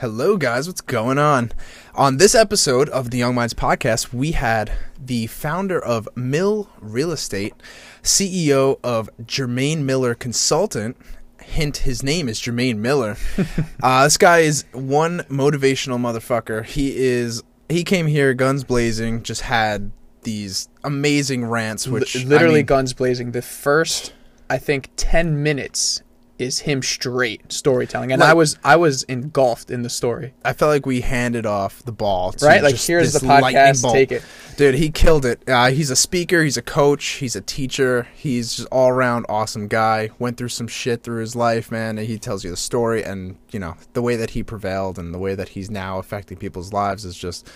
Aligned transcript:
Hello, 0.00 0.36
guys. 0.36 0.68
What's 0.68 0.80
going 0.80 1.18
on? 1.18 1.50
On 1.96 2.18
this 2.18 2.32
episode 2.32 2.88
of 2.90 3.10
the 3.10 3.18
Young 3.18 3.34
Minds 3.34 3.52
podcast, 3.52 4.12
we 4.12 4.30
had 4.30 4.70
the 4.96 5.26
founder 5.26 5.84
of 5.84 6.08
Mill 6.14 6.70
Real 6.80 7.10
Estate, 7.10 7.52
CEO 8.00 8.78
of 8.84 9.10
Jermaine 9.20 9.78
Miller 9.78 10.14
Consultant. 10.14 10.96
Hint: 11.42 11.78
His 11.78 12.04
name 12.04 12.28
is 12.28 12.40
Jermaine 12.40 12.76
Miller. 12.76 13.16
uh, 13.82 14.04
this 14.04 14.16
guy 14.16 14.38
is 14.38 14.66
one 14.70 15.22
motivational 15.22 15.98
motherfucker. 15.98 16.64
He 16.64 16.96
is. 16.96 17.42
He 17.68 17.82
came 17.82 18.06
here 18.06 18.34
guns 18.34 18.62
blazing. 18.62 19.24
Just 19.24 19.40
had 19.40 19.90
these 20.22 20.68
amazing 20.84 21.44
rants, 21.44 21.88
which 21.88 22.14
Li- 22.14 22.24
literally 22.24 22.54
I 22.54 22.58
mean, 22.58 22.66
guns 22.66 22.94
blazing. 22.94 23.32
The 23.32 23.42
first, 23.42 24.12
I 24.48 24.58
think, 24.58 24.90
ten 24.94 25.42
minutes 25.42 26.02
is 26.38 26.60
him 26.60 26.82
straight 26.82 27.52
storytelling, 27.52 28.12
and 28.12 28.20
Like- 28.20 28.30
I 28.30 28.34
was 28.34 28.56
I 28.64 28.76
was 28.76 29.02
engulfed 29.04 29.70
in 29.70 29.82
the 29.82 29.90
story. 29.90 30.34
I 30.44 30.52
felt 30.52 30.70
like 30.70 30.86
we 30.86 31.00
handed 31.00 31.46
off 31.46 31.82
the 31.84 31.92
ball. 31.92 32.32
To 32.32 32.46
Right, 32.46 32.62
like 32.62 32.76
here's 32.76 33.12
the 33.12 33.20
podcast, 33.20 33.92
take 33.92 34.12
it. 34.12 34.22
Dude, 34.56 34.74
he 34.74 34.90
killed 34.90 35.24
it. 35.24 35.42
Uh, 35.48 35.70
he's 35.70 35.90
a 35.90 35.96
speaker, 35.96 36.42
he's 36.42 36.56
a 36.56 36.62
coach, 36.62 37.04
he's 37.04 37.36
a 37.36 37.40
teacher. 37.40 38.08
He's 38.14 38.54
just 38.56 38.68
all 38.72 38.88
around 38.88 39.26
awesome 39.28 39.68
guy. 39.68 40.10
Went 40.18 40.36
through 40.36 40.48
some 40.48 40.66
shit 40.68 41.02
through 41.02 41.20
his 41.20 41.36
life, 41.36 41.70
man. 41.70 41.98
And 41.98 42.06
he 42.06 42.18
tells 42.18 42.44
you 42.44 42.50
the 42.50 42.56
story, 42.56 43.04
and 43.04 43.36
you 43.50 43.60
know 43.60 43.76
the 43.92 44.02
way 44.02 44.16
that 44.16 44.30
he 44.30 44.42
prevailed 44.42 44.98
and 44.98 45.12
the 45.14 45.18
way 45.18 45.34
that 45.34 45.50
he's 45.50 45.70
now 45.70 45.98
affecting 45.98 46.36
people's 46.38 46.72
lives 46.72 47.04
is 47.04 47.16
just. 47.16 47.48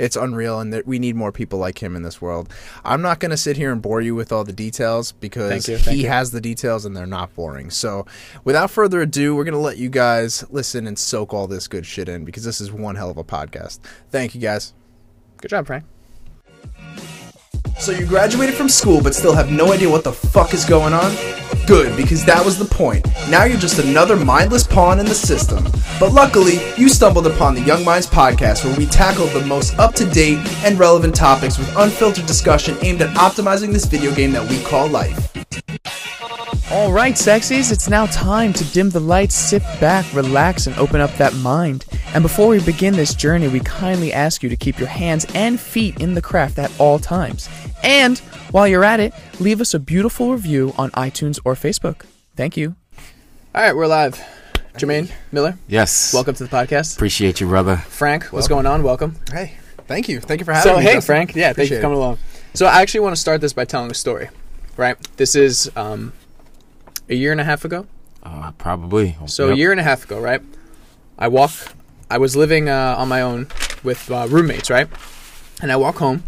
It's 0.00 0.16
unreal, 0.16 0.60
and 0.60 0.72
that 0.72 0.86
we 0.86 0.98
need 0.98 1.14
more 1.14 1.30
people 1.30 1.58
like 1.58 1.82
him 1.82 1.94
in 1.94 2.02
this 2.02 2.22
world. 2.22 2.50
I'm 2.84 3.02
not 3.02 3.20
going 3.20 3.30
to 3.30 3.36
sit 3.36 3.58
here 3.58 3.70
and 3.70 3.82
bore 3.82 4.00
you 4.00 4.14
with 4.14 4.32
all 4.32 4.44
the 4.44 4.52
details 4.52 5.12
because 5.12 5.50
Thank 5.50 5.68
you, 5.68 5.76
thank 5.76 5.96
he 5.96 6.02
you. 6.04 6.08
has 6.08 6.30
the 6.30 6.40
details 6.40 6.86
and 6.86 6.96
they're 6.96 7.06
not 7.06 7.34
boring. 7.34 7.70
So, 7.70 8.06
without 8.42 8.70
further 8.70 9.02
ado, 9.02 9.36
we're 9.36 9.44
going 9.44 9.52
to 9.52 9.60
let 9.60 9.76
you 9.76 9.90
guys 9.90 10.42
listen 10.50 10.86
and 10.86 10.98
soak 10.98 11.34
all 11.34 11.46
this 11.46 11.68
good 11.68 11.84
shit 11.84 12.08
in 12.08 12.24
because 12.24 12.44
this 12.44 12.60
is 12.60 12.72
one 12.72 12.96
hell 12.96 13.10
of 13.10 13.18
a 13.18 13.24
podcast. 13.24 13.80
Thank 14.10 14.34
you, 14.34 14.40
guys. 14.40 14.72
Good 15.36 15.48
job, 15.48 15.66
Frank. 15.66 15.84
So 17.78 17.92
you 17.92 18.06
graduated 18.06 18.54
from 18.54 18.68
school 18.68 19.02
but 19.02 19.14
still 19.14 19.34
have 19.34 19.50
no 19.50 19.72
idea 19.72 19.88
what 19.90 20.04
the 20.04 20.12
fuck 20.12 20.54
is 20.54 20.64
going 20.64 20.92
on? 20.92 21.10
Good, 21.70 21.96
because 21.96 22.24
that 22.24 22.44
was 22.44 22.58
the 22.58 22.64
point. 22.64 23.06
Now 23.28 23.44
you're 23.44 23.56
just 23.56 23.78
another 23.78 24.16
mindless 24.16 24.66
pawn 24.66 24.98
in 24.98 25.06
the 25.06 25.14
system. 25.14 25.62
But 26.00 26.10
luckily, 26.10 26.58
you 26.76 26.88
stumbled 26.88 27.28
upon 27.28 27.54
the 27.54 27.60
Young 27.60 27.84
Minds 27.84 28.08
podcast 28.08 28.64
where 28.64 28.76
we 28.76 28.86
tackle 28.86 29.26
the 29.26 29.46
most 29.46 29.78
up-to-date 29.78 30.40
and 30.64 30.76
relevant 30.76 31.14
topics 31.14 31.58
with 31.58 31.72
unfiltered 31.76 32.26
discussion 32.26 32.76
aimed 32.82 33.02
at 33.02 33.16
optimizing 33.16 33.72
this 33.72 33.84
video 33.84 34.12
game 34.12 34.32
that 34.32 34.50
we 34.50 34.60
call 34.64 34.88
life. 34.88 35.30
All 36.70 36.92
right, 36.92 37.14
sexies, 37.14 37.72
it's 37.72 37.88
now 37.88 38.06
time 38.06 38.52
to 38.52 38.64
dim 38.72 38.90
the 38.90 39.00
lights, 39.00 39.34
sit 39.34 39.60
back, 39.80 40.06
relax, 40.14 40.68
and 40.68 40.76
open 40.78 41.00
up 41.00 41.12
that 41.16 41.34
mind. 41.34 41.84
And 42.14 42.22
before 42.22 42.46
we 42.46 42.60
begin 42.64 42.94
this 42.94 43.12
journey, 43.12 43.48
we 43.48 43.58
kindly 43.60 44.12
ask 44.12 44.40
you 44.44 44.48
to 44.48 44.56
keep 44.56 44.78
your 44.78 44.86
hands 44.86 45.26
and 45.34 45.58
feet 45.58 46.00
in 46.00 46.14
the 46.14 46.22
craft 46.22 46.60
at 46.60 46.70
all 46.78 47.00
times. 47.00 47.48
And 47.82 48.18
while 48.52 48.68
you're 48.68 48.84
at 48.84 49.00
it, 49.00 49.12
leave 49.40 49.60
us 49.60 49.74
a 49.74 49.80
beautiful 49.80 50.30
review 50.30 50.72
on 50.78 50.92
iTunes 50.92 51.40
or 51.44 51.54
Facebook. 51.54 52.04
Thank 52.36 52.56
you. 52.56 52.76
All 53.52 53.62
right, 53.62 53.74
we're 53.74 53.88
live. 53.88 54.22
Jermaine 54.74 55.10
Miller, 55.32 55.58
Yes. 55.66 56.14
welcome 56.14 56.36
to 56.36 56.44
the 56.44 56.50
podcast. 56.50 56.94
Appreciate 56.94 57.40
you, 57.40 57.48
brother. 57.48 57.78
Frank, 57.78 58.26
what's 58.26 58.46
going 58.46 58.66
on? 58.66 58.84
Welcome. 58.84 59.16
Hey, 59.32 59.54
thank 59.88 60.08
you. 60.08 60.20
Thank 60.20 60.40
you 60.40 60.44
for 60.44 60.52
having 60.52 60.70
So, 60.72 60.76
me. 60.78 60.84
hey, 60.84 60.94
Justin. 60.94 61.06
Frank. 61.06 61.34
Yeah, 61.34 61.52
thank 61.52 61.68
you 61.68 61.76
for 61.76 61.82
coming 61.82 61.98
along. 61.98 62.18
So, 62.54 62.66
I 62.66 62.80
actually 62.80 63.00
want 63.00 63.16
to 63.16 63.20
start 63.20 63.40
this 63.40 63.52
by 63.52 63.64
telling 63.64 63.90
a 63.90 63.94
story, 63.94 64.28
right? 64.76 64.96
This 65.16 65.34
is 65.34 65.68
um, 65.74 66.12
a 67.10 67.14
year 67.14 67.32
and 67.32 67.40
a 67.40 67.44
half 67.44 67.64
ago. 67.64 67.86
Uh, 68.22 68.52
probably. 68.52 69.16
So 69.26 69.48
Yep. 69.48 69.54
a 69.54 69.58
year 69.58 69.70
and 69.72 69.80
a 69.80 69.82
half 69.82 70.04
ago, 70.04 70.18
right? 70.20 70.40
I 71.18 71.28
walk. 71.28 71.50
I 72.10 72.18
was 72.18 72.36
living 72.36 72.68
uh, 72.68 72.94
on 72.98 73.08
my 73.08 73.20
own 73.20 73.48
with 73.82 74.10
uh, 74.10 74.26
roommates, 74.28 74.70
right? 74.70 74.88
And 75.62 75.70
I 75.70 75.76
walk 75.76 75.96
home. 75.96 76.22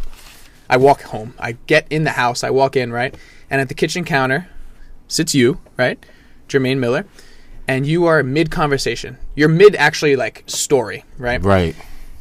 I 0.69 0.77
walk 0.77 1.03
home. 1.03 1.35
I 1.39 1.53
get 1.67 1.87
in 1.91 2.05
the 2.05 2.11
house. 2.13 2.45
I 2.45 2.51
walk 2.51 2.77
in, 2.77 2.93
right? 2.93 3.15
And 3.51 3.61
at 3.61 3.69
the 3.69 3.75
kitchen 3.75 4.05
counter 4.05 4.49
sits 5.09 5.35
you, 5.35 5.59
right, 5.77 6.05
Jermaine 6.49 6.79
Miller, 6.79 7.05
and 7.69 7.87
you 7.87 8.07
are 8.07 8.23
mid 8.23 8.51
conversation. 8.51 9.19
You're 9.35 9.49
mid 9.49 9.77
actually 9.77 10.17
like 10.17 10.45
story, 10.47 11.05
right? 11.19 11.43
Right. 11.43 11.77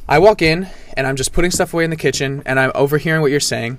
I 0.08 0.18
walk 0.18 0.42
in 0.42 0.68
and 0.96 1.06
I'm 1.06 1.16
just 1.16 1.32
putting 1.32 1.50
stuff 1.50 1.72
away 1.72 1.84
in 1.84 1.90
the 1.90 1.96
kitchen 1.96 2.42
and 2.44 2.60
I'm 2.60 2.72
overhearing 2.74 3.22
what 3.22 3.30
you're 3.30 3.40
saying 3.40 3.78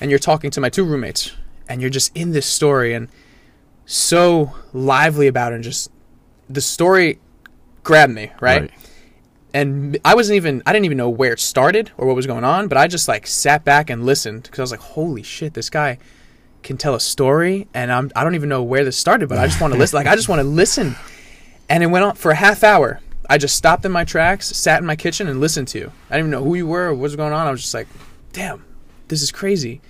and 0.00 0.10
you're 0.10 0.18
talking 0.18 0.50
to 0.52 0.60
my 0.60 0.70
two 0.70 0.84
roommates 0.84 1.32
and 1.68 1.80
you're 1.80 1.90
just 1.90 2.16
in 2.16 2.30
this 2.32 2.46
story 2.46 2.94
and 2.94 3.08
so 3.86 4.52
lively 4.72 5.26
about 5.26 5.52
it 5.52 5.56
and 5.56 5.64
just 5.64 5.90
the 6.48 6.60
story 6.60 7.18
grabbed 7.82 8.12
me, 8.12 8.32
right? 8.40 8.70
And 9.52 9.98
I 10.04 10.14
wasn't 10.14 10.36
even 10.36 10.62
I 10.66 10.72
didn't 10.72 10.86
even 10.86 10.98
know 10.98 11.10
where 11.10 11.32
it 11.32 11.40
started 11.40 11.92
or 11.96 12.06
what 12.06 12.16
was 12.16 12.26
going 12.26 12.44
on, 12.44 12.68
but 12.68 12.76
I 12.76 12.88
just 12.88 13.06
like 13.06 13.26
sat 13.26 13.64
back 13.64 13.90
and 13.90 14.04
listened 14.04 14.44
because 14.44 14.58
I 14.58 14.62
was 14.62 14.70
like, 14.72 14.80
"Holy 14.80 15.22
shit, 15.22 15.54
this 15.54 15.70
guy 15.70 15.98
can 16.62 16.76
tell 16.76 16.94
a 16.94 17.00
story 17.00 17.68
and 17.74 17.92
I'm 17.92 18.10
I 18.16 18.24
don't 18.24 18.34
even 18.34 18.48
know 18.48 18.62
where 18.62 18.84
this 18.84 18.96
started, 18.96 19.28
but 19.28 19.38
I 19.38 19.46
just 19.46 19.60
want 19.60 19.72
to 19.72 19.78
listen. 19.78 19.96
Like 19.96 20.06
I 20.06 20.16
just 20.16 20.28
want 20.28 20.40
to 20.40 20.44
listen." 20.48 20.96
And 21.68 21.82
it 21.82 21.86
went 21.86 22.04
on 22.04 22.14
for 22.14 22.30
a 22.30 22.34
half 22.34 22.62
hour. 22.62 23.00
I 23.28 23.38
just 23.38 23.56
stopped 23.56 23.84
in 23.86 23.92
my 23.92 24.04
tracks, 24.04 24.48
sat 24.48 24.80
in 24.80 24.86
my 24.86 24.96
kitchen, 24.96 25.28
and 25.28 25.40
listened 25.40 25.68
to 25.68 25.78
you. 25.78 25.92
I 26.10 26.16
didn't 26.16 26.28
even 26.28 26.30
know 26.32 26.44
who 26.44 26.54
you 26.56 26.66
were 26.66 26.88
or 26.88 26.94
what 26.94 27.02
was 27.02 27.16
going 27.16 27.32
on. 27.32 27.46
I 27.46 27.50
was 27.50 27.62
just 27.62 27.72
like, 27.72 27.88
damn, 28.32 28.64
this 29.08 29.22
is 29.22 29.32
crazy. 29.32 29.80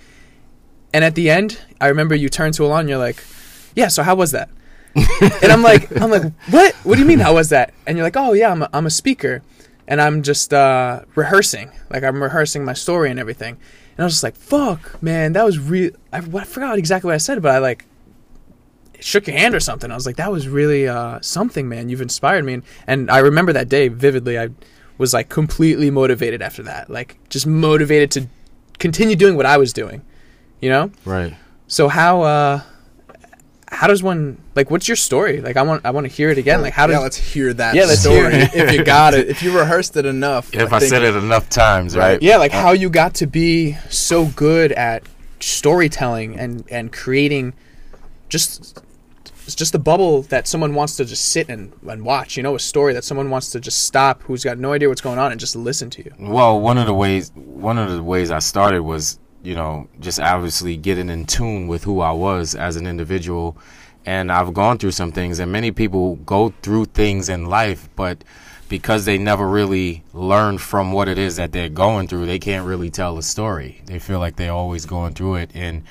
And 0.93 1.03
at 1.03 1.15
the 1.15 1.29
end, 1.29 1.59
I 1.81 1.87
remember 1.87 2.15
you 2.15 2.29
turned 2.29 2.53
to 2.53 2.65
Alon 2.65 2.87
you're 2.87 2.97
like, 2.97 3.21
yeah, 3.75 3.87
so 3.89 4.03
how 4.03 4.15
was 4.15 4.31
that? 4.31 4.49
and 4.95 5.51
I'm 5.51 5.61
like, 5.61 5.91
I'm 6.01 6.09
like, 6.09 6.31
what? 6.49 6.73
What 6.83 6.95
do 6.95 7.01
you 7.01 7.07
mean, 7.07 7.19
how 7.19 7.33
was 7.33 7.49
that? 7.49 7.73
And 7.85 7.97
you're 7.97 8.05
like, 8.05 8.17
oh, 8.17 8.33
yeah, 8.33 8.51
I'm 8.51 8.61
a, 8.61 8.69
I'm 8.73 8.85
a 8.85 8.89
speaker. 8.91 9.41
And 9.87 10.01
I'm 10.01 10.23
just 10.23 10.53
uh, 10.53 11.01
rehearsing. 11.13 11.69
Like, 11.89 12.03
I'm 12.03 12.23
rehearsing 12.23 12.65
my 12.65 12.73
story 12.73 13.11
and 13.11 13.19
everything. 13.19 13.57
And 13.97 13.99
I 13.99 14.03
was 14.03 14.13
just 14.13 14.23
like, 14.23 14.35
fuck, 14.35 15.01
man, 15.03 15.33
that 15.33 15.45
was 15.45 15.59
real. 15.59 15.91
I, 16.11 16.17
I 16.17 16.43
forgot 16.43 16.77
exactly 16.77 17.09
what 17.09 17.15
I 17.15 17.19
said, 17.19 17.41
but 17.41 17.51
I 17.51 17.59
like 17.59 17.85
shook 18.99 19.27
your 19.27 19.37
hand 19.37 19.53
or 19.53 19.59
something. 19.59 19.91
I 19.91 19.95
was 19.95 20.05
like, 20.05 20.15
that 20.15 20.31
was 20.31 20.47
really 20.47 20.87
uh, 20.87 21.19
something, 21.21 21.69
man. 21.69 21.89
You've 21.89 22.01
inspired 22.01 22.43
me. 22.43 22.55
And, 22.55 22.63
and 22.87 23.11
I 23.11 23.19
remember 23.19 23.53
that 23.53 23.69
day 23.69 23.87
vividly. 23.87 24.39
I 24.39 24.49
was 24.97 25.13
like 25.13 25.29
completely 25.29 25.91
motivated 25.91 26.41
after 26.41 26.63
that. 26.63 26.89
Like 26.89 27.17
just 27.29 27.45
motivated 27.45 28.11
to 28.11 28.27
continue 28.79 29.15
doing 29.15 29.35
what 29.35 29.45
I 29.45 29.57
was 29.57 29.73
doing, 29.73 30.03
you 30.61 30.69
know? 30.69 30.91
Right. 31.05 31.35
So 31.67 31.87
how, 31.87 32.21
uh, 32.21 32.61
how 33.71 33.87
does 33.87 34.03
one, 34.03 34.37
like, 34.55 34.69
what's 34.69 34.87
your 34.87 34.95
story? 34.95 35.41
Like, 35.41 35.57
I 35.57 35.63
want, 35.63 35.85
I 35.85 35.91
want 35.91 36.07
to 36.07 36.13
hear 36.13 36.29
it 36.29 36.37
again. 36.37 36.61
Like, 36.61 36.73
how 36.73 36.83
yeah, 36.83 36.95
does, 36.95 37.03
let's 37.03 37.17
hear 37.17 37.53
that 37.53 37.75
Yeah, 37.75 37.85
let's 37.85 38.01
story 38.01 38.35
hear 38.35 38.49
if 38.53 38.73
you 38.73 38.83
got 38.83 39.13
it. 39.13 39.27
If 39.27 39.41
you 39.41 39.57
rehearsed 39.57 39.97
it 39.97 40.05
enough. 40.05 40.53
If 40.53 40.71
I, 40.71 40.79
think- 40.79 40.89
said 40.89 41.03
it 41.03 41.15
enough 41.15 41.49
times, 41.49 41.97
right? 41.97 42.21
yeah, 42.21 42.37
like 42.37 42.51
how 42.51 42.71
you 42.71 42.89
got 42.89 43.15
to 43.15 43.27
be 43.27 43.73
so 43.89 44.25
good 44.27 44.71
at 44.73 45.03
storytelling 45.39 46.39
and, 46.39 46.63
and 46.71 46.91
creating 46.93 47.53
just 48.29 48.81
it's 49.45 49.55
just 49.55 49.75
a 49.75 49.79
bubble 49.79 50.23
that 50.23 50.47
someone 50.47 50.73
wants 50.73 50.95
to 50.97 51.05
just 51.05 51.25
sit 51.29 51.49
and, 51.49 51.71
and 51.87 52.03
watch, 52.03 52.35
you 52.35 52.41
know, 52.41 52.55
a 52.55 52.59
story 52.59 52.93
that 52.93 53.03
someone 53.03 53.29
wants 53.29 53.51
to 53.51 53.59
just 53.59 53.83
stop 53.83 54.23
who's 54.23 54.43
got 54.43 54.57
no 54.57 54.73
idea 54.73 54.89
what's 54.89 55.01
going 55.01 55.19
on 55.19 55.31
and 55.31 55.39
just 55.39 55.55
listen 55.55 55.89
to 55.91 56.03
you. 56.03 56.11
Well, 56.19 56.59
one 56.59 56.79
of 56.79 56.87
the 56.87 56.93
ways 56.93 57.31
one 57.35 57.77
of 57.77 57.91
the 57.91 58.01
ways 58.01 58.31
I 58.31 58.39
started 58.39 58.81
was, 58.81 59.19
you 59.45 59.55
know, 59.55 59.87
just 59.99 60.19
obviously 60.19 60.75
getting 60.75 61.09
in 61.09 61.25
tune 61.25 61.67
with 61.67 61.83
who 61.83 62.01
I 62.01 62.11
was 62.11 62.55
as 62.55 62.75
an 62.75 62.87
individual. 62.87 63.57
And 64.05 64.31
I've 64.31 64.53
gone 64.53 64.77
through 64.77 64.91
some 64.91 65.11
things 65.11 65.39
and 65.39 65.51
many 65.51 65.71
people 65.71 66.15
go 66.17 66.53
through 66.61 66.85
things 66.85 67.29
in 67.29 67.45
life, 67.45 67.89
but 67.95 68.23
because 68.69 69.05
they 69.05 69.17
never 69.17 69.47
really 69.47 70.03
learn 70.13 70.57
from 70.57 70.91
what 70.91 71.07
it 71.07 71.17
is 71.17 71.35
that 71.35 71.51
they're 71.51 71.69
going 71.69 72.07
through, 72.07 72.25
they 72.25 72.39
can't 72.39 72.65
really 72.65 72.89
tell 72.89 73.17
a 73.17 73.23
story. 73.23 73.81
They 73.85 73.99
feel 73.99 74.19
like 74.19 74.35
they're 74.35 74.51
always 74.51 74.85
going 74.85 75.13
through 75.13 75.35
it. 75.35 75.51
And, 75.53 75.83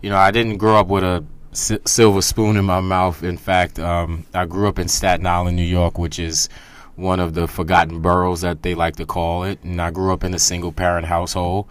you 0.00 0.10
know, 0.10 0.16
I 0.16 0.30
didn't 0.30 0.56
grow 0.56 0.76
up 0.76 0.88
with 0.88 1.04
a 1.04 1.24
si- 1.52 1.78
silver 1.84 2.22
spoon 2.22 2.56
in 2.56 2.64
my 2.64 2.80
mouth. 2.80 3.22
In 3.22 3.36
fact, 3.36 3.78
um, 3.78 4.24
I 4.32 4.46
grew 4.46 4.68
up 4.68 4.78
in 4.78 4.88
Staten 4.88 5.26
Island, 5.26 5.56
New 5.56 5.62
York, 5.62 5.98
which 5.98 6.18
is 6.18 6.48
one 6.96 7.20
of 7.20 7.34
the 7.34 7.46
forgotten 7.46 8.00
boroughs 8.00 8.42
that 8.42 8.62
they 8.62 8.74
like 8.74 8.96
to 8.96 9.06
call 9.06 9.44
it. 9.44 9.62
And 9.62 9.80
I 9.80 9.90
grew 9.90 10.12
up 10.12 10.24
in 10.24 10.34
a 10.34 10.38
single 10.38 10.72
parent 10.72 11.06
household. 11.06 11.66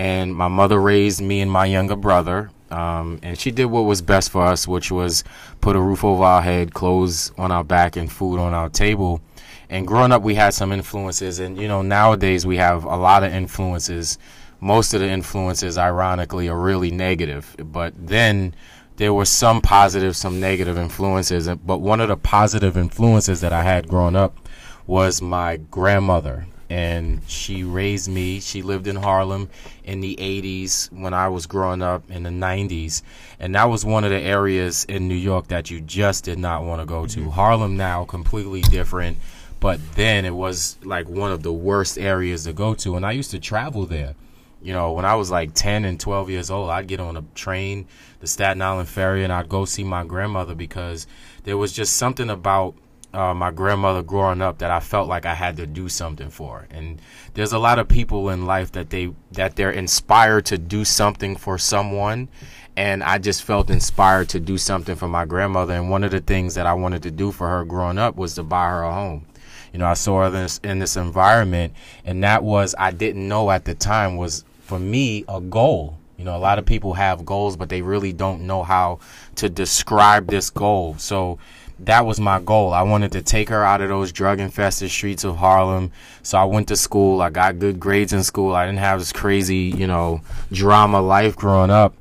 And 0.00 0.34
my 0.34 0.48
mother 0.48 0.80
raised 0.80 1.20
me 1.20 1.42
and 1.42 1.52
my 1.52 1.66
younger 1.66 1.94
brother. 1.94 2.50
Um, 2.70 3.18
and 3.22 3.38
she 3.38 3.50
did 3.50 3.66
what 3.66 3.82
was 3.82 4.00
best 4.00 4.30
for 4.30 4.42
us, 4.42 4.66
which 4.66 4.90
was 4.90 5.24
put 5.60 5.76
a 5.76 5.80
roof 5.80 6.04
over 6.04 6.24
our 6.24 6.40
head, 6.40 6.72
clothes 6.72 7.32
on 7.36 7.52
our 7.52 7.62
back, 7.62 7.96
and 7.96 8.10
food 8.10 8.38
on 8.38 8.54
our 8.54 8.70
table. 8.70 9.20
And 9.68 9.86
growing 9.86 10.10
up, 10.10 10.22
we 10.22 10.36
had 10.36 10.54
some 10.54 10.72
influences. 10.72 11.38
And, 11.38 11.58
you 11.58 11.68
know, 11.68 11.82
nowadays 11.82 12.46
we 12.46 12.56
have 12.56 12.84
a 12.84 12.96
lot 12.96 13.24
of 13.24 13.34
influences. 13.34 14.16
Most 14.58 14.94
of 14.94 15.00
the 15.02 15.06
influences, 15.06 15.76
ironically, 15.76 16.48
are 16.48 16.58
really 16.58 16.90
negative. 16.90 17.54
But 17.58 17.92
then 17.94 18.54
there 18.96 19.12
were 19.12 19.26
some 19.26 19.60
positive, 19.60 20.16
some 20.16 20.40
negative 20.40 20.78
influences. 20.78 21.46
But 21.46 21.82
one 21.82 22.00
of 22.00 22.08
the 22.08 22.16
positive 22.16 22.78
influences 22.78 23.42
that 23.42 23.52
I 23.52 23.64
had 23.64 23.86
growing 23.86 24.16
up 24.16 24.48
was 24.86 25.20
my 25.20 25.58
grandmother. 25.58 26.46
And 26.70 27.20
she 27.26 27.64
raised 27.64 28.08
me. 28.08 28.40
She 28.40 28.62
lived 28.62 28.86
in 28.86 28.96
Harlem 28.96 29.50
in 29.84 30.00
the 30.00 30.16
80s 30.16 30.90
when 30.92 31.12
I 31.12 31.28
was 31.28 31.46
growing 31.46 31.82
up 31.82 32.08
in 32.10 32.22
the 32.22 32.30
90s. 32.30 33.02
And 33.38 33.54
that 33.56 33.64
was 33.64 33.84
one 33.84 34.04
of 34.04 34.10
the 34.10 34.20
areas 34.20 34.84
in 34.84 35.08
New 35.08 35.14
York 35.14 35.48
that 35.48 35.70
you 35.70 35.80
just 35.80 36.24
did 36.24 36.38
not 36.38 36.62
want 36.62 36.80
to 36.80 36.86
go 36.86 37.06
to. 37.06 37.20
Mm-hmm. 37.20 37.30
Harlem 37.30 37.76
now, 37.76 38.04
completely 38.04 38.62
different 38.62 39.18
but 39.60 39.78
then 39.94 40.24
it 40.24 40.34
was 40.34 40.78
like 40.82 41.08
one 41.08 41.30
of 41.30 41.42
the 41.42 41.52
worst 41.52 41.98
areas 41.98 42.44
to 42.44 42.52
go 42.52 42.74
to 42.74 42.96
and 42.96 43.04
I 43.04 43.12
used 43.12 43.30
to 43.32 43.38
travel 43.38 43.86
there. 43.86 44.14
You 44.62 44.72
know, 44.72 44.92
when 44.92 45.04
I 45.04 45.14
was 45.14 45.30
like 45.30 45.54
10 45.54 45.84
and 45.84 45.98
12 45.98 46.28
years 46.28 46.50
old, 46.50 46.68
I'd 46.68 46.86
get 46.86 47.00
on 47.00 47.16
a 47.16 47.24
train, 47.34 47.86
the 48.20 48.26
Staten 48.26 48.60
Island 48.60 48.88
ferry 48.88 49.22
and 49.22 49.32
I'd 49.32 49.48
go 49.48 49.64
see 49.64 49.84
my 49.84 50.04
grandmother 50.04 50.54
because 50.54 51.06
there 51.44 51.56
was 51.56 51.72
just 51.72 51.96
something 51.96 52.28
about 52.28 52.74
uh, 53.12 53.34
my 53.34 53.50
grandmother 53.50 54.02
growing 54.02 54.40
up 54.40 54.58
that 54.58 54.70
I 54.70 54.80
felt 54.80 55.08
like 55.08 55.26
I 55.26 55.34
had 55.34 55.56
to 55.56 55.66
do 55.66 55.88
something 55.88 56.30
for. 56.30 56.66
And 56.70 57.00
there's 57.34 57.52
a 57.52 57.58
lot 57.58 57.78
of 57.78 57.88
people 57.88 58.30
in 58.30 58.46
life 58.46 58.72
that 58.72 58.90
they 58.90 59.12
that 59.32 59.56
they're 59.56 59.70
inspired 59.70 60.46
to 60.46 60.58
do 60.58 60.84
something 60.84 61.36
for 61.36 61.58
someone, 61.58 62.28
and 62.76 63.02
I 63.02 63.18
just 63.18 63.42
felt 63.42 63.70
inspired 63.70 64.28
to 64.30 64.40
do 64.40 64.58
something 64.58 64.96
for 64.96 65.08
my 65.08 65.24
grandmother. 65.24 65.74
And 65.74 65.90
one 65.90 66.04
of 66.04 66.12
the 66.12 66.20
things 66.20 66.54
that 66.54 66.66
I 66.66 66.74
wanted 66.74 67.02
to 67.04 67.10
do 67.10 67.32
for 67.32 67.48
her 67.48 67.64
growing 67.64 67.98
up 67.98 68.16
was 68.16 68.34
to 68.34 68.42
buy 68.42 68.68
her 68.68 68.82
a 68.82 68.92
home. 68.92 69.26
You 69.72 69.78
know, 69.78 69.86
I 69.86 69.94
saw 69.94 70.24
her 70.24 70.30
this, 70.30 70.58
in 70.64 70.78
this 70.78 70.96
environment, 70.96 71.74
and 72.04 72.22
that 72.24 72.42
was 72.42 72.74
I 72.78 72.90
didn't 72.90 73.26
know 73.26 73.50
at 73.50 73.64
the 73.64 73.74
time 73.74 74.16
was 74.16 74.44
for 74.60 74.78
me 74.78 75.24
a 75.28 75.40
goal. 75.40 75.96
You 76.16 76.26
know, 76.26 76.36
a 76.36 76.38
lot 76.38 76.58
of 76.58 76.66
people 76.66 76.92
have 76.94 77.24
goals, 77.24 77.56
but 77.56 77.70
they 77.70 77.80
really 77.80 78.12
don't 78.12 78.46
know 78.46 78.62
how 78.62 78.98
to 79.36 79.48
describe 79.48 80.26
this 80.26 80.50
goal. 80.50 80.96
So 80.98 81.38
that 81.84 82.04
was 82.04 82.20
my 82.20 82.40
goal. 82.40 82.72
I 82.72 82.82
wanted 82.82 83.12
to 83.12 83.22
take 83.22 83.48
her 83.48 83.64
out 83.64 83.80
of 83.80 83.88
those 83.88 84.12
drug 84.12 84.38
infested 84.38 84.90
streets 84.90 85.24
of 85.24 85.36
Harlem. 85.36 85.92
So 86.22 86.36
I 86.38 86.44
went 86.44 86.68
to 86.68 86.76
school. 86.76 87.22
I 87.22 87.30
got 87.30 87.58
good 87.58 87.80
grades 87.80 88.12
in 88.12 88.22
school. 88.22 88.54
I 88.54 88.66
didn't 88.66 88.80
have 88.80 88.98
this 88.98 89.12
crazy, 89.12 89.72
you 89.76 89.86
know, 89.86 90.20
drama 90.52 91.00
life 91.00 91.36
growing 91.36 91.70
up. 91.70 91.94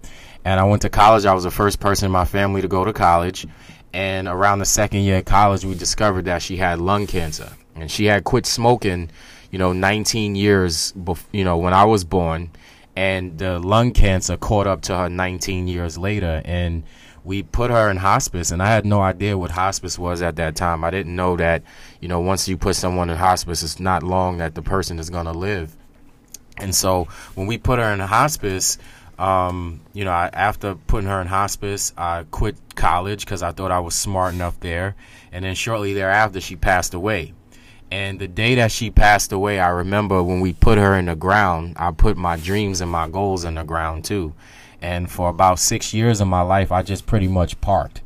And 0.43 0.59
I 0.59 0.63
went 0.65 0.81
to 0.81 0.89
college. 0.89 1.25
I 1.25 1.33
was 1.33 1.43
the 1.43 1.51
first 1.51 1.79
person 1.79 2.07
in 2.07 2.11
my 2.11 2.25
family 2.25 2.61
to 2.61 2.67
go 2.67 2.83
to 2.83 2.93
college. 2.93 3.47
And 3.93 4.27
around 4.27 4.59
the 4.59 4.65
second 4.65 5.01
year 5.01 5.17
of 5.17 5.25
college, 5.25 5.63
we 5.63 5.75
discovered 5.75 6.25
that 6.25 6.41
she 6.41 6.57
had 6.57 6.79
lung 6.79 7.07
cancer. 7.07 7.51
And 7.75 7.89
she 7.89 8.05
had 8.05 8.25
quit 8.25 8.45
smoking, 8.45 9.09
you 9.51 9.59
know, 9.59 9.71
19 9.71 10.35
years, 10.35 10.91
bef- 10.93 11.25
you 11.31 11.43
know, 11.43 11.57
when 11.57 11.73
I 11.73 11.85
was 11.85 12.03
born. 12.03 12.51
And 12.95 13.37
the 13.37 13.59
lung 13.59 13.91
cancer 13.91 14.35
caught 14.35 14.67
up 14.67 14.81
to 14.83 14.97
her 14.97 15.09
19 15.09 15.67
years 15.69 15.97
later. 15.97 16.41
And 16.43 16.83
we 17.23 17.43
put 17.43 17.71
her 17.71 17.89
in 17.89 17.97
hospice 17.97 18.51
and 18.51 18.61
I 18.61 18.67
had 18.67 18.85
no 18.85 19.01
idea 19.01 19.37
what 19.37 19.51
hospice 19.51 19.99
was 19.99 20.21
at 20.21 20.35
that 20.37 20.55
time. 20.55 20.83
I 20.83 20.89
didn't 20.89 21.15
know 21.15 21.35
that, 21.37 21.63
you 21.99 22.07
know, 22.07 22.19
once 22.19 22.47
you 22.47 22.57
put 22.57 22.75
someone 22.75 23.09
in 23.09 23.17
hospice, 23.17 23.63
it's 23.63 23.79
not 23.79 24.03
long 24.03 24.37
that 24.37 24.55
the 24.55 24.61
person 24.61 24.99
is 24.99 25.09
going 25.09 25.25
to 25.25 25.31
live. 25.31 25.75
And 26.57 26.73
so 26.73 27.07
when 27.35 27.47
we 27.47 27.57
put 27.57 27.79
her 27.79 27.91
in 27.93 27.99
hospice, 27.99 28.77
um, 29.17 29.81
you 29.93 30.05
know, 30.05 30.11
I, 30.11 30.29
after 30.31 30.75
putting 30.75 31.09
her 31.09 31.21
in 31.21 31.27
hospice, 31.27 31.93
I 31.97 32.25
quit 32.31 32.55
college 32.75 33.25
because 33.25 33.43
I 33.43 33.51
thought 33.51 33.71
I 33.71 33.79
was 33.79 33.95
smart 33.95 34.33
enough 34.33 34.59
there. 34.61 34.95
And 35.31 35.43
then 35.43 35.55
shortly 35.55 35.93
thereafter, 35.93 36.39
she 36.39 36.55
passed 36.55 36.93
away. 36.93 37.33
And 37.91 38.19
the 38.19 38.27
day 38.27 38.55
that 38.55 38.71
she 38.71 38.91
passed 38.91 39.31
away, 39.31 39.59
I 39.59 39.69
remember 39.69 40.21
when 40.21 40.41
we 40.41 40.53
put 40.53 40.77
her 40.77 40.95
in 40.95 41.05
the 41.05 41.15
ground, 41.15 41.75
I 41.77 41.91
put 41.91 42.17
my 42.17 42.37
dreams 42.37 42.81
and 42.81 42.91
my 42.91 43.09
goals 43.09 43.43
in 43.45 43.55
the 43.55 43.63
ground 43.63 44.05
too. 44.05 44.33
And 44.81 45.11
for 45.11 45.29
about 45.29 45.59
six 45.59 45.93
years 45.93 46.21
of 46.21 46.27
my 46.27 46.41
life, 46.41 46.71
I 46.71 46.83
just 46.83 47.05
pretty 47.05 47.27
much 47.27 47.59
parked 47.61 48.01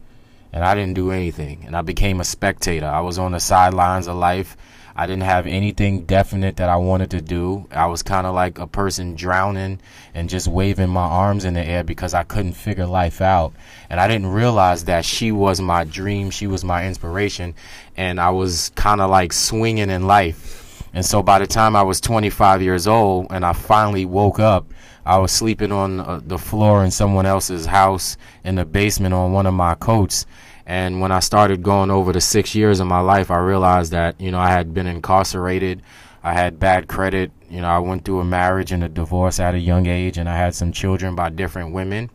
and 0.54 0.64
I 0.64 0.76
didn't 0.76 0.94
do 0.94 1.12
anything. 1.12 1.64
And 1.66 1.76
I 1.76 1.82
became 1.82 2.22
a 2.22 2.24
spectator. 2.24 2.86
I 2.86 3.02
was 3.02 3.18
on 3.18 3.32
the 3.32 3.40
sidelines 3.40 4.08
of 4.08 4.16
life. 4.16 4.56
I 4.96 5.08
didn't 5.08 5.24
have 5.24 5.48
anything 5.48 6.06
definite 6.06 6.58
that 6.58 6.70
I 6.70 6.76
wanted 6.76 7.10
to 7.12 7.22
do. 7.22 7.68
I 7.72 7.88
was 7.88 8.04
kind 8.04 8.28
of 8.28 8.36
like 8.36 8.60
a 8.60 8.68
person 8.68 9.16
drowning 9.16 9.80
and 10.14 10.30
just 10.30 10.48
waving 10.48 10.90
my 10.90 11.02
arms 11.06 11.46
in 11.46 11.56
the 11.56 11.66
air 11.66 11.84
because 11.84 12.14
I 12.14 12.22
couldn't 12.22 12.54
figure 12.54 12.86
life 12.86 13.20
out. 13.20 13.54
And 13.90 14.00
I 14.00 14.08
didn't 14.08 14.28
realize 14.28 14.86
that 14.86 15.04
she 15.04 15.32
was 15.32 15.60
my 15.60 15.84
dream, 15.84 16.30
she 16.30 16.46
was 16.46 16.64
my 16.64 16.86
inspiration, 16.86 17.56
and 17.98 18.22
I 18.22 18.30
was 18.30 18.70
kind 18.76 19.02
of 19.02 19.10
like 19.10 19.34
swinging 19.34 19.90
in 19.90 20.06
life. 20.06 20.60
And 20.94 21.04
so 21.04 21.24
by 21.24 21.40
the 21.40 21.48
time 21.48 21.76
I 21.76 21.82
was 21.82 22.00
25 22.00 22.62
years 22.62 22.86
old 22.86 23.28
and 23.32 23.44
I 23.44 23.54
finally 23.54 24.06
woke 24.06 24.40
up, 24.40 24.68
I 25.06 25.18
was 25.18 25.32
sleeping 25.32 25.72
on 25.72 26.00
uh, 26.00 26.22
the 26.24 26.38
floor 26.38 26.84
in 26.84 26.92
someone 26.92 27.26
else's 27.26 27.66
house 27.66 28.18
in 28.44 28.56
the 28.56 28.66
basement 28.66 29.14
on 29.14 29.34
one 29.34 29.46
of 29.46 29.54
my 29.54 29.76
coats. 29.76 30.26
And 30.66 31.02
when 31.02 31.12
I 31.12 31.20
started 31.20 31.62
going 31.62 31.92
over 31.92 32.14
the 32.14 32.22
six 32.22 32.56
years 32.56 32.80
of 32.80 32.88
my 32.88 33.02
life, 33.02 33.30
I 33.30 33.38
realized 33.38 33.92
that, 33.92 34.20
you 34.20 34.32
know, 34.32 34.40
I 34.40 34.50
had 34.50 34.74
been 34.74 34.88
incarcerated. 34.88 35.82
I 36.24 36.34
had 36.34 36.58
bad 36.58 36.88
credit. 36.88 37.32
You 37.50 37.62
know, 37.62 37.68
I 37.68 37.80
went 37.80 38.06
through 38.06 38.22
a 38.22 38.26
marriage 38.26 38.72
and 38.72 38.84
a 38.84 38.90
divorce 38.90 39.42
at 39.42 39.56
a 39.56 39.60
young 39.60 39.88
age, 39.88 40.18
and 40.18 40.30
I 40.30 40.38
had 40.38 40.56
some 40.56 40.72
children 40.72 41.16
by 41.16 41.30
different 41.30 41.74
women. 41.74 42.10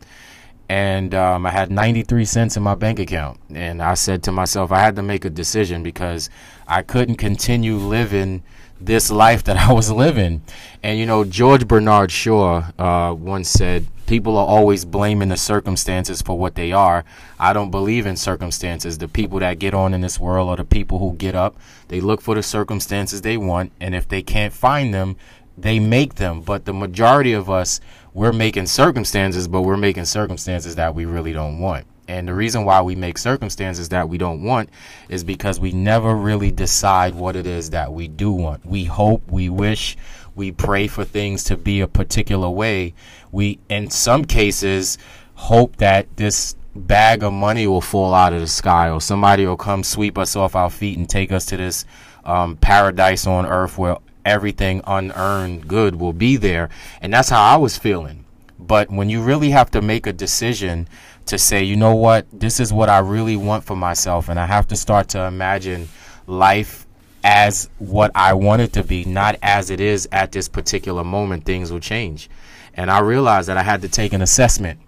And 0.67 1.13
um, 1.15 1.45
I 1.45 1.51
had 1.51 1.71
93 1.71 2.25
cents 2.25 2.57
in 2.57 2.63
my 2.63 2.75
bank 2.75 2.99
account. 2.99 3.39
And 3.53 3.81
I 3.81 3.93
said 3.93 4.23
to 4.23 4.31
myself, 4.31 4.71
I 4.71 4.79
had 4.79 4.95
to 4.95 5.03
make 5.03 5.25
a 5.25 5.29
decision 5.29 5.83
because 5.83 6.29
I 6.69 6.83
couldn't 6.83 7.15
continue 7.15 7.77
living 7.77 8.43
this 8.79 9.09
life 9.11 9.43
that 9.43 9.57
I 9.69 9.73
was 9.73 9.91
living. 9.91 10.43
And 10.83 10.99
you 10.99 11.05
know, 11.05 11.23
George 11.23 11.67
Bernard 11.67 12.11
Shaw 12.11 12.71
uh, 12.77 13.13
once 13.13 13.49
said, 13.49 13.87
"People 14.05 14.37
are 14.37 14.45
always 14.45 14.85
blaming 14.85 15.29
the 15.29 15.37
circumstances 15.37 16.21
for 16.21 16.37
what 16.37 16.55
they 16.55 16.71
are." 16.71 17.03
I 17.39 17.53
don't 17.53 17.71
believe 17.71 18.05
in 18.05 18.15
circumstances. 18.15 18.97
The 18.99 19.07
people 19.07 19.39
that 19.39 19.59
get 19.59 19.73
on 19.73 19.93
in 19.93 20.01
this 20.01 20.19
world 20.19 20.49
are 20.49 20.57
the 20.57 20.63
people 20.63 20.99
who 20.99 21.15
get 21.15 21.35
up. 21.35 21.57
They 21.87 21.99
look 21.99 22.21
for 22.21 22.35
the 22.35 22.43
circumstances 22.43 23.21
they 23.21 23.37
want, 23.37 23.71
and 23.81 23.95
if 23.95 24.07
they 24.07 24.21
can't 24.21 24.53
find 24.53 24.93
them, 24.93 25.17
they 25.57 25.79
make 25.79 26.15
them. 26.15 26.41
But 26.41 26.65
the 26.65 26.73
majority 26.73 27.33
of 27.33 27.49
us, 27.49 27.81
we're 28.13 28.31
making 28.31 28.67
circumstances, 28.67 29.47
but 29.47 29.63
we're 29.63 29.77
making 29.77 30.05
circumstances 30.05 30.75
that 30.75 30.95
we 30.95 31.05
really 31.05 31.33
don't 31.33 31.59
want. 31.59 31.85
And 32.09 32.27
the 32.27 32.33
reason 32.33 32.65
why 32.65 32.81
we 32.81 32.95
make 32.95 33.19
circumstances 33.19 33.89
that 33.89 34.09
we 34.09 34.17
don't 34.17 34.41
want 34.43 34.71
is 35.09 35.23
because 35.23 35.59
we 35.59 35.71
never 35.71 36.15
really 36.15 36.49
decide 36.49 37.13
what 37.13 37.35
it 37.35 37.45
is 37.45 37.69
that 37.69 37.93
we 37.93 38.07
do 38.07 38.31
want. 38.31 38.65
We 38.65 38.85
hope, 38.85 39.21
we 39.31 39.47
wish, 39.47 39.95
we 40.35 40.51
pray 40.51 40.87
for 40.87 41.05
things 41.05 41.43
to 41.45 41.55
be 41.55 41.81
a 41.81 41.87
particular 41.87 42.49
way. 42.49 42.95
We, 43.31 43.59
in 43.69 43.91
some 43.91 44.25
cases, 44.25 44.97
hope 45.35 45.75
that 45.75 46.07
this 46.17 46.55
bag 46.75 47.21
of 47.21 47.31
money 47.31 47.67
will 47.67 47.79
fall 47.79 48.15
out 48.15 48.33
of 48.33 48.41
the 48.41 48.47
sky 48.47 48.89
or 48.89 49.01
somebody 49.01 49.45
will 49.45 49.55
come 49.55 49.83
sweep 49.83 50.17
us 50.17 50.35
off 50.35 50.55
our 50.55 50.71
feet 50.71 50.97
and 50.97 51.07
take 51.07 51.31
us 51.31 51.45
to 51.45 51.57
this 51.57 51.85
um, 52.23 52.57
paradise 52.57 53.27
on 53.27 53.45
earth 53.45 53.77
where 53.77 53.97
everything 54.25 54.81
unearned 54.87 55.67
good 55.67 55.97
will 55.97 56.13
be 56.13 56.37
there. 56.37 56.69
And 57.01 57.13
that's 57.13 57.29
how 57.29 57.53
I 57.53 57.57
was 57.57 57.77
feeling. 57.77 58.25
But 58.57 58.89
when 58.89 59.09
you 59.09 59.21
really 59.21 59.51
have 59.51 59.69
to 59.71 59.81
make 59.81 60.05
a 60.05 60.13
decision 60.13 60.87
to 61.29 61.37
say, 61.37 61.63
you 61.63 61.75
know 61.75 61.95
what, 61.95 62.27
this 62.31 62.59
is 62.59 62.71
what 62.71 62.89
I 62.89 62.99
really 62.99 63.35
want 63.35 63.63
for 63.63 63.75
myself, 63.75 64.29
and 64.29 64.39
I 64.39 64.45
have 64.45 64.67
to 64.67 64.75
start 64.75 65.09
to 65.09 65.23
imagine 65.23 65.87
life 66.27 66.85
as 67.23 67.69
what 67.79 68.11
I 68.15 68.33
want 68.33 68.61
it 68.61 68.73
to 68.73 68.83
be, 68.83 69.05
not 69.05 69.37
as 69.41 69.69
it 69.69 69.79
is 69.79 70.07
at 70.11 70.31
this 70.31 70.47
particular 70.47 71.03
moment, 71.03 71.45
things 71.45 71.71
will 71.71 71.79
change. 71.79 72.29
And 72.73 72.89
I 72.89 72.99
realized 72.99 73.49
that 73.49 73.57
I 73.57 73.63
had 73.63 73.81
to 73.81 73.89
take 73.89 74.13
an 74.13 74.21
assessment. 74.21 74.79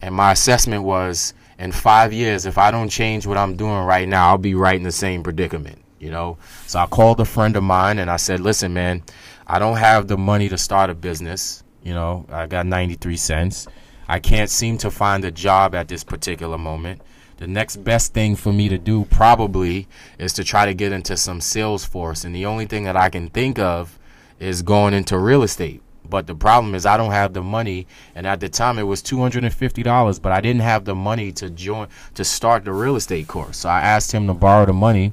And 0.00 0.14
my 0.14 0.32
assessment 0.32 0.84
was 0.84 1.34
in 1.58 1.72
five 1.72 2.12
years, 2.12 2.46
if 2.46 2.58
I 2.58 2.70
don't 2.70 2.88
change 2.88 3.26
what 3.26 3.36
I'm 3.36 3.56
doing 3.56 3.84
right 3.84 4.08
now, 4.08 4.28
I'll 4.28 4.38
be 4.38 4.54
right 4.54 4.76
in 4.76 4.82
the 4.82 4.92
same 4.92 5.22
predicament, 5.22 5.78
you 5.98 6.10
know? 6.10 6.38
So 6.66 6.78
I 6.78 6.86
called 6.86 7.20
a 7.20 7.24
friend 7.24 7.56
of 7.56 7.62
mine 7.62 7.98
and 7.98 8.10
I 8.10 8.16
said, 8.16 8.40
listen, 8.40 8.74
man, 8.74 9.02
I 9.46 9.58
don't 9.58 9.76
have 9.76 10.08
the 10.08 10.16
money 10.16 10.48
to 10.48 10.58
start 10.58 10.90
a 10.90 10.94
business. 10.94 11.62
You 11.82 11.94
know, 11.94 12.26
I 12.30 12.46
got 12.46 12.66
93 12.66 13.16
cents. 13.16 13.68
I 14.08 14.18
can't 14.20 14.50
seem 14.50 14.78
to 14.78 14.90
find 14.90 15.24
a 15.24 15.30
job 15.30 15.74
at 15.74 15.88
this 15.88 16.04
particular 16.04 16.58
moment. 16.58 17.02
The 17.38 17.46
next 17.46 17.84
best 17.84 18.14
thing 18.14 18.36
for 18.36 18.52
me 18.52 18.68
to 18.68 18.78
do 18.78 19.04
probably 19.04 19.88
is 20.18 20.32
to 20.34 20.44
try 20.44 20.64
to 20.64 20.74
get 20.74 20.92
into 20.92 21.16
some 21.16 21.40
sales 21.40 21.84
force. 21.84 22.24
And 22.24 22.34
the 22.34 22.46
only 22.46 22.66
thing 22.66 22.84
that 22.84 22.96
I 22.96 23.10
can 23.10 23.28
think 23.28 23.58
of 23.58 23.98
is 24.40 24.62
going 24.62 24.94
into 24.94 25.18
real 25.18 25.42
estate. 25.42 25.82
But 26.08 26.28
the 26.28 26.34
problem 26.36 26.74
is 26.74 26.86
I 26.86 26.96
don't 26.96 27.10
have 27.10 27.32
the 27.32 27.42
money, 27.42 27.88
and 28.14 28.28
at 28.28 28.38
the 28.38 28.48
time 28.48 28.78
it 28.78 28.84
was 28.84 29.02
two 29.02 29.18
hundred 29.18 29.42
and 29.42 29.52
fifty 29.52 29.82
dollars, 29.82 30.20
but 30.20 30.30
I 30.30 30.40
didn't 30.40 30.62
have 30.62 30.84
the 30.84 30.94
money 30.94 31.32
to 31.32 31.50
join 31.50 31.88
to 32.14 32.24
start 32.24 32.64
the 32.64 32.72
real 32.72 32.94
estate 32.94 33.26
course. 33.26 33.56
So 33.56 33.68
I 33.68 33.80
asked 33.80 34.12
him 34.12 34.28
to 34.28 34.34
borrow 34.34 34.66
the 34.66 34.72
money, 34.72 35.12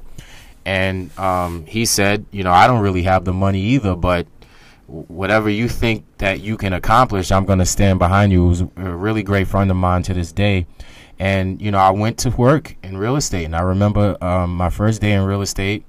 and 0.64 1.10
um, 1.18 1.66
he 1.66 1.84
said, 1.84 2.26
you 2.30 2.44
know, 2.44 2.52
I 2.52 2.68
don't 2.68 2.80
really 2.80 3.02
have 3.02 3.24
the 3.24 3.32
money 3.32 3.60
either, 3.60 3.96
but 3.96 4.28
whatever 4.94 5.50
you 5.50 5.68
think 5.68 6.04
that 6.18 6.40
you 6.40 6.56
can 6.56 6.72
accomplish, 6.72 7.32
I'm 7.32 7.44
going 7.44 7.58
to 7.58 7.66
stand 7.66 7.98
behind 7.98 8.32
you. 8.32 8.42
He 8.42 8.48
was 8.48 8.60
a 8.60 8.66
really 8.76 9.22
great 9.22 9.48
friend 9.48 9.70
of 9.70 9.76
mine 9.76 10.02
to 10.04 10.14
this 10.14 10.32
day. 10.32 10.66
And, 11.18 11.60
you 11.60 11.70
know, 11.70 11.78
I 11.78 11.90
went 11.90 12.18
to 12.18 12.30
work 12.30 12.76
in 12.82 12.96
real 12.96 13.16
estate. 13.16 13.44
And 13.44 13.56
I 13.56 13.62
remember 13.62 14.16
um, 14.22 14.56
my 14.56 14.70
first 14.70 15.00
day 15.00 15.12
in 15.12 15.24
real 15.24 15.42
estate, 15.42 15.84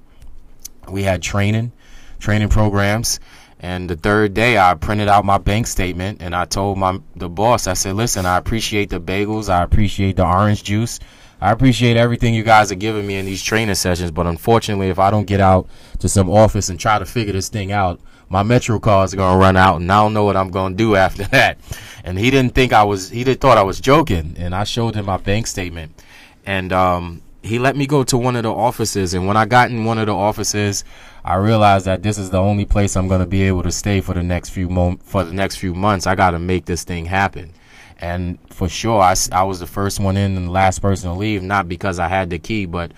we 0.90 1.02
had 1.02 1.22
training, 1.22 1.72
training 2.18 2.48
programs. 2.48 3.20
And 3.58 3.88
the 3.88 3.96
third 3.96 4.34
day, 4.34 4.58
I 4.58 4.74
printed 4.74 5.08
out 5.08 5.24
my 5.24 5.38
bank 5.38 5.66
statement 5.66 6.20
and 6.20 6.34
I 6.34 6.44
told 6.44 6.78
my 6.78 7.00
the 7.14 7.28
boss, 7.28 7.66
I 7.66 7.72
said, 7.72 7.94
listen, 7.94 8.26
I 8.26 8.36
appreciate 8.36 8.90
the 8.90 9.00
bagels. 9.00 9.48
I 9.48 9.62
appreciate 9.62 10.16
the 10.16 10.26
orange 10.26 10.62
juice. 10.62 11.00
I 11.40 11.52
appreciate 11.52 11.96
everything 11.96 12.34
you 12.34 12.42
guys 12.42 12.72
are 12.72 12.76
giving 12.76 13.06
me 13.06 13.16
in 13.16 13.26
these 13.26 13.42
training 13.42 13.74
sessions. 13.74 14.10
But 14.10 14.26
unfortunately, 14.26 14.88
if 14.88 14.98
I 14.98 15.10
don't 15.10 15.26
get 15.26 15.40
out 15.40 15.68
to 16.00 16.08
some 16.08 16.30
office 16.30 16.68
and 16.68 16.78
try 16.78 16.98
to 16.98 17.06
figure 17.06 17.32
this 17.32 17.48
thing 17.48 17.72
out, 17.72 18.00
my 18.28 18.42
Metro 18.42 18.78
card 18.78 19.06
is 19.08 19.14
gonna 19.14 19.38
run 19.38 19.56
out, 19.56 19.80
and 19.80 19.90
I 19.90 20.02
don't 20.02 20.14
know 20.14 20.24
what 20.24 20.36
I'm 20.36 20.50
gonna 20.50 20.74
do 20.74 20.96
after 20.96 21.24
that. 21.30 21.58
And 22.04 22.18
he 22.18 22.30
didn't 22.30 22.54
think 22.54 22.72
I 22.72 22.84
was. 22.84 23.10
He 23.10 23.24
did 23.24 23.40
thought 23.40 23.58
I 23.58 23.62
was 23.62 23.80
joking, 23.80 24.34
and 24.38 24.54
I 24.54 24.64
showed 24.64 24.94
him 24.94 25.06
my 25.06 25.16
bank 25.16 25.46
statement, 25.46 26.02
and 26.44 26.72
um, 26.72 27.22
he 27.42 27.58
let 27.58 27.76
me 27.76 27.86
go 27.86 28.02
to 28.04 28.18
one 28.18 28.36
of 28.36 28.42
the 28.42 28.52
offices, 28.52 29.14
and 29.14 29.26
when 29.26 29.36
I 29.36 29.44
got 29.44 29.70
in 29.70 29.84
one 29.84 29.98
of 29.98 30.06
the 30.06 30.14
offices, 30.14 30.84
I 31.24 31.36
realized 31.36 31.86
that 31.86 32.02
this 32.02 32.18
is 32.18 32.30
the 32.30 32.40
only 32.40 32.64
place 32.64 32.96
I'm 32.96 33.08
to 33.08 33.26
be 33.26 33.42
able 33.42 33.62
to 33.62 33.72
stay 33.72 34.00
for 34.00 34.14
the 34.14 34.22
next 34.22 34.50
few 34.50 34.68
mo- 34.68 34.98
for 35.02 35.24
the 35.24 35.32
next 35.32 35.56
few 35.56 35.74
months. 35.74 36.06
I 36.06 36.14
got 36.14 36.32
to 36.32 36.38
make 36.38 36.66
this 36.66 36.84
thing 36.84 37.06
happen. 37.06 37.52
And 37.98 38.38
for 38.50 38.68
sure, 38.68 39.00
I 39.00 39.42
was 39.42 39.58
the 39.58 39.66
first 39.66 40.00
one 40.00 40.16
in 40.16 40.36
and 40.36 40.48
the 40.48 40.52
last 40.52 40.80
person 40.80 41.10
to 41.10 41.16
leave, 41.16 41.42
not 41.42 41.68
because 41.68 41.98
I 41.98 42.08
had 42.08 42.28
the 42.28 42.38
key, 42.38 42.66
but 42.66 42.92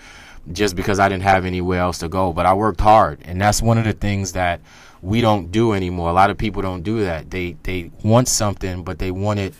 just 0.51 0.75
because 0.75 0.99
I 0.99 1.07
didn't 1.07 1.23
have 1.23 1.45
anywhere 1.45 1.79
else 1.79 1.99
to 1.99 2.09
go. 2.09 2.33
But 2.33 2.45
I 2.45 2.53
worked 2.53 2.81
hard, 2.81 3.19
and 3.23 3.39
that's 3.39 3.61
one 3.61 3.77
of 3.77 3.85
the 3.85 3.93
things 3.93 4.33
that 4.33 4.59
we 5.01 5.21
don't 5.21 5.51
do 5.51 5.73
anymore. 5.73 6.09
A 6.09 6.13
lot 6.13 6.29
of 6.29 6.37
people 6.37 6.61
don't 6.61 6.83
do 6.83 7.01
that. 7.01 7.31
They 7.31 7.57
they 7.63 7.91
want 8.03 8.27
something, 8.27 8.83
but 8.83 8.99
they 8.99 9.11
want 9.11 9.39
it 9.39 9.53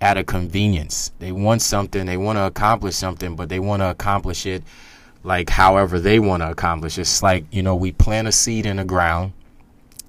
at 0.00 0.16
a 0.16 0.24
convenience. 0.24 1.12
They 1.18 1.32
want 1.32 1.62
something, 1.62 2.04
they 2.04 2.18
want 2.18 2.36
to 2.36 2.44
accomplish 2.44 2.94
something, 2.94 3.36
but 3.36 3.48
they 3.48 3.58
want 3.58 3.80
to 3.80 3.90
accomplish 3.90 4.44
it 4.44 4.62
like 5.22 5.48
however 5.48 5.98
they 5.98 6.18
want 6.18 6.42
to 6.42 6.50
accomplish. 6.50 6.98
It's 6.98 7.22
like, 7.22 7.46
you 7.50 7.62
know, 7.62 7.74
we 7.74 7.92
plant 7.92 8.28
a 8.28 8.32
seed 8.32 8.66
in 8.66 8.76
the 8.76 8.84
ground 8.84 9.32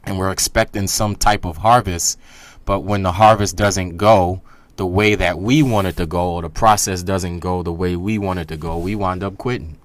and 0.04 0.20
we're 0.20 0.32
expecting 0.32 0.88
some 0.88 1.16
type 1.16 1.46
of 1.46 1.58
harvest, 1.58 2.20
but 2.66 2.82
when 2.82 3.04
the 3.04 3.14
harvest 3.14 3.56
doesn't 3.56 3.96
go 3.98 4.42
the 4.76 4.86
way 4.86 5.16
that 5.16 5.40
we 5.40 5.64
want 5.64 5.88
it 5.88 5.96
to 5.96 6.06
go 6.06 6.34
or 6.34 6.42
the 6.42 6.50
process 6.50 7.02
doesn't 7.02 7.40
go 7.40 7.64
the 7.64 7.72
way 7.72 7.96
we 7.96 8.18
want 8.18 8.40
it 8.40 8.50
to 8.50 8.58
go, 8.58 8.78
we 8.78 8.96
wind 8.96 9.24
up 9.24 9.38
quitting. 9.38 9.78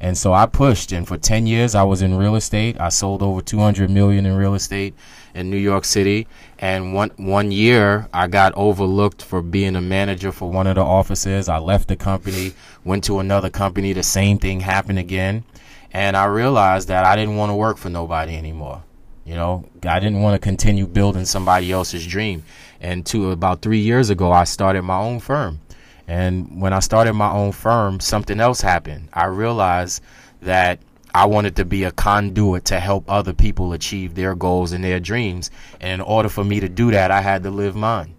And 0.00 0.16
so 0.16 0.32
I 0.32 0.46
pushed 0.46 0.92
and 0.92 1.08
for 1.08 1.18
10 1.18 1.46
years 1.46 1.74
I 1.74 1.82
was 1.82 2.02
in 2.02 2.16
real 2.16 2.36
estate. 2.36 2.80
I 2.80 2.88
sold 2.88 3.22
over 3.22 3.40
200 3.40 3.90
million 3.90 4.26
in 4.26 4.36
real 4.36 4.54
estate 4.54 4.94
in 5.34 5.50
New 5.50 5.56
York 5.56 5.84
City 5.84 6.28
and 6.58 6.94
one 6.94 7.10
one 7.16 7.50
year 7.50 8.08
I 8.12 8.28
got 8.28 8.52
overlooked 8.54 9.22
for 9.22 9.42
being 9.42 9.74
a 9.74 9.80
manager 9.80 10.30
for 10.30 10.50
one 10.50 10.68
of 10.68 10.76
the 10.76 10.82
offices. 10.82 11.48
I 11.48 11.58
left 11.58 11.88
the 11.88 11.96
company, 11.96 12.52
went 12.84 13.04
to 13.04 13.18
another 13.18 13.50
company, 13.50 13.92
the 13.92 14.04
same 14.04 14.38
thing 14.38 14.60
happened 14.60 15.00
again, 15.00 15.44
and 15.92 16.16
I 16.16 16.26
realized 16.26 16.88
that 16.88 17.04
I 17.04 17.16
didn't 17.16 17.36
want 17.36 17.50
to 17.50 17.56
work 17.56 17.76
for 17.76 17.90
nobody 17.90 18.36
anymore. 18.36 18.84
You 19.24 19.34
know, 19.34 19.68
I 19.84 20.00
didn't 20.00 20.22
want 20.22 20.34
to 20.34 20.38
continue 20.38 20.86
building 20.86 21.26
somebody 21.26 21.70
else's 21.70 22.06
dream. 22.06 22.44
And 22.80 23.04
to 23.06 23.30
about 23.30 23.62
3 23.62 23.78
years 23.78 24.10
ago 24.10 24.32
I 24.32 24.44
started 24.44 24.82
my 24.82 24.98
own 24.98 25.20
firm. 25.20 25.60
And 26.08 26.60
when 26.60 26.72
I 26.72 26.80
started 26.80 27.12
my 27.12 27.30
own 27.30 27.52
firm, 27.52 28.00
something 28.00 28.40
else 28.40 28.60
happened. 28.60 29.08
I 29.12 29.26
realized 29.26 30.02
that 30.40 30.80
I 31.14 31.26
wanted 31.26 31.56
to 31.56 31.64
be 31.64 31.84
a 31.84 31.92
conduit 31.92 32.64
to 32.66 32.80
help 32.80 33.04
other 33.08 33.34
people 33.34 33.72
achieve 33.74 34.14
their 34.14 34.34
goals 34.34 34.72
and 34.72 34.82
their 34.82 35.00
dreams. 35.00 35.50
And 35.80 36.00
in 36.00 36.06
order 36.06 36.28
for 36.28 36.44
me 36.44 36.60
to 36.60 36.68
do 36.68 36.90
that, 36.90 37.10
I 37.10 37.20
had 37.20 37.42
to 37.42 37.50
live 37.50 37.76
mine. 37.76 38.14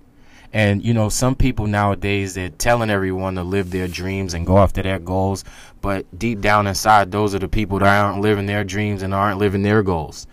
And 0.51 0.83
you 0.83 0.93
know, 0.93 1.09
some 1.09 1.35
people 1.35 1.67
nowadays 1.67 2.33
they're 2.33 2.49
telling 2.49 2.89
everyone 2.89 3.35
to 3.35 3.43
live 3.43 3.69
their 3.69 3.87
dreams 3.87 4.33
and 4.33 4.47
go 4.47 4.57
after 4.57 4.81
their 4.81 4.99
goals, 4.99 5.43
but 5.81 6.05
deep 6.17 6.41
down 6.41 6.65
inside, 6.65 7.11
those 7.11 7.35
are 7.35 7.39
the 7.39 7.47
people 7.47 7.79
that 7.79 7.87
aren't 7.87 8.21
living 8.21 8.47
their 8.47 8.63
dreams 8.63 9.03
and 9.03 9.13
aren't 9.13 9.37
living 9.37 9.61
their 9.61 9.83
goals. 9.83 10.25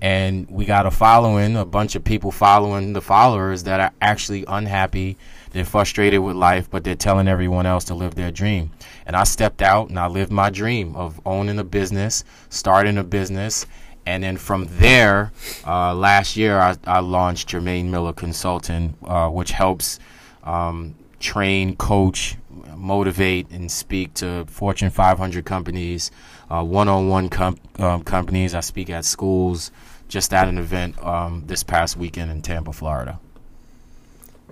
And 0.00 0.48
we 0.48 0.64
got 0.64 0.86
a 0.86 0.90
following, 0.90 1.56
a 1.56 1.64
bunch 1.64 1.94
of 1.94 2.04
people 2.04 2.30
following 2.30 2.92
the 2.92 3.02
followers 3.02 3.64
that 3.64 3.80
are 3.80 3.92
actually 4.00 4.44
unhappy. 4.46 5.16
They're 5.54 5.64
frustrated 5.64 6.20
with 6.20 6.34
life, 6.34 6.68
but 6.68 6.82
they're 6.82 6.96
telling 6.96 7.28
everyone 7.28 7.64
else 7.64 7.84
to 7.84 7.94
live 7.94 8.16
their 8.16 8.32
dream. 8.32 8.72
And 9.06 9.14
I 9.14 9.22
stepped 9.22 9.62
out 9.62 9.88
and 9.88 10.00
I 10.00 10.08
lived 10.08 10.32
my 10.32 10.50
dream 10.50 10.96
of 10.96 11.20
owning 11.24 11.60
a 11.60 11.64
business, 11.64 12.24
starting 12.48 12.98
a 12.98 13.04
business, 13.04 13.64
and 14.04 14.24
then 14.24 14.36
from 14.36 14.66
there, 14.68 15.30
uh, 15.64 15.94
last 15.94 16.36
year 16.36 16.58
I, 16.58 16.74
I 16.84 16.98
launched 16.98 17.50
Jermaine 17.50 17.84
Miller 17.84 18.12
Consulting, 18.12 18.94
uh, 19.04 19.28
which 19.28 19.52
helps 19.52 20.00
um, 20.42 20.96
train, 21.20 21.76
coach, 21.76 22.36
motivate, 22.76 23.48
and 23.50 23.70
speak 23.70 24.12
to 24.14 24.46
Fortune 24.46 24.90
500 24.90 25.44
companies, 25.44 26.10
uh, 26.50 26.64
one-on-one 26.64 27.30
um, 27.78 28.02
companies. 28.02 28.56
I 28.56 28.60
speak 28.60 28.90
at 28.90 29.04
schools. 29.04 29.70
Just 30.08 30.34
at 30.34 30.48
an 30.48 30.58
event 30.58 31.02
um, 31.02 31.44
this 31.46 31.62
past 31.62 31.96
weekend 31.96 32.30
in 32.30 32.42
Tampa, 32.42 32.72
Florida. 32.72 33.20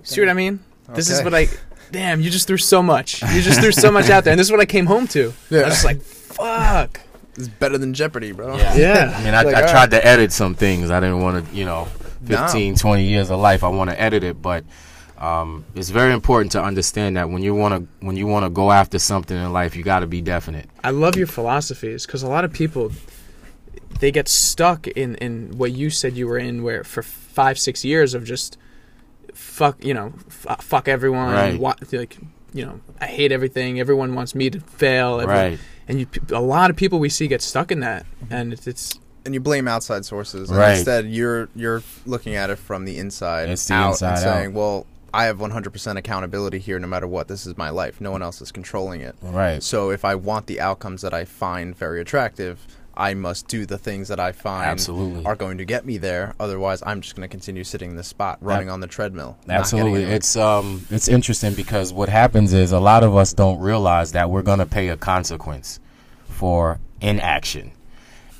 See 0.01 0.19
what 0.19 0.29
I 0.29 0.33
mean? 0.33 0.61
This 0.95 1.09
is 1.09 1.23
what 1.23 1.33
I. 1.33 1.47
Damn, 1.91 2.21
you 2.21 2.29
just 2.31 2.47
threw 2.47 2.57
so 2.57 2.81
much. 2.81 3.21
You 3.21 3.41
just 3.41 3.59
threw 3.59 3.71
so 3.71 3.91
much 3.91 4.09
out 4.09 4.23
there, 4.23 4.31
and 4.33 4.39
this 4.39 4.47
is 4.47 4.51
what 4.51 4.59
I 4.59 4.65
came 4.65 4.87
home 4.87 5.07
to. 5.09 5.33
Yeah. 5.49 5.57
I 5.57 5.61
Yeah. 5.61 5.65
was 5.65 5.73
just 5.75 5.85
like, 5.85 6.01
fuck. 6.01 6.99
It's 7.37 7.47
better 7.47 7.77
than 7.77 7.93
Jeopardy, 7.93 8.31
bro. 8.31 8.55
Yeah. 8.57 9.13
I 9.15 9.23
mean, 9.23 9.33
I, 9.33 9.41
Like, 9.43 9.55
I 9.55 9.61
all 9.63 9.69
tried 9.69 9.91
to 9.91 10.05
edit 10.05 10.31
some 10.31 10.55
things. 10.55 10.89
I 10.91 10.99
didn't 10.99 11.19
want 11.21 11.47
to, 11.49 11.55
you 11.55 11.65
know, 11.65 11.87
No. 12.21 12.37
15, 12.37 12.75
20 12.77 13.03
years 13.05 13.29
of 13.29 13.39
life. 13.39 13.63
I 13.63 13.67
want 13.69 13.89
to 13.91 13.99
edit 13.99 14.23
it, 14.23 14.41
but 14.41 14.63
um, 15.19 15.65
it's 15.75 15.89
very 15.89 16.13
important 16.13 16.51
to 16.53 16.63
understand 16.63 17.17
that 17.17 17.29
when 17.29 17.43
you 17.43 17.53
want 17.55 17.75
to 17.75 18.05
when 18.05 18.17
you 18.17 18.25
want 18.27 18.45
to 18.45 18.49
go 18.49 18.71
after 18.71 18.97
something 18.99 19.37
in 19.37 19.53
life, 19.53 19.75
you 19.75 19.83
got 19.83 19.99
to 19.99 20.07
be 20.07 20.21
definite. 20.21 20.69
I 20.83 20.89
love 20.91 21.15
your 21.15 21.27
philosophies 21.27 22.05
because 22.05 22.23
a 22.23 22.27
lot 22.27 22.43
of 22.45 22.51
people 22.53 22.91
they 23.99 24.11
get 24.11 24.27
stuck 24.27 24.87
in 24.87 25.15
in 25.15 25.57
what 25.57 25.71
you 25.71 25.89
said 25.89 26.15
you 26.17 26.27
were 26.27 26.37
in, 26.39 26.63
where 26.63 26.83
for 26.83 27.03
five 27.03 27.57
six 27.59 27.83
years 27.85 28.13
of 28.13 28.23
just 28.25 28.57
fuck, 29.33 29.83
you 29.83 29.93
know, 29.93 30.13
f- 30.27 30.45
uh, 30.49 30.55
fuck 30.57 30.87
everyone, 30.87 31.31
Right. 31.33 31.59
wa- 31.59 31.75
like 31.91 32.17
you 32.55 32.63
know, 32.65 32.79
I 33.01 33.07
hate 33.07 33.31
everything. 33.31 33.79
Everyone 33.79 34.13
wants 34.13 34.35
me 34.35 34.49
to 34.51 34.59
fail. 34.59 35.19
everyone- 35.19 35.35
Right. 35.51 35.59
And 35.87 35.99
you, 35.99 36.07
a 36.31 36.39
lot 36.39 36.69
of 36.69 36.75
people 36.77 36.99
we 36.99 37.09
see 37.09 37.27
get 37.27 37.41
stuck 37.41 37.71
in 37.71 37.79
that, 37.81 38.05
and 38.29 38.53
it's, 38.53 38.67
it's 38.67 38.99
And 39.25 39.33
you 39.33 39.39
blame 39.39 39.67
outside 39.67 40.05
sources. 40.05 40.49
And 40.49 40.59
Right. 40.59 40.75
Instead, 40.77 41.07
you're 41.07 41.49
you're 41.55 41.81
looking 42.05 42.35
at 42.35 42.49
it 42.49 42.57
from 42.57 42.85
the 42.85 42.97
inside 42.99 43.49
It's 43.49 43.67
the 43.67 43.73
out 43.73 43.91
inside 43.93 44.09
and 44.11 44.19
saying, 44.19 44.47
out. 44.49 44.53
"Well, 44.53 44.85
I 45.15 45.25
have 45.25 45.39
100% 45.39 45.97
accountability 45.97 46.57
here, 46.59 46.77
no 46.79 46.87
matter 46.87 47.07
what. 47.07 47.27
This 47.27 47.45
is 47.45 47.55
my 47.57 47.69
life. 47.69 47.99
No 48.01 48.11
one 48.11 48.21
else 48.23 48.41
is 48.41 48.51
controlling 48.51 49.01
it. 49.01 49.15
Right. 49.21 49.61
So 49.63 49.89
if 49.91 50.03
I 50.05 50.15
want 50.15 50.47
the 50.47 50.59
outcomes 50.59 51.01
that 51.03 51.13
I 51.13 51.23
find 51.25 51.75
very 51.77 52.01
attractive, 52.01 52.65
I 52.95 53.13
must 53.15 53.47
do 53.47 53.65
the 53.65 53.77
things 53.77 54.07
that 54.09 54.19
I 54.19 54.31
find 54.31 54.67
Absolutely. 54.67 55.25
are 55.25 55.35
going 55.35 55.57
to 55.57 55.65
get 55.65 55.85
me 55.85 55.97
there. 55.97 56.35
Otherwise, 56.39 56.83
I'm 56.85 57.01
just 57.01 57.15
going 57.15 57.27
to 57.27 57.31
continue 57.31 57.63
sitting 57.63 57.91
in 57.91 57.95
the 57.95 58.03
spot, 58.03 58.37
running 58.41 58.69
on 58.69 58.79
the 58.79 58.87
treadmill. 58.87 59.37
Absolutely. 59.49 60.03
It's 60.03 60.35
um 60.35 60.85
it's 60.89 61.07
interesting 61.07 61.53
because 61.53 61.91
what 61.91 62.09
happens 62.09 62.53
is 62.53 62.71
a 62.71 62.79
lot 62.79 63.03
of 63.03 63.15
us 63.15 63.33
don't 63.33 63.59
realize 63.59 64.11
that 64.11 64.29
we're 64.29 64.43
going 64.43 64.59
to 64.59 64.65
pay 64.65 64.89
a 64.89 64.97
consequence 64.97 65.79
for 66.27 66.79
inaction. 67.01 67.71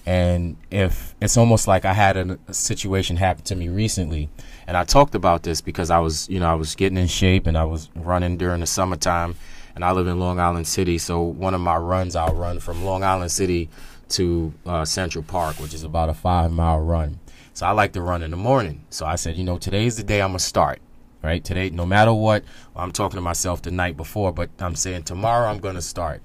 And 0.06 0.58
if 0.70 1.16
it's 1.22 1.38
almost 1.38 1.68
like 1.68 1.86
I 1.86 1.94
had 1.94 2.18
a, 2.18 2.38
a 2.48 2.54
situation 2.54 3.16
happen 3.16 3.44
to 3.46 3.56
me 3.56 3.70
recently, 3.70 4.30
and 4.68 4.76
I 4.76 4.84
talked 4.84 5.16
about 5.16 5.44
this 5.44 5.62
because 5.62 5.90
I 5.90 6.00
was, 6.00 6.28
you 6.30 6.40
know, 6.42 6.48
I 6.48 6.56
was 6.56 6.76
getting 6.76 6.98
in 6.98 7.08
shape 7.08 7.48
and 7.48 7.58
I 7.58 7.64
was 7.64 7.90
running 7.96 8.38
during 8.38 8.60
the 8.60 8.68
summertime, 8.68 9.36
and 9.76 9.84
I 9.84 9.92
live 9.92 10.08
in 10.08 10.20
Long 10.20 10.40
Island 10.40 10.68
City, 10.68 10.98
so 10.98 11.22
one 11.22 11.54
of 11.54 11.62
my 11.62 11.78
runs 11.78 12.16
I'll 12.16 12.36
run 12.36 12.60
from 12.60 12.84
Long 12.84 13.04
Island 13.04 13.32
City 13.32 13.70
to 14.14 14.54
uh, 14.66 14.86
Central 14.86 15.24
Park, 15.24 15.60
which 15.60 15.74
is 15.74 15.84
about 15.84 16.10
a 16.10 16.14
five 16.14 16.52
mile 16.52 16.80
run. 16.80 17.20
So 17.54 17.66
I 17.66 17.72
like 17.72 17.94
to 17.94 18.02
run 18.02 18.24
in 18.24 18.32
the 18.32 18.38
morning. 18.38 18.86
So 18.90 19.06
I 19.06 19.16
said, 19.16 19.36
you 19.38 19.44
know, 19.44 19.58
today's 19.58 19.98
the 19.98 20.04
day 20.04 20.22
I'm 20.22 20.30
gonna 20.30 20.40
start. 20.40 20.80
Right 21.22 21.44
today, 21.44 21.70
no 21.70 21.86
matter 21.86 22.12
what, 22.12 22.44
I'm 22.76 22.92
talking 22.92 23.16
to 23.18 23.22
myself 23.22 23.62
the 23.62 23.72
night 23.72 23.96
before, 23.96 24.34
but 24.34 24.50
I'm 24.60 24.76
saying 24.76 25.04
tomorrow 25.04 25.50
I'm 25.50 25.60
gonna 25.60 25.82
start. 25.82 26.22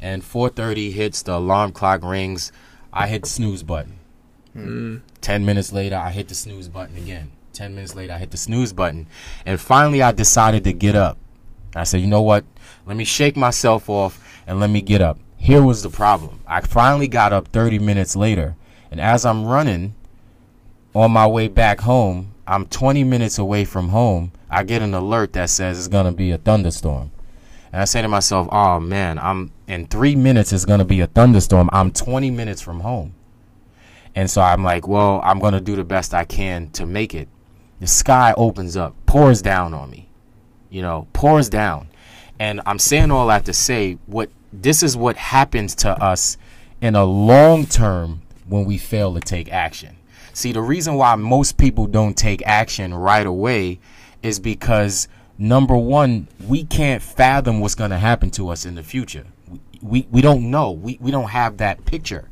And 0.00 0.22
4:30 0.22 0.92
hits, 0.92 1.22
the 1.22 1.36
alarm 1.36 1.72
clock 1.72 2.02
rings. 2.02 2.52
I 2.92 3.06
hit 3.06 3.22
the 3.22 3.28
snooze 3.28 3.62
button. 3.62 3.98
Ten 5.22 5.46
minutes 5.46 5.72
later, 5.72 5.96
I 5.96 6.10
hit 6.10 6.28
the 6.28 6.34
snooze 6.34 6.68
button 6.68 6.96
again. 6.96 7.30
Ten 7.52 7.74
minutes 7.74 7.94
later, 7.94 8.12
I 8.12 8.18
hit 8.18 8.30
the 8.30 8.36
snooze 8.36 8.72
button, 8.72 9.06
and 9.46 9.60
finally, 9.60 10.02
I 10.02 10.12
decided 10.12 10.64
to 10.64 10.72
get 10.72 10.96
up. 10.96 11.16
I 11.74 11.84
said, 11.84 12.00
you 12.02 12.06
know 12.06 12.22
what? 12.22 12.44
Let 12.86 12.96
me 12.96 13.04
shake 13.04 13.36
myself 13.36 13.88
off 13.88 14.20
and 14.46 14.60
let 14.60 14.68
me 14.68 14.82
get 14.82 15.00
up. 15.00 15.18
Here 15.42 15.60
was 15.60 15.82
the 15.82 15.90
problem. 15.90 16.38
I 16.46 16.60
finally 16.60 17.08
got 17.08 17.32
up 17.32 17.48
30 17.48 17.80
minutes 17.80 18.14
later, 18.14 18.54
and 18.92 19.00
as 19.00 19.26
I'm 19.26 19.44
running 19.44 19.96
on 20.94 21.10
my 21.10 21.26
way 21.26 21.48
back 21.48 21.80
home, 21.80 22.32
I'm 22.46 22.66
20 22.66 23.02
minutes 23.02 23.38
away 23.38 23.64
from 23.64 23.88
home. 23.88 24.30
I 24.48 24.62
get 24.62 24.82
an 24.82 24.94
alert 24.94 25.32
that 25.32 25.50
says 25.50 25.80
it's 25.80 25.88
going 25.88 26.06
to 26.06 26.12
be 26.12 26.30
a 26.30 26.38
thunderstorm. 26.38 27.10
And 27.72 27.82
I 27.82 27.86
say 27.86 28.02
to 28.02 28.06
myself, 28.06 28.46
oh 28.52 28.78
man, 28.78 29.18
I'm 29.18 29.50
in 29.66 29.88
three 29.88 30.14
minutes, 30.14 30.52
it's 30.52 30.64
going 30.64 30.78
to 30.78 30.84
be 30.84 31.00
a 31.00 31.08
thunderstorm. 31.08 31.68
I'm 31.72 31.90
20 31.90 32.30
minutes 32.30 32.62
from 32.62 32.78
home. 32.78 33.12
And 34.14 34.30
so 34.30 34.42
I'm 34.42 34.62
like, 34.62 34.86
well, 34.86 35.20
I'm 35.24 35.40
going 35.40 35.54
to 35.54 35.60
do 35.60 35.74
the 35.74 35.82
best 35.82 36.14
I 36.14 36.24
can 36.24 36.70
to 36.70 36.86
make 36.86 37.16
it. 37.16 37.26
The 37.80 37.88
sky 37.88 38.32
opens 38.36 38.76
up, 38.76 38.94
pours 39.06 39.42
down 39.42 39.74
on 39.74 39.90
me, 39.90 40.08
you 40.70 40.82
know, 40.82 41.08
pours 41.12 41.48
down. 41.48 41.88
And 42.38 42.60
I'm 42.64 42.78
saying 42.78 43.10
all 43.10 43.26
that 43.26 43.44
to 43.46 43.52
say 43.52 43.98
what 44.06 44.30
this 44.52 44.82
is 44.82 44.96
what 44.96 45.16
happens 45.16 45.74
to 45.76 45.90
us 46.02 46.36
in 46.80 46.94
a 46.94 47.04
long 47.04 47.66
term 47.66 48.22
when 48.46 48.64
we 48.64 48.78
fail 48.78 49.14
to 49.14 49.20
take 49.20 49.50
action. 49.52 49.96
See, 50.34 50.52
the 50.52 50.62
reason 50.62 50.94
why 50.94 51.14
most 51.16 51.56
people 51.58 51.86
don't 51.86 52.16
take 52.16 52.42
action 52.46 52.94
right 52.94 53.26
away 53.26 53.78
is 54.22 54.38
because 54.40 55.08
number 55.38 55.76
one, 55.76 56.28
we 56.46 56.64
can't 56.64 57.02
fathom 57.02 57.60
what's 57.60 57.74
going 57.74 57.90
to 57.90 57.98
happen 57.98 58.30
to 58.32 58.48
us 58.48 58.64
in 58.64 58.74
the 58.74 58.82
future. 58.82 59.26
We, 59.48 59.60
we, 59.82 60.06
we 60.10 60.20
don't 60.22 60.50
know. 60.50 60.72
We, 60.72 60.98
we 61.00 61.10
don't 61.10 61.28
have 61.30 61.58
that 61.58 61.84
picture. 61.84 62.28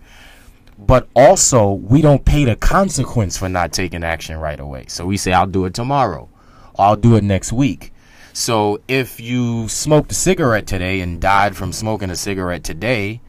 But 0.78 1.08
also, 1.14 1.72
we 1.72 2.00
don't 2.00 2.24
pay 2.24 2.44
the 2.44 2.56
consequence 2.56 3.36
for 3.36 3.50
not 3.50 3.72
taking 3.72 4.02
action 4.02 4.38
right 4.38 4.58
away. 4.58 4.86
So 4.88 5.04
we 5.04 5.18
say, 5.18 5.32
I'll 5.32 5.46
do 5.46 5.66
it 5.66 5.74
tomorrow. 5.74 6.28
Or 6.74 6.84
I'll 6.86 6.96
do 6.96 7.16
it 7.16 7.24
next 7.24 7.52
week. 7.52 7.92
So 8.32 8.80
if 8.88 9.20
you 9.20 9.68
smoked 9.68 10.12
a 10.12 10.14
cigarette 10.14 10.66
today 10.66 11.00
and 11.00 11.20
died 11.20 11.56
from 11.56 11.72
smoking 11.72 12.10
a 12.10 12.16
cigarette 12.16 12.62
today, 12.64 13.20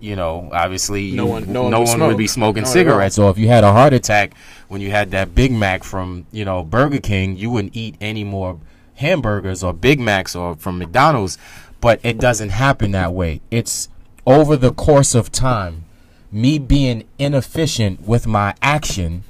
you 0.00 0.16
know, 0.16 0.48
obviously 0.52 1.12
No 1.12 1.24
you- 1.24 1.30
one- 1.30 1.52
no 1.52 1.62
one 1.62 1.70
no 1.70 1.80
would 1.80 1.88
one 1.88 2.00
would 2.08 2.16
be 2.16 2.26
smoking 2.26 2.64
all. 2.64 2.70
cigarettes. 2.70 3.18
Or 3.18 3.30
if 3.30 3.38
you 3.38 3.48
had 3.48 3.64
a 3.64 3.72
heart 3.72 3.92
attack 3.92 4.34
when 4.68 4.80
you 4.80 4.90
had 4.90 5.10
that 5.10 5.34
Big 5.34 5.52
Mac 5.52 5.84
from, 5.84 6.26
you 6.32 6.44
know, 6.44 6.62
Burger 6.62 7.00
King, 7.00 7.36
you 7.36 7.50
wouldn't 7.50 7.76
eat 7.76 7.96
any 8.00 8.24
more 8.24 8.58
hamburgers 8.96 9.62
or 9.62 9.72
Big 9.72 10.00
Macs 10.00 10.34
or 10.36 10.54
from 10.56 10.78
McDonald's. 10.78 11.36
But 11.80 12.00
it 12.02 12.18
doesn't 12.18 12.48
happen 12.50 12.92
that 12.92 13.12
way. 13.12 13.40
It's 13.50 13.88
over 14.26 14.56
the 14.56 14.72
course 14.72 15.14
of 15.14 15.30
time, 15.30 15.84
me 16.32 16.58
being 16.58 17.04
inefficient 17.18 18.06
with 18.06 18.26
my 18.26 18.54
action 18.62 19.22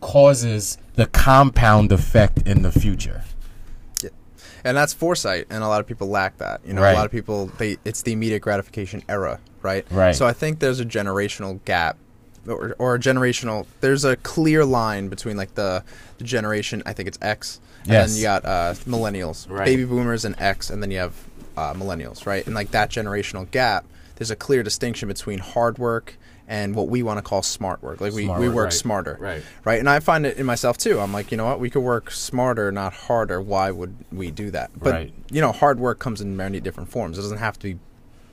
causes 0.00 0.78
the 0.96 1.06
compound 1.06 1.92
effect 1.92 2.38
in 2.46 2.62
the 2.62 2.72
future. 2.72 3.22
And 4.64 4.76
that's 4.76 4.92
foresight 4.92 5.46
and 5.50 5.62
a 5.64 5.68
lot 5.68 5.80
of 5.80 5.86
people 5.86 6.08
lack 6.08 6.38
that 6.38 6.60
you 6.66 6.72
know 6.72 6.82
Right. 6.82 6.92
a 6.92 6.94
lot 6.94 7.06
of 7.06 7.12
people 7.12 7.46
they 7.58 7.76
it's 7.84 8.02
the 8.02 8.12
immediate 8.12 8.40
gratification 8.40 9.02
era 9.08 9.40
right 9.62 9.84
Right. 9.90 10.14
so 10.14 10.26
i 10.26 10.32
think 10.32 10.58
there's 10.60 10.80
a 10.80 10.84
generational 10.84 11.64
gap 11.64 11.96
or, 12.46 12.74
or 12.78 12.94
a 12.96 12.98
generational 12.98 13.66
there's 13.80 14.04
a 14.04 14.16
clear 14.16 14.64
line 14.64 15.08
between 15.08 15.36
like 15.36 15.54
the, 15.54 15.84
the 16.18 16.24
generation 16.24 16.82
i 16.86 16.92
think 16.92 17.06
it's 17.08 17.18
x 17.22 17.60
and 17.84 17.92
Yes. 17.92 18.10
then 18.10 18.16
you 18.18 18.22
got 18.22 18.44
uh, 18.44 18.74
millennials 18.86 19.48
Right. 19.50 19.64
baby 19.64 19.84
boomers 19.84 20.24
and 20.24 20.34
x 20.40 20.70
and 20.70 20.82
then 20.82 20.90
you 20.90 20.98
have 20.98 21.14
uh, 21.56 21.74
millennials 21.74 22.26
right 22.26 22.44
and 22.46 22.54
like 22.54 22.70
that 22.70 22.90
generational 22.90 23.50
gap 23.50 23.84
there's 24.16 24.30
a 24.30 24.36
clear 24.36 24.62
distinction 24.62 25.08
between 25.08 25.38
hard 25.40 25.78
work 25.78 26.16
and 26.48 26.74
what 26.74 26.88
we 26.88 27.02
want 27.02 27.18
to 27.18 27.22
call 27.22 27.42
smart 27.42 27.82
work 27.82 28.00
like 28.00 28.12
we, 28.12 28.24
Smart 28.24 28.40
we 28.40 28.48
work, 28.48 28.56
work 28.56 28.64
right. 28.64 28.72
smarter 28.72 29.16
Right. 29.20 29.42
right? 29.64 29.78
And 29.78 29.88
I 29.88 30.00
find 30.00 30.26
it 30.26 30.36
in 30.38 30.44
myself 30.46 30.76
too. 30.76 30.98
I'm 31.00 31.12
like, 31.12 31.30
you 31.30 31.36
know 31.36 31.44
what? 31.46 31.60
We 31.60 31.70
could 31.70 31.80
work 31.82 32.10
smarter, 32.10 32.70
not 32.72 32.92
harder. 32.92 33.40
Why 33.40 33.70
would 33.70 33.94
we 34.10 34.30
do 34.30 34.50
that? 34.50 34.70
But 34.78 34.92
Right. 34.92 35.14
you 35.30 35.40
know, 35.40 35.52
hard 35.52 35.78
work 35.78 35.98
comes 35.98 36.20
in 36.20 36.36
many 36.36 36.60
different 36.60 36.90
forms. 36.90 37.16
It 37.18 37.22
doesn't 37.22 37.38
have 37.38 37.58
to 37.60 37.74
be 37.74 37.78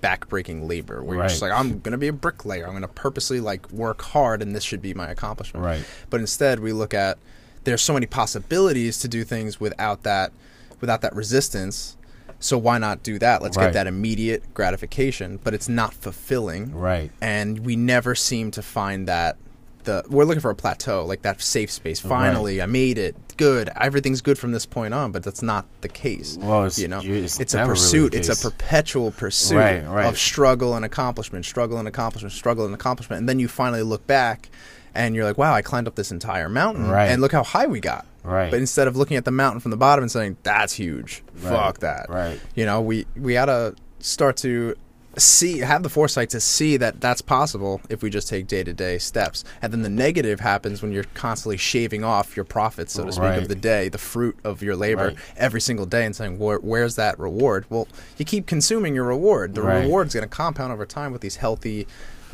backbreaking 0.02 0.68
labor 0.68 1.04
where 1.04 1.18
you're 1.18 1.28
just 1.28 1.42
like, 1.42 1.52
I'm 1.52 1.80
gonna 1.82 1.98
be 1.98 2.08
a 2.08 2.14
bricklayer. 2.14 2.66
I'm 2.66 2.74
gonna 2.74 2.88
purposely 2.88 3.40
like 3.40 3.70
work 3.72 4.02
hard, 4.02 4.42
and 4.42 4.56
this 4.56 4.64
should 4.64 4.82
be 4.82 4.94
my 4.94 5.10
accomplishment. 5.10 5.64
Right. 5.66 5.84
But 6.10 6.20
instead, 6.22 6.60
we 6.62 6.72
look 6.74 6.94
at 6.94 7.18
there's 7.66 7.82
so 7.82 7.94
many 7.94 8.06
possibilities 8.06 8.98
to 9.00 9.08
do 9.08 9.24
things 9.26 9.60
without 9.60 10.04
that, 10.04 10.32
without 10.80 11.02
that 11.02 11.14
resistance. 11.16 11.98
So 12.40 12.58
why 12.58 12.78
not 12.78 13.04
do 13.04 13.20
that? 13.20 13.42
Let's 13.42 13.58
Right. 13.58 13.66
get 13.66 13.74
that 13.74 13.88
immediate 13.88 14.54
gratification, 14.54 15.40
but 15.44 15.54
it's 15.54 15.68
not 15.70 15.94
fulfilling. 15.94 16.74
Right. 16.74 17.12
and 17.22 17.60
we 17.66 17.76
never 17.76 18.16
seem 18.16 18.52
to 18.52 18.62
find 18.62 19.08
that 19.08 19.38
the 19.86 20.04
we're 20.10 20.26
looking 20.26 20.42
for 20.42 20.52
a 20.52 20.56
plateau 20.56 21.06
like 21.06 21.22
that 21.22 21.42
safe 21.42 21.72
space. 21.72 22.00
Finally 22.02 22.62
i 22.62 22.66
made 22.66 22.98
it. 22.98 23.16
Good. 23.38 23.70
Everything's 23.80 24.20
good 24.22 24.38
from 24.38 24.52
this 24.52 24.66
point 24.66 24.94
on 24.94 25.12
but 25.14 25.24
that's 25.24 25.42
not 25.42 25.66
the 25.82 25.88
case 25.88 26.38
Well, 26.40 26.60
it's- 26.66 26.78
you 26.78 26.90
know? 26.90 27.00
it's 27.02 27.40
it's, 27.40 27.54
a 27.54 27.58
never 27.58 27.72
really 27.72 27.82
pursuit. 27.82 28.14
It's 28.14 28.28
a 28.30 28.50
perpetual 28.50 29.12
pursuit 29.12 29.56
Right, 29.58 29.88
right. 29.88 30.06
of 30.06 30.18
struggle 30.18 30.76
and 30.76 30.84
accomplishment 30.84 31.46
struggle 31.46 31.78
and 31.78 31.88
accomplishment 31.88 32.34
struggle 32.34 32.66
and 32.66 32.74
accomplishment. 32.76 33.20
And 33.22 33.30
then 33.30 33.40
you 33.40 33.48
finally 33.48 33.82
look 33.84 34.06
back 34.06 34.50
and 34.96 35.16
you're 35.16 35.26
like 35.26 35.38
wow 35.38 35.54
i 35.54 35.62
climbed 35.62 35.88
up 35.88 35.96
this 35.96 36.12
entire 36.12 36.50
mountain 36.50 36.90
Right. 36.90 37.08
and 37.08 37.22
look 37.22 37.32
how 37.32 37.44
high 37.44 37.68
we 37.68 37.80
got 37.80 38.06
Right. 38.24 38.52
but 38.52 38.60
instead 38.60 38.88
of 38.88 38.96
looking 38.98 39.18
at 39.18 39.26
the 39.26 39.32
mountain 39.32 39.60
from 39.60 39.72
the 39.72 39.78
bottom 39.78 40.04
and 40.04 40.12
saying 40.12 40.38
that's 40.44 40.74
huge 40.74 41.24
Right, 41.42 41.50
fuck 41.52 41.80
that 41.80 42.08
right. 42.10 42.40
you 42.56 42.66
know 42.66 42.82
we 42.82 43.06
we 43.16 43.34
gotta 43.34 43.76
start 44.00 44.38
to 44.38 44.76
see 45.18 45.58
have 45.60 45.84
the 45.84 45.90
foresight 45.90 46.30
to 46.30 46.40
see 46.40 46.78
that 46.78 47.02
that's 47.02 47.22
possible 47.22 47.82
if 47.90 48.02
we 48.04 48.10
just 48.10 48.30
take 48.30 48.46
day-to-day 48.48 48.98
steps 49.00 49.44
and 49.62 49.74
then 49.74 49.82
the 49.82 49.90
negative 49.90 50.40
happens 50.40 50.82
when 50.82 50.92
you're 50.92 51.04
constantly 51.16 51.58
shaving 51.58 52.04
off 52.04 52.36
your 52.38 52.46
profits 52.46 52.94
so 52.94 53.04
to 53.04 53.12
speak 53.12 53.24
Right. 53.24 53.38
of 53.40 53.48
the 53.48 53.56
day 53.56 53.90
the 53.90 53.98
fruit 53.98 54.38
of 54.44 54.62
your 54.62 54.76
labor 54.76 55.08
Right. 55.08 55.18
every 55.36 55.60
single 55.62 55.86
day 55.88 56.06
and 56.06 56.16
saying 56.16 56.38
Where, 56.40 56.60
where's 56.60 56.96
that 56.96 57.20
reward 57.20 57.66
well 57.70 57.88
you 58.18 58.24
keep 58.24 58.46
consuming 58.46 58.94
your 58.96 59.06
reward 59.06 59.56
the 59.56 59.62
Right. 59.64 59.84
reward's 59.84 60.14
going 60.14 60.24
to 60.30 60.34
compound 60.34 60.72
over 60.72 60.86
time 60.86 61.12
with 61.12 61.22
these 61.22 61.38
healthy 61.38 61.88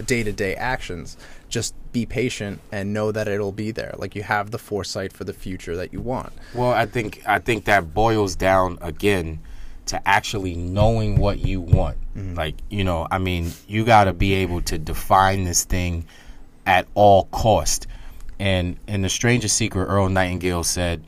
day-to-day 0.06 0.56
actions 0.56 1.16
just 1.56 1.74
be 1.94 2.06
patient 2.06 2.60
and 2.74 2.92
know 2.92 3.14
that 3.14 3.30
it'll 3.30 3.54
be 3.54 3.72
there 3.72 3.94
like 3.98 4.14
you 4.14 4.24
have 4.24 4.52
the 4.52 4.58
foresight 4.58 5.14
for 5.14 5.24
the 5.24 5.32
future 5.32 5.78
that 5.78 5.94
you 5.94 6.02
want 6.02 6.34
Well, 6.54 6.72
I 6.72 6.86
think 6.86 7.24
I 7.26 7.40
think 7.40 7.64
that 7.66 7.94
boils 7.94 8.36
down 8.36 8.78
again 8.82 9.40
to 9.88 10.08
actually 10.08 10.56
knowing 10.56 11.16
what 11.18 11.40
you 11.40 11.62
want. 11.62 11.98
Like, 12.36 12.56
you 12.70 12.84
know, 12.84 13.08
I 13.10 13.20
mean, 13.20 13.52
you 13.68 13.86
got 13.86 14.06
to 14.06 14.14
be 14.14 14.34
able 14.34 14.62
to 14.64 14.78
define 14.78 15.44
this 15.44 15.64
thing 15.64 16.06
at 16.66 16.88
all 16.96 17.26
cost. 17.26 17.88
And 18.40 18.78
in 18.88 19.02
The 19.02 19.10
Strangest 19.10 19.56
Secret, 19.56 19.86
Earl 19.86 20.10
Nightingale 20.10 20.64
said, 20.64 21.04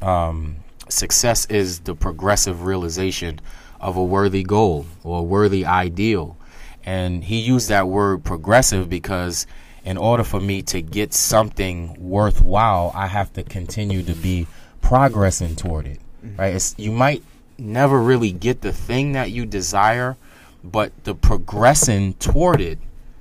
um, 0.00 0.56
success 0.88 1.46
is 1.46 1.80
the 1.80 1.94
progressive 1.94 2.62
realization 2.62 3.40
of 3.80 3.96
a 3.96 4.04
worthy 4.04 4.44
goal 4.44 4.86
or 5.02 5.20
a 5.20 5.22
worthy 5.22 5.64
ideal. 5.66 6.36
And 6.84 7.24
he 7.24 7.40
used 7.40 7.68
that 7.68 7.88
word 7.88 8.24
progressive 8.24 8.88
because 8.88 9.46
in 9.84 9.96
order 9.96 10.24
for 10.24 10.40
me 10.40 10.62
to 10.62 10.82
get 10.82 11.14
something 11.14 11.96
worthwhile, 11.98 12.92
I 12.94 13.06
have 13.06 13.32
to 13.34 13.42
continue 13.42 14.02
to 14.02 14.14
be 14.14 14.46
progressing 14.82 15.56
toward 15.56 15.86
it. 15.86 16.00
Right? 16.36 16.54
It's, 16.54 16.74
you 16.78 16.92
might 16.92 17.22
never 17.58 18.00
really 18.00 18.32
get 18.32 18.60
the 18.60 18.72
thing 18.72 19.12
that 19.12 19.30
you 19.30 19.46
desire, 19.46 20.16
but 20.62 20.92
the 21.04 21.14
progressing 21.14 22.14
toward 22.14 22.60
it 22.60 22.78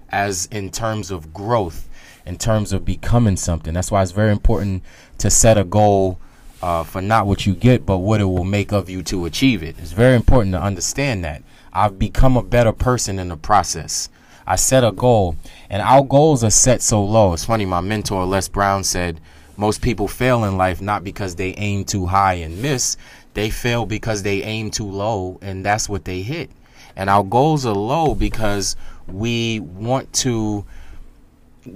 as 0.10 0.48
in 0.48 0.72
terms 0.72 1.12
of 1.12 1.34
growth, 1.34 1.88
in 2.26 2.38
terms 2.38 2.74
of 2.74 2.84
becoming 2.84 3.38
something. 3.38 3.74
That's 3.74 3.92
why 3.92 4.02
it's 4.02 4.12
very 4.12 4.32
important 4.32 4.84
to 5.20 5.30
set 5.30 5.58
a 5.58 5.64
goal 5.64 6.20
uh, 6.62 6.84
for 6.84 7.02
not 7.02 7.26
what 7.26 7.46
you 7.46 7.54
get, 7.54 7.86
but 7.86 8.00
what 8.00 8.20
it 8.20 8.26
will 8.26 8.44
make 8.44 8.72
of 8.72 8.90
you 8.90 9.02
to 9.04 9.26
achieve 9.26 9.64
it. 9.64 9.76
It's 9.80 9.92
very 9.92 10.16
important 10.16 10.54
to 10.54 10.62
understand 10.62 11.24
that. 11.24 11.44
I've 11.72 12.00
become 12.00 12.36
a 12.36 12.44
better 12.44 12.72
person 12.72 13.20
in 13.20 13.30
the 13.30 13.38
process. 13.38 14.10
I 14.50 14.56
set 14.56 14.84
a 14.84 14.92
goal, 14.92 15.36
and 15.70 15.80
our 15.80 16.04
goals 16.04 16.44
are 16.44 16.50
set 16.50 16.82
so 16.82 17.06
low. 17.06 17.34
It's 17.34 17.46
funny, 17.46 17.68
my 17.68 17.82
mentor 17.82 18.26
Les 18.26 18.48
Brown 18.48 18.84
said 18.84 19.22
most 19.58 19.80
people 19.80 20.08
fail 20.08 20.44
in 20.44 20.58
life 20.58 20.82
not 20.82 21.04
because 21.04 21.36
they 21.36 21.54
aim 21.58 21.86
too 21.86 22.08
high 22.08 22.34
and 22.34 22.60
miss, 22.60 22.98
they 23.36 23.52
fail 23.52 23.86
because 23.86 24.24
they 24.24 24.42
aim 24.42 24.72
too 24.72 24.90
low, 24.90 25.38
and 25.44 25.64
that's 25.64 25.88
what 25.88 26.06
they 26.06 26.24
hit. 26.24 26.50
And 26.96 27.12
our 27.12 27.24
goals 27.24 27.64
are 27.64 27.76
low 27.76 28.16
because 28.16 28.76
we 29.08 29.60
want 29.60 30.12
to 30.14 30.66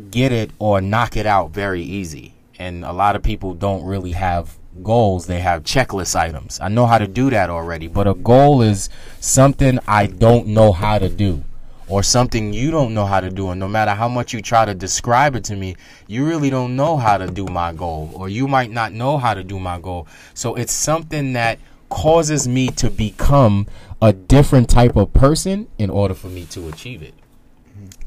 get 0.10 0.32
it 0.32 0.50
or 0.58 0.82
knock 0.82 1.16
it 1.16 1.28
out 1.28 1.52
very 1.52 1.84
easy. 1.84 2.34
And 2.58 2.84
a 2.84 2.92
lot 2.92 3.16
of 3.16 3.22
people 3.22 3.54
don't 3.54 3.86
really 3.86 4.14
have 4.14 4.58
goals, 4.82 5.28
they 5.28 5.42
have 5.42 5.64
checklist 5.64 6.16
items. 6.16 6.60
I 6.60 6.70
know 6.70 6.88
how 6.88 6.98
to 6.98 7.08
do 7.08 7.30
that 7.30 7.52
already, 7.52 7.88
but 7.88 8.08
a 8.08 8.16
goal 8.16 8.64
is 8.64 8.90
something 9.20 9.78
I 9.88 10.08
don't 10.08 10.48
know 10.48 10.72
how 10.72 10.98
to 10.98 11.08
do 11.08 11.44
or 11.88 12.04
something 12.04 12.54
you 12.54 12.72
don't 12.72 12.94
know 12.94 13.06
how 13.06 13.20
to 13.20 13.30
do. 13.30 13.50
And 13.50 13.60
no 13.60 13.68
matter 13.68 13.92
how 13.92 14.08
much 14.08 14.34
you 14.34 14.42
try 14.42 14.66
to 14.66 14.74
describe 14.74 15.36
it 15.36 15.44
to 15.46 15.56
me, 15.56 15.76
you 16.08 16.26
really 16.26 16.50
don't 16.50 16.76
know 16.76 16.98
how 16.98 17.18
to 17.18 17.28
do 17.28 17.46
my 17.46 17.74
goal, 17.74 18.12
or 18.14 18.30
you 18.30 18.48
might 18.48 18.72
not 18.72 18.94
know 18.94 19.18
how 19.18 19.34
to 19.34 19.44
do 19.44 19.60
my 19.60 19.80
goal. 19.80 20.08
So 20.34 20.56
it's 20.56 20.74
something 20.74 21.34
that 21.34 21.60
causes 21.90 22.48
me 22.48 22.68
to 22.70 22.90
become 22.90 23.68
a 24.02 24.12
different 24.12 24.70
type 24.70 24.96
of 24.96 25.14
person 25.14 25.68
in 25.78 25.90
order 25.90 26.14
for 26.14 26.28
me 26.28 26.46
to 26.48 26.68
achieve 26.68 27.04
it. 27.04 27.14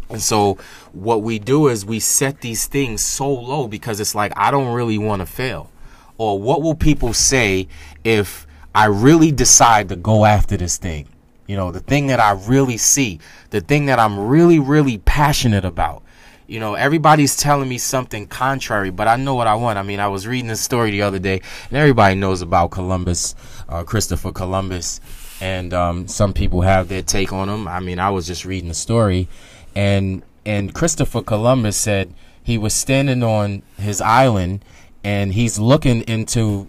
And 0.09 0.23
so 0.23 0.59
what 0.93 1.23
we 1.23 1.39
do 1.39 1.69
is 1.69 1.85
we 1.85 2.01
set 2.01 2.41
these 2.41 2.67
things 2.67 3.05
so 3.05 3.33
low 3.33 3.67
because 3.67 4.01
it's 4.01 4.15
like 4.15 4.33
I 4.37 4.51
don't 4.51 4.73
really 4.75 4.99
want 4.99 5.21
to 5.21 5.27
fail. 5.27 5.71
Or 6.19 6.41
what 6.41 6.63
will 6.63 6.75
people 6.75 7.13
say 7.13 7.69
if 8.05 8.47
I 8.75 8.87
really 8.87 9.33
decide 9.33 9.89
to 9.91 9.97
go 9.97 10.25
after 10.25 10.57
this 10.57 10.77
thing? 10.77 11.09
You 11.47 11.57
know, 11.57 11.71
the 11.71 11.81
thing 11.81 12.09
that 12.09 12.21
I 12.21 12.33
really 12.33 12.77
see, 12.77 13.21
the 13.51 13.61
thing 13.61 13.87
that 13.87 13.99
I'm 13.99 14.19
really 14.19 14.59
really 14.59 14.99
passionate 14.99 15.65
about. 15.65 16.03
You 16.49 16.61
know, 16.61 16.75
everybody's 16.75 17.37
telling 17.37 17.69
me 17.69 17.77
something 17.77 18.29
contrary, 18.29 18.91
but 18.91 19.09
I 19.09 19.17
know 19.17 19.35
what 19.35 19.49
I 19.49 19.57
want. 19.57 19.79
I 19.79 19.83
mean, 19.83 19.99
I 19.99 20.07
was 20.07 20.29
reading 20.29 20.47
this 20.47 20.61
story 20.61 20.93
the 20.93 21.03
other 21.03 21.19
day, 21.19 21.41
and 21.69 21.77
everybody 21.77 22.15
knows 22.15 22.41
about 22.41 22.71
Columbus, 22.71 23.35
uh, 23.69 23.83
Christopher 23.83 24.31
Columbus, 24.31 25.01
and 25.41 25.75
um, 25.75 26.07
some 26.07 26.33
people 26.33 26.61
have 26.61 26.89
their 26.89 27.03
take 27.03 27.33
on 27.33 27.49
him. 27.49 27.67
I 27.67 27.81
mean, 27.81 27.99
I 27.99 28.11
was 28.11 28.29
just 28.29 28.45
reading 28.45 28.69
the 28.69 28.75
story, 28.75 29.29
and 29.75 30.23
and 30.45 30.73
Christopher 30.73 31.23
Columbus 31.23 31.77
said 31.77 32.15
he 32.43 32.57
was 32.57 32.73
standing 32.73 33.25
on 33.25 33.63
his 33.77 34.01
island, 34.01 34.65
and 35.03 35.35
he's 35.35 35.59
looking 35.59 36.03
into 36.03 36.69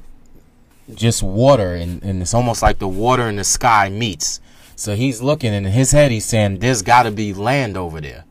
just 0.96 1.22
water, 1.22 1.76
and, 1.76 2.02
and 2.02 2.22
it's 2.22 2.34
almost 2.34 2.64
like 2.64 2.80
the 2.80 2.88
water 2.88 3.28
and 3.28 3.38
the 3.38 3.44
sky 3.44 3.90
meets. 3.90 4.42
So 4.78 4.96
he's 4.96 5.22
looking, 5.22 5.54
and 5.54 5.66
in 5.66 5.74
his 5.74 5.92
head, 5.92 6.12
he's 6.12 6.24
saying, 6.24 6.60
"There's 6.60 6.82
got 6.82 7.04
to 7.04 7.12
be 7.12 7.34
land 7.34 7.76
over 7.76 8.00
there." 8.00 8.24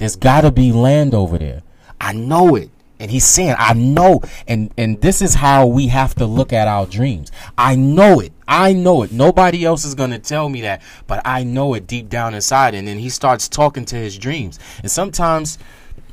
There's 0.00 0.16
got 0.16 0.40
to 0.40 0.50
be 0.50 0.72
land 0.72 1.12
over 1.12 1.36
there. 1.36 1.62
I 2.00 2.14
know 2.14 2.56
it. 2.56 2.70
And 2.98 3.10
he's 3.10 3.26
saying, 3.26 3.54
I 3.58 3.74
know. 3.74 4.22
And 4.48 4.72
and 4.78 4.98
this 5.02 5.20
is 5.20 5.34
how 5.34 5.66
we 5.66 5.88
have 5.88 6.14
to 6.14 6.24
look 6.24 6.54
at 6.54 6.66
our 6.66 6.86
dreams. 6.86 7.30
I 7.58 7.74
know 7.74 8.18
it. 8.20 8.32
I 8.48 8.72
know 8.72 9.02
it. 9.02 9.12
Nobody 9.12 9.62
else 9.62 9.84
is 9.84 9.94
to 9.94 10.18
tell 10.18 10.48
me 10.48 10.62
that, 10.62 10.80
but 11.06 11.20
I 11.26 11.44
know 11.44 11.74
it 11.74 11.86
deep 11.86 12.08
down 12.08 12.34
inside. 12.34 12.74
And 12.74 12.88
then 12.88 12.98
he 12.98 13.10
starts 13.10 13.46
talking 13.46 13.84
to 13.86 13.96
his 13.96 14.16
dreams. 14.16 14.58
And 14.82 14.90
sometimes 14.90 15.58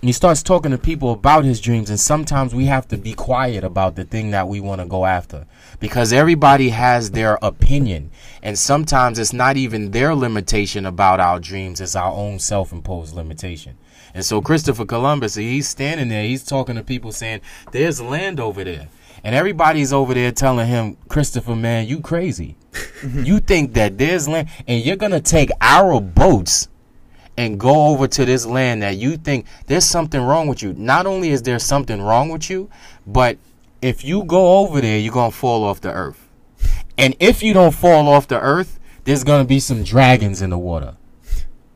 he 0.01 0.12
starts 0.12 0.43
talking 0.43 0.71
to 0.71 0.77
people 0.77 1.12
about 1.12 1.43
his 1.43 1.60
dreams 1.60 1.89
and 1.89 1.99
sometimes 1.99 2.53
we 2.53 2.65
have 2.65 2.88
to 2.88 2.97
be 2.97 3.13
quiet 3.13 3.63
about 3.63 3.95
the 3.95 4.03
thing 4.03 4.31
that 4.31 4.47
we 4.47 4.60
want 4.60 4.79
to 4.81 4.88
go 4.88 5.05
after. 5.05 5.45
Because 5.79 6.13
everybody 6.13 6.69
has 6.69 7.12
their 7.12 7.39
opinion 7.41 8.12
and 8.43 8.57
sometimes 8.57 9.17
it's 9.17 9.33
not 9.33 9.57
even 9.57 9.91
their 9.91 10.13
limitation 10.13 10.86
about 10.86 11.19
our 11.19 11.39
dreams 11.39 11.81
it's 11.81 11.95
our 11.95 12.12
own 12.13 12.39
self-imposed 12.39 13.15
limitation. 13.15 13.77
And 14.13 14.23
so 14.23 14.41
christopher 14.41 14.86
columbus 14.86 15.36
he's 15.36 15.67
standing 15.67 16.10
there 16.10 16.23
he's 16.23 16.45
talking 16.45 16.75
to 16.75 16.83
people 16.83 17.12
saying 17.12 17.41
there's 17.71 18.01
land 18.01 18.39
over 18.39 18.63
there. 18.63 18.89
And 19.23 19.33
everybody's 19.33 19.91
over 19.91 20.13
there 20.13 20.31
telling 20.31 20.67
him 20.67 20.97
christopher 21.10 21.55
man 21.55 21.88
you 21.88 22.01
crazy. 22.01 22.55
You 23.03 23.39
think 23.39 23.73
that 23.73 23.97
there's 23.97 24.27
land 24.27 24.49
and 24.67 24.83
you're 24.83 24.95
gonna 24.95 25.21
take 25.21 25.49
our 25.60 25.99
boats 25.99 26.67
and 27.38 27.60
go 27.60 27.88
over 27.88 28.08
to 28.08 28.26
this 28.26 28.45
land 28.45 28.82
that 28.82 28.97
you 28.97 29.15
think 29.15 29.45
there's 29.67 29.86
something 29.86 30.19
wrong 30.19 30.47
with 30.47 30.63
you. 30.63 30.73
Not 30.73 31.06
only 31.06 31.30
is 31.30 31.43
there 31.43 31.60
something 31.60 32.02
wrong 32.02 32.30
with 32.30 32.50
you, 32.50 32.69
but 33.06 33.38
if 33.82 34.04
you 34.04 34.23
go 34.23 34.58
over 34.58 34.82
there, 34.82 34.97
you're 34.97 35.13
going 35.13 35.32
to 35.32 35.38
fall 35.38 35.63
off 35.63 35.80
the 35.82 35.93
earth. 35.93 36.28
And 36.97 37.15
if 37.19 37.43
you 37.43 37.54
don't 37.54 37.73
fall 37.73 38.08
off 38.08 38.28
the 38.28 38.41
earth, 38.41 38.80
there's 39.04 39.23
going 39.23 39.43
to 39.43 39.47
be 39.47 39.60
some 39.60 39.84
dragons 39.84 40.41
in 40.41 40.50
the 40.50 40.58
water. 40.58 40.97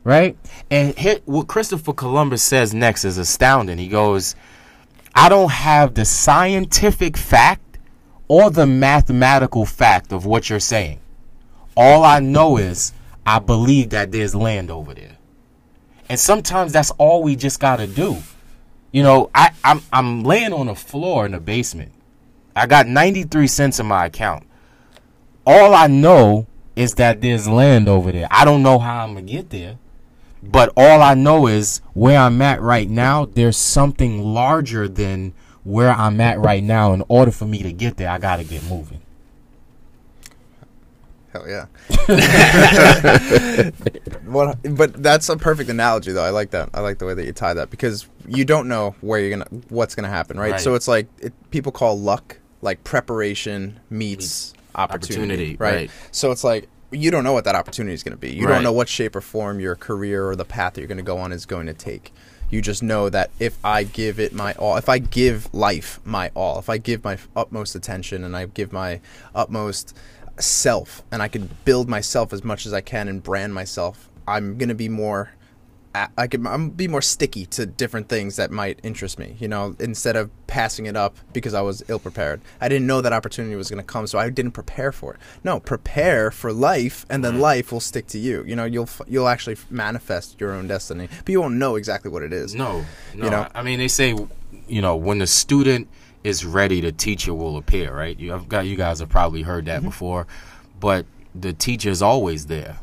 Right? 0.04 0.36
And 0.68 0.98
what 1.26 1.46
Christopher 1.46 1.92
Columbus 1.92 2.42
says 2.42 2.74
next 2.74 3.04
is 3.04 3.18
astounding. 3.18 3.78
He 3.78 3.86
goes, 3.86 4.34
I 5.14 5.28
don't 5.28 5.50
have 5.50 5.94
the 5.94 6.04
scientific 6.04 7.16
fact 7.16 7.78
or 8.26 8.50
the 8.50 8.66
mathematical 8.66 9.64
fact 9.64 10.10
of 10.10 10.26
what 10.26 10.50
you're 10.50 10.58
saying. 10.58 10.98
All 11.76 12.02
I 12.02 12.18
know 12.18 12.56
is 12.56 12.92
I 13.24 13.38
believe 13.38 13.90
that 13.90 14.10
there's 14.10 14.34
land 14.34 14.70
over 14.70 14.92
there. 14.92 15.18
And 16.12 16.20
sometimes 16.20 16.74
that's 16.74 16.90
all 16.98 17.22
we 17.22 17.36
just 17.36 17.58
gotta 17.58 17.86
do. 17.86 18.18
You 18.90 19.02
know, 19.02 19.30
I, 19.34 19.52
I'm 19.64 19.80
I'm 19.90 20.24
laying 20.24 20.52
on 20.52 20.66
the 20.66 20.74
floor 20.74 21.24
in 21.24 21.32
the 21.32 21.40
basement. 21.40 21.90
I 22.54 22.66
got 22.66 22.86
93 22.86 23.46
cents 23.46 23.80
in 23.80 23.86
my 23.86 24.04
account. 24.04 24.44
All 25.46 25.74
I 25.74 25.86
know 25.86 26.48
is 26.76 26.96
that 26.96 27.22
there's 27.22 27.48
land 27.48 27.88
over 27.88 28.12
there. 28.12 28.28
I 28.30 28.44
don't 28.44 28.62
know 28.62 28.78
how 28.78 29.04
I'm 29.04 29.14
gonna 29.14 29.24
get 29.24 29.48
there. 29.48 29.78
But 30.42 30.70
all 30.76 31.00
I 31.00 31.14
know 31.14 31.46
is 31.46 31.80
where 31.94 32.18
I'm 32.18 32.42
at 32.42 32.60
right 32.60 32.90
now, 32.90 33.24
there's 33.24 33.56
something 33.56 34.22
larger 34.22 34.88
than 34.88 35.32
where 35.64 35.92
I'm 35.92 36.20
at 36.20 36.38
right 36.38 36.62
now. 36.62 36.92
In 36.92 37.02
order 37.08 37.30
for 37.30 37.46
me 37.46 37.62
to 37.62 37.72
get 37.72 37.96
there, 37.96 38.10
I 38.10 38.18
gotta 38.18 38.44
get 38.44 38.62
moving. 38.68 39.00
Hell 41.32 41.48
yeah. 41.48 41.66
what, 44.24 44.58
but 44.76 45.02
that's 45.02 45.28
a 45.28 45.36
perfect 45.36 45.70
analogy, 45.70 46.12
though. 46.12 46.24
I 46.24 46.30
like 46.30 46.50
that. 46.50 46.70
I 46.74 46.80
like 46.80 46.98
the 46.98 47.06
way 47.06 47.14
that 47.14 47.24
you 47.24 47.32
tie 47.32 47.54
that 47.54 47.70
because 47.70 48.06
you 48.26 48.44
don't 48.44 48.68
know 48.68 48.94
where 49.00 49.18
you're 49.20 49.30
gonna, 49.30 49.62
what's 49.70 49.94
gonna 49.94 50.08
happen, 50.08 50.38
right? 50.38 50.52
Right. 50.52 50.60
So 50.60 50.74
it's 50.74 50.88
like 50.88 51.06
it, 51.18 51.32
people 51.50 51.72
call 51.72 51.98
luck 51.98 52.38
like 52.60 52.84
preparation 52.84 53.80
meets 53.90 54.52
opportunity, 54.74 55.54
Opportunity, 55.54 55.56
right? 55.56 55.74
right. 55.74 55.90
So 56.10 56.30
it's 56.32 56.44
like 56.44 56.68
you 56.90 57.10
don't 57.10 57.24
know 57.24 57.32
what 57.32 57.44
that 57.44 57.54
opportunity 57.54 57.94
is 57.94 58.02
gonna 58.02 58.16
be. 58.16 58.32
You 58.34 58.46
Right. 58.46 58.54
don't 58.54 58.62
know 58.62 58.72
what 58.72 58.88
shape 58.88 59.16
or 59.16 59.20
form 59.22 59.58
your 59.60 59.74
career 59.74 60.26
or 60.28 60.36
the 60.36 60.44
path 60.44 60.74
that 60.74 60.80
you're 60.82 60.88
gonna 60.88 61.02
go 61.02 61.18
on 61.18 61.32
is 61.32 61.46
going 61.46 61.66
to 61.66 61.74
take. 61.74 62.12
You 62.50 62.60
just 62.60 62.82
know 62.82 63.08
that 63.08 63.30
if 63.38 63.56
I 63.64 63.84
give 63.84 64.20
it 64.20 64.34
my 64.34 64.52
all, 64.58 64.76
if 64.76 64.90
I 64.90 64.98
give 64.98 65.48
life 65.54 66.00
my 66.04 66.30
all, 66.34 66.58
if 66.58 66.68
I 66.68 66.76
give 66.76 67.02
my 67.02 67.16
utmost 67.34 67.74
attention 67.74 68.24
and 68.24 68.36
I 68.36 68.44
give 68.44 68.74
my 68.74 69.00
utmost 69.34 69.96
self 70.42 71.02
and 71.10 71.22
I 71.22 71.28
can 71.28 71.48
build 71.64 71.88
myself 71.88 72.32
as 72.32 72.44
much 72.44 72.66
as 72.66 72.72
I 72.72 72.80
can 72.80 73.08
and 73.08 73.22
brand 73.22 73.54
myself, 73.54 74.10
I'm 74.26 74.58
gonna 74.58 74.74
be 74.74 74.88
more. 74.88 75.32
I 75.94 76.26
can 76.26 76.46
I'm 76.46 76.70
be 76.70 76.88
more 76.88 77.02
sticky 77.02 77.44
to 77.46 77.66
different 77.66 78.08
things 78.08 78.36
that 78.36 78.50
might 78.50 78.80
interest 78.82 79.18
me. 79.18 79.36
You 79.38 79.48
know, 79.48 79.76
instead 79.78 80.16
of 80.16 80.30
passing 80.52 80.84
it 80.84 80.96
up 80.96 81.16
because 81.32 81.54
I 81.54 81.62
was 81.62 81.82
ill 81.88 81.98
prepared. 81.98 82.42
I 82.60 82.68
didn't 82.68 82.86
know 82.86 83.00
that 83.00 83.12
opportunity 83.14 83.56
was 83.56 83.70
going 83.70 83.82
to 83.82 83.86
come, 83.86 84.06
so 84.06 84.18
I 84.18 84.28
didn't 84.28 84.52
prepare 84.52 84.92
for 84.92 85.14
it. 85.14 85.20
No, 85.42 85.60
prepare 85.60 86.30
for 86.30 86.52
life, 86.52 87.06
and 87.08 87.24
then 87.24 87.34
mm. 87.34 87.40
life 87.40 87.72
will 87.72 87.80
stick 87.80 88.06
to 88.08 88.18
you. 88.18 88.44
You 88.46 88.56
know, 88.56 88.64
you'll 88.64 88.88
you'll 89.08 89.28
actually 89.28 89.56
manifest 89.70 90.40
your 90.40 90.52
own 90.52 90.66
destiny, 90.66 91.08
but 91.24 91.28
you 91.28 91.40
won't 91.40 91.54
know 91.54 91.76
exactly 91.76 92.10
what 92.10 92.22
it 92.22 92.32
is. 92.32 92.54
No, 92.54 92.84
no. 93.14 93.24
You 93.24 93.30
know? 93.30 93.48
I 93.54 93.62
mean, 93.62 93.78
they 93.78 93.88
say, 93.88 94.14
you 94.68 94.82
know, 94.82 94.94
when 94.94 95.18
the 95.18 95.26
student 95.26 95.88
is 96.24 96.44
ready, 96.44 96.80
the 96.80 96.92
teacher 96.92 97.34
will 97.34 97.56
appear. 97.56 97.94
Right? 97.94 98.18
You, 98.18 98.34
I've 98.34 98.48
got 98.48 98.66
you 98.66 98.76
guys 98.76 99.00
have 99.00 99.08
probably 99.08 99.42
heard 99.42 99.64
Mm-hmm. 99.64 99.82
that 99.82 99.82
before, 99.82 100.26
but 100.80 101.06
the 101.34 101.52
teacher's 101.52 102.02
always 102.02 102.46
there. 102.46 102.78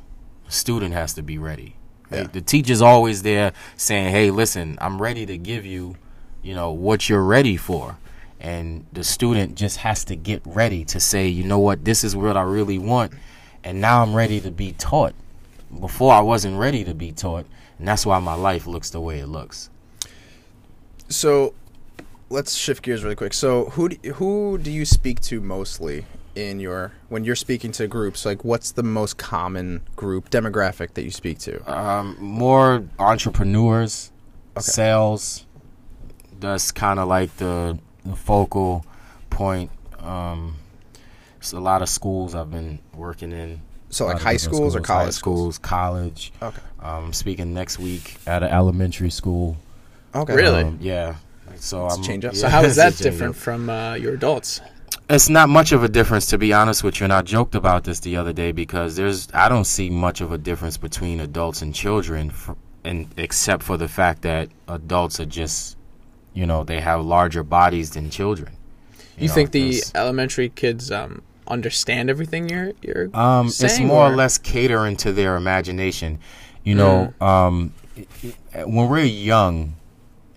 The 0.46 0.52
student 0.52 0.94
has 0.94 1.14
to 1.16 1.22
be 1.22 1.38
ready. 1.38 1.76
Right? 2.10 2.22
Yeah. 2.22 2.28
The 2.28 2.42
teacher's 2.42 2.82
always 2.82 3.22
there 3.24 3.54
saying, 3.78 4.12
"Hey, 4.12 4.32
listen, 4.32 4.78
I'm 4.82 5.02
ready 5.02 5.26
to 5.26 5.38
give 5.38 5.66
you, 5.66 5.96
you 6.42 6.56
know, 6.56 6.72
what 6.72 7.10
you're 7.10 7.24
ready 7.24 7.58
for." 7.58 7.98
And 8.42 8.86
the 8.94 9.04
student 9.04 9.56
just 9.56 9.78
has 9.78 10.06
to 10.06 10.16
get 10.16 10.42
ready 10.46 10.86
to 10.86 11.00
say, 11.00 11.28
"You 11.28 11.44
know 11.44 11.60
what? 11.60 11.84
This 11.86 12.04
is 12.04 12.16
what 12.16 12.38
I 12.38 12.42
really 12.44 12.78
want." 12.80 13.14
And 13.64 13.82
now 13.82 14.02
I'm 14.02 14.16
ready 14.16 14.40
to 14.42 14.52
be 14.52 14.72
taught. 14.72 15.14
Before 15.80 16.14
I 16.14 16.22
wasn't 16.22 16.58
ready 16.58 16.84
to 16.86 16.96
be 16.96 17.12
taught, 17.12 17.46
and 17.78 17.88
that's 17.88 18.06
why 18.06 18.18
my 18.20 18.34
life 18.34 18.66
looks 18.66 18.90
the 18.90 19.00
way 19.02 19.20
it 19.20 19.28
looks. 19.28 19.70
So, 21.10 21.54
let's 22.30 22.54
shift 22.56 22.84
gears 22.84 23.04
really 23.04 23.16
quick. 23.16 23.34
So, 23.34 23.66
who 23.72 23.90
do, 23.90 24.12
who 24.14 24.58
do 24.58 24.72
you 24.72 24.86
speak 24.86 25.20
to 25.22 25.42
mostly 25.42 26.06
in 26.36 26.60
your 26.60 26.94
when 27.10 27.24
you're 27.24 27.36
speaking 27.36 27.72
to 27.74 27.88
groups? 27.88 28.26
Like, 28.26 28.44
what's 28.44 28.72
the 28.72 28.84
most 28.84 29.18
common 29.18 29.82
group 29.96 30.30
demographic 30.30 30.94
that 30.94 31.04
you 31.04 31.12
speak 31.12 31.40
to? 31.40 31.72
Um, 31.72 32.18
more 32.20 32.84
entrepreneurs, 33.00 34.12
Okay. 34.58 34.62
sales. 34.62 35.46
That's 36.40 36.72
kind 36.72 37.00
of 37.00 37.08
like 37.10 37.36
the, 37.38 37.78
the 38.06 38.16
focal 38.16 38.86
point. 39.30 39.72
Um, 40.00 40.56
it's 41.38 41.52
a 41.52 41.60
lot 41.60 41.82
of 41.82 41.90
schools 41.90 42.34
I've 42.36 42.50
been 42.52 42.80
working 42.94 43.32
in. 43.34 43.62
So, 43.90 44.06
like 44.06 44.20
high 44.22 44.34
different 44.34 44.56
schools 44.56 44.76
or 44.76 44.80
high 44.80 44.86
college 44.86 45.14
schools? 45.16 45.56
schools, 45.56 45.58
college. 45.58 46.32
Okay. 46.42 46.62
Um, 46.80 47.06
I'm 47.06 47.14
speaking 47.14 47.54
next 47.54 47.80
week 47.80 48.18
at 48.28 48.44
an 48.44 48.50
elementary 48.50 49.10
school. 49.10 49.58
Okay. 50.16 50.34
Really? 50.36 50.64
Um, 50.64 50.78
yeah. 50.82 51.16
So 51.60 51.86
It's 51.86 51.96
a 51.96 51.98
I'm 51.98 52.04
change 52.04 52.26
up. 52.26 52.34
yeah, 52.34 52.40
So 52.40 52.50
how 52.50 52.64
is 52.64 52.76
that 52.84 52.98
different 52.98 53.36
up. 53.36 53.42
from 53.42 53.70
uh, 53.70 53.94
your 53.96 54.14
adults? 54.16 54.62
It's 55.10 55.30
not 55.30 55.50
much 55.50 55.72
of 55.72 55.84
a 55.84 55.90
difference, 55.90 56.28
to 56.28 56.38
be 56.38 56.54
honest 56.54 56.84
with 56.84 57.00
you. 57.00 57.04
And 57.06 57.14
I 57.14 57.22
joked 57.24 57.56
about 57.56 57.84
this 57.84 58.00
the 58.00 58.16
other 58.18 58.32
day 58.34 58.52
because 58.52 58.96
there's 58.96 59.28
I 59.34 59.50
don't 59.50 59.66
see 59.66 59.90
much 59.90 60.22
of 60.22 60.32
a 60.32 60.38
difference 60.38 60.78
between 60.78 61.20
adults 61.20 61.62
and 61.64 61.74
children, 61.74 62.30
for, 62.30 62.56
and 62.84 63.08
except 63.18 63.64
for 63.64 63.76
the 63.78 63.88
fact 63.88 64.22
that 64.22 64.50
adults 64.68 65.20
are 65.20 65.26
just, 65.26 65.78
you 66.34 66.46
know, 66.46 66.64
they 66.64 66.80
have 66.80 67.04
larger 67.04 67.44
bodies 67.44 67.90
than 67.92 68.10
children. 68.12 68.52
You, 69.18 69.28
know, 69.28 69.34
think 69.34 69.52
the 69.52 69.82
elementary 69.96 70.50
kids 70.50 70.92
um, 70.92 71.24
understand 71.48 72.10
everything 72.12 72.48
you're 72.48 72.74
you're 72.84 73.10
Um, 73.14 73.48
it's 73.48 73.80
more 73.80 74.06
or 74.08 74.14
or- 74.14 74.16
less 74.16 74.38
catering 74.38 74.96
to 74.98 75.12
their 75.12 75.36
imagination. 75.36 76.20
You 76.64 76.76
know, 76.76 77.14
um, 77.20 77.74
when 78.54 78.88
we're 78.90 79.00
young, 79.00 79.76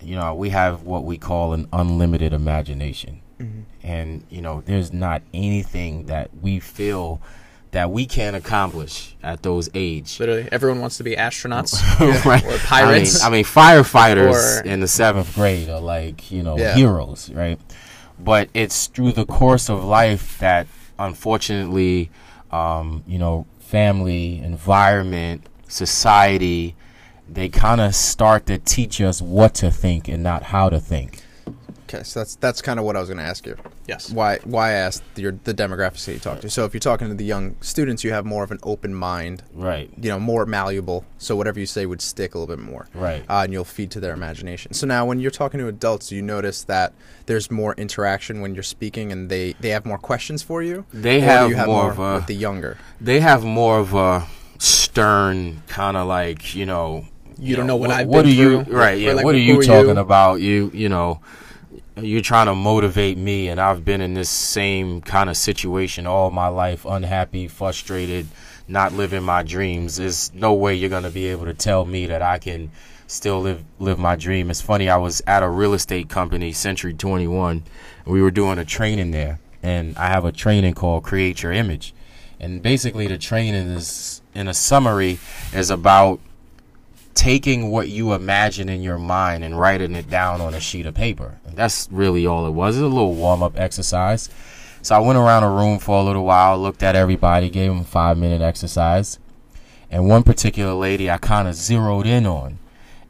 you 0.02 0.16
know, 0.16 0.34
we 0.34 0.50
have 0.50 0.82
what 0.82 1.04
we 1.04 1.16
call 1.18 1.52
an 1.52 1.68
unlimited 1.72 2.32
imagination. 2.32 3.20
And, 3.82 4.22
you 4.30 4.40
know, 4.40 4.62
there's 4.64 4.92
not 4.92 5.22
anything 5.34 6.06
that 6.06 6.30
we 6.40 6.60
feel 6.60 7.20
that 7.72 7.90
we 7.90 8.06
can 8.06 8.36
accomplish 8.36 9.16
at 9.20 9.42
those 9.42 9.68
age. 9.74 10.20
literally 10.20 10.48
everyone 10.52 10.80
wants 10.80 10.98
to 10.98 11.02
be 11.02 11.16
astronauts 11.16 11.74
right? 12.24 12.44
or 12.44 12.56
pirates. 12.58 13.20
I 13.20 13.30
mean, 13.30 13.34
I 13.34 13.36
mean 13.38 13.44
firefighters 13.44 14.60
Or- 14.60 14.64
in 14.64 14.78
the 14.78 14.86
seventh 14.86 15.34
grade 15.34 15.68
are 15.68 15.80
like, 15.80 16.30
you 16.30 16.44
know, 16.44 16.56
Yeah. 16.56 16.74
heroes, 16.76 17.30
right? 17.30 17.58
But 18.20 18.48
it's 18.54 18.86
through 18.86 19.12
the 19.12 19.26
course 19.26 19.68
of 19.68 19.82
life 19.82 20.38
that, 20.38 20.68
unfortunately, 21.00 22.10
um, 22.52 23.02
you 23.08 23.18
know, 23.18 23.46
family, 23.58 24.38
environment, 24.38 25.48
society, 25.66 26.76
they 27.35 27.49
kind 27.49 27.81
of 27.81 27.95
start 27.95 28.47
to 28.47 28.59
teach 28.59 29.01
us 29.01 29.23
what 29.23 29.55
to 29.55 29.71
think 29.71 30.09
and 30.09 30.23
not 30.23 30.42
how 30.45 30.68
to 30.68 30.79
think. 30.81 31.23
Okay, 31.88 32.05
so 32.05 32.21
that's 32.21 32.37
that's 32.37 32.62
kind 32.62 32.79
of 32.79 32.87
what 32.87 32.97
I 32.97 33.01
was 33.01 33.11
going 33.11 33.18
to 33.18 33.25
ask 33.25 33.45
you. 33.47 33.55
yes. 33.87 34.09
Why 34.11 34.38
why 34.45 34.68
I 34.71 34.73
asked 34.73 35.03
your 35.16 35.33
the 35.45 35.53
demographics 35.53 36.07
that 36.07 36.14
you 36.14 36.18
talk 36.21 36.40
to. 36.40 36.49
So 36.49 36.64
if 36.64 36.73
you're 36.73 36.81
talking 36.81 37.09
to 37.09 37.14
the 37.14 37.25
young 37.25 37.55
students, 37.61 38.03
you 38.03 38.12
have 38.12 38.25
more 38.25 38.42
of 38.42 38.51
an 38.51 38.59
open 38.62 38.95
mind, 38.95 39.42
Right. 39.53 39.90
you 40.01 40.09
know, 40.09 40.18
more 40.18 40.47
malleable. 40.47 41.05
So 41.18 41.37
whatever 41.37 41.61
you 41.61 41.66
say 41.66 41.85
would 41.85 42.01
stick 42.01 42.35
a 42.35 42.38
little 42.38 42.57
bit 42.57 42.64
more, 42.64 42.88
Right. 42.95 43.23
uh, 43.29 43.42
and 43.45 43.53
you'll 43.53 43.66
feed 43.66 43.90
to 43.90 44.01
their 44.01 44.14
imagination. 44.14 44.73
So 44.73 44.87
now, 44.87 45.05
when 45.05 45.21
you're 45.21 45.31
talking 45.31 45.61
to 45.61 45.68
adults, 45.68 46.11
you 46.11 46.23
notice 46.23 46.62
that 46.64 46.95
there's 47.27 47.51
more 47.51 47.75
interaction 47.77 48.40
when 48.40 48.55
you're 48.55 48.62
speaking, 48.62 49.12
and 49.12 49.29
they 49.29 49.55
they 49.61 49.68
have 49.71 49.85
more 49.85 49.99
questions 49.99 50.42
for 50.42 50.62
you. 50.62 50.87
They 50.95 51.16
Or 51.18 51.21
do 51.21 51.27
have 51.27 51.49
you 51.51 51.57
have 51.57 51.66
more 51.66 51.83
more 51.83 51.92
of 51.92 51.99
a- 51.99 52.14
with 52.14 52.27
the 52.27 52.35
younger. 52.37 52.79
They 53.03 53.21
have 53.21 53.45
more 53.45 53.79
of 53.81 53.92
a 53.92 54.27
stern 54.59 55.62
kind 55.68 55.97
of 55.97 56.07
like, 56.07 56.55
you 56.55 56.64
know, 56.64 57.07
You 57.42 57.57
don't 57.57 57.66
know 57.66 57.76
what 57.76 57.90
I've 57.90 58.07
what 58.07 58.24
been 58.24 58.33
are 58.33 58.35
you 58.35 58.61
right 58.62 58.98
yeah 58.98 59.12
like, 59.12 59.24
what 59.24 59.35
are 59.35 59.38
you 59.38 59.62
talking 59.62 59.96
you? 59.96 60.00
about 60.00 60.40
you 60.40 60.70
you 60.72 60.88
know 60.88 61.20
you're 61.96 62.22
trying 62.22 62.46
to 62.46 62.55
motivate 62.55 63.18
me 63.18 63.48
and 63.48 63.61
i've 63.61 63.85
been 63.85 64.00
in 64.00 64.14
this 64.14 64.31
same 64.31 65.02
kind 65.02 65.28
of 65.28 65.37
situation 65.37 66.07
all 66.07 66.31
my 66.31 66.48
life 66.48 66.87
unhappy 66.87 67.46
frustrated 67.48 68.26
not 68.66 68.94
living 68.94 69.22
my 69.22 69.42
dreams 69.42 69.96
there's 69.96 70.33
no 70.33 70.55
way 70.55 70.74
you're 70.74 70.88
going 70.88 71.02
to 71.02 71.11
be 71.11 71.26
able 71.26 71.44
to 71.44 71.52
tell 71.52 71.85
me 71.85 72.07
that 72.07 72.22
i 72.22 72.38
can 72.38 72.70
still 73.12 73.40
live 73.40 73.62
live 73.78 73.98
my 73.98 74.16
dream. 74.16 74.50
It's 74.50 74.61
funny. 74.61 74.88
I 74.88 74.96
was 74.96 75.22
at 75.26 75.42
a 75.42 75.48
real 75.48 75.74
estate 75.74 76.09
company, 76.09 76.52
Century 76.52 76.94
21. 76.94 77.62
We 78.07 78.22
were 78.22 78.31
doing 78.31 78.59
a 78.59 78.64
training 78.64 79.11
there, 79.11 79.38
and 79.62 79.96
I 79.96 80.09
have 80.09 80.24
a 80.24 80.33
training 80.33 80.74
called 80.74 81.05
Create 81.05 81.42
Your 81.42 81.52
Image, 81.52 81.94
and 82.40 82.62
basically 82.62 83.07
the 83.07 83.18
training 83.18 83.68
is 83.68 84.22
in 84.35 84.48
a 84.48 84.55
summary 84.55 85.18
is 85.52 85.70
about 85.70 86.20
taking 87.14 87.70
what 87.70 87.88
you 87.88 88.12
imagine 88.12 88.68
in 88.68 88.83
your 88.83 88.98
mind 88.98 89.44
and 89.44 89.59
writing 89.59 89.94
it 89.94 90.09
down 90.09 90.40
on 90.40 90.55
a 90.55 90.61
sheet 90.61 90.87
of 90.87 90.94
paper. 90.94 91.38
That's 91.55 91.88
really 91.90 92.27
all 92.27 92.46
it 92.46 92.53
was. 92.53 92.79
A 92.79 92.83
little 92.83 93.14
warm 93.14 93.42
up 93.42 93.59
exercise. 93.59 94.29
So 94.83 94.96
I 94.96 94.98
went 94.98 95.18
around 95.18 95.44
a 95.44 95.51
room 95.51 95.79
for 95.79 96.01
a 96.01 96.03
little 96.03 96.25
while, 96.25 96.59
looked 96.59 96.83
at 96.83 96.96
everybody, 96.96 97.51
gave 97.51 97.70
them 97.70 97.81
a 97.81 97.85
five 97.85 98.18
minute 98.18 98.42
exercise. 98.42 99.18
And 99.90 100.09
one 100.09 100.22
particular 100.22 100.72
lady 100.72 101.11
I 101.11 101.18
kind 101.18 101.46
of 101.46 101.55
zeroed 101.55 102.07
in 102.07 102.27
on. 102.27 102.59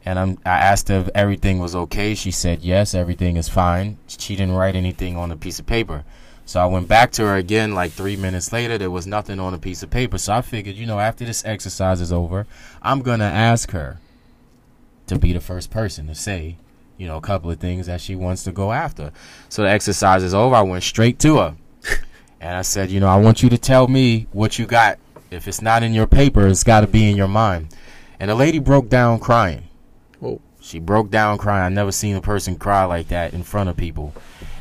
And 0.05 0.19
I'm, 0.19 0.37
I 0.45 0.57
asked 0.59 0.89
her 0.89 0.99
if 0.99 1.09
everything 1.15 1.59
was 1.59 1.75
okay. 1.75 2.13
She 2.13 2.29
said, 2.29 2.61
yes, 2.61 2.93
everything 2.93 3.37
is 3.37 3.47
fine. 3.47 3.97
She 4.07 4.35
didn't 4.35 4.55
write 4.55 4.75
anything 4.75 5.15
on 5.15 5.31
a 5.31 5.37
piece 5.37 5.59
of 5.59 5.65
paper. 5.65 6.03
So 6.45 6.59
I 6.59 6.65
went 6.65 6.87
back 6.87 7.11
to 7.13 7.23
her 7.25 7.35
again 7.35 7.73
like 7.73 7.91
three 7.91 8.15
minutes 8.15 8.51
later. 8.51 8.77
There 8.77 8.91
was 8.91 9.07
nothing 9.07 9.39
on 9.39 9.53
a 9.53 9.57
piece 9.57 9.81
of 9.81 9.89
paper. 9.89 10.17
So 10.17 10.33
I 10.33 10.41
figured, 10.41 10.75
you 10.75 10.85
know, 10.85 10.99
after 10.99 11.25
this 11.25 11.43
exercise 11.45 12.01
is 12.01 12.11
over, 12.11 12.45
I'm 12.81 13.01
going 13.01 13.19
to 13.19 13.25
ask 13.25 13.71
her 13.71 13.99
to 15.07 15.17
be 15.17 15.33
the 15.33 15.39
first 15.39 15.71
person 15.71 16.07
to 16.07 16.15
say, 16.15 16.57
you 16.97 17.07
know, 17.07 17.17
a 17.17 17.21
couple 17.21 17.49
of 17.49 17.59
things 17.59 17.87
that 17.87 18.01
she 18.01 18.15
wants 18.15 18.43
to 18.43 18.51
go 18.51 18.71
after. 18.71 19.11
So 19.49 19.63
the 19.63 19.69
exercise 19.69 20.23
is 20.23 20.33
over. 20.33 20.55
I 20.55 20.61
went 20.61 20.83
straight 20.83 21.19
to 21.19 21.37
her. 21.37 21.55
and 22.41 22.57
I 22.57 22.61
said, 22.61 22.91
you 22.91 22.99
know, 22.99 23.07
I 23.07 23.17
want 23.17 23.41
you 23.41 23.49
to 23.49 23.57
tell 23.57 23.87
me 23.87 24.27
what 24.31 24.59
you 24.59 24.65
got. 24.65 24.99
If 25.31 25.47
it's 25.47 25.61
not 25.61 25.81
in 25.81 25.93
your 25.93 26.07
paper, 26.07 26.45
it's 26.47 26.63
got 26.63 26.81
to 26.81 26.87
be 26.87 27.09
in 27.09 27.17
your 27.17 27.27
mind. 27.27 27.75
And 28.19 28.29
the 28.29 28.35
lady 28.35 28.59
broke 28.59 28.89
down 28.89 29.19
crying. 29.19 29.63
Whoa. 30.19 30.39
She 30.61 30.79
broke 30.79 31.09
down 31.09 31.37
crying. 31.39 31.65
I 31.65 31.69
never 31.69 31.91
seen 31.91 32.15
a 32.15 32.21
person 32.21 32.55
cry 32.55 32.85
like 32.85 33.07
that 33.09 33.33
in 33.33 33.43
front 33.43 33.69
of 33.69 33.75
people. 33.75 34.13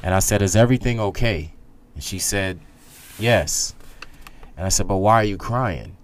And 0.03 0.15
I 0.15 0.19
said, 0.19 0.43
Is 0.43 0.57
everything 0.57 0.99
okay? 0.99 1.52
And 1.95 2.03
she 2.03 2.19
said, 2.19 2.61
Yes. 3.19 3.75
And 4.57 4.67
I 4.67 4.69
said, 4.69 4.89
But 4.89 4.99
why 4.99 5.17
are 5.17 5.25
you 5.25 5.37
crying? 5.37 5.97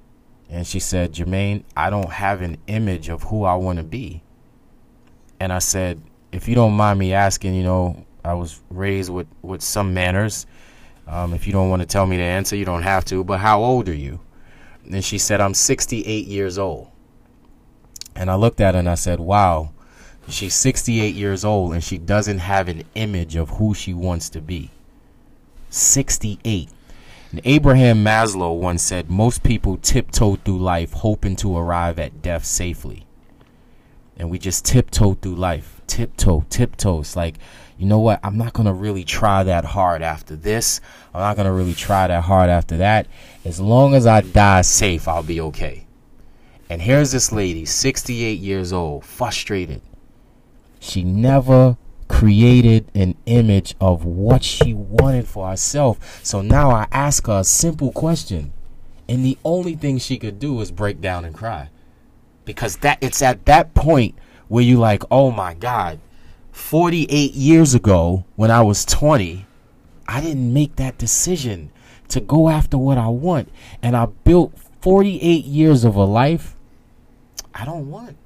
And 0.50 0.66
she 0.66 0.80
said, 0.80 1.12
Jermaine, 1.12 1.64
I 1.76 1.90
don't 1.90 2.10
have 2.10 2.40
an 2.40 2.58
image 2.66 3.08
of 3.08 3.24
who 3.24 3.44
I 3.44 3.54
want 3.54 3.78
to 3.78 3.84
be. 3.84 4.22
And 5.40 5.52
I 5.52 5.58
said, 5.58 6.02
If 6.32 6.48
you 6.48 6.54
don't 6.54 6.74
mind 6.74 6.98
me 6.98 7.12
asking, 7.12 7.54
you 7.54 7.62
know, 7.62 8.06
I 8.24 8.34
was 8.34 8.60
raised 8.70 9.10
with, 9.10 9.26
with 9.42 9.62
some 9.62 9.94
manners. 9.94 10.46
Um, 11.06 11.32
if 11.32 11.46
you 11.46 11.52
don't 11.52 11.70
want 11.70 11.80
to 11.80 11.86
tell 11.86 12.06
me 12.06 12.18
the 12.18 12.22
answer, 12.22 12.56
you 12.56 12.66
don't 12.66 12.82
have 12.82 13.04
to. 13.06 13.24
But 13.24 13.38
how 13.38 13.62
old 13.62 13.88
are 13.88 13.94
you? 13.94 14.20
And 14.84 15.04
she 15.04 15.18
said, 15.18 15.40
I'm 15.40 15.54
68 15.54 16.26
years 16.26 16.58
old. 16.58 16.90
And 18.14 18.30
I 18.30 18.34
looked 18.34 18.60
at 18.60 18.74
her 18.74 18.80
and 18.80 18.88
I 18.88 18.96
said, 18.96 19.20
Wow, 19.20 19.72
she's 20.28 20.54
68 20.54 21.14
years 21.14 21.44
old 21.44 21.72
and 21.72 21.82
she 21.82 21.98
doesn't 21.98 22.38
have 22.38 22.68
an 22.68 22.84
image 22.94 23.36
of 23.36 23.50
who 23.50 23.74
she 23.74 23.94
wants 23.94 24.28
to 24.30 24.40
be. 24.40 24.70
68. 25.70 26.70
And 27.30 27.40
Abraham 27.44 28.02
Maslow 28.02 28.58
once 28.58 28.82
said, 28.82 29.10
Most 29.10 29.42
people 29.42 29.76
tiptoe 29.76 30.36
through 30.36 30.58
life 30.58 30.92
hoping 30.92 31.36
to 31.36 31.56
arrive 31.56 31.98
at 31.98 32.22
death 32.22 32.44
safely. 32.44 33.06
And 34.16 34.30
we 34.30 34.38
just 34.38 34.64
tiptoe 34.64 35.14
through 35.14 35.36
life. 35.36 35.80
Tiptoe, 35.86 36.44
tiptoe. 36.48 37.00
It's 37.00 37.16
like, 37.16 37.36
you 37.78 37.86
know 37.86 38.00
what? 38.00 38.18
I'm 38.24 38.36
not 38.36 38.54
going 38.54 38.66
to 38.66 38.72
really 38.72 39.04
try 39.04 39.44
that 39.44 39.64
hard 39.64 40.02
after 40.02 40.34
this. 40.34 40.80
I'm 41.14 41.20
not 41.20 41.36
going 41.36 41.46
to 41.46 41.52
really 41.52 41.74
try 41.74 42.08
that 42.08 42.24
hard 42.24 42.50
after 42.50 42.76
that. 42.78 43.06
As 43.44 43.60
long 43.60 43.94
as 43.94 44.06
I 44.06 44.22
die 44.22 44.62
safe, 44.62 45.06
I'll 45.06 45.22
be 45.22 45.40
okay. 45.40 45.86
And 46.68 46.82
here's 46.82 47.12
this 47.12 47.30
lady, 47.30 47.64
68 47.64 48.40
years 48.40 48.72
old, 48.72 49.04
frustrated. 49.04 49.80
She 50.80 51.04
never 51.04 51.76
created 52.08 52.90
an 52.94 53.16
image 53.26 53.74
of 53.80 54.04
what 54.04 54.42
she 54.42 54.74
wanted 54.74 55.28
for 55.28 55.48
herself. 55.48 56.20
So 56.24 56.42
now 56.42 56.70
I 56.70 56.86
ask 56.90 57.26
her 57.26 57.40
a 57.40 57.44
simple 57.44 57.92
question. 57.92 58.52
And 59.08 59.24
the 59.24 59.38
only 59.44 59.74
thing 59.74 59.98
she 59.98 60.18
could 60.18 60.38
do 60.38 60.60
is 60.60 60.70
break 60.70 61.00
down 61.00 61.24
and 61.24 61.34
cry. 61.34 61.70
Because 62.44 62.76
that 62.78 62.98
it's 63.00 63.22
at 63.22 63.44
that 63.46 63.74
point 63.74 64.14
where 64.48 64.64
you 64.64 64.78
like, 64.78 65.02
"Oh 65.10 65.30
my 65.30 65.54
god, 65.54 65.98
48 66.50 67.34
years 67.34 67.74
ago 67.74 68.24
when 68.36 68.50
I 68.50 68.62
was 68.62 68.84
20, 68.84 69.46
I 70.06 70.20
didn't 70.20 70.52
make 70.52 70.76
that 70.76 70.98
decision 70.98 71.70
to 72.08 72.20
go 72.20 72.48
after 72.48 72.76
what 72.76 72.98
I 72.98 73.08
want 73.08 73.50
and 73.82 73.96
I 73.96 74.06
built 74.06 74.52
48 74.80 75.44
years 75.44 75.84
of 75.84 75.94
a 75.94 76.04
life 76.04 76.56
I 77.54 77.64
don't 77.64 77.90
want. 77.90 78.16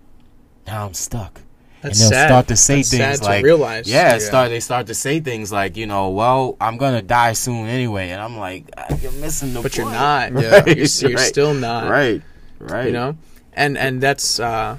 Now 0.67 0.87
I'm 0.87 0.95
stuck. 0.95 1.42
That's 1.83 2.01
and 2.01 2.13
they'll 2.13 2.19
sad. 2.21 2.29
start 2.29 2.49
to 2.49 2.57
say 2.57 2.77
That's 2.77 2.91
things 2.91 3.03
sad 3.03 3.19
to 3.19 3.25
like, 3.25 3.45
realize. 3.45 3.89
yeah, 3.89 4.13
Yeah. 4.13 4.19
start 4.21 4.51
they 4.51 4.61
start 4.61 4.87
to 4.87 4.95
say 4.95 5.19
things 5.21 5.51
like, 5.51 5.77
you 5.77 5.87
know, 5.87 6.11
well, 6.11 6.57
I'm 6.61 6.77
gonna 6.77 7.03
die 7.03 7.33
soon 7.33 7.67
anyway, 7.67 8.11
and 8.11 8.21
I'm 8.23 8.39
like, 8.39 8.71
"Ah, 8.77 8.87
you're 9.03 9.13
missing 9.13 9.49
the 9.53 9.61
point. 9.61 9.65
But 9.65 9.77
you're 9.77 9.87
point." 9.87 9.97
not. 9.99 10.33
Yeah. 10.43 10.65
You're, 10.67 10.87
you're 11.11 11.19
Right. 11.19 11.29
still 11.29 11.55
not. 11.55 11.91
right, 11.91 12.23
right, 12.61 12.87
You 12.87 12.93
know, 12.93 13.17
and 13.53 13.77
and 13.77 14.01
that's 14.01 14.39
uh, 14.39 14.77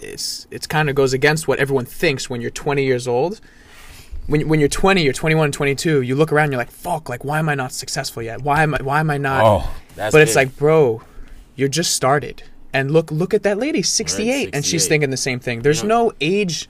it's 0.00 0.46
it's 0.50 0.66
kind 0.66 0.88
of 0.88 0.94
goes 0.94 1.12
against 1.12 1.48
what 1.48 1.58
everyone 1.58 1.84
thinks 1.86 2.30
when 2.30 2.40
you're 2.40 2.50
20 2.52 2.84
years 2.84 3.08
old. 3.08 3.40
When, 4.28 4.46
when 4.46 4.60
you're 4.60 4.68
20, 4.68 5.02
you're 5.02 5.14
21, 5.14 5.52
22, 5.52 6.02
you 6.02 6.14
look 6.14 6.30
around, 6.32 6.52
you're 6.52 6.58
like, 6.58 6.70
fuck, 6.70 7.08
like, 7.08 7.24
why 7.24 7.38
am 7.38 7.48
I 7.48 7.54
not 7.54 7.72
successful 7.72 8.22
yet? 8.22 8.42
Why 8.42 8.62
am 8.62 8.74
I, 8.74 8.82
why 8.82 9.00
am 9.00 9.08
I 9.10 9.16
not? 9.16 9.42
Oh, 9.42 9.70
that's 9.96 10.12
but 10.12 10.20
it's 10.20 10.32
big. 10.32 10.36
like, 10.48 10.56
bro, 10.58 11.00
you're 11.56 11.68
just 11.70 11.94
started. 11.94 12.42
And 12.72 12.90
look, 12.90 13.10
look 13.10 13.32
at 13.34 13.42
that 13.44 13.58
lady, 13.58 13.82
68, 13.82 14.50
and 14.54 14.64
she's 14.64 14.86
thinking 14.86 15.10
the 15.10 15.16
same 15.16 15.40
thing. 15.40 15.62
There's 15.62 15.82
Yeah. 15.82 15.88
no 15.88 16.12
age 16.20 16.68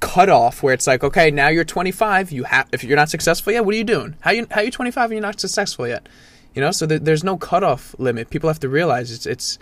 cutoff 0.00 0.62
where 0.62 0.74
it's 0.74 0.86
like, 0.86 1.02
okay, 1.02 1.30
now 1.30 1.48
you're 1.48 1.64
25. 1.64 2.30
You 2.30 2.44
have, 2.44 2.68
if 2.72 2.84
you're 2.84 2.96
not 2.96 3.08
successful 3.08 3.52
yet, 3.52 3.64
what 3.64 3.74
are 3.74 3.78
you 3.78 3.84
doing? 3.84 4.16
How 4.20 4.32
you, 4.32 4.46
how 4.50 4.60
you 4.60 4.70
25 4.70 5.04
and 5.04 5.12
you're 5.12 5.22
not 5.22 5.40
successful 5.40 5.88
yet? 5.88 6.08
You 6.54 6.60
know, 6.60 6.70
so 6.70 6.86
th- 6.86 7.00
there's 7.02 7.24
no 7.24 7.36
cutoff 7.36 7.94
limit. 7.98 8.30
People 8.30 8.48
have 8.50 8.60
to 8.60 8.68
realize 8.68 9.10
it's, 9.10 9.26
it's, 9.26 9.58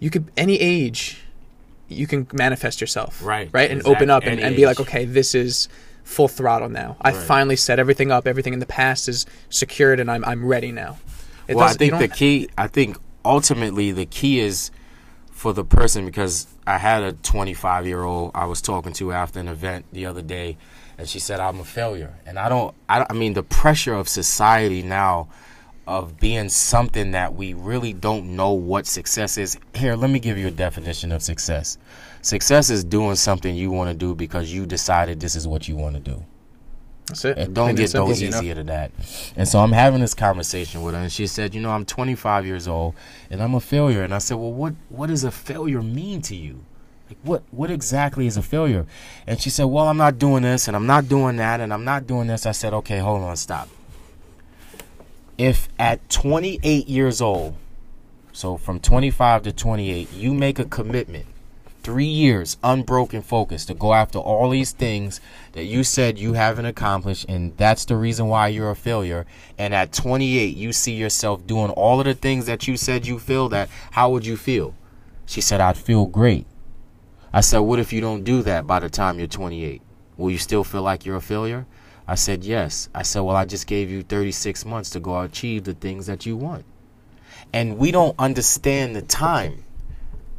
you 0.00 0.10
could 0.10 0.30
any 0.36 0.58
age, 0.58 1.20
you 1.88 2.06
can 2.06 2.26
manifest 2.32 2.80
yourself, 2.80 3.22
Right. 3.24 3.50
right, 3.52 3.70
and 3.70 3.80
Exact- 3.80 3.96
open 3.96 4.10
up 4.10 4.24
and, 4.24 4.40
and 4.40 4.56
be 4.56 4.64
like, 4.66 4.80
okay, 4.80 5.04
this 5.04 5.34
is 5.34 5.68
full 6.02 6.28
throttle 6.28 6.68
now. 6.70 6.96
I 7.02 7.10
Right. 7.12 7.20
finally 7.22 7.56
set 7.56 7.78
everything 7.78 8.10
up. 8.10 8.26
Everything 8.26 8.54
in 8.54 8.60
the 8.60 8.66
past 8.66 9.08
is 9.08 9.26
secured, 9.50 10.00
and 10.00 10.10
I'm 10.10 10.24
I'm 10.24 10.46
ready 10.46 10.72
now. 10.72 10.98
It 11.46 11.56
well, 11.56 11.66
I 11.68 11.72
think 11.74 11.98
the 11.98 12.08
key. 12.08 12.48
I 12.56 12.66
think 12.66 12.96
ultimately 13.24 13.92
the 13.92 14.06
key 14.06 14.38
is 14.40 14.70
for 15.38 15.52
the 15.52 15.64
person 15.64 16.04
because 16.04 16.48
I 16.66 16.78
had 16.78 17.04
a 17.04 17.12
25 17.12 17.86
year 17.86 18.02
old 18.02 18.32
I 18.34 18.46
was 18.46 18.60
talking 18.60 18.92
to 18.94 19.12
after 19.12 19.38
an 19.38 19.46
event 19.46 19.84
the 19.92 20.06
other 20.06 20.20
day, 20.20 20.56
and 20.98 21.08
she 21.08 21.20
said 21.20 21.38
I'm 21.38 21.60
a 21.60 21.64
failure, 21.64 22.12
and 22.26 22.40
I 22.40 22.48
don't. 22.48 22.74
I, 22.88 23.06
I 23.08 23.12
mean 23.12 23.34
the 23.34 23.44
pressure 23.44 23.94
of 23.94 24.08
society 24.08 24.82
now. 24.82 25.28
Of 25.86 26.20
being 26.20 26.50
something 26.50 27.12
that 27.12 27.34
we 27.34 27.54
really 27.54 27.94
don't 27.94 28.36
know 28.36 28.52
what 28.52 28.86
success 28.86 29.38
is. 29.38 29.56
Here, 29.74 29.96
let 29.96 30.10
me 30.10 30.18
give 30.18 30.36
you 30.36 30.48
a 30.48 30.50
definition 30.50 31.12
of 31.12 31.22
success. 31.22 31.78
Success 32.20 32.68
is 32.68 32.84
doing 32.84 33.14
something 33.14 33.54
you 33.54 33.70
want 33.70 33.88
to 33.88 33.96
do 33.96 34.14
because 34.14 34.52
you 34.52 34.66
decided 34.66 35.18
this 35.18 35.34
is 35.34 35.48
what 35.48 35.66
you 35.66 35.76
want 35.76 35.94
to 35.94 36.00
do. 36.02 36.22
That's 37.08 37.24
it. 37.24 37.38
It 37.38 37.54
don't 37.54 37.74
get 37.74 37.94
no 37.94 38.12
simple. 38.12 38.14
you 38.14 38.30
know? 38.30 38.38
easier 38.38 38.54
than 38.54 38.66
that. 38.66 38.92
And 39.34 39.48
so 39.48 39.60
I'm 39.60 39.72
having 39.72 40.00
this 40.00 40.14
conversation 40.14 40.82
with 40.82 40.94
her, 40.94 41.00
and 41.00 41.10
she 41.12 41.26
said, 41.26 41.54
"You 41.54 41.60
know, 41.60 41.70
I'm 41.70 41.84
25 41.86 42.44
years 42.44 42.68
old, 42.68 42.94
and 43.30 43.42
I'm 43.42 43.54
a 43.54 43.60
failure." 43.60 44.02
And 44.02 44.14
I 44.14 44.18
said, 44.18 44.36
"Well, 44.36 44.52
what 44.52 44.74
what 44.90 45.08
does 45.08 45.24
a 45.24 45.30
failure 45.30 45.82
mean 45.82 46.20
to 46.22 46.36
you? 46.36 46.60
Like, 47.08 47.18
what 47.22 47.42
what 47.50 47.70
exactly 47.70 48.26
is 48.26 48.36
a 48.36 48.42
failure?" 48.42 48.84
And 49.26 49.40
she 49.40 49.48
said, 49.48 49.64
"Well, 49.64 49.88
I'm 49.88 49.96
not 49.96 50.18
doing 50.18 50.42
this, 50.42 50.68
and 50.68 50.76
I'm 50.76 50.86
not 50.86 51.08
doing 51.08 51.36
that, 51.36 51.60
and 51.60 51.72
I'm 51.72 51.84
not 51.84 52.06
doing 52.06 52.26
this." 52.26 52.44
I 52.44 52.52
said, 52.52 52.74
"Okay, 52.74 52.98
hold 52.98 53.22
on, 53.22 53.36
stop. 53.36 53.68
If 55.38 55.68
at 55.78 56.06
28 56.10 56.88
years 56.88 57.20
old, 57.22 57.54
so 58.32 58.56
from 58.56 58.80
25 58.80 59.44
to 59.44 59.52
28, 59.52 60.12
you 60.12 60.34
make 60.34 60.58
a 60.58 60.64
commitment." 60.64 61.26
Three 61.88 62.04
years 62.04 62.58
unbroken 62.62 63.22
focus 63.22 63.64
to 63.64 63.72
go 63.72 63.94
after 63.94 64.18
all 64.18 64.50
these 64.50 64.72
things 64.72 65.22
that 65.52 65.64
you 65.64 65.82
said 65.82 66.18
you 66.18 66.34
haven't 66.34 66.66
accomplished, 66.66 67.24
and 67.30 67.56
that's 67.56 67.86
the 67.86 67.96
reason 67.96 68.26
why 68.26 68.48
you're 68.48 68.70
a 68.70 68.76
failure. 68.76 69.24
And 69.56 69.72
at 69.72 69.94
28, 69.94 70.54
you 70.54 70.74
see 70.74 70.92
yourself 70.92 71.46
doing 71.46 71.70
all 71.70 71.98
of 71.98 72.04
the 72.04 72.12
things 72.12 72.44
that 72.44 72.68
you 72.68 72.76
said 72.76 73.06
you 73.06 73.18
feel 73.18 73.48
that. 73.48 73.70
How 73.92 74.10
would 74.10 74.26
you 74.26 74.36
feel? 74.36 74.74
She 75.24 75.40
said, 75.40 75.62
I'd 75.62 75.78
feel 75.78 76.04
great. 76.04 76.44
I 77.32 77.40
said, 77.40 77.60
What 77.60 77.78
if 77.78 77.90
you 77.90 78.02
don't 78.02 78.22
do 78.22 78.42
that 78.42 78.66
by 78.66 78.80
the 78.80 78.90
time 78.90 79.18
you're 79.18 79.26
28? 79.26 79.80
Will 80.18 80.30
you 80.30 80.36
still 80.36 80.64
feel 80.64 80.82
like 80.82 81.06
you're 81.06 81.16
a 81.16 81.22
failure? 81.22 81.64
I 82.06 82.16
said, 82.16 82.44
Yes. 82.44 82.90
I 82.94 83.00
said, 83.00 83.20
Well, 83.20 83.34
I 83.34 83.46
just 83.46 83.66
gave 83.66 83.90
you 83.90 84.02
36 84.02 84.66
months 84.66 84.90
to 84.90 85.00
go 85.00 85.22
achieve 85.22 85.64
the 85.64 85.72
things 85.72 86.04
that 86.04 86.26
you 86.26 86.36
want. 86.36 86.66
And 87.50 87.78
we 87.78 87.92
don't 87.92 88.14
understand 88.18 88.94
the 88.94 89.00
time. 89.00 89.64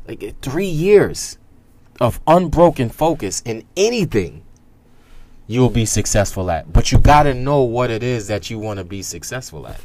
Like 0.08 0.40
three 0.42 0.68
years 0.68 1.39
of 2.00 2.20
unbroken 2.28 2.90
focus 2.90 3.42
in 3.46 3.64
anything 3.76 4.44
you'll 5.48 5.70
be 5.70 5.86
successful 5.86 6.50
at. 6.52 6.72
But 6.72 6.92
you 6.92 7.00
got 7.00 7.24
to 7.24 7.34
know 7.34 7.64
what 7.64 7.90
it 7.90 8.04
is 8.04 8.28
that 8.28 8.50
you 8.50 8.60
want 8.60 8.78
to 8.78 8.84
be 8.84 9.02
successful 9.02 9.68
at. 9.68 9.82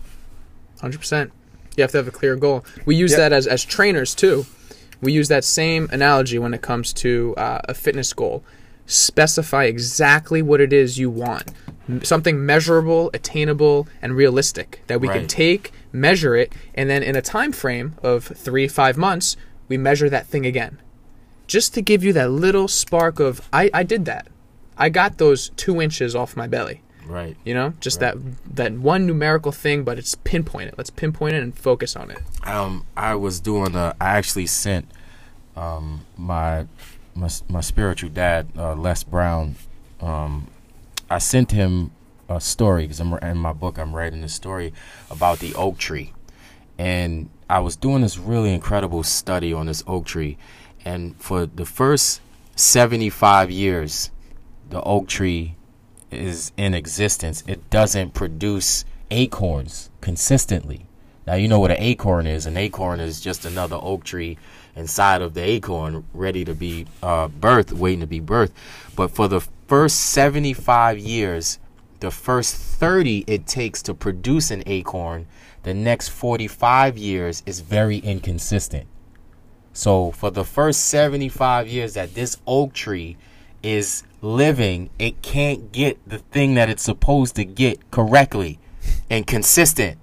Hundred 0.81 0.99
percent. 0.99 1.33
You 1.77 1.83
have 1.83 1.91
to 1.93 1.97
have 1.97 2.09
a 2.09 2.13
clear 2.13 2.37
goal. 2.37 2.65
We 2.85 2.95
use 2.97 3.13
Yep. 3.13 3.19
that 3.19 3.33
as 3.33 3.47
as 3.47 3.65
trainers 3.65 4.15
too. 4.15 4.47
We 5.01 5.13
use 5.13 5.29
that 5.29 5.45
same 5.45 5.89
analogy 5.93 6.39
when 6.39 6.55
it 6.55 6.63
comes 6.63 6.93
to 6.95 7.35
uh, 7.37 7.61
a 7.65 7.75
fitness 7.75 8.13
goal. 8.13 8.45
Specify 8.87 9.65
exactly 9.65 10.41
what 10.43 10.61
it 10.61 10.73
is 10.73 10.99
you 10.99 11.11
want. 11.11 11.53
Something 12.03 12.45
measurable, 12.47 13.11
attainable, 13.13 13.87
and 14.01 14.15
realistic 14.15 14.83
that 14.87 15.01
we 15.01 15.09
can 15.09 15.27
take, 15.27 15.73
measure 15.93 16.35
it, 16.37 16.53
and 16.75 16.89
then 16.89 17.03
in 17.03 17.17
a 17.17 17.21
time 17.23 17.53
frame 17.53 17.95
of 18.03 18.25
three, 18.25 18.69
five 18.69 18.97
months, 18.97 19.37
we 19.69 19.77
measure 19.77 20.09
that 20.09 20.27
thing 20.27 20.47
again. 20.47 20.79
Just 21.47 21.75
to 21.75 21.83
give 21.83 22.03
you 22.03 22.13
that 22.15 22.31
little 22.31 22.69
spark 22.69 23.21
of, 23.21 23.47
I, 23.53 23.71
I 23.75 23.83
did 23.83 24.05
that. 24.07 24.29
I 24.77 24.89
got 24.89 25.19
those 25.19 25.51
two 25.51 25.81
inches 25.81 26.17
off 26.17 26.37
my 26.37 26.47
belly. 26.47 26.81
Right. 27.07 27.37
You 27.45 27.53
know, 27.53 27.75
just 27.81 28.01
that 28.01 28.17
that 28.55 28.73
one 28.73 29.07
numerical 29.07 29.53
thing, 29.53 29.85
but 29.85 29.99
it's 29.99 30.15
pinpoint 30.15 30.69
it. 30.69 30.75
Let's 30.79 30.89
pinpoint 30.91 31.35
it 31.35 31.43
and 31.43 31.57
focus 31.57 31.97
on 31.97 32.11
it. 32.11 32.19
um, 32.45 32.87
I 32.97 33.15
was 33.15 33.41
doing 33.41 33.75
a. 33.75 33.95
I 34.01 34.17
actually 34.17 34.47
sent 34.47 34.91
um, 35.55 36.07
my 36.17 36.67
my 37.15 37.29
my 37.49 37.61
spiritual 37.61 38.09
dad, 38.09 38.49
uh, 38.57 38.75
Les 38.75 39.05
Brown. 39.05 39.57
Um, 40.01 40.47
I 41.11 41.19
sent 41.19 41.53
him 41.53 41.91
a 42.29 42.41
story 42.41 42.85
because 42.85 43.01
I'm 43.01 43.13
in 43.13 43.37
my 43.37 43.53
book. 43.53 43.79
I'm 43.79 43.95
writing 43.95 44.25
a 44.25 44.29
story 44.29 44.73
about 45.11 45.41
the 45.41 45.55
oak 45.57 45.77
tree, 45.77 46.15
and 46.79 47.29
I 47.51 47.59
was 47.61 47.77
doing 47.77 48.01
this 48.01 48.17
really 48.17 48.53
incredible 48.55 49.03
study 49.03 49.53
on 49.53 49.67
this 49.67 49.85
oak 49.87 50.07
tree, 50.07 50.39
and 50.85 51.17
for 51.17 51.47
the 51.47 51.65
first 51.65 52.21
75 52.57 53.51
years, 53.51 54.11
the 54.71 54.83
oak 54.83 55.09
tree 55.09 55.57
is 56.11 56.53
in 56.57 56.75
existence. 56.75 57.43
It 57.47 57.71
doesn't 57.71 58.15
produce 58.15 58.85
acorns 59.11 59.91
consistently. 60.01 60.87
Now 61.27 61.35
you 61.35 61.49
know 61.49 61.59
what 61.59 61.71
an 61.71 61.79
acorn 61.81 62.27
is. 62.27 62.47
An 62.47 62.57
acorn 62.57 63.01
is 63.01 63.21
just 63.21 63.45
another 63.45 63.79
oak 63.81 64.05
tree 64.05 64.37
inside 64.77 65.23
of 65.23 65.35
the 65.35 65.43
acorn, 65.43 66.05
ready 66.13 66.45
to 66.45 66.55
be 66.55 66.87
uh, 67.03 67.29
birthed, 67.29 67.73
waiting 67.73 68.01
to 68.01 68.07
be 68.07 68.21
birthed. 68.21 68.53
But 68.95 69.11
for 69.11 69.29
the 69.29 69.41
first 69.67 69.99
75 69.99 70.99
years, 70.99 71.59
the 72.01 72.11
first 72.11 72.57
30 72.57 73.25
it 73.27 73.47
takes 73.47 73.81
to 73.83 73.95
produce 73.95 74.51
an 74.51 74.63
acorn, 74.67 75.27
the 75.63 75.73
next 75.73 76.11
45 76.11 76.99
years 76.99 77.43
is 77.47 77.61
very 77.61 77.99
inconsistent. 77.99 78.87
So 79.77 80.13
for 80.13 80.31
the 80.31 80.45
first 80.45 80.87
75 80.87 81.67
years 81.67 81.95
that 81.95 82.15
this 82.15 82.39
oak 82.47 82.73
tree 82.75 83.17
is 83.61 84.05
living, 84.23 84.89
it 85.01 85.21
can't 85.21 85.73
get 85.73 85.99
the 86.09 86.19
thing 86.19 86.55
that 86.55 86.71
it's 86.71 86.85
supposed 86.85 87.35
to 87.37 87.45
get 87.45 87.91
correctly 87.91 88.61
and 89.11 89.27
consistent. 89.27 89.99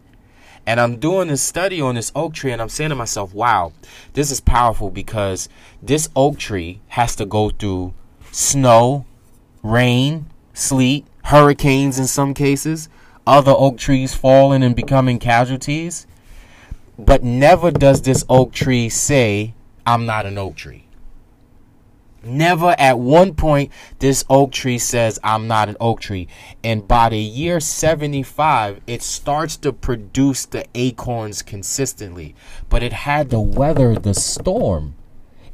And 0.65 0.77
I'm 0.79 0.97
doing 0.97 1.29
this 1.29 1.41
study 1.41 1.79
on 1.79 1.95
this 1.95 2.12
oak 2.13 2.34
tree 2.34 2.51
and 2.51 2.62
I'm 2.62 2.67
saying 2.67 2.89
to 2.89 2.95
myself, 2.95 3.34
wow, 3.34 3.71
this 4.12 4.29
is 4.29 4.41
powerful 4.41 4.91
because 4.91 5.47
this 5.81 6.10
oak 6.17 6.38
tree 6.38 6.81
has 6.89 7.15
to 7.15 7.25
go 7.25 7.49
through 7.49 7.93
snow, 8.29 9.05
rain, 9.63 10.25
sleet, 10.53 11.05
hurricanes 11.23 11.97
in 11.97 12.07
some 12.07 12.34
cases, 12.34 12.89
other 13.25 13.53
oak 13.55 13.77
trees 13.77 14.13
falling 14.13 14.63
and 14.63 14.75
becoming 14.75 15.17
casualties. 15.17 16.07
But 16.99 17.23
never 17.23 17.71
does 17.71 18.01
this 18.01 18.25
oak 18.27 18.51
tree 18.51 18.89
say, 18.89 19.53
I'm 19.91 20.06
not 20.06 20.25
an 20.25 20.38
oak 20.38 20.56
tree. 20.56 20.86
Never 22.23 22.75
at 22.80 22.97
one 22.97 23.36
point 23.36 23.73
this 23.99 24.23
oak 24.30 24.54
tree 24.54 24.77
says 24.77 25.19
I'm 25.21 25.49
not 25.49 25.67
an 25.67 25.75
oak 25.82 25.99
tree. 25.99 26.30
And 26.63 26.88
by 26.88 27.10
the 27.10 27.17
year 27.19 27.60
75, 27.60 28.80
it 28.88 29.01
starts 29.01 29.58
to 29.58 29.73
produce 29.73 30.45
the 30.45 30.65
acorns 30.75 31.41
consistently. 31.41 32.36
But 32.69 32.84
it 32.84 32.93
had 32.93 33.32
to 33.32 33.39
weather 33.41 33.95
the 33.95 34.13
storm. 34.13 34.95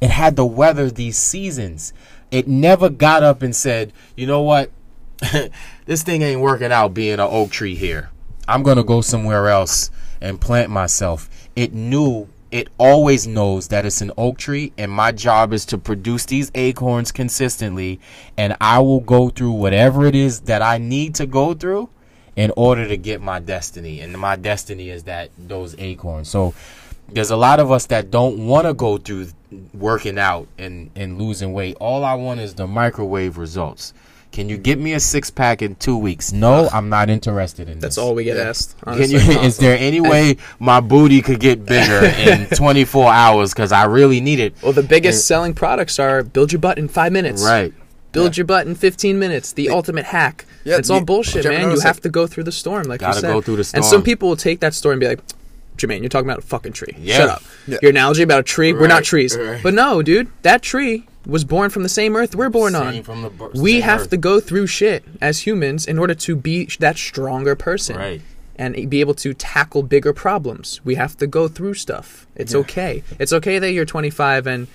It 0.02 0.12
had 0.12 0.36
to 0.36 0.46
weather 0.46 0.92
these 0.92 1.18
seasons. 1.18 1.92
It 2.30 2.48
never 2.48 2.90
got 2.90 3.24
up 3.24 3.42
and 3.42 3.56
said, 3.56 3.92
you 4.16 4.28
know 4.28 4.44
what? 4.44 4.70
this 5.88 6.04
thing 6.04 6.22
ain't 6.22 6.42
working 6.42 6.72
out 6.72 6.94
being 6.94 7.14
an 7.14 7.22
oak 7.22 7.50
tree 7.50 7.74
here. 7.74 8.12
I'm 8.48 8.62
going 8.62 8.78
to 8.78 8.84
go 8.84 9.02
somewhere 9.02 9.48
else 9.48 9.90
and 10.22 10.40
plant 10.40 10.70
myself. 10.70 11.28
It 11.56 11.74
knew 11.74 12.28
it 12.52 12.70
always 12.78 13.28
knows 13.28 13.68
that 13.70 13.86
it's 13.86 14.02
an 14.02 14.12
oak 14.18 14.38
tree 14.38 14.72
and 14.78 14.92
my 14.92 15.12
job 15.12 15.52
is 15.52 15.66
to 15.66 15.78
produce 15.78 16.26
these 16.26 16.52
acorns 16.56 17.12
consistently 17.12 18.00
and 18.38 18.56
I 18.62 18.80
will 18.80 19.02
go 19.02 19.30
through 19.30 19.52
whatever 19.52 20.06
it 20.06 20.16
is 20.16 20.42
that 20.42 20.62
I 20.62 20.78
need 20.78 21.16
to 21.16 21.26
go 21.26 21.54
through 21.54 21.90
in 22.36 22.52
order 22.56 22.88
to 22.88 22.96
get 22.96 23.22
my 23.22 23.40
destiny 23.40 24.00
and 24.00 24.18
my 24.18 24.36
destiny 24.36 24.90
is 24.90 25.04
that 25.04 25.30
those 25.38 25.76
acorns. 25.78 26.30
So 26.30 26.54
there's 27.10 27.32
a 27.32 27.38
lot 27.38 27.60
of 27.60 27.72
us 27.72 27.88
that 27.88 28.12
don't 28.12 28.48
want 28.48 28.68
to 28.68 28.74
go 28.74 28.98
through 28.98 29.28
working 29.74 30.18
out 30.18 30.48
and 30.58 30.90
and 30.96 31.18
losing 31.18 31.54
weight. 31.54 31.78
All 31.80 32.04
I 32.04 32.14
want 32.14 32.40
is 32.40 32.54
the 32.54 32.68
microwave 32.68 33.38
results. 33.38 33.94
Can 34.32 34.50
you 34.50 34.58
get 34.58 34.78
me 34.78 34.94
a 34.94 35.00
six 35.00 35.32
pack 35.32 35.62
in 35.64 35.76
two 35.76 35.98
weeks? 35.98 36.32
No, 36.32 36.70
I'm 36.72 36.90
not 36.90 37.10
interested 37.10 37.68
in 37.68 37.76
this. 37.76 37.82
That's 37.82 37.96
this. 37.96 38.04
all 38.04 38.14
we 38.14 38.24
get 38.24 38.38
Yeah. 38.38 38.44
asked. 38.50 38.80
Can 38.82 38.94
Honestly. 38.94 39.16
you, 39.34 39.40
is 39.42 39.58
there 39.58 39.76
any 39.80 40.00
way 40.00 40.38
my 40.60 40.80
booty 40.80 41.22
could 41.22 41.40
get 41.40 41.66
bigger 41.66 42.06
in 42.06 42.46
24 42.56 43.12
hours? 43.12 43.54
Because 43.54 43.72
I 43.72 43.86
really 43.86 44.22
need 44.22 44.40
it. 44.40 44.54
well, 44.62 44.74
the 44.74 44.84
biggest 44.84 45.26
selling 45.26 45.54
products 45.56 45.98
are 45.98 46.22
build 46.24 46.52
your 46.52 46.60
butt 46.60 46.78
in 46.78 46.88
five 46.88 47.12
minutes. 47.12 47.44
Right. 47.44 47.74
Build 48.12 48.38
your 48.38 48.46
butt 48.46 48.68
in 48.68 48.76
15 48.76 49.18
minutes. 49.20 49.54
The 49.54 49.70
ultimate 49.70 50.06
hack. 50.06 50.46
Yeah, 50.64 50.78
it's 50.78 50.90
all 50.90 51.04
bullshit, 51.04 51.44
did 51.44 51.46
you 51.46 51.52
ever 51.52 51.68
man. 51.68 51.76
You 51.76 51.82
have 51.82 51.96
like- 51.98 52.04
to 52.04 52.10
go 52.10 52.28
through 52.28 52.44
the 52.44 52.52
storm, 52.52 52.84
like 52.88 53.00
Gotta 53.00 53.16
you 53.18 53.22
said. 53.22 53.28
go 53.32 53.42
through 53.42 53.58
the 53.58 53.72
And 53.76 53.86
some 53.86 54.02
people 54.04 54.30
will 54.30 54.36
take 54.36 54.60
that 54.62 54.74
story 54.74 54.94
and 54.94 55.00
be 55.00 55.08
like, 55.08 55.20
Jermaine, 55.78 56.00
you're 56.00 56.10
talking 56.10 56.28
about 56.28 56.40
a 56.40 56.48
fucking 56.48 56.74
tree. 56.74 56.96
Yeah. 57.00 57.18
Shut 57.18 57.30
up. 57.30 57.44
Yeah. 57.68 57.78
Your 57.84 57.92
analogy 57.92 58.24
about 58.24 58.40
a 58.40 58.44
tree, 58.44 58.74
we're 58.74 58.88
not 58.88 59.04
trees. 59.04 59.38
right. 59.38 59.62
But 59.62 59.74
no, 59.76 60.02
dude, 60.02 60.30
that 60.42 60.62
tree 60.64 61.06
was 61.28 61.44
born 61.44 61.70
from 61.70 61.84
the 61.84 61.90
same 61.90 62.16
earth 62.16 62.36
we're 62.36 62.50
born 62.50 62.74
on. 62.74 63.02
bir- 63.02 63.50
we 63.54 63.82
have 63.82 64.02
earth. 64.02 64.10
to 64.12 64.18
go 64.18 64.40
through 64.40 64.66
shit 64.68 65.04
as 65.22 65.46
humans 65.46 65.86
in 65.86 66.00
order 66.00 66.16
to 66.16 66.36
be 66.36 66.66
that 66.80 66.98
stronger 66.98 67.56
person. 67.56 67.98
Right. 67.98 68.22
And 68.60 68.90
be 68.90 69.02
able 69.02 69.14
to 69.16 69.36
tackle 69.36 69.84
bigger 69.84 70.14
problems. 70.14 70.82
We 70.84 70.96
have 70.96 71.16
to 71.18 71.28
go 71.28 71.48
through 71.48 71.76
stuff. 71.76 72.26
It's 72.36 72.56
okay. 72.56 73.04
It's 73.20 73.32
okay 73.32 73.60
that 73.60 73.72
you're 73.72 73.86
25 73.86 74.48
and 74.48 74.68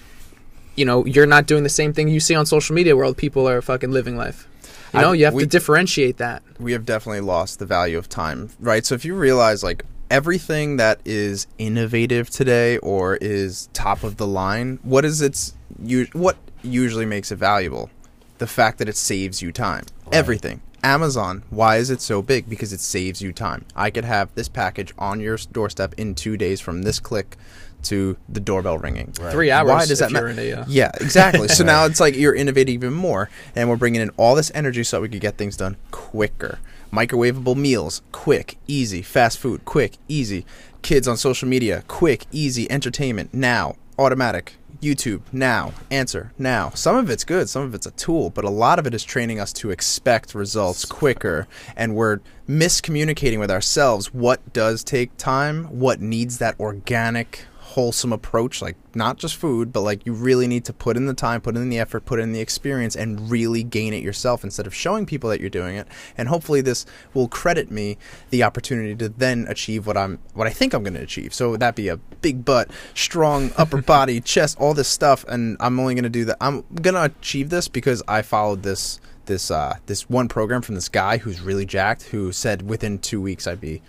you 0.77 0.85
know 0.85 1.05
you're 1.05 1.27
not 1.27 1.47
doing 1.47 1.65
the 1.65 1.69
same 1.69 1.93
thing 1.93 2.07
you 2.09 2.21
see 2.21 2.35
on 2.37 2.47
social 2.47 2.75
media 2.77 2.95
where 2.95 3.05
all 3.05 3.15
people 3.15 3.49
are 3.49 3.61
fucking 3.61 3.91
living 3.91 4.17
life. 4.17 4.47
You 4.95 5.01
I- 5.01 5.03
know, 5.03 5.13
you 5.13 5.25
have 5.25 5.35
we- 5.35 5.43
to 5.43 5.49
differentiate 5.49 6.19
that. 6.19 6.43
we 6.61 6.73
have 6.73 6.85
definitely 6.87 7.23
lost 7.23 7.59
the 7.59 7.67
value 7.67 7.99
of 7.99 8.09
time, 8.09 8.51
right? 8.61 8.87
So 8.87 8.95
if 8.95 9.05
you 9.05 9.15
realize 9.17 9.65
like 9.65 9.85
everything 10.13 10.77
that 10.77 11.01
is 11.07 11.47
innovative 11.57 12.29
today 12.29 12.77
or 12.79 13.17
is 13.17 13.69
top 13.73 14.05
of 14.05 14.19
the 14.19 14.27
line, 14.27 14.79
what 14.83 15.05
is 15.07 15.23
its 15.23 15.55
u- 15.83 16.07
what 16.13 16.37
usually 16.63 17.07
makes 17.07 17.33
it 17.33 17.37
valuable? 17.37 17.89
The 18.37 18.47
fact 18.47 18.79
that 18.79 18.89
it 18.91 18.97
saves 18.97 19.41
you 19.41 19.51
time. 19.53 19.87
Everything. 20.13 20.61
Amazon, 20.85 21.45
why 21.49 21.77
is 21.77 21.89
it 21.91 22.03
so 22.03 22.21
big? 22.21 22.49
Because 22.51 22.73
it 22.73 22.81
saves 22.81 23.23
you 23.23 23.33
time. 23.33 23.65
I 23.75 23.89
could 23.89 24.05
have 24.05 24.35
this 24.35 24.49
package 24.49 24.93
on 24.99 25.19
your 25.21 25.39
doorstep 25.51 25.95
in 25.97 26.15
2 26.15 26.37
days 26.37 26.61
from 26.61 26.83
this 26.83 26.99
click 27.01 27.37
to 27.85 28.17
the 28.29 28.41
doorbell 28.41 28.79
ringing. 28.79 29.13
Three 29.13 29.51
hours. 29.51 29.69
Why 29.69 29.81
does 29.87 29.93
if 29.93 29.99
that 30.01 30.13
matter? 30.13 30.29
uh, 30.29 30.65
Yeah, 30.69 30.91
exactly. 31.01 31.49
So 31.49 31.65
now 31.75 31.87
it's 31.87 32.01
like 32.01 32.17
you're 32.17 32.35
innovating 32.35 32.75
even 32.75 32.93
more, 32.93 33.31
and 33.57 33.69
we're 33.71 33.77
bringing 33.77 34.01
in 34.03 34.11
all 34.17 34.35
this 34.35 34.53
energy 34.55 34.85
so 34.85 34.99
that 34.99 35.01
we 35.03 35.09
could 35.09 35.21
get 35.21 35.39
things 35.39 35.57
done 35.57 35.77
quicker. 35.91 36.59
Microwavable 36.93 37.57
meals, 37.57 38.03
quick, 38.13 38.59
easy. 38.67 39.01
Fast 39.01 39.39
food, 39.39 39.65
quick, 39.65 39.97
easy. 40.09 40.45
Kids 40.83 41.09
on 41.09 41.17
social 41.17 41.49
media, 41.49 41.85
quick, 41.89 42.27
easy. 42.33 42.71
Entertainment 42.71 43.33
now, 43.33 43.77
automatic. 43.99 44.57
YouTube 44.83 45.23
now, 45.33 45.73
answer 45.93 46.33
now. 46.39 46.71
Some 46.71 46.97
of 46.97 47.09
it's 47.09 47.23
good, 47.23 47.49
some 47.49 47.63
of 47.63 47.73
it's 47.73 47.87
a 47.87 47.93
tool, 47.93 48.31
but 48.31 48.45
a 48.45 48.51
lot 48.51 48.81
of 48.81 48.87
it 48.87 48.93
is 48.93 49.05
training 49.05 49.39
us 49.39 49.53
to 49.55 49.71
expect 49.71 50.35
results 50.35 50.85
quicker, 50.85 51.47
and 51.77 51.95
we're 51.95 52.19
miscommunicating 52.49 53.39
with 53.39 53.51
ourselves 53.51 54.13
what 54.13 54.53
does 54.53 54.83
take 54.83 55.17
time, 55.17 55.67
what 55.67 56.01
needs 56.01 56.39
that 56.39 56.59
organic 56.59 57.47
wholesome 57.73 58.13
approach 58.13 58.61
like 58.61 58.77
not 58.95 59.17
just 59.17 59.37
food 59.37 59.73
but 59.73 59.81
like 59.81 60.05
you 60.05 60.13
really 60.13 60.47
need 60.47 60.65
to 60.65 60.73
put 60.73 60.97
in 60.97 61.07
the 61.07 61.15
time 61.15 61.41
put 61.41 61.57
in 61.57 61.69
the 61.71 61.79
effort 61.79 62.05
put 62.05 62.21
in 62.21 62.33
the 62.33 62.41
experience 62.41 62.95
and 62.95 63.31
really 63.31 63.63
gain 63.63 63.93
it 63.93 64.03
yourself 64.03 64.45
instead 64.45 64.67
of 64.67 64.75
showing 64.75 65.07
people 65.07 65.31
that 65.31 65.41
you're 65.41 65.51
doing 65.51 65.77
it. 65.77 65.89
And 66.17 66.29
hopefully 66.29 66.61
this 66.61 66.85
will 67.15 67.29
credit 67.29 67.71
me 67.71 67.97
the 68.31 68.43
opportunity 68.43 68.95
to 68.97 69.09
then 69.09 69.47
achieve 69.49 69.87
what 69.87 69.97
I'm 69.97 70.19
what 70.35 70.47
I 70.47 70.51
think 70.51 70.75
I'm 70.75 70.83
going 70.83 70.95
to 70.95 71.03
achieve. 71.03 71.35
So 71.35 71.57
that 71.57 71.75
be 71.75 71.89
a 71.89 71.97
big 71.97 72.45
butt 72.45 72.71
strong 72.95 73.51
upper 73.57 73.81
body 73.81 74.21
chest 74.21 74.59
all 74.61 74.75
this 74.75 74.89
stuff 74.89 75.25
and 75.29 75.57
I'm 75.61 75.79
only 75.81 75.95
going 75.95 76.05
to 76.05 76.11
do 76.11 76.25
that 76.27 76.37
I'm 76.41 76.65
going 76.75 76.95
to 76.95 77.05
achieve 77.05 77.51
this 77.51 77.69
because 77.69 78.03
I 78.07 78.23
followed 78.23 78.63
this 78.63 79.01
this 79.27 79.51
uh 79.51 79.77
this 79.87 80.11
one 80.11 80.29
program 80.29 80.63
from 80.63 80.75
this 80.75 80.89
guy 80.89 81.17
who's 81.19 81.41
really 81.41 81.65
jacked 81.65 82.03
who 82.05 82.33
said 82.33 82.69
within 82.69 82.99
2 82.99 83.21
weeks 83.21 83.47
I'd 83.47 83.61
be 83.61 83.81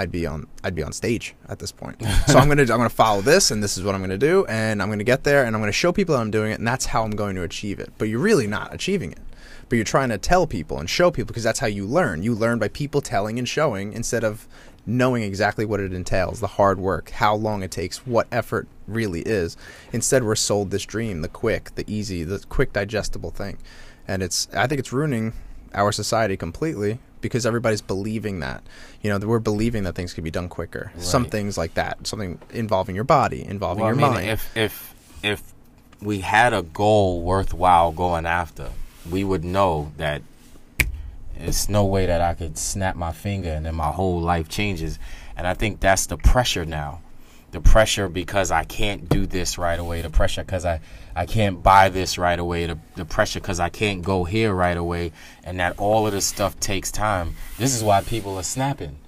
I'd 0.00 0.10
be 0.10 0.26
on 0.26 0.46
I'd 0.64 0.74
be 0.74 0.82
on 0.82 0.92
stage 0.92 1.34
at 1.48 1.58
this 1.58 1.72
point. 1.72 2.02
So 2.26 2.38
I'm 2.38 2.48
gonna 2.48 2.62
I'm 2.62 2.68
gonna 2.68 2.88
follow 2.88 3.20
this, 3.20 3.50
and 3.50 3.62
this 3.62 3.76
is 3.76 3.84
what 3.84 3.94
I'm 3.94 4.00
gonna 4.00 4.16
do, 4.16 4.46
and 4.46 4.80
I'm 4.80 4.88
gonna 4.88 5.04
get 5.04 5.24
there, 5.24 5.44
and 5.44 5.54
I'm 5.54 5.60
gonna 5.60 5.72
show 5.72 5.92
people 5.92 6.14
that 6.14 6.20
I'm 6.20 6.30
doing 6.30 6.52
it, 6.52 6.58
and 6.58 6.66
that's 6.66 6.86
how 6.86 7.02
I'm 7.02 7.10
going 7.10 7.34
to 7.36 7.42
achieve 7.42 7.80
it. 7.80 7.92
But 7.98 8.08
you're 8.08 8.20
really 8.20 8.46
not 8.46 8.72
achieving 8.72 9.12
it. 9.12 9.18
But 9.68 9.76
you're 9.76 9.84
trying 9.84 10.08
to 10.08 10.18
tell 10.18 10.46
people 10.46 10.78
and 10.78 10.88
show 10.88 11.10
people 11.10 11.26
because 11.28 11.42
that's 11.42 11.58
how 11.58 11.66
you 11.66 11.86
learn. 11.86 12.22
You 12.22 12.34
learn 12.34 12.58
by 12.58 12.68
people 12.68 13.00
telling 13.00 13.38
and 13.38 13.48
showing 13.48 13.92
instead 13.92 14.24
of 14.24 14.48
knowing 14.86 15.22
exactly 15.22 15.64
what 15.64 15.80
it 15.80 15.92
entails, 15.92 16.40
the 16.40 16.46
hard 16.46 16.78
work, 16.78 17.10
how 17.10 17.34
long 17.34 17.62
it 17.62 17.70
takes, 17.70 18.06
what 18.06 18.26
effort 18.32 18.68
really 18.86 19.20
is. 19.20 19.56
Instead, 19.92 20.24
we're 20.24 20.34
sold 20.34 20.70
this 20.70 20.84
dream, 20.84 21.20
the 21.20 21.28
quick, 21.28 21.74
the 21.74 21.84
easy, 21.86 22.24
the 22.24 22.38
quick 22.48 22.72
digestible 22.72 23.30
thing. 23.30 23.58
And 24.08 24.22
it's 24.22 24.48
I 24.54 24.66
think 24.66 24.78
it's 24.78 24.92
ruining 24.92 25.34
our 25.74 25.92
society 25.92 26.36
completely 26.36 26.98
because 27.20 27.44
everybody's 27.46 27.80
believing 27.82 28.40
that. 28.40 28.62
You 29.02 29.10
know, 29.10 29.26
we're 29.26 29.38
believing 29.38 29.84
that 29.84 29.94
things 29.94 30.12
can 30.14 30.24
be 30.24 30.30
done 30.30 30.48
quicker. 30.48 30.92
Some 30.98 31.26
things 31.26 31.58
like 31.58 31.74
that, 31.74 32.06
something 32.06 32.38
involving 32.50 32.94
your 32.94 33.04
body, 33.04 33.44
involving 33.44 33.84
Well, 33.84 33.94
your 33.94 34.04
I 34.04 34.08
mean, 34.08 34.14
mind. 34.16 34.28
if 34.30 34.56
if 34.56 34.94
if 35.22 35.42
we 36.00 36.20
had 36.20 36.52
a 36.54 36.62
goal 36.62 37.22
worthwhile 37.22 37.92
going 37.92 38.24
after, 38.26 38.70
we 39.10 39.22
would 39.24 39.44
know 39.44 39.92
that 39.98 40.22
it's 41.36 41.68
no 41.68 41.84
way 41.84 42.06
that 42.06 42.20
I 42.20 42.34
could 42.34 42.58
snap 42.58 42.96
my 42.96 43.12
finger 43.12 43.50
and 43.50 43.64
then 43.66 43.74
my 43.74 43.90
whole 43.90 44.20
life 44.20 44.48
changes. 44.48 44.98
And 45.36 45.46
I 45.46 45.54
think 45.54 45.80
that's 45.80 46.06
the 46.06 46.16
pressure 46.18 46.64
now. 46.66 47.00
The 47.52 47.60
pressure 47.60 48.08
because 48.08 48.50
I 48.50 48.64
can't 48.64 49.08
do 49.08 49.26
this 49.26 49.58
right 49.58 49.78
away. 49.78 50.02
The 50.02 50.10
pressure 50.10 50.42
because 50.42 50.64
I, 50.64 50.80
I 51.16 51.26
can't 51.26 51.62
buy 51.62 51.88
this 51.88 52.16
right 52.16 52.38
away. 52.38 52.66
The, 52.66 52.78
the 52.94 53.04
pressure 53.04 53.40
because 53.40 53.58
I 53.58 53.68
can't 53.68 54.02
go 54.02 54.24
here 54.24 54.52
right 54.52 54.76
away. 54.76 55.12
And 55.42 55.58
that 55.58 55.78
all 55.78 56.06
of 56.06 56.12
this 56.12 56.26
stuff 56.26 56.58
takes 56.60 56.90
time. 56.92 57.34
This 57.58 57.74
is 57.74 57.82
why 57.82 58.02
people 58.02 58.36
are 58.36 58.44
snapping. 58.44 58.98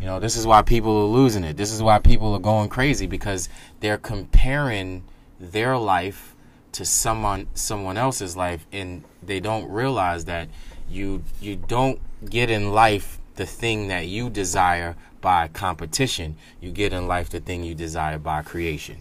You 0.00 0.06
know, 0.06 0.20
this 0.20 0.36
is 0.36 0.46
why 0.46 0.62
people 0.62 0.96
are 0.98 1.06
losing 1.06 1.44
it. 1.44 1.56
This 1.56 1.72
is 1.72 1.82
why 1.82 1.98
people 1.98 2.34
are 2.34 2.40
going 2.40 2.68
crazy 2.68 3.06
because 3.06 3.48
they're 3.80 3.96
comparing 3.96 5.04
their 5.40 5.78
life 5.78 6.34
to 6.72 6.84
someone 6.84 7.46
someone 7.54 7.96
else's 7.96 8.36
life 8.36 8.66
and 8.72 9.02
they 9.22 9.40
don't 9.40 9.68
realize 9.70 10.26
that 10.26 10.48
you 10.90 11.22
you 11.40 11.56
don't 11.56 12.00
get 12.28 12.50
in 12.50 12.72
life 12.72 13.18
the 13.36 13.46
thing 13.46 13.88
that 13.88 14.06
you 14.06 14.28
desire 14.28 14.94
by 15.20 15.48
competition. 15.48 16.36
You 16.60 16.70
get 16.70 16.92
in 16.92 17.06
life 17.06 17.30
the 17.30 17.40
thing 17.40 17.64
you 17.64 17.74
desire 17.74 18.18
by 18.18 18.42
creation. 18.42 18.98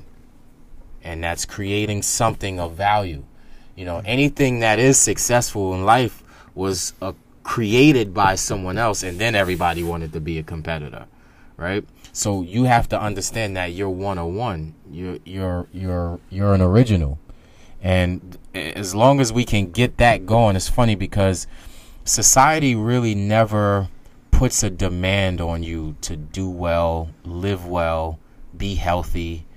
And 1.04 1.24
that's 1.24 1.46
creating 1.46 2.02
something 2.02 2.60
of 2.60 2.74
value. 2.74 3.24
You 3.76 3.86
know, 3.86 4.02
anything 4.06 4.60
that 4.60 4.80
is 4.80 4.98
successful 4.98 5.74
in 5.74 5.86
life 5.86 6.24
was 6.56 6.94
uh, 7.02 7.14
created 7.44 8.14
by 8.14 8.36
someone 8.36 8.78
else, 8.78 9.04
and 9.04 9.20
then 9.20 9.36
everybody 9.36 9.84
wanted 9.84 10.12
to 10.14 10.20
be 10.20 10.38
a 10.38 10.44
competitor, 10.44 11.06
right? 11.56 11.86
So 12.12 12.42
you 12.42 12.64
have 12.64 12.90
to 12.90 13.00
understand 13.00 13.56
that 13.56 13.74
you're 13.74 13.90
one 13.90 14.18
on 14.18 14.36
one. 14.36 14.74
You're 14.92 15.20
you're 15.24 15.68
you're 15.72 16.20
you're 16.30 16.54
an 16.54 16.62
original, 16.62 17.20
and 17.82 18.38
as 18.54 18.96
long 18.96 19.22
as 19.22 19.32
we 19.32 19.46
can 19.46 19.72
get 19.72 19.98
that 19.98 20.26
going, 20.26 20.56
it's 20.56 20.68
funny 20.68 20.96
because 20.96 21.48
society 22.04 22.76
really 22.76 23.14
never 23.16 23.88
puts 24.38 24.62
a 24.62 24.70
demand 24.70 25.42
on 25.42 25.64
you 25.64 25.96
to 26.00 26.16
do 26.16 26.48
well, 26.48 27.10
live 27.26 27.66
well, 27.66 28.20
be 28.56 28.76
healthy, 28.76 29.48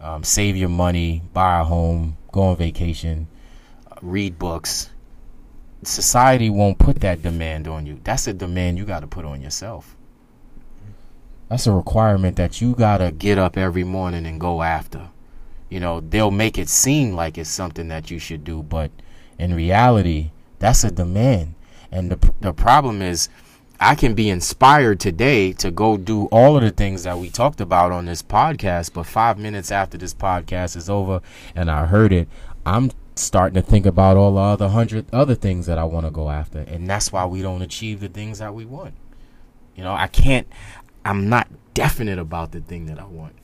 um, 0.00 0.22
save 0.22 0.56
your 0.56 0.68
money, 0.68 1.20
buy 1.32 1.58
a 1.58 1.64
home, 1.64 2.16
go 2.30 2.42
on 2.42 2.56
vacation, 2.56 3.26
uh, 3.90 3.96
read 4.02 4.38
books. 4.38 4.90
Society 5.82 6.48
won't 6.48 6.78
put 6.78 7.00
that 7.00 7.24
demand 7.24 7.66
on 7.66 7.86
you. 7.86 8.00
That's 8.04 8.28
a 8.28 8.32
demand 8.32 8.78
you 8.78 8.84
got 8.84 9.00
to 9.00 9.08
put 9.08 9.24
on 9.24 9.42
yourself. 9.42 9.96
That's 11.48 11.66
a 11.66 11.72
requirement 11.72 12.36
that 12.36 12.60
you 12.60 12.76
got 12.76 12.98
to 12.98 13.10
get 13.10 13.36
up 13.36 13.58
every 13.58 13.82
morning 13.82 14.26
and 14.26 14.40
go 14.40 14.62
after. 14.62 15.08
You 15.68 15.80
know, 15.80 15.98
they'll 15.98 16.30
make 16.30 16.56
it 16.56 16.68
seem 16.68 17.14
like 17.14 17.36
it's 17.36 17.50
something 17.50 17.88
that 17.88 18.12
you 18.12 18.20
should 18.20 18.44
do, 18.44 18.62
but 18.62 18.92
in 19.40 19.54
reality, 19.54 20.30
that's 20.60 20.84
a 20.84 20.92
demand. 20.92 21.56
And 21.90 22.12
the 22.12 22.32
the 22.40 22.52
problem 22.52 23.02
is 23.02 23.28
I 23.82 23.94
can 23.94 24.12
be 24.12 24.28
inspired 24.28 25.00
today 25.00 25.52
to 25.54 25.70
go 25.70 25.96
do 25.96 26.26
all 26.26 26.54
of 26.58 26.62
the 26.62 26.70
things 26.70 27.04
that 27.04 27.16
we 27.16 27.30
talked 27.30 27.62
about 27.62 27.92
on 27.92 28.04
this 28.04 28.22
podcast, 28.22 28.92
but 28.92 29.06
5 29.06 29.38
minutes 29.38 29.70
after 29.70 29.96
this 29.96 30.12
podcast 30.12 30.76
is 30.76 30.90
over 30.90 31.22
and 31.56 31.70
I 31.70 31.86
heard 31.86 32.12
it, 32.12 32.28
I'm 32.66 32.90
starting 33.16 33.54
to 33.54 33.66
think 33.66 33.86
about 33.86 34.18
all 34.18 34.34
the 34.34 34.40
other 34.40 34.66
100 34.66 35.06
other 35.14 35.34
things 35.34 35.64
that 35.64 35.78
I 35.78 35.84
want 35.84 36.04
to 36.04 36.10
go 36.10 36.28
after, 36.28 36.58
and 36.58 36.86
that's 36.88 37.10
why 37.10 37.24
we 37.24 37.40
don't 37.40 37.62
achieve 37.62 38.00
the 38.00 38.08
things 38.08 38.38
that 38.40 38.54
we 38.54 38.66
want. 38.66 38.92
You 39.74 39.82
know, 39.82 39.94
I 39.94 40.08
can't 40.08 40.46
I'm 41.02 41.30
not 41.30 41.48
definite 41.72 42.18
about 42.18 42.52
the 42.52 42.60
thing 42.60 42.84
that 42.84 42.98
I 42.98 43.06
want 43.06 43.34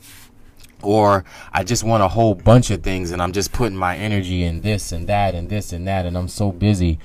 or 0.83 1.25
I 1.53 1.65
just 1.65 1.83
want 1.83 2.03
a 2.03 2.09
whole 2.09 2.35
bunch 2.35 2.71
of 2.71 2.83
things 2.83 3.11
and 3.11 3.23
I'm 3.23 3.33
just 3.33 3.53
putting 3.53 3.77
my 3.77 3.97
energy 3.97 4.45
in 4.45 4.61
this 4.61 4.93
and 4.93 5.07
that 5.09 5.35
and 5.35 5.49
this 5.49 5.73
and 5.73 5.89
that 5.89 6.05
and 6.05 6.17
I'm 6.19 6.29
so 6.29 6.53
busy. 6.53 6.99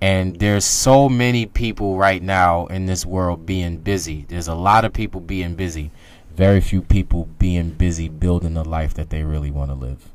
And 0.00 0.38
there's 0.38 0.64
so 0.64 1.08
many 1.08 1.46
people 1.46 1.96
right 1.96 2.22
now 2.22 2.66
in 2.66 2.86
this 2.86 3.04
world 3.04 3.46
being 3.46 3.78
busy. 3.78 4.26
There's 4.28 4.48
a 4.48 4.54
lot 4.54 4.84
of 4.84 4.92
people 4.92 5.20
being 5.20 5.54
busy. 5.54 5.90
Very 6.34 6.60
few 6.60 6.82
people 6.82 7.28
being 7.38 7.70
busy 7.70 8.08
building 8.08 8.54
the 8.54 8.64
life 8.64 8.94
that 8.94 9.10
they 9.10 9.24
really 9.24 9.50
want 9.50 9.70
to 9.70 9.74
live. 9.74 10.08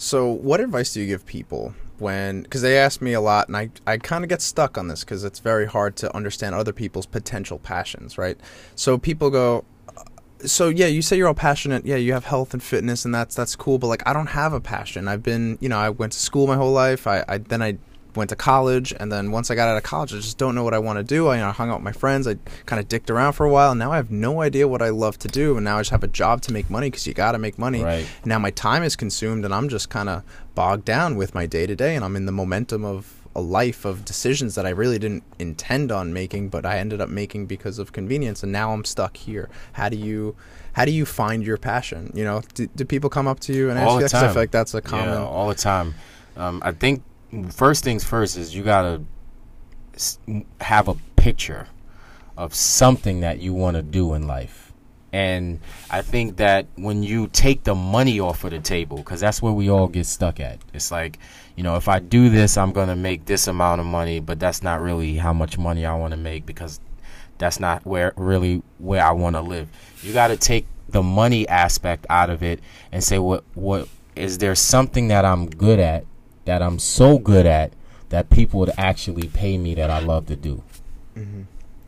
So, 0.00 0.28
what 0.28 0.60
advice 0.60 0.92
do 0.92 1.00
you 1.00 1.08
give 1.08 1.26
people 1.26 1.74
when? 1.98 2.42
Because 2.42 2.62
they 2.62 2.78
ask 2.78 3.02
me 3.02 3.14
a 3.14 3.20
lot, 3.20 3.48
and 3.48 3.56
I 3.56 3.70
I 3.84 3.96
kind 3.96 4.22
of 4.22 4.28
get 4.28 4.40
stuck 4.40 4.78
on 4.78 4.86
this 4.86 5.00
because 5.02 5.24
it's 5.24 5.40
very 5.40 5.66
hard 5.66 5.96
to 5.96 6.14
understand 6.14 6.54
other 6.54 6.72
people's 6.72 7.04
potential 7.06 7.58
passions, 7.58 8.16
right? 8.16 8.38
So 8.76 8.96
people 8.96 9.28
go, 9.28 9.64
"Uh, 9.88 10.04
so 10.46 10.68
yeah, 10.68 10.86
you 10.86 11.02
say 11.02 11.16
you're 11.16 11.26
all 11.26 11.34
passionate. 11.34 11.84
Yeah, 11.84 11.96
you 11.96 12.12
have 12.12 12.26
health 12.26 12.54
and 12.54 12.62
fitness, 12.62 13.04
and 13.04 13.12
that's 13.12 13.34
that's 13.34 13.56
cool. 13.56 13.78
But 13.78 13.88
like, 13.88 14.04
I 14.06 14.12
don't 14.12 14.28
have 14.28 14.52
a 14.52 14.60
passion. 14.60 15.08
I've 15.08 15.24
been, 15.24 15.58
you 15.60 15.68
know, 15.68 15.78
I 15.78 15.90
went 15.90 16.12
to 16.12 16.20
school 16.20 16.46
my 16.46 16.54
whole 16.54 16.72
life. 16.72 17.08
I, 17.08 17.24
I 17.28 17.38
then 17.38 17.60
I 17.60 17.78
went 18.18 18.30
to 18.30 18.36
college, 18.36 18.92
and 18.98 19.10
then 19.10 19.30
once 19.30 19.50
I 19.50 19.54
got 19.54 19.68
out 19.68 19.76
of 19.76 19.82
college, 19.82 20.12
I 20.12 20.16
just 20.16 20.36
don't 20.36 20.54
know 20.54 20.64
what 20.64 20.74
I 20.74 20.78
want 20.78 20.98
to 20.98 21.02
do. 21.02 21.28
I 21.28 21.36
you 21.36 21.42
know, 21.42 21.52
hung 21.52 21.70
out 21.70 21.76
with 21.76 21.84
my 21.84 21.92
friends. 21.92 22.28
I 22.28 22.36
kind 22.66 22.78
of 22.78 22.88
dicked 22.88 23.10
around 23.10 23.32
for 23.32 23.46
a 23.46 23.50
while. 23.50 23.70
And 23.70 23.78
now 23.78 23.92
I 23.92 23.96
have 23.96 24.10
no 24.10 24.42
idea 24.42 24.68
what 24.68 24.82
I 24.82 24.90
love 24.90 25.18
to 25.20 25.28
do, 25.28 25.56
and 25.56 25.64
now 25.64 25.78
I 25.78 25.80
just 25.80 25.90
have 25.90 26.04
a 26.04 26.08
job 26.08 26.42
to 26.42 26.52
make 26.52 26.68
money 26.68 26.88
because 26.88 27.06
you 27.06 27.14
got 27.14 27.32
to 27.32 27.38
make 27.38 27.58
money. 27.58 27.82
Right. 27.82 28.06
Now 28.24 28.38
my 28.38 28.50
time 28.50 28.82
is 28.82 28.96
consumed, 28.96 29.44
and 29.44 29.54
I'm 29.54 29.68
just 29.68 29.88
kind 29.88 30.08
of 30.08 30.22
bogged 30.54 30.84
down 30.84 31.16
with 31.16 31.34
my 31.34 31.46
day 31.46 31.66
to 31.66 31.74
day, 31.74 31.96
and 31.96 32.04
I'm 32.04 32.16
in 32.16 32.26
the 32.26 32.32
momentum 32.32 32.84
of 32.84 33.14
a 33.36 33.40
life 33.40 33.84
of 33.84 34.04
decisions 34.04 34.56
that 34.56 34.66
I 34.66 34.70
really 34.70 34.98
didn't 34.98 35.22
intend 35.38 35.92
on 35.92 36.12
making, 36.12 36.48
but 36.48 36.66
I 36.66 36.78
ended 36.78 37.00
up 37.00 37.08
making 37.08 37.46
because 37.46 37.78
of 37.78 37.92
convenience, 37.92 38.42
and 38.42 38.50
now 38.50 38.72
I'm 38.72 38.84
stuck 38.84 39.16
here. 39.16 39.48
How 39.74 39.88
do 39.88 39.96
you, 39.96 40.34
how 40.72 40.84
do 40.84 40.90
you 40.90 41.06
find 41.06 41.44
your 41.44 41.56
passion? 41.56 42.10
You 42.14 42.24
know, 42.24 42.42
do, 42.54 42.66
do 42.74 42.84
people 42.84 43.08
come 43.08 43.28
up 43.28 43.38
to 43.40 43.52
you 43.52 43.70
and 43.70 43.78
ask 43.78 43.88
All 43.88 44.00
you 44.00 44.08
that? 44.08 44.14
I 44.14 44.26
feel 44.28 44.42
like 44.42 44.50
that's 44.50 44.74
a 44.74 44.82
common. 44.82 45.08
Yeah, 45.10 45.24
all 45.24 45.48
the 45.48 45.54
time. 45.54 45.94
Um, 46.36 46.60
I 46.64 46.72
think 46.72 47.02
first 47.50 47.84
things 47.84 48.04
first 48.04 48.36
is 48.36 48.54
you 48.54 48.62
gotta 48.62 49.02
have 50.60 50.88
a 50.88 50.94
picture 51.16 51.66
of 52.36 52.54
something 52.54 53.20
that 53.20 53.40
you 53.40 53.52
want 53.52 53.76
to 53.76 53.82
do 53.82 54.14
in 54.14 54.26
life. 54.26 54.72
And 55.12 55.60
I 55.90 56.02
think 56.02 56.36
that 56.36 56.66
when 56.76 57.02
you 57.02 57.28
take 57.28 57.64
the 57.64 57.74
money 57.74 58.20
off 58.20 58.44
of 58.44 58.50
the 58.50 58.60
table, 58.60 58.98
because 58.98 59.20
that's 59.20 59.40
where 59.40 59.52
we 59.52 59.70
all 59.70 59.88
get 59.88 60.04
stuck 60.04 60.38
at. 60.38 60.58
It's 60.74 60.90
like, 60.90 61.18
you 61.56 61.62
know, 61.62 61.76
if 61.76 61.88
I 61.88 61.98
do 61.98 62.28
this, 62.28 62.58
I'm 62.58 62.72
going 62.72 62.88
to 62.88 62.96
make 62.96 63.24
this 63.24 63.48
amount 63.48 63.80
of 63.80 63.86
money, 63.86 64.20
but 64.20 64.38
that's 64.38 64.62
not 64.62 64.82
really 64.82 65.16
how 65.16 65.32
much 65.32 65.56
money 65.56 65.86
I 65.86 65.94
want 65.94 66.12
to 66.12 66.18
make 66.18 66.44
because 66.44 66.78
that's 67.38 67.58
not 67.58 67.86
where 67.86 68.12
really 68.16 68.62
where 68.78 69.02
I 69.02 69.12
want 69.12 69.36
to 69.36 69.40
live. 69.40 69.68
You 70.02 70.12
got 70.12 70.28
to 70.28 70.36
take 70.36 70.66
the 70.90 71.02
money 71.02 71.48
aspect 71.48 72.06
out 72.10 72.30
of 72.30 72.42
it 72.42 72.60
and 72.92 73.02
say 73.02 73.18
what 73.18 73.44
what 73.54 73.88
is 74.16 74.38
there 74.38 74.54
something 74.54 75.08
that 75.08 75.24
I'm 75.24 75.48
good 75.48 75.78
at 75.78 76.04
that 76.48 76.62
I'm 76.62 76.78
so 76.78 77.18
good 77.18 77.44
at 77.44 77.72
that 78.08 78.30
people 78.30 78.58
would 78.60 78.72
actually 78.78 79.28
pay 79.28 79.58
me 79.58 79.74
that 79.74 79.90
I 79.90 80.00
love 80.00 80.26
to 80.28 80.36
do. 80.36 80.62
Mm-hmm. 81.14 81.42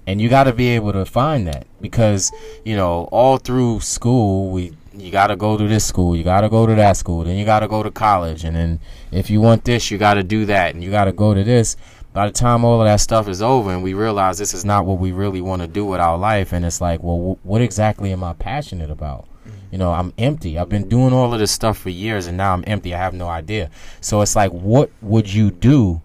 And 0.06 0.20
you 0.20 0.28
got 0.28 0.44
to 0.44 0.52
be 0.52 0.68
able 0.68 0.92
to 0.92 1.06
find 1.06 1.46
that 1.46 1.66
because 1.80 2.30
you 2.64 2.76
know 2.76 3.08
all 3.10 3.38
through 3.38 3.80
school 3.80 4.50
we 4.50 4.72
you 4.92 5.10
got 5.10 5.28
to 5.28 5.36
go 5.36 5.56
to 5.56 5.66
this 5.66 5.86
school, 5.86 6.14
you 6.14 6.24
got 6.24 6.42
to 6.42 6.48
go 6.48 6.66
to 6.66 6.74
that 6.74 6.96
school, 6.96 7.24
then 7.24 7.36
you 7.36 7.44
got 7.44 7.60
to 7.60 7.68
go 7.68 7.82
to 7.82 7.90
college, 7.90 8.44
and 8.44 8.54
then 8.54 8.80
if 9.12 9.30
you 9.30 9.40
want 9.40 9.64
this, 9.64 9.90
you 9.90 9.96
got 9.96 10.14
to 10.14 10.22
do 10.22 10.44
that, 10.46 10.74
and 10.74 10.84
you 10.84 10.90
got 10.90 11.06
to 11.06 11.12
go 11.12 11.32
to 11.32 11.42
this. 11.42 11.76
By 12.12 12.26
the 12.26 12.32
time 12.32 12.64
all 12.64 12.82
of 12.82 12.86
that 12.86 13.00
stuff 13.00 13.28
is 13.28 13.40
over, 13.40 13.70
and 13.70 13.82
we 13.82 13.94
realize 13.94 14.36
this 14.36 14.52
is 14.52 14.64
not 14.64 14.84
what 14.84 14.98
we 14.98 15.12
really 15.12 15.40
want 15.40 15.62
to 15.62 15.68
do 15.68 15.86
with 15.86 16.00
our 16.00 16.18
life, 16.18 16.52
and 16.52 16.66
it's 16.66 16.80
like, 16.80 17.02
well, 17.02 17.38
wh- 17.42 17.46
what 17.46 17.62
exactly 17.62 18.12
am 18.12 18.24
I 18.24 18.34
passionate 18.34 18.90
about? 18.90 19.26
You 19.70 19.78
know, 19.78 19.92
I'm 19.92 20.12
empty. 20.18 20.58
I've 20.58 20.68
been 20.68 20.88
doing 20.88 21.12
all 21.12 21.32
of 21.32 21.38
this 21.38 21.52
stuff 21.52 21.78
for 21.78 21.90
years, 21.90 22.26
and 22.26 22.36
now 22.36 22.52
I'm 22.52 22.64
empty. 22.66 22.94
I 22.94 22.98
have 22.98 23.14
no 23.14 23.28
idea. 23.28 23.70
So 24.00 24.20
it's 24.20 24.34
like, 24.34 24.50
what 24.50 24.90
would 25.00 25.32
you 25.32 25.50
do 25.50 26.00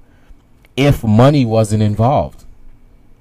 if 0.77 1.03
money 1.03 1.45
wasn't 1.45 1.81
involved? 1.81 2.43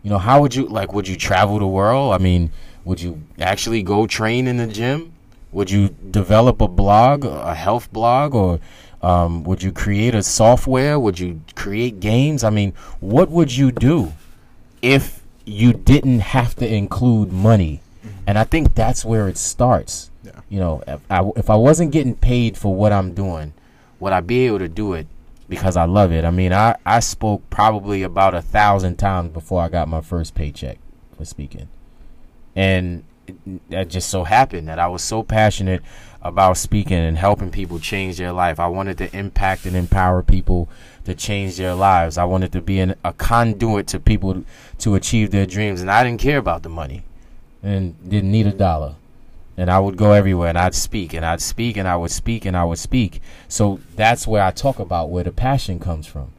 You 0.02 0.10
know, 0.10 0.18
how 0.18 0.42
would 0.42 0.54
you 0.54 0.66
like? 0.66 0.92
Would 0.92 1.08
you 1.08 1.16
travel 1.16 1.58
the 1.58 1.66
world? 1.66 2.12
I 2.12 2.18
mean, 2.18 2.52
would 2.84 3.00
you 3.00 3.22
actually 3.40 3.82
go 3.82 4.06
train 4.06 4.46
in 4.46 4.58
the 4.58 4.66
gym? 4.66 5.12
Would 5.52 5.70
you 5.70 5.88
develop 6.10 6.60
a 6.60 6.68
blog, 6.68 7.24
a 7.24 7.54
health 7.54 7.90
blog, 7.90 8.34
or 8.34 8.60
um, 9.00 9.44
would 9.44 9.62
you 9.62 9.72
create 9.72 10.14
a 10.14 10.22
software? 10.22 10.98
Would 10.98 11.18
you 11.18 11.40
create 11.54 12.00
games? 12.00 12.44
I 12.44 12.50
mean, 12.50 12.74
what 13.00 13.30
would 13.30 13.56
you 13.56 13.72
do 13.72 14.12
if 14.82 15.22
you 15.46 15.72
didn't 15.72 16.20
have 16.20 16.54
to 16.56 16.66
include 16.66 17.32
money? 17.32 17.80
And 18.26 18.38
I 18.38 18.44
think 18.44 18.74
that's 18.74 19.04
where 19.04 19.28
it 19.28 19.38
starts. 19.38 20.10
Yeah. 20.24 20.40
You 20.48 20.60
know, 20.60 20.82
if 20.86 21.00
I, 21.10 21.30
if 21.36 21.50
I 21.50 21.56
wasn't 21.56 21.92
getting 21.92 22.14
paid 22.16 22.56
for 22.56 22.74
what 22.74 22.92
I'm 22.92 23.12
doing, 23.14 23.52
would 24.00 24.12
I 24.12 24.20
be 24.20 24.46
able 24.46 24.58
to 24.60 24.68
do 24.68 24.94
it 24.94 25.06
because 25.48 25.76
I 25.76 25.84
love 25.84 26.12
it? 26.12 26.24
I 26.24 26.30
mean, 26.30 26.52
I, 26.52 26.76
I 26.86 27.00
spoke 27.00 27.48
probably 27.50 28.02
about 28.02 28.34
a 28.34 28.42
thousand 28.42 28.96
times 28.96 29.32
before 29.32 29.62
I 29.62 29.68
got 29.68 29.88
my 29.88 30.00
first 30.00 30.34
paycheck 30.34 30.78
for 31.16 31.24
speaking. 31.24 31.68
and 32.56 33.04
that 33.70 33.88
just 33.88 34.08
so 34.10 34.24
happened 34.24 34.68
that 34.68 34.78
I 34.78 34.86
was 34.86 35.02
so 35.02 35.22
passionate 35.22 35.82
about 36.22 36.56
speaking 36.56 36.98
and 36.98 37.16
helping 37.18 37.50
people 37.50 37.78
change 37.78 38.18
their 38.18 38.32
life. 38.32 38.58
I 38.58 38.66
wanted 38.66 38.98
to 38.98 39.16
impact 39.16 39.66
and 39.66 39.76
empower 39.76 40.22
people 40.22 40.68
to 41.04 41.14
change 41.14 41.56
their 41.56 41.74
lives. 41.74 42.18
I 42.18 42.24
wanted 42.24 42.52
to 42.52 42.60
be 42.60 42.80
an, 42.80 42.94
a 43.04 43.12
conduit 43.12 43.86
to 43.88 44.00
people 44.00 44.44
to 44.78 44.94
achieve 44.94 45.30
their 45.30 45.46
dreams, 45.46 45.80
and 45.80 45.90
I 45.90 46.04
didn't 46.04 46.20
care 46.20 46.38
about 46.38 46.62
the 46.62 46.68
money 46.68 47.02
and 47.62 47.94
didn't 48.08 48.30
need 48.30 48.46
a 48.46 48.52
dollar. 48.52 48.94
And 49.56 49.70
I 49.70 49.78
would 49.78 49.96
go 49.96 50.12
everywhere 50.12 50.48
and 50.48 50.58
I'd 50.58 50.74
speak 50.74 51.14
and 51.14 51.24
I'd 51.24 51.40
speak 51.40 51.76
and 51.76 51.86
I 51.86 51.96
would 51.96 52.10
speak 52.10 52.44
and 52.44 52.56
I 52.56 52.64
would 52.64 52.78
speak. 52.78 53.20
So 53.46 53.80
that's 53.94 54.26
where 54.26 54.42
I 54.42 54.50
talk 54.50 54.80
about 54.80 55.10
where 55.10 55.24
the 55.24 55.32
passion 55.32 55.78
comes 55.78 56.06
from. 56.06 56.32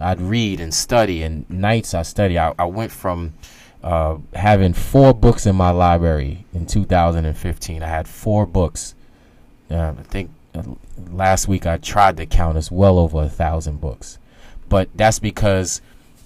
I'd 0.00 0.20
read 0.20 0.60
and 0.60 0.72
study, 0.72 1.22
and 1.22 1.48
nights 1.50 1.92
I 1.92 2.02
study. 2.02 2.38
I, 2.38 2.54
I 2.58 2.64
went 2.64 2.90
from 2.90 3.34
uh, 3.82 4.16
having 4.34 4.72
four 4.72 5.12
books 5.12 5.44
in 5.44 5.54
my 5.54 5.70
library 5.70 6.46
in 6.54 6.64
2015. 6.64 7.82
I 7.82 7.86
had 7.86 8.08
four 8.08 8.46
books. 8.46 8.94
Uh, 9.70 9.92
I 9.98 10.02
think 10.02 10.30
uh, 10.54 10.62
last 11.12 11.48
week 11.48 11.66
I 11.66 11.76
tried 11.76 12.16
to 12.16 12.24
count. 12.24 12.56
It's 12.56 12.70
well 12.70 12.98
over 12.98 13.22
a 13.22 13.28
thousand 13.28 13.82
books. 13.82 14.18
But 14.70 14.88
that's 14.94 15.18
because 15.18 15.82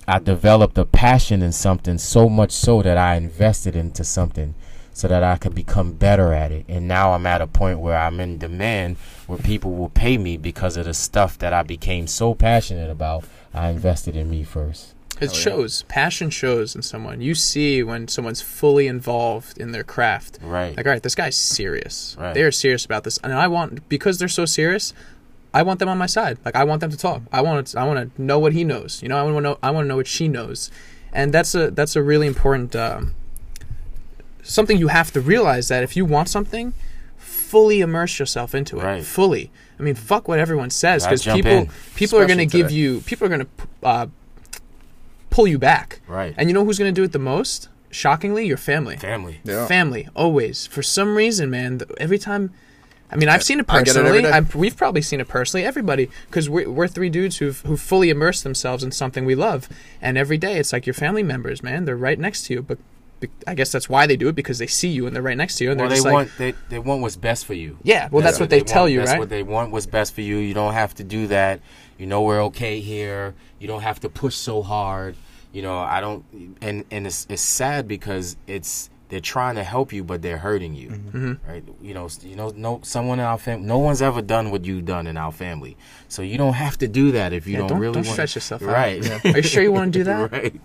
I 0.06 0.20
developed 0.20 0.78
a 0.78 0.84
passion 0.84 1.42
in 1.42 1.50
something 1.50 1.98
so 1.98 2.28
much 2.28 2.52
so 2.52 2.80
that 2.82 2.96
I 2.96 3.16
invested 3.16 3.74
into 3.74 4.04
something 4.04 4.54
so 4.94 5.08
that 5.08 5.22
I 5.22 5.36
could 5.36 5.54
become 5.54 5.92
better 5.92 6.32
at 6.32 6.52
it. 6.52 6.64
And 6.68 6.88
now 6.88 7.12
I'm 7.12 7.26
at 7.26 7.42
a 7.42 7.46
point 7.46 7.80
where 7.80 7.98
I'm 7.98 8.20
in 8.20 8.38
demand 8.38 8.96
where 9.26 9.38
people 9.38 9.72
will 9.72 9.90
pay 9.90 10.16
me 10.16 10.36
because 10.36 10.76
of 10.76 10.86
the 10.86 10.94
stuff 10.94 11.36
that 11.38 11.52
I 11.52 11.64
became 11.64 12.06
so 12.06 12.32
passionate 12.32 12.88
about. 12.88 13.24
I 13.52 13.68
invested 13.70 14.16
in 14.16 14.30
me 14.30 14.44
first. 14.44 14.94
It 15.16 15.26
Hell 15.26 15.28
yeah. 15.28 15.40
shows. 15.40 15.82
Passion 15.82 16.30
shows 16.30 16.74
in 16.76 16.82
someone. 16.82 17.20
You 17.20 17.34
see 17.34 17.82
when 17.82 18.08
someone's 18.08 18.40
fully 18.40 18.86
involved 18.86 19.58
in 19.58 19.72
their 19.72 19.84
craft. 19.84 20.38
Right. 20.42 20.76
Like, 20.76 20.86
all 20.86 20.92
right, 20.92 21.02
this 21.02 21.14
guy's 21.14 21.36
serious. 21.36 22.16
Right. 22.18 22.32
They 22.32 22.42
are 22.42 22.52
serious 22.52 22.84
about 22.84 23.04
this, 23.04 23.18
and 23.18 23.32
I 23.32 23.48
want 23.48 23.88
because 23.88 24.18
they're 24.18 24.28
so 24.28 24.44
serious. 24.44 24.92
I 25.52 25.62
want 25.62 25.78
them 25.78 25.88
on 25.88 25.98
my 25.98 26.06
side. 26.06 26.38
Like, 26.44 26.56
I 26.56 26.64
want 26.64 26.80
them 26.80 26.90
to 26.90 26.96
talk. 26.96 27.22
I 27.32 27.42
want 27.42 27.68
to. 27.68 27.78
I 27.78 27.84
want 27.84 28.16
to 28.16 28.22
know 28.22 28.40
what 28.40 28.52
he 28.54 28.64
knows. 28.64 29.02
You 29.02 29.08
know, 29.08 29.16
I 29.16 29.22
want 29.22 29.36
to 29.36 29.40
know. 29.40 29.58
I 29.62 29.70
want 29.70 29.84
to 29.84 29.88
know 29.88 29.96
what 29.96 30.08
she 30.08 30.26
knows, 30.26 30.70
and 31.12 31.32
that's 31.32 31.54
a 31.54 31.70
that's 31.70 31.94
a 31.94 32.02
really 32.02 32.26
important 32.26 32.74
um, 32.74 33.14
something 34.44 34.78
you 34.78 34.88
have 34.88 35.10
to 35.12 35.20
realize 35.20 35.68
that 35.68 35.82
if 35.82 35.96
you 35.96 36.04
want 36.04 36.28
something, 36.28 36.72
fully 37.16 37.80
immerse 37.80 38.18
yourself 38.18 38.54
into 38.54 38.78
it. 38.78 38.84
Right. 38.84 39.04
Fully. 39.04 39.50
I 39.78 39.82
mean, 39.82 39.94
fuck 39.94 40.28
what 40.28 40.38
everyone 40.38 40.70
says 40.70 41.04
because 41.04 41.24
people 41.24 41.50
in. 41.50 41.70
people 41.96 42.18
are 42.18 42.26
going 42.26 42.38
to 42.38 42.46
give 42.46 42.70
you 42.70 43.00
people 43.00 43.26
are 43.26 43.28
going 43.28 43.46
to 43.46 43.48
uh, 43.82 44.06
pull 45.30 45.46
you 45.46 45.58
back. 45.58 46.00
Right. 46.06 46.34
And 46.36 46.48
you 46.48 46.54
know 46.54 46.64
who's 46.64 46.78
going 46.78 46.94
to 46.94 47.00
do 47.00 47.04
it 47.04 47.12
the 47.12 47.18
most? 47.18 47.68
Shockingly, 47.90 48.46
your 48.46 48.56
family. 48.56 48.96
Family. 48.96 49.40
Yeah. 49.44 49.66
Family, 49.66 50.08
always. 50.16 50.66
For 50.66 50.82
some 50.82 51.16
reason, 51.16 51.50
man, 51.50 51.78
th- 51.78 51.90
every 51.98 52.18
time. 52.18 52.52
I 53.10 53.16
mean, 53.16 53.28
I've 53.28 53.44
seen 53.44 53.60
it 53.60 53.66
I 53.68 53.78
it 53.80 53.84
personally. 53.84 54.26
I've, 54.26 54.54
we've 54.56 54.76
probably 54.76 55.02
seen 55.02 55.20
it 55.20 55.28
personally. 55.28 55.64
Everybody, 55.64 56.10
because 56.26 56.48
we're, 56.48 56.68
we're 56.68 56.88
three 56.88 57.10
dudes 57.10 57.36
who've 57.36 57.60
who 57.60 57.76
fully 57.76 58.10
immersed 58.10 58.42
themselves 58.42 58.82
in 58.82 58.90
something 58.90 59.24
we 59.24 59.36
love, 59.36 59.68
and 60.02 60.18
every 60.18 60.38
day 60.38 60.58
it's 60.58 60.72
like 60.72 60.86
your 60.86 60.94
family 60.94 61.22
members, 61.22 61.62
man. 61.62 61.84
They're 61.84 61.96
right 61.96 62.18
next 62.18 62.46
to 62.46 62.54
you, 62.54 62.62
but 62.62 62.78
be- 62.78 62.82
I 63.46 63.54
guess 63.54 63.70
that's 63.72 63.88
why 63.88 64.06
they 64.06 64.16
do 64.16 64.28
it 64.28 64.34
because 64.34 64.58
they 64.58 64.66
see 64.66 64.88
you 64.88 65.06
and 65.06 65.14
they're 65.14 65.22
right 65.22 65.36
next 65.36 65.56
to 65.58 65.64
you, 65.64 65.70
and 65.70 65.80
Well, 65.80 65.88
they're 65.88 65.96
they 65.96 66.02
just 66.02 66.04
like, 66.06 66.12
want 66.14 66.30
they, 66.38 66.54
they 66.68 66.78
want 66.78 67.00
what's 67.02 67.16
best 67.16 67.46
for 67.46 67.54
you. 67.54 67.78
yeah. 67.82 68.08
Well, 68.10 68.22
that's, 68.22 68.40
what 68.40 68.50
they, 68.50 68.60
tell 68.60 68.82
want. 68.84 68.92
you, 68.92 68.98
That's 69.00 69.10
right? 69.12 69.18
what 69.20 69.28
they 69.30 69.42
want. 69.42 69.70
What's 69.72 69.86
best 69.86 70.14
for 70.14 70.20
you. 70.22 70.36
You 70.38 70.54
don't 70.54 70.72
have 70.74 70.94
to 70.94 71.04
do 71.04 71.26
that. 71.28 71.60
You 71.98 72.06
know 72.06 72.22
we're 72.22 72.42
okay 72.44 72.80
here. 72.80 73.34
You 73.60 73.68
don't 73.68 73.82
have 73.82 74.00
to 74.00 74.08
push 74.08 74.34
so 74.34 74.62
hard. 74.62 75.16
You 75.52 75.62
know 75.62 75.78
I 75.78 76.00
don't. 76.00 76.24
And 76.60 76.84
and 76.90 77.06
it's 77.06 77.26
it's 77.30 77.42
sad 77.42 77.86
because 77.86 78.36
it's 78.46 78.90
they're 79.10 79.20
trying 79.20 79.54
to 79.56 79.62
help 79.62 79.92
you, 79.92 80.02
but 80.02 80.22
they're 80.22 80.38
hurting 80.38 80.74
you. 80.74 80.88
Mm-hmm. 80.88 81.32
Right? 81.48 81.62
You 81.80 81.94
know. 81.94 82.08
You 82.22 82.34
know. 82.34 82.52
No. 82.56 82.80
Someone 82.82 83.20
in 83.20 83.24
our 83.26 83.38
family. 83.38 83.64
No 83.66 83.78
one's 83.78 84.02
ever 84.02 84.20
done 84.22 84.50
what 84.50 84.64
you've 84.64 84.86
done 84.86 85.06
in 85.06 85.16
our 85.16 85.30
family. 85.30 85.76
So 86.08 86.22
you 86.22 86.36
don't 86.38 86.54
have 86.54 86.76
to 86.78 86.88
do 86.88 87.12
that 87.12 87.32
if 87.32 87.46
you 87.46 87.52
Yeah, 87.52 87.58
don't, 87.60 87.68
don't- 87.68 87.78
really 87.78 87.92
don't 87.94 88.04
want. 88.06 88.14
stretch 88.14 88.34
yourself 88.34 88.62
out. 88.62 88.68
Right. 88.70 89.04
Yeah. 89.04 89.20
Are 89.32 89.36
you 89.36 89.42
sure 89.42 89.62
you 89.62 89.70
wanna 89.72 89.92
do 89.92 90.02
that? 90.10 90.32
right. 90.32 90.60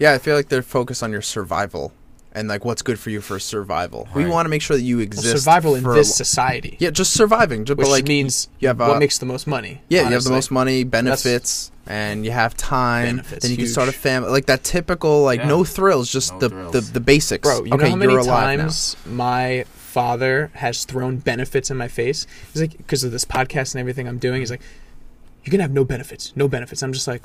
Yeah, 0.00 0.12
I 0.14 0.18
feel 0.18 0.34
like 0.34 0.48
they're 0.48 0.62
focused 0.62 1.02
on 1.04 1.12
your 1.12 1.22
survival 1.22 1.92
and 2.32 2.48
like 2.48 2.64
what's 2.64 2.80
good 2.82 2.98
for 2.98 3.10
you 3.10 3.20
for 3.20 3.38
survival. 3.38 4.08
We 4.14 4.24
want 4.26 4.46
to 4.46 4.50
make 4.50 4.62
sure 4.62 4.76
that 4.76 4.82
you 4.82 4.96
Well, 4.96 5.02
exist. 5.02 5.36
survival 5.44 5.74
in 5.74 5.82
this 5.84 5.94
lo- 5.94 6.02
society, 6.02 6.76
Yeah, 6.80 6.90
just 6.90 7.12
surviving. 7.12 7.64
Just, 7.64 7.76
which 7.78 7.86
but 7.86 7.90
like 7.90 8.08
means 8.08 8.48
you 8.60 8.68
have, 8.68 8.78
what 8.80 8.90
uh, 8.90 8.98
makes 8.98 9.18
the 9.18 9.26
most 9.26 9.46
money. 9.46 9.82
yeah, 9.88 10.02
you 10.08 10.14
have 10.14 10.24
the 10.24 10.30
most 10.30 10.50
money, 10.50 10.84
benefits, 10.84 11.70
and 11.86 12.24
you 12.24 12.30
have 12.30 12.56
time. 12.56 13.16
Benefits, 13.16 13.42
then 13.42 13.50
you 13.50 13.56
can 13.58 13.66
start 13.66 13.88
a 13.88 13.92
family. 13.92 14.30
Like 14.30 14.46
that 14.46 14.62
typical, 14.64 15.22
like 15.22 15.40
Yeah. 15.40 15.48
no 15.48 15.64
thrills, 15.64 16.10
just 16.10 16.32
No 16.34 16.38
the, 16.38 16.48
thrills. 16.50 16.72
the 16.72 16.80
the 16.80 17.00
basics. 17.00 17.42
Bro, 17.46 17.64
you 17.64 17.72
okay, 17.74 17.84
know 17.84 17.90
how 17.90 17.96
many 17.96 18.12
you're 18.12 18.24
now. 18.24 18.30
times 18.40 18.96
my 19.04 19.64
father 19.74 20.50
has 20.54 20.84
thrown 20.84 21.16
benefits 21.16 21.68
in 21.70 21.76
my 21.76 21.88
face? 21.88 22.26
He's 22.52 22.62
like, 22.62 22.76
because 22.78 23.02
of 23.02 23.10
this 23.10 23.24
podcast 23.24 23.74
and 23.74 23.80
everything 23.80 24.06
I'm 24.06 24.18
doing, 24.18 24.40
he's 24.40 24.52
like, 24.52 24.62
you're 25.44 25.50
gonna 25.50 25.64
have 25.64 25.72
no 25.72 25.84
benefits, 25.84 26.32
no 26.36 26.46
benefits. 26.46 26.80
I'm 26.82 26.92
just 26.92 27.08
like, 27.08 27.22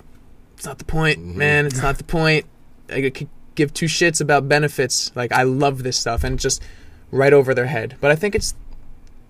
it's 0.57 0.65
not 0.65 0.79
the 0.79 0.85
point, 0.85 1.19
Mhm. 1.19 1.35
man. 1.35 1.65
It's 1.67 1.81
not 1.81 1.99
the 1.99 2.03
point. 2.03 2.45
I 2.89 3.09
could 3.09 3.27
give 3.55 3.73
two 3.73 3.85
shits 3.87 4.21
about 4.21 4.47
benefits. 4.49 5.11
Like, 5.15 5.31
I 5.31 5.43
love 5.43 5.83
this 5.83 5.97
stuff, 5.97 6.23
and 6.23 6.39
just 6.39 6.61
right 7.11 7.33
over 7.33 7.53
their 7.53 7.67
head. 7.67 7.95
But 8.01 8.11
I 8.11 8.15
think 8.15 8.35
it's 8.35 8.55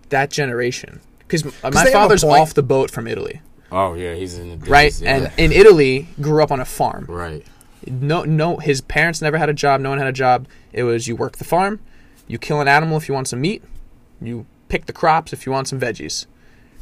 that 0.10 0.30
generation 0.30 1.01
because 1.20 1.45
uh, 1.64 1.72
my 1.74 1.91
father's 1.91 2.24
off 2.24 2.53
the 2.53 2.64
boat 2.64 2.91
from 2.91 3.08
Italy, 3.08 3.41
Oh 3.72 3.93
yeah, 3.95 4.14
he's 4.14 4.38
in 4.38 4.60
the 4.60 4.66
right? 4.70 4.99
yeah. 5.01 5.16
And 5.16 5.32
in 5.38 5.51
Italy, 5.51 6.08
grew 6.22 6.43
up 6.43 6.51
on 6.51 6.60
a 6.60 6.66
farm. 6.66 7.06
right. 7.10 7.45
no 7.88 8.24
no 8.24 8.58
his 8.58 8.82
parents 8.82 9.22
never 9.22 9.38
had 9.38 9.49
a 9.49 9.53
job 9.53 9.82
no 9.82 9.89
one 9.89 9.97
had 9.99 10.08
a 10.08 10.12
job 10.12 10.47
it 10.74 10.84
was 10.84 11.08
you 11.08 11.16
work 11.16 11.38
the 11.38 11.43
farm 11.43 11.80
you 12.28 12.38
kill 12.39 12.60
an 12.62 12.68
animal 12.68 12.97
if 12.97 13.08
you 13.08 13.14
want 13.14 13.28
some 13.28 13.41
meat 13.41 13.62
you 14.22 14.45
pick 14.70 14.86
the 14.88 14.93
crops 14.93 15.34
if 15.34 15.45
you 15.45 15.51
want 15.51 15.68
some 15.68 15.80
veggies 15.80 16.26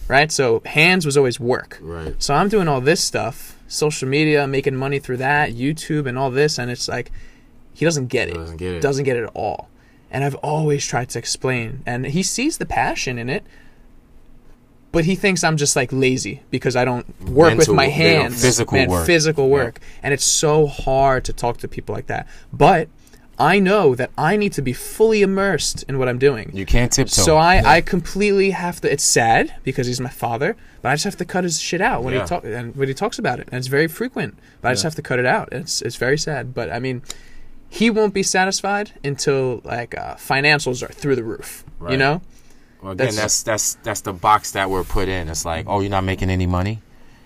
right 0.08 0.32
so 0.32 0.62
hands 0.66 1.06
was 1.06 1.18
always 1.18 1.40
work 1.40 1.78
Right. 1.82 2.16
so 2.22 2.34
i'm 2.34 2.50
doing 2.50 2.68
all 2.68 2.82
this 2.82 3.02
stuff 3.02 3.58
social 3.68 4.08
media 4.08 4.46
making 4.48 4.76
money 4.76 5.00
through 5.00 5.18
that 5.18 5.52
youtube 5.54 6.06
and 6.08 6.18
all 6.18 6.30
this 6.32 6.58
and 6.60 6.70
it's 6.70 6.88
like 6.88 7.12
he 7.74 7.86
doesn't 7.86 8.08
get 8.08 8.30
it 8.30 8.36
Doesn't 8.36 8.58
get 8.58 8.74
it. 8.76 8.82
doesn't 8.82 9.04
get 9.06 9.16
it 9.18 9.24
at 9.24 9.32
all 9.34 9.70
and 10.12 10.24
i've 10.24 10.36
always 10.36 10.86
tried 10.86 11.10
to 11.10 11.20
explain 11.20 11.82
and 11.86 12.06
he 12.08 12.22
sees 12.24 12.58
the 12.58 12.66
passion 12.66 13.18
in 13.18 13.30
it 13.30 13.44
but 14.92 15.06
he 15.06 15.16
thinks 15.16 15.44
I'm 15.44 15.58
just 15.58 15.76
like 15.76 15.92
lazy 15.92 16.44
because 16.52 16.76
I 16.76 16.86
don't 16.86 17.08
work 17.28 17.58
with 17.58 17.68
my 17.70 17.88
hands, 17.88 18.40
physical 18.40 18.78
man, 18.78 18.90
work. 18.90 19.08
physical 19.08 19.50
work, 19.50 19.80
and 20.04 20.14
it's 20.14 20.24
so 20.24 20.68
hard 20.68 21.26
to 21.26 21.34
talk 21.34 21.58
to 21.58 21.68
people 21.68 21.96
like 21.96 22.06
that. 22.06 22.28
But 22.54 22.90
I 23.40 23.58
know 23.60 23.96
that 23.96 24.12
I 24.18 24.38
need 24.38 24.54
to 24.54 24.62
be 24.62 24.74
fully 24.74 25.22
immersed 25.24 25.84
in 25.90 25.98
what 25.98 26.08
I'm 26.08 26.20
doing. 26.20 26.52
You 26.54 26.66
can't 26.66 26.92
tiptoe. 26.92 27.22
So 27.24 27.38
I, 27.38 27.78
I 27.78 27.82
completely 27.82 28.52
have 28.52 28.80
to. 28.82 28.92
It's 28.92 29.04
sad 29.04 29.56
because 29.64 29.88
he's 29.88 30.00
my 30.00 30.10
father, 30.10 30.56
but 30.82 30.90
I 30.90 30.94
just 30.94 31.04
have 31.06 31.18
to 31.18 31.26
cut 31.26 31.44
his 31.44 31.60
shit 31.60 31.82
out 31.82 32.04
when 32.04 32.14
Yeah. 32.14 32.22
he 32.22 32.28
talk 32.28 32.44
and 32.46 32.76
when 32.76 32.88
he 32.88 32.94
talks 32.94 33.18
about 33.18 33.40
it, 33.40 33.48
and 33.52 33.58
it's 33.58 33.68
very 33.68 33.88
frequent. 33.88 34.38
But 34.62 34.70
I 34.70 34.74
just 34.74 34.84
have 34.84 34.96
to 34.96 35.02
cut 35.02 35.18
it 35.20 35.26
out. 35.26 35.50
It's 35.52 35.82
it's 35.82 35.96
very 35.96 36.18
sad. 36.18 36.54
But 36.54 36.72
I 36.72 36.78
mean, 36.80 37.02
he 37.70 37.90
won't 37.90 38.14
be 38.14 38.24
satisfied 38.24 38.92
until 39.04 39.62
like 39.64 39.98
uh, 39.98 40.16
financials 40.16 40.84
are 40.88 40.94
through 40.94 41.16
the 41.16 41.24
roof. 41.24 41.64
You 41.90 41.98
know? 41.98 42.22
Well, 42.84 42.92
again, 42.92 43.08
That's- 43.16 43.16
that's, 43.16 43.44
that's 43.44 43.74
that's 43.84 44.02
the 44.02 44.14
box 44.14 44.52
that 44.52 44.70
we're 44.70 44.84
put 44.84 45.08
in. 45.08 45.28
It's 45.28 45.44
like, 45.46 45.66
oh, 45.68 45.80
you're 45.80 45.90
not 45.90 46.04
making 46.04 46.30
any 46.30 46.46
money. 46.46 46.82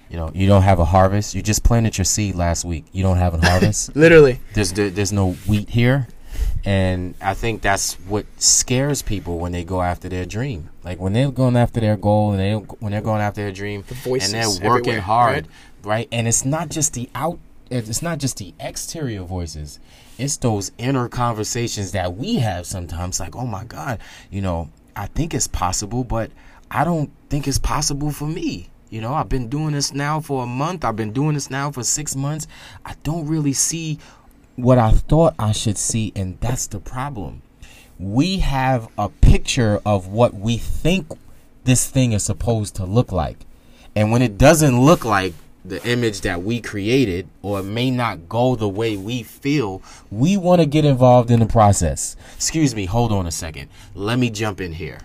You 0.10 0.18
know, 0.18 0.32
you 0.34 0.48
don't 0.48 0.62
have 0.62 0.80
a 0.80 0.86
harvest. 0.86 1.36
You 1.36 1.42
just 1.42 1.64
planted 1.64 1.98
your 1.98 2.06
seed 2.06 2.36
last 2.36 2.64
week. 2.64 2.86
You 2.92 3.04
don't 3.04 3.18
have 3.18 3.34
a 3.34 3.38
harvest. 3.50 3.96
Literally. 3.96 4.40
there's 4.54 4.74
there, 4.74 4.90
there's 4.90 5.12
no 5.12 5.34
wheat 5.48 5.70
here, 5.70 6.08
and 6.64 7.16
I 7.22 7.34
think 7.34 7.62
that's 7.62 7.96
what 8.08 8.26
scares 8.38 9.02
people 9.02 9.40
when 9.40 9.52
they 9.52 9.64
go 9.64 9.82
after 9.82 10.10
their 10.10 10.26
dream. 10.26 10.70
Like 10.84 11.00
when 11.00 11.14
they're 11.14 11.32
going 11.32 11.58
after 11.58 11.80
their 11.80 11.98
goal 11.98 12.32
and 12.32 12.40
they 12.40 12.54
when 12.54 12.92
they're 12.92 13.02
going 13.02 13.22
after 13.22 13.42
their 13.42 13.52
dream, 13.52 13.84
voices 13.84 14.34
and 14.34 14.44
they're 14.64 14.70
working 14.70 15.00
hard, 15.00 15.48
right? 15.84 16.08
And 16.12 16.28
it's 16.28 16.46
not 16.46 16.70
just 16.70 16.94
the 16.94 17.10
out. 17.14 17.40
It's 17.70 18.02
not 18.02 18.20
just 18.20 18.38
the 18.38 18.54
exterior 18.60 19.24
voices. 19.24 19.80
It's 20.18 20.38
those 20.38 20.72
inner 20.78 21.10
conversations 21.10 21.92
that 21.92 22.16
we 22.16 22.36
have 22.36 22.66
sometimes. 22.66 23.20
Like, 23.20 23.36
oh 23.36 23.46
my 23.46 23.66
God, 23.66 24.00
you 24.32 24.42
know, 24.42 24.70
I 24.96 25.08
think 25.08 25.34
it's 25.34 25.48
possible, 25.48 26.04
but 26.04 26.32
I 26.72 26.84
don't 26.84 27.12
think 27.30 27.48
it's 27.48 27.60
possible 27.60 28.12
for 28.12 28.26
me. 28.26 28.70
You 28.90 29.02
know, 29.02 29.14
I've 29.14 29.28
been 29.28 29.50
doing 29.50 29.74
this 29.74 29.94
now 29.94 30.22
for 30.22 30.44
a 30.44 30.48
month. 30.48 30.86
I've 30.86 30.96
been 30.96 31.12
doing 31.12 31.34
this 31.34 31.50
now 31.50 31.72
for 31.72 31.84
six 31.84 32.16
months. 32.16 32.48
I 32.86 32.96
don't 33.04 33.28
really 33.28 33.54
see 33.54 34.00
what 34.56 34.78
I 34.78 34.92
thought 34.92 35.36
I 35.38 35.52
should 35.52 35.78
see, 35.78 36.14
and 36.16 36.40
that's 36.40 36.68
the 36.68 36.80
problem. 36.80 37.42
We 38.00 38.38
have 38.40 38.88
a 38.98 39.10
picture 39.10 39.82
of 39.86 40.08
what 40.08 40.34
we 40.34 40.58
think 40.58 41.08
this 41.66 41.90
thing 41.90 42.14
is 42.14 42.24
supposed 42.24 42.76
to 42.76 42.86
look 42.86 43.12
like. 43.12 43.40
And 43.96 44.12
when 44.12 44.22
it 44.22 44.38
doesn't 44.38 44.80
look 44.80 45.04
like 45.04 45.34
the 45.66 45.86
image 45.86 46.22
that 46.22 46.44
we 46.44 46.62
created, 46.62 47.28
or 47.42 47.60
it 47.60 47.64
may 47.64 47.92
not 47.92 48.30
go 48.30 48.56
the 48.56 48.70
way 48.70 48.96
we 48.96 49.22
feel, 49.22 49.82
we 50.10 50.38
want 50.38 50.62
to 50.62 50.66
get 50.66 50.86
involved 50.86 51.30
in 51.30 51.42
the 51.42 51.46
process. 51.46 52.16
Excuse 52.36 52.74
me, 52.74 52.86
hold 52.86 53.12
on 53.12 53.28
a 53.28 53.32
second. 53.32 53.68
Let 53.94 54.18
me 54.18 54.30
jump 54.30 54.62
in 54.62 54.72
here 54.74 55.00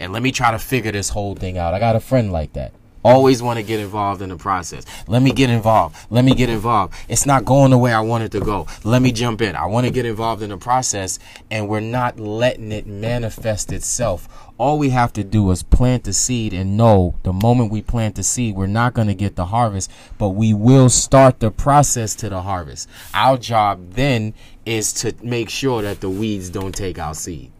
and 0.00 0.12
let 0.12 0.22
me 0.22 0.32
try 0.32 0.50
to 0.50 0.58
figure 0.58 0.90
this 0.90 1.10
whole 1.10 1.36
thing 1.36 1.56
out. 1.56 1.72
I 1.72 1.78
got 1.78 1.94
a 1.94 2.00
friend 2.00 2.32
like 2.32 2.54
that. 2.54 2.72
Always 3.04 3.42
want 3.42 3.58
to 3.58 3.64
get 3.64 3.80
involved 3.80 4.22
in 4.22 4.28
the 4.28 4.36
process. 4.36 4.84
Let 5.08 5.22
me 5.22 5.32
get 5.32 5.50
involved. 5.50 5.96
Let 6.10 6.24
me 6.24 6.34
get 6.34 6.48
involved. 6.48 6.94
It's 7.08 7.26
not 7.26 7.44
going 7.44 7.72
the 7.72 7.78
way 7.78 7.92
I 7.92 8.00
want 8.00 8.22
it 8.22 8.32
to 8.32 8.40
go. 8.40 8.68
Let 8.84 9.02
me 9.02 9.10
jump 9.10 9.42
in. 9.42 9.56
I 9.56 9.66
want 9.66 9.86
to 9.86 9.92
get 9.92 10.06
involved 10.06 10.42
in 10.42 10.50
the 10.50 10.56
process, 10.56 11.18
and 11.50 11.68
we're 11.68 11.80
not 11.80 12.20
letting 12.20 12.70
it 12.70 12.86
manifest 12.86 13.72
itself. 13.72 14.28
All 14.56 14.78
we 14.78 14.90
have 14.90 15.12
to 15.14 15.24
do 15.24 15.50
is 15.50 15.64
plant 15.64 16.04
the 16.04 16.12
seed 16.12 16.52
and 16.52 16.76
know 16.76 17.16
the 17.24 17.32
moment 17.32 17.72
we 17.72 17.82
plant 17.82 18.14
the 18.14 18.22
seed, 18.22 18.54
we're 18.54 18.68
not 18.68 18.94
going 18.94 19.08
to 19.08 19.14
get 19.14 19.34
the 19.34 19.46
harvest, 19.46 19.90
but 20.18 20.30
we 20.30 20.54
will 20.54 20.88
start 20.88 21.40
the 21.40 21.50
process 21.50 22.14
to 22.16 22.28
the 22.28 22.42
harvest. 22.42 22.88
Our 23.14 23.36
job 23.38 23.94
then 23.94 24.34
is 24.64 24.92
to 24.94 25.14
make 25.22 25.48
sure 25.48 25.82
that 25.82 26.00
the 26.00 26.10
weeds 26.10 26.50
don't 26.50 26.74
take 26.74 27.00
our 27.00 27.14
seed. 27.14 27.50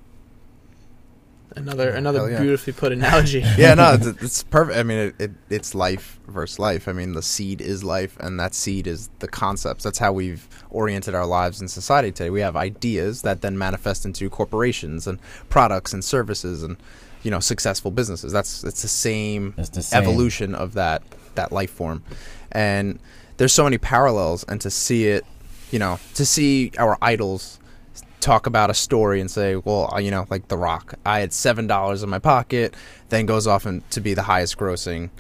Another 1.57 1.93
mm, 1.93 1.97
another 1.97 2.31
yeah. 2.31 2.41
beautifully 2.41 2.73
put 2.73 2.93
analogy. 2.93 3.41
yeah, 3.59 3.75
no, 3.75 3.95
it's, 3.95 4.07
it's 4.07 4.43
perfect. 4.45 4.79
I 4.79 4.83
mean, 4.83 4.99
it, 4.99 5.15
it, 5.19 5.31
it's 5.51 5.75
life 5.75 6.19
versus 6.27 6.59
life. 6.59 6.89
I 6.89 6.93
mean, 6.93 7.13
the 7.13 7.23
seed 7.23 7.61
is 7.61 7.85
life, 7.85 8.17
and 8.21 8.39
that 8.41 8.55
seed 8.55 8.87
is 8.87 9.11
the 9.19 9.29
concepts. 9.29 9.85
That's 9.85 9.99
how 9.99 10.13
we've 10.13 10.49
oriented 10.71 11.15
our 11.15 11.27
lives 11.27 11.61
in 11.61 11.69
society 11.69 12.13
today. 12.13 12.31
We 12.31 12.41
have 12.41 12.57
ideas 12.57 13.23
that 13.23 13.43
then 13.43 13.59
manifest 13.59 14.05
into 14.05 14.29
corporations 14.31 15.07
and 15.07 15.19
products 15.49 15.93
and 15.93 16.05
services 16.05 16.63
and 16.63 16.77
you 17.23 17.31
know 17.31 17.41
successful 17.41 17.91
businesses. 17.91 18.33
That's 18.33 18.65
it's 18.65 18.83
the 18.83 18.89
same 18.89 19.55
It's 19.57 19.69
the 19.69 19.83
same. 19.83 20.03
evolution 20.03 20.55
of 20.55 20.75
that 20.75 21.03
that 21.35 21.53
life 21.53 21.71
form, 21.71 22.03
and 22.51 22.99
there's 23.37 23.53
so 23.53 23.65
many 23.65 23.79
parallels. 23.79 24.45
And 24.45 24.61
to 24.61 24.71
see 24.71 25.07
it, 25.09 25.25
you 25.71 25.79
know, 25.79 25.99
to 26.15 26.25
see 26.27 26.73
our 26.79 26.99
idols 27.03 27.59
talk 28.23 28.47
about 28.47 28.71
a 28.71 28.75
story 28.75 29.21
and 29.21 29.31
say, 29.31 29.57
well, 29.57 29.93
uh, 29.95 29.99
you 29.99 30.11
know, 30.11 30.27
like 30.31 30.49
The 30.49 30.57
Rock, 30.57 30.95
I 31.05 31.21
had 31.21 31.33
seven 31.33 31.67
dollars 31.67 32.03
in 32.03 32.09
my 32.09 32.19
pocket, 32.19 32.75
then 33.11 33.27
goes 33.27 33.47
off 33.47 33.67
and 33.67 33.89
to 33.91 34.01
be 34.01 34.15
the 34.15 34.23
highest 34.23 34.57
grossing, 34.57 35.11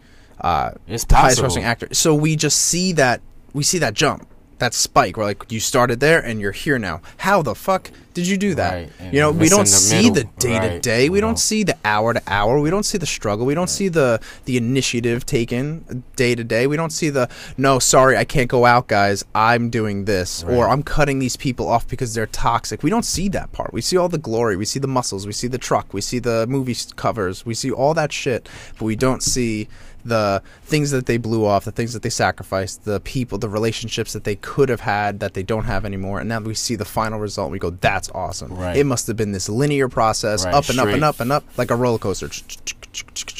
uh, 0.40 0.70
highest 1.16 1.40
grossing 1.42 1.62
actor. 1.64 1.88
So 1.92 2.14
we 2.14 2.36
just 2.36 2.58
see 2.58 2.92
that 2.92 3.20
we 3.52 3.62
see 3.62 3.78
that 3.78 3.94
jump, 3.94 4.26
that 4.62 4.74
spike. 4.74 5.16
Where 5.16 5.26
like 5.26 5.50
you 5.50 5.60
started 5.60 6.00
there 6.00 6.20
and 6.20 6.40
you're 6.40 6.52
here 6.52 6.78
now. 6.78 7.00
How 7.18 7.42
the 7.42 7.54
fuck 7.54 7.90
did 8.14 8.26
you 8.26 8.36
do 8.36 8.54
that? 8.54 8.74
Right, 8.74 9.12
You 9.12 9.20
know, 9.20 9.30
we 9.30 9.48
don't 9.48 9.60
the 9.60 9.66
see 9.66 10.10
middle, 10.10 10.14
the 10.14 10.24
day 10.38 10.60
to 10.60 10.80
day. 10.80 11.08
We 11.08 11.18
you 11.18 11.20
don't 11.22 11.38
see 11.38 11.62
the 11.62 11.76
hour 11.84 12.12
to 12.12 12.22
hour. 12.26 12.60
We 12.60 12.70
don't 12.70 12.84
see 12.84 12.98
the 12.98 13.06
struggle. 13.06 13.46
We 13.46 13.54
don't 13.54 13.70
see 13.70 13.88
the 13.88 14.20
the 14.44 14.56
initiative 14.56 15.24
taken 15.26 16.04
day 16.16 16.34
to 16.34 16.44
day. 16.44 16.66
We 16.66 16.76
don't 16.76 16.92
see 16.92 17.10
the 17.10 17.28
no, 17.56 17.78
sorry, 17.78 18.16
I 18.16 18.24
can't 18.24 18.48
go 18.48 18.64
out, 18.64 18.86
guys. 18.86 19.24
I'm 19.34 19.70
doing 19.70 20.04
this, 20.04 20.44
or 20.44 20.68
I'm 20.68 20.82
cutting 20.82 21.18
these 21.18 21.36
people 21.36 21.68
off 21.68 21.88
because 21.88 22.14
they're 22.14 22.26
toxic. 22.26 22.82
We 22.82 22.90
don't 22.90 23.04
see 23.04 23.28
that 23.30 23.52
part. 23.52 23.72
We 23.72 23.80
see 23.80 23.96
all 23.96 24.08
the 24.08 24.18
glory. 24.18 24.56
We 24.56 24.64
see 24.64 24.78
the 24.78 24.88
muscles. 24.88 25.26
We 25.26 25.32
see 25.32 25.48
the 25.48 25.58
truck. 25.58 25.92
We 25.92 26.00
see 26.00 26.18
the 26.18 26.46
movie 26.46 26.76
covers. 26.96 27.44
We 27.46 27.54
see 27.54 27.70
all 27.70 27.94
that 27.94 28.12
shit, 28.12 28.48
but 28.78 28.84
we 28.84 28.96
don't 28.96 29.22
see 29.22 29.68
the 30.04 30.42
things 30.64 30.90
that 30.90 31.06
they 31.06 31.16
blew 31.16 31.44
off, 31.44 31.64
the 31.64 31.72
things 31.72 31.92
that 31.92 32.02
they 32.02 32.10
sacrificed, 32.10 32.84
the 32.84 33.00
people, 33.00 33.38
the 33.38 33.48
relationships 33.48 34.12
that 34.12 34.24
they 34.24 34.36
could 34.36 34.68
have 34.68 34.80
had 34.80 35.20
that 35.20 35.34
they 35.34 35.42
don't 35.42 35.64
have 35.64 35.84
anymore. 35.84 36.20
And 36.20 36.28
now 36.28 36.40
we 36.40 36.54
see 36.54 36.74
the 36.76 36.84
final 36.84 37.18
result. 37.18 37.46
And 37.46 37.52
we 37.52 37.58
go, 37.58 37.70
that's 37.70 38.08
awesome. 38.10 38.52
Right. 38.54 38.76
It 38.76 38.84
must 38.84 39.06
have 39.06 39.16
been 39.16 39.32
this 39.32 39.48
linear 39.48 39.88
process, 39.88 40.44
Right, 40.44 40.54
up 40.54 40.68
and 40.68 40.78
up 40.80 40.88
and 40.88 41.04
up 41.04 41.20
and 41.20 41.32
up, 41.32 41.44
like 41.56 41.70
a 41.70 41.76
roller 41.76 41.98
coaster, 41.98 42.28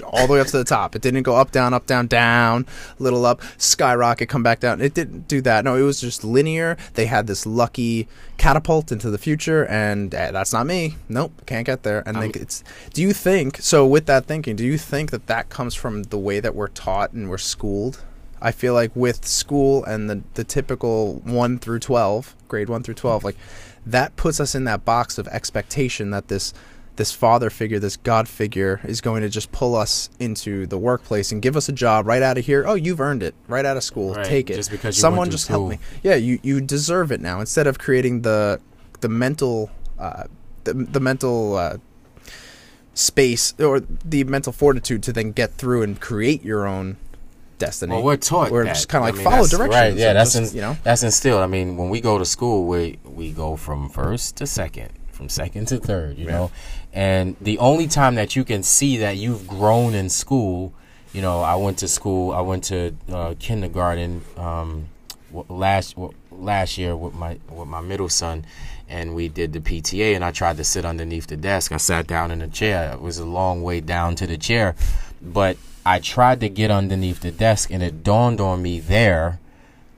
all 0.05 0.27
the 0.27 0.33
way 0.33 0.41
up 0.41 0.47
to 0.49 0.57
the 0.59 0.65
top. 0.65 0.97
It 0.97 1.03
didn't 1.03 1.23
go 1.23 1.37
up, 1.37 1.51
down, 1.51 1.75
up, 1.75 1.87
down, 1.87 2.07
down, 2.07 2.67
little 2.99 3.27
up, 3.27 3.43
skyrocket, 3.59 4.29
come 4.29 4.43
back 4.43 4.61
down. 4.61 4.81
It 4.81 4.95
didn't 4.95 5.29
do 5.29 5.41
that. 5.43 5.65
No, 5.65 5.77
it 5.77 5.83
was 5.83 6.01
just 6.01 6.25
linear. 6.25 6.77
They 6.95 7.07
had 7.07 7.27
this 7.27 7.45
lucky 7.47 8.09
catapult 8.39 8.91
into 8.91 9.11
the 9.11 9.19
future, 9.19 9.67
and 9.67 10.15
eh, 10.15 10.31
that's 10.31 10.53
not 10.53 10.67
me. 10.67 10.97
Nope, 11.09 11.33
can't 11.47 11.67
get 11.67 11.83
there. 11.83 12.03
And 12.07 12.17
I'm- 12.17 12.23
think 12.33 12.37
it's. 12.37 12.65
Do 12.93 13.03
you 13.03 13.13
think 13.13 13.59
so? 13.59 13.87
With 13.87 14.07
that 14.07 14.27
thinking, 14.27 14.57
do 14.57 14.65
you 14.65 14.79
think 14.79 15.11
that 15.11 15.27
that 15.27 15.49
comes 15.49 15.75
from 15.75 16.05
the 16.05 16.19
way 16.19 16.41
that 16.41 16.52
we're 16.55 16.69
taught 16.69 17.13
and 17.13 17.29
we're 17.31 17.39
schooled? 17.39 18.05
I 18.41 18.51
feel 18.51 18.75
like 18.75 18.95
with 18.97 19.25
school 19.25 19.85
and 19.85 20.11
the 20.11 20.23
the 20.35 20.45
typical 20.45 21.21
one 21.25 21.59
through 21.59 21.79
twelve, 21.79 22.35
grade 22.49 22.69
one 22.69 22.83
through 22.83 22.95
twelve, 22.95 23.23
like 23.25 23.37
that 23.87 24.17
puts 24.17 24.41
us 24.41 24.55
in 24.55 24.65
that 24.65 24.85
box 24.85 25.17
of 25.19 25.29
expectation 25.29 26.11
that 26.11 26.29
this 26.29 26.53
this 26.97 27.13
father 27.13 27.49
figure, 27.51 27.79
this 27.79 27.97
God 27.97 28.29
figure, 28.29 28.81
is 28.85 29.01
going 29.01 29.23
to 29.23 29.29
just 29.29 29.51
pull 29.51 29.75
us 29.75 30.11
into 30.19 30.67
the 30.67 30.77
workplace 30.77 31.33
and 31.33 31.41
give 31.41 31.57
us 31.57 31.69
a 31.69 31.73
job 31.73 32.07
right 32.07 32.21
out 32.23 32.37
of 32.37 32.45
here. 32.45 32.65
Oh, 32.67 32.75
you've 32.75 33.01
earned 33.01 33.23
it 33.23 33.35
right 33.49 33.65
out 33.65 33.77
of 33.79 33.83
school. 33.83 34.13
Right, 34.15 34.27
Take 34.27 34.51
it. 34.51 34.57
just 34.57 34.71
because 34.71 34.97
you 34.97 35.01
someone 35.01 35.31
just 35.31 35.49
help 35.49 35.71
me. 35.71 35.79
Yeah, 36.03 36.17
you 36.17 36.39
you 36.43 36.61
deserve 36.61 37.11
it 37.13 37.21
now. 37.21 37.41
Instead 37.41 37.67
of 37.67 37.79
creating 37.79 38.23
the 38.23 38.61
the 39.01 39.09
mental 39.09 39.71
uh, 39.99 40.25
the 40.65 40.75
the 40.75 41.01
mental 41.01 41.57
uh, 41.57 41.77
space 42.95 43.55
or 43.59 43.81
the 43.81 44.25
mental 44.25 44.53
fortitude 44.53 45.03
to 45.05 45.13
then 45.13 45.33
get 45.33 45.53
through 45.53 45.83
and 45.83 46.01
create 46.01 46.45
your 46.45 46.67
own 46.67 46.97
destiny. 47.59 47.93
Well, 47.95 48.03
we're 48.03 48.17
taught 48.17 48.51
We're 48.51 48.65
that. 48.65 48.75
just 48.75 48.89
kind 48.89 49.03
of 49.03 49.07
like 49.09 49.15
mean, 49.15 49.25
follow 49.25 49.47
directions. 49.47 49.69
Right, 49.75 49.95
yeah, 49.95 50.13
that's 50.13 50.35
just, 50.35 50.53
in, 50.53 50.57
you 50.57 50.63
know. 50.63 50.77
that's 50.83 51.03
instilled. 51.03 51.41
I 51.43 51.47
mean, 51.47 51.77
when 51.77 51.89
we 51.91 52.01
go 52.01 52.19
to 52.19 52.25
school, 52.25 52.67
we 52.67 52.99
we 53.05 53.33
go 53.33 53.57
from 53.57 53.89
first 53.89 54.37
to 54.37 54.47
second, 54.47 54.91
from 55.13 55.29
second 55.29 55.69
to 55.69 55.79
third, 55.79 56.19
you 56.19 56.27
Yeah. 56.27 56.33
know. 56.33 56.51
And 56.93 57.37
the 57.41 57.59
only 57.59 57.87
time 57.87 58.17
that 58.17 58.37
you 58.37 58.45
can 58.45 58.63
see 58.63 58.99
that 58.99 59.17
you've 59.17 59.47
grown 59.47 59.95
in 59.95 60.09
school, 60.11 60.75
you 61.15 61.23
know, 61.23 61.41
I 61.41 61.55
went 61.55 61.79
to 61.79 61.89
school. 61.89 62.33
I 62.33 62.41
went 62.43 62.65
to 62.65 62.95
uh, 63.11 63.35
kindergarten 63.39 64.23
um, 64.37 64.89
last 65.49 65.95
last 66.31 66.77
year 66.77 66.95
with 66.97 67.15
my 67.15 67.39
with 67.49 67.69
my 67.69 67.81
middle 67.81 68.09
son, 68.11 68.45
and 68.93 69.15
we 69.15 69.27
did 69.27 69.55
the 69.55 69.61
PTA. 69.61 70.15
And 70.15 70.23
I 70.23 70.31
tried 70.31 70.59
to 70.59 70.65
sit 70.65 70.85
underneath 70.85 71.27
the 71.27 71.37
desk. 71.37 71.73
I 71.73 71.79
sat 71.79 72.07
down 72.07 72.31
in 72.31 72.43
a 72.43 72.49
chair. 72.49 72.93
It 72.93 73.01
was 73.01 73.19
a 73.19 73.25
long 73.25 73.63
way 73.63 73.81
down 73.81 74.15
to 74.17 74.27
the 74.27 74.37
chair, 74.37 74.77
but 75.23 75.57
I 75.85 75.99
tried 75.99 76.41
to 76.41 76.49
get 76.49 76.71
underneath 76.71 77.21
the 77.21 77.33
desk, 77.33 77.71
and 77.73 77.83
it 77.83 78.05
dawned 78.05 78.41
on 78.41 78.63
me 78.63 78.79
there 78.79 79.41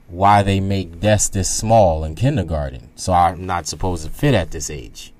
why 0.07 0.43
they 0.43 0.59
make 0.59 0.99
desks 1.01 1.29
this 1.29 1.49
small 1.49 2.03
in 2.03 2.15
kindergarten. 2.15 2.89
So 2.95 3.11
I'm 3.11 3.45
not 3.45 3.67
supposed 3.67 4.05
to 4.05 4.11
fit 4.11 4.33
at 4.33 4.51
this 4.51 4.69
age. 4.69 5.11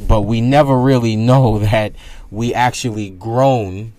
But 0.00 0.22
we 0.22 0.40
never 0.40 0.78
really 0.78 1.16
know 1.30 1.60
that 1.60 1.92
we 2.30 2.52
actually 2.52 3.10
grown 3.10 3.92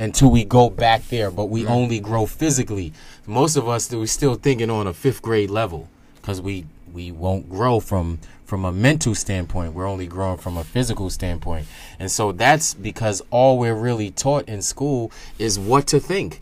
until 0.00 0.30
we 0.30 0.44
go 0.44 0.70
back 0.70 1.06
there, 1.08 1.30
but 1.30 1.46
we 1.46 1.66
only 1.66 2.00
grow 2.00 2.24
physically. 2.24 2.92
Most 3.26 3.56
of 3.56 3.68
us 3.68 3.92
we're 3.92 4.06
still 4.06 4.36
thinking 4.36 4.70
on 4.70 4.86
a 4.86 4.94
fifth 4.94 5.20
grade 5.20 5.50
level 5.50 5.88
because 6.16 6.40
we 6.40 6.64
we 6.92 7.10
won't 7.12 7.50
grow 7.50 7.80
from 7.80 8.18
from 8.48 8.64
a 8.64 8.72
mental 8.72 9.14
standpoint. 9.14 9.74
We're 9.74 9.86
only 9.86 10.06
growing 10.06 10.38
from 10.38 10.56
a 10.56 10.64
physical 10.64 11.10
standpoint, 11.10 11.66
and 11.98 12.10
so 12.10 12.32
that's 12.32 12.72
because 12.72 13.20
all 13.30 13.58
we're 13.58 13.74
really 13.74 14.10
taught 14.10 14.48
in 14.48 14.62
school 14.62 15.12
is 15.38 15.58
what 15.58 15.86
to 15.88 16.00
think. 16.00 16.40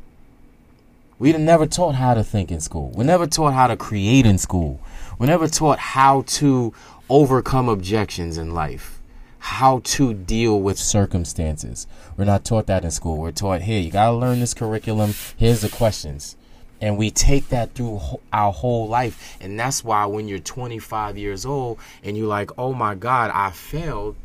We 1.19 1.35
are 1.35 1.39
never 1.39 1.67
taught 1.67 1.97
how 1.97 2.15
to 2.15 2.23
think 2.23 2.53
in 2.53 2.61
school. 2.61 2.93
We're 2.95 3.03
never 3.03 3.27
taught 3.27 3.55
how 3.55 3.67
to 3.67 3.77
create 3.77 4.25
in 4.25 4.39
school. 4.39 4.81
We're 5.19 5.27
never 5.27 5.49
taught 5.49 5.81
how 5.81 6.23
to 6.39 6.73
overcome 7.11 7.69
objections 7.69 8.39
in 8.39 8.55
life, 8.55 9.01
how 9.41 9.81
to 9.97 10.15
deal 10.15 10.61
with 10.61 10.79
circumstances. 10.79 11.89
We're 12.17 12.27
not 12.27 12.45
taught 12.45 12.69
that 12.69 12.85
in 12.85 12.93
school. 12.93 13.17
We're 13.17 13.33
taught 13.33 13.63
here, 13.63 13.81
you 13.81 13.91
got 13.91 14.11
to 14.11 14.17
learn 14.17 14.39
this 14.39 14.55
curriculum. 14.55 15.15
Here's 15.37 15.61
the 15.61 15.71
questions. 15.71 16.37
And 16.81 16.99
we 16.99 17.11
take 17.11 17.49
that 17.49 17.75
through 17.75 18.01
our 18.33 18.53
whole 18.53 18.87
life. 18.87 19.37
And 19.41 19.59
that's 19.59 19.83
why 19.83 20.05
when 20.07 20.29
you're 20.29 20.39
25 20.39 21.17
years 21.17 21.47
old 21.47 21.79
and 22.05 22.17
you're 22.17 22.27
like, 22.29 22.51
oh 22.59 22.75
my 22.75 22.95
God, 22.95 23.31
I 23.33 23.51
failed, 23.51 24.17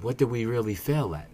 what 0.00 0.16
did 0.16 0.30
we 0.30 0.44
really 0.46 0.74
fail 0.74 1.14
at? 1.14 1.28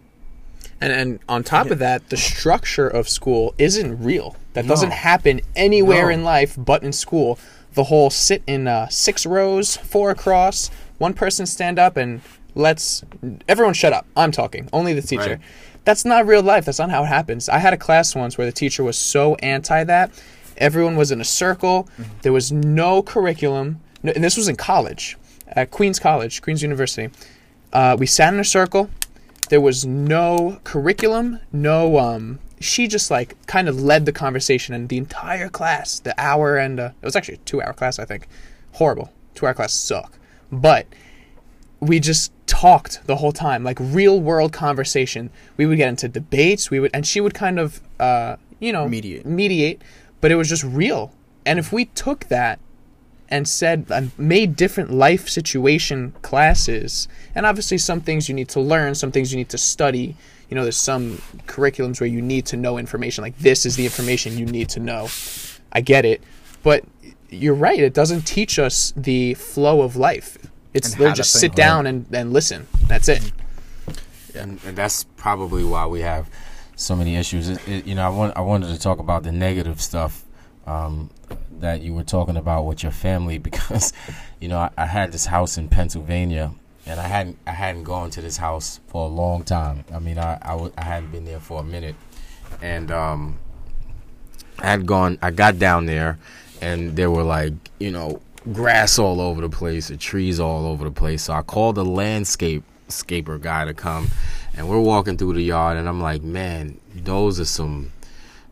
And 0.80 0.92
and 0.92 1.18
on 1.28 1.42
top 1.42 1.70
of 1.70 1.80
that, 1.80 2.08
the 2.08 2.16
structure 2.16 2.86
of 2.86 3.08
school 3.08 3.54
isn't 3.58 4.02
real. 4.02 4.36
That 4.52 4.66
doesn't 4.66 4.92
happen 4.92 5.40
anywhere 5.56 6.06
No. 6.06 6.08
in 6.14 6.24
life 6.24 6.54
but 6.56 6.82
in 6.82 6.92
school. 6.92 7.38
The 7.74 7.84
whole 7.84 8.10
sit 8.10 8.42
in 8.46 8.66
uh, 8.68 8.88
six 8.88 9.26
rows, 9.26 9.76
four 9.76 10.10
across, 10.10 10.70
one 10.98 11.14
person 11.14 11.46
stand 11.46 11.78
up 11.78 11.96
and 11.96 12.20
let's 12.54 13.02
everyone 13.48 13.74
shut 13.74 13.92
up. 13.92 14.06
I'm 14.16 14.30
talking. 14.32 14.68
Only 14.72 14.94
the 14.94 15.02
teacher. 15.02 15.30
Right. 15.30 15.40
That's 15.84 16.04
not 16.04 16.26
real 16.26 16.42
life. 16.42 16.64
That's 16.64 16.78
not 16.78 16.90
how 16.90 17.02
it 17.02 17.06
happens. 17.06 17.48
I 17.48 17.58
had 17.58 17.72
a 17.72 17.76
class 17.76 18.14
once 18.14 18.36
where 18.38 18.46
the 18.46 18.52
teacher 18.52 18.84
was 18.84 18.96
so 18.98 19.34
anti 19.36 19.84
that. 19.84 20.10
Everyone 20.58 20.96
was 20.96 21.10
in 21.10 21.20
a 21.20 21.24
circle. 21.24 21.88
There 22.22 22.32
was 22.32 22.52
no 22.52 23.02
curriculum. 23.02 23.80
No, 24.02 24.12
and 24.12 24.22
this 24.22 24.36
was 24.36 24.48
in 24.48 24.56
college, 24.56 25.16
at 25.48 25.70
Queens 25.70 25.98
College, 25.98 26.42
Queens 26.42 26.62
University. 26.62 27.10
Uh, 27.72 27.96
we 27.98 28.06
sat 28.06 28.32
in 28.32 28.40
a 28.40 28.44
circle. 28.44 28.90
There 29.48 29.60
was 29.60 29.86
no 29.86 30.60
curriculum, 30.64 31.40
no. 31.52 31.98
Um, 31.98 32.38
she 32.60 32.86
just 32.86 33.10
like 33.10 33.34
kind 33.46 33.68
of 33.68 33.80
led 33.80 34.04
the 34.04 34.12
conversation, 34.12 34.74
and 34.74 34.88
the 34.88 34.98
entire 34.98 35.48
class, 35.48 36.00
the 36.00 36.14
hour 36.20 36.56
and 36.56 36.78
uh, 36.78 36.90
it 37.00 37.04
was 37.04 37.16
actually 37.16 37.36
a 37.36 37.38
two-hour 37.38 37.72
class, 37.72 37.98
I 37.98 38.04
think. 38.04 38.28
Horrible. 38.72 39.10
Two-hour 39.34 39.54
class 39.54 39.72
suck, 39.72 40.18
but 40.52 40.86
we 41.80 42.00
just 42.00 42.32
talked 42.46 43.06
the 43.06 43.16
whole 43.16 43.32
time, 43.32 43.62
like 43.62 43.78
real 43.80 44.20
world 44.20 44.52
conversation. 44.52 45.30
We 45.56 45.66
would 45.66 45.78
get 45.78 45.88
into 45.88 46.08
debates. 46.08 46.70
We 46.70 46.80
would, 46.80 46.90
and 46.92 47.06
she 47.06 47.20
would 47.20 47.34
kind 47.34 47.58
of, 47.58 47.80
uh, 48.00 48.36
you 48.58 48.72
know, 48.72 48.88
Mediate. 48.88 49.24
mediate, 49.24 49.82
but 50.20 50.30
it 50.30 50.36
was 50.36 50.48
just 50.48 50.64
real. 50.64 51.12
And 51.46 51.58
if 51.58 51.72
we 51.72 51.86
took 51.86 52.26
that 52.26 52.60
and 53.28 53.46
said 53.46 53.86
and 53.90 54.10
made 54.18 54.56
different 54.56 54.90
life 54.90 55.28
situation 55.28 56.14
classes. 56.22 57.08
And 57.34 57.44
obviously, 57.44 57.78
some 57.78 58.00
things 58.00 58.28
you 58.28 58.34
need 58.34 58.48
to 58.50 58.60
learn, 58.60 58.94
some 58.94 59.12
things 59.12 59.32
you 59.32 59.38
need 59.38 59.50
to 59.50 59.58
study. 59.58 60.16
You 60.48 60.54
know, 60.54 60.62
there's 60.62 60.78
some 60.78 61.18
curriculums 61.46 62.00
where 62.00 62.08
you 62.08 62.22
need 62.22 62.46
to 62.46 62.56
know 62.56 62.78
information. 62.78 63.22
Like 63.22 63.38
this 63.38 63.66
is 63.66 63.76
the 63.76 63.84
information 63.84 64.38
you 64.38 64.46
need 64.46 64.70
to 64.70 64.80
know. 64.80 65.08
I 65.72 65.82
get 65.82 66.06
it, 66.06 66.22
but 66.62 66.84
you're 67.28 67.54
right. 67.54 67.78
It 67.78 67.92
doesn't 67.92 68.22
teach 68.22 68.58
us 68.58 68.94
the 68.96 69.34
flow 69.34 69.82
of 69.82 69.96
life. 69.96 70.38
It's 70.72 70.88
And 70.88 70.94
how 70.94 71.00
literally 71.00 71.14
to 71.14 71.16
just 71.18 71.32
sit 71.32 71.54
down 71.54 71.86
and, 71.86 72.06
and 72.12 72.32
listen. 72.32 72.66
That's 72.86 73.08
it. 73.08 73.32
and, 74.34 74.58
and 74.64 74.76
that's 74.76 75.04
probably 75.16 75.64
why 75.64 75.86
we 75.86 76.00
have 76.00 76.30
so 76.78 76.94
many 76.96 77.16
issues. 77.16 77.48
It, 77.48 77.68
it- 77.68 77.86
you 77.86 77.94
know, 77.94 78.06
I 78.06 78.08
want 78.08 78.36
I 78.36 78.40
wanted 78.40 78.68
to 78.74 78.78
talk 78.80 78.98
about 78.98 79.22
the 79.24 79.32
negative 79.32 79.80
stuff 79.80 80.24
um, 80.66 81.10
that 81.60 81.82
you 81.82 81.92
were 81.94 82.04
talking 82.04 82.36
about 82.36 82.64
with 82.64 82.82
your 82.82 82.92
family 82.92 83.38
because, 83.48 83.92
you 84.40 84.48
know, 84.48 84.58
I, 84.58 84.70
I 84.78 84.86
had 84.86 85.12
this 85.12 85.26
house 85.26 85.58
in 85.58 85.68
Pennsylvania, 85.68 86.52
and 86.86 87.00
I 87.00 87.06
hadn't 87.08 87.38
I 87.46 87.50
hadn't 87.52 87.84
gone 87.84 88.10
to 88.10 88.22
this 88.22 88.36
house 88.38 88.80
for 88.86 89.04
a 89.04 89.08
long 89.12 89.42
time. 89.44 89.84
I 89.92 89.98
mean, 89.98 90.18
I 90.18 90.38
I, 90.42 90.50
w- 90.52 90.72
I 90.78 90.84
hadn't 90.84 91.10
been 91.12 91.24
there 91.24 91.40
for 91.40 91.60
a 91.60 91.64
minute, 91.64 91.96
and 92.62 92.90
um, 92.90 93.38
I 94.60 94.66
had 94.66 94.86
gone. 94.86 95.18
I 95.22 95.30
got 95.30 95.58
down 95.58 95.86
there, 95.86 96.18
and 96.60 96.96
there 96.96 97.10
were 97.10 97.22
like 97.24 97.52
you 97.78 97.90
know 97.90 98.20
grass 98.52 98.98
all 98.98 99.20
over 99.20 99.40
the 99.42 99.48
place, 99.50 99.88
the 99.88 99.96
trees 99.96 100.38
all 100.40 100.64
over 100.66 100.84
the 100.84 100.90
place. 100.90 101.24
So 101.24 101.32
I 101.34 101.42
called 101.42 101.74
the 101.74 101.84
landscape 101.84 102.62
scaper 102.88 103.36
guy 103.38 103.64
to 103.66 103.74
come, 103.74 104.08
and 104.58 104.68
we're 104.68 104.80
walking 104.80 105.16
through 105.16 105.34
the 105.34 105.42
yard, 105.42 105.78
and 105.78 105.88
I'm 105.88 106.00
like, 106.00 106.22
man, 106.22 106.78
those 106.94 107.38
are 107.40 107.44
some, 107.46 107.92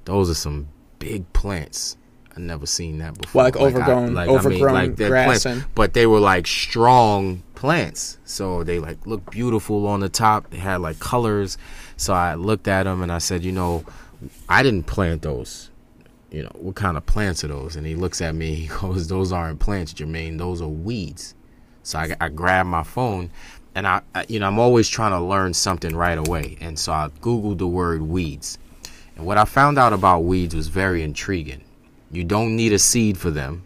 those 0.07 0.30
are 0.30 0.34
some 0.34 0.68
big 0.98 1.30
plants. 1.32 1.96
I 2.36 2.40
never 2.40 2.66
seen 2.66 2.98
that 2.98 3.18
before. 3.18 3.40
Well, 3.40 3.46
like 3.46 3.57
overgrown- 3.57 4.14
like 4.14 4.28
overgrown 4.28 4.94
they're 4.94 5.09
grass 5.09 5.26
plants, 5.26 5.46
and- 5.46 5.64
but 5.74 5.94
they 5.94 6.07
were 6.07 6.20
like 6.20 6.46
strong 6.46 7.42
plants, 7.54 8.18
so 8.24 8.62
they 8.62 8.78
like 8.78 9.07
looked 9.07 9.30
beautiful 9.30 9.86
on 9.86 10.00
the 10.00 10.09
top. 10.09 10.50
They 10.50 10.59
had 10.59 10.80
like 10.80 10.98
colors. 10.98 11.59
So 11.96 12.12
I 12.14 12.34
looked 12.34 12.68
at 12.68 12.82
them 12.84 13.02
and 13.02 13.11
I 13.11 13.18
said, 13.18 13.42
you 13.42 13.52
know, 13.52 13.84
I 14.48 14.62
didn't 14.62 14.86
plant 14.86 15.22
those 15.22 15.70
you 16.28 16.42
know, 16.42 16.50
what 16.54 16.74
kind 16.74 16.96
of 16.96 17.07
plants 17.07 17.44
are 17.44 17.48
those? 17.48 17.76
And 17.76 17.86
he 17.86 17.94
looks 17.94 18.20
at 18.20 18.34
me, 18.34 18.54
he 18.54 18.66
goes, 18.66 19.07
those 19.07 19.32
aren't 19.32 19.61
plants, 19.61 19.94
Jermaine, 19.94 20.36
those 20.38 20.61
are 20.61 20.68
weeds. 20.68 21.34
So 21.84 22.00
I, 22.00 22.14
I 22.20 22.28
grabbed 22.28 22.68
my 22.68 22.82
phone 22.82 23.30
and 23.77 23.87
I, 23.87 24.01
I, 24.14 24.24
you 24.27 24.41
know, 24.41 24.47
I'm 24.47 24.59
always 24.59 24.89
trying 24.89 25.12
to 25.12 25.20
learn 25.20 25.53
something 25.53 25.95
right 25.95 26.16
away. 26.16 26.57
And 26.62 26.79
so 26.79 26.93
I 26.93 27.11
Googled 27.20 27.59
the 27.59 27.68
word 27.68 28.01
weeds. 28.01 28.59
And 29.14 29.27
what 29.27 29.37
I 29.37 29.45
found 29.45 29.79
out 29.79 29.93
about 29.93 30.20
weeds 30.20 30.57
was 30.57 30.68
very 30.68 31.03
intriguing. 31.03 31.62
You 32.11 32.24
don't 32.24 32.57
need 32.57 32.72
a 32.72 32.79
seed 32.79 33.18
for 33.18 33.31
them. 33.31 33.64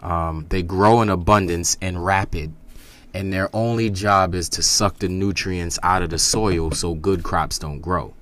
Um, 0.00 0.46
they 0.48 0.62
grow 0.62 1.02
in 1.02 1.10
abundance 1.10 1.76
and 1.82 2.02
rapid, 2.02 2.54
and 3.12 3.30
their 3.30 3.54
only 3.54 3.90
job 3.90 4.34
is 4.34 4.48
to 4.50 4.62
suck 4.62 4.98
the 4.98 5.08
nutrients 5.08 5.78
out 5.82 6.00
of 6.00 6.08
the 6.08 6.18
soil 6.18 6.70
so 6.70 6.94
good 6.94 7.22
crops 7.22 7.58
don't 7.58 7.80
grow. 7.80 8.14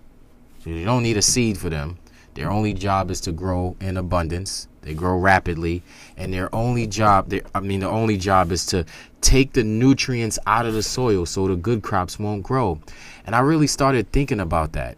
So 0.65 0.71
you 0.71 0.85
don't 0.85 1.05
need 1.05 1.17
a 1.17 1.23
seed 1.23 1.59
for 1.59 1.71
them. 1.71 1.99
Their 2.39 2.53
only 2.53 2.73
job 2.73 3.11
is 3.11 3.21
to 3.23 3.33
grow 3.33 3.75
in 3.81 3.97
abundance. 3.97 4.69
They 4.83 4.95
grow 4.95 5.19
rapidly, 5.19 5.83
and 6.17 6.33
their 6.33 6.55
only 6.55 6.87
job, 6.87 7.31
their, 7.31 7.41
I 7.53 7.59
mean, 7.59 7.81
the 7.81 7.89
only 7.89 8.17
job 8.17 8.53
is 8.53 8.65
to 8.67 8.87
take 9.21 9.55
the 9.55 9.65
nutrients 9.65 10.39
out 10.47 10.65
of 10.65 10.73
the 10.73 10.85
soil 10.85 11.27
so 11.27 11.49
the 11.49 11.57
good 11.57 11.83
crops 11.83 12.17
won't 12.17 12.45
grow. 12.45 12.79
And 13.27 13.35
I 13.35 13.41
really 13.41 13.67
started 13.67 14.13
thinking 14.13 14.39
about 14.39 14.71
that. 14.75 14.97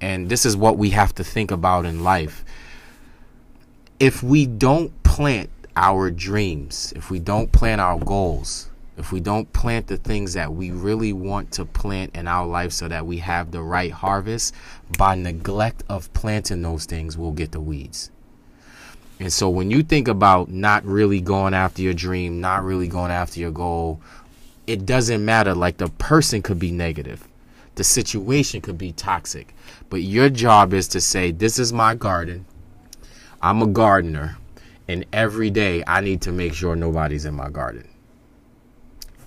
And 0.00 0.28
this 0.28 0.44
is 0.44 0.56
what 0.56 0.78
we 0.78 0.90
have 0.90 1.14
to 1.14 1.22
think 1.22 1.52
about 1.52 1.86
in 1.86 2.02
life. 2.02 2.44
If 4.00 4.24
we 4.24 4.46
don't 4.46 4.90
plant 5.04 5.50
our 5.76 6.10
dreams, 6.10 6.92
if 6.96 7.08
we 7.08 7.20
don't 7.20 7.52
plant 7.52 7.80
our 7.80 8.00
goals, 8.00 8.68
if 8.96 9.12
we 9.12 9.20
don't 9.20 9.52
plant 9.52 9.86
the 9.86 9.96
things 9.96 10.34
that 10.34 10.52
we 10.52 10.70
really 10.70 11.12
want 11.12 11.52
to 11.52 11.64
plant 11.64 12.14
in 12.14 12.28
our 12.28 12.46
life 12.46 12.72
so 12.72 12.88
that 12.88 13.06
we 13.06 13.18
have 13.18 13.50
the 13.50 13.62
right 13.62 13.92
harvest, 13.92 14.54
by 14.98 15.14
neglect 15.14 15.82
of 15.88 16.12
planting 16.12 16.62
those 16.62 16.84
things, 16.84 17.16
we'll 17.16 17.32
get 17.32 17.52
the 17.52 17.60
weeds. 17.60 18.10
And 19.20 19.32
so 19.32 19.50
when 19.50 19.70
you 19.70 19.82
think 19.82 20.08
about 20.08 20.48
not 20.48 20.84
really 20.84 21.20
going 21.20 21.52
after 21.52 21.82
your 21.82 21.92
dream, 21.92 22.40
not 22.40 22.64
really 22.64 22.88
going 22.88 23.10
after 23.10 23.38
your 23.38 23.50
goal, 23.50 24.00
it 24.66 24.86
doesn't 24.86 25.24
matter. 25.24 25.54
Like 25.54 25.76
the 25.76 25.88
person 25.88 26.40
could 26.40 26.58
be 26.58 26.72
negative, 26.72 27.28
the 27.74 27.84
situation 27.84 28.62
could 28.62 28.78
be 28.78 28.92
toxic, 28.92 29.54
but 29.90 30.02
your 30.02 30.30
job 30.30 30.72
is 30.72 30.88
to 30.88 31.00
say, 31.02 31.32
This 31.32 31.58
is 31.58 31.72
my 31.72 31.94
garden. 31.94 32.46
I'm 33.42 33.60
a 33.62 33.66
gardener, 33.66 34.38
and 34.88 35.04
every 35.12 35.50
day 35.50 35.82
I 35.86 36.00
need 36.00 36.22
to 36.22 36.32
make 36.32 36.54
sure 36.54 36.74
nobody's 36.74 37.26
in 37.26 37.34
my 37.34 37.50
garden. 37.50 37.89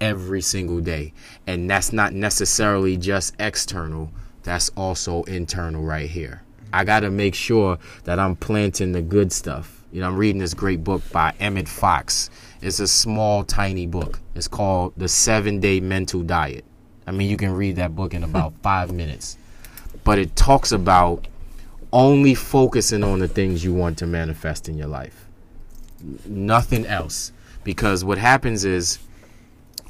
Every 0.04 0.42
single 0.42 0.82
day. 0.82 1.14
And 1.48 1.70
that's 1.70 1.94
not 1.94 2.12
necessarily 2.12 2.98
just 2.98 3.36
external, 3.40 4.12
that's 4.44 4.70
also 4.76 5.24
internal 5.24 5.82
right 5.82 6.10
here. 6.10 6.44
I 6.74 6.84
got 6.84 7.02
to 7.02 7.10
make 7.10 7.36
sure 7.36 7.78
that 8.04 8.20
I'm 8.20 8.36
planting 8.36 8.92
the 8.92 9.02
good 9.02 9.32
stuff. 9.32 9.86
You 9.94 10.02
know, 10.02 10.08
I'm 10.08 10.18
reading 10.18 10.40
this 10.40 10.54
great 10.54 10.84
book 10.84 11.04
by 11.12 11.34
Emmett 11.40 11.70
Fox. 11.70 12.30
It's 12.62 12.80
a 12.80 12.88
small, 12.88 13.46
tiny 13.46 13.88
book. 13.88 14.20
It's 14.36 14.48
called 14.48 14.94
The 14.98 15.08
Seven 15.08 15.62
Day 15.62 15.80
Mental 15.80 16.22
Diet. 16.22 16.66
I 17.08 17.12
mean, 17.12 17.30
you 17.30 17.38
can 17.38 17.54
read 17.54 17.78
that 17.78 17.96
book 17.96 18.14
in 18.14 18.24
about 18.24 18.54
five 18.62 18.92
minutes. 18.92 19.38
But 20.04 20.20
it 20.20 20.36
talks 20.36 20.74
about 20.74 21.28
only 21.94 22.34
focusing 22.34 23.04
on 23.04 23.20
the 23.20 23.28
things 23.30 23.64
you 23.64 23.74
want 23.74 24.00
to 24.00 24.08
manifest 24.08 24.68
in 24.68 24.78
your 24.78 24.88
life. 24.88 25.28
Nothing 26.26 26.86
else. 26.88 27.32
Because 27.64 28.04
what 28.04 28.18
happens 28.18 28.66
is 28.66 29.00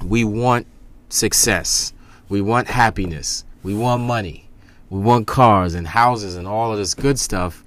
we 0.02 0.24
want 0.24 0.68
success, 1.10 1.94
we 2.30 2.42
want 2.42 2.68
happiness, 2.68 3.46
we 3.62 3.74
want 3.74 4.04
money, 4.04 4.50
we 4.90 5.00
want 5.00 5.28
cars 5.28 5.74
and 5.74 5.88
houses 5.88 6.36
and 6.36 6.48
all 6.48 6.72
of 6.72 6.78
this 6.78 6.94
good 6.94 7.20
stuff, 7.20 7.64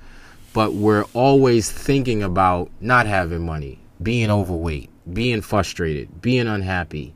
but 0.52 0.74
we're 0.74 1.04
always 1.12 1.70
thinking 1.70 2.22
about 2.22 2.70
not 2.80 3.06
having 3.06 3.44
money, 3.44 3.78
being 4.02 4.30
overweight, 4.30 4.90
being 5.12 5.40
frustrated, 5.40 6.20
being 6.20 6.46
unhappy, 6.46 7.14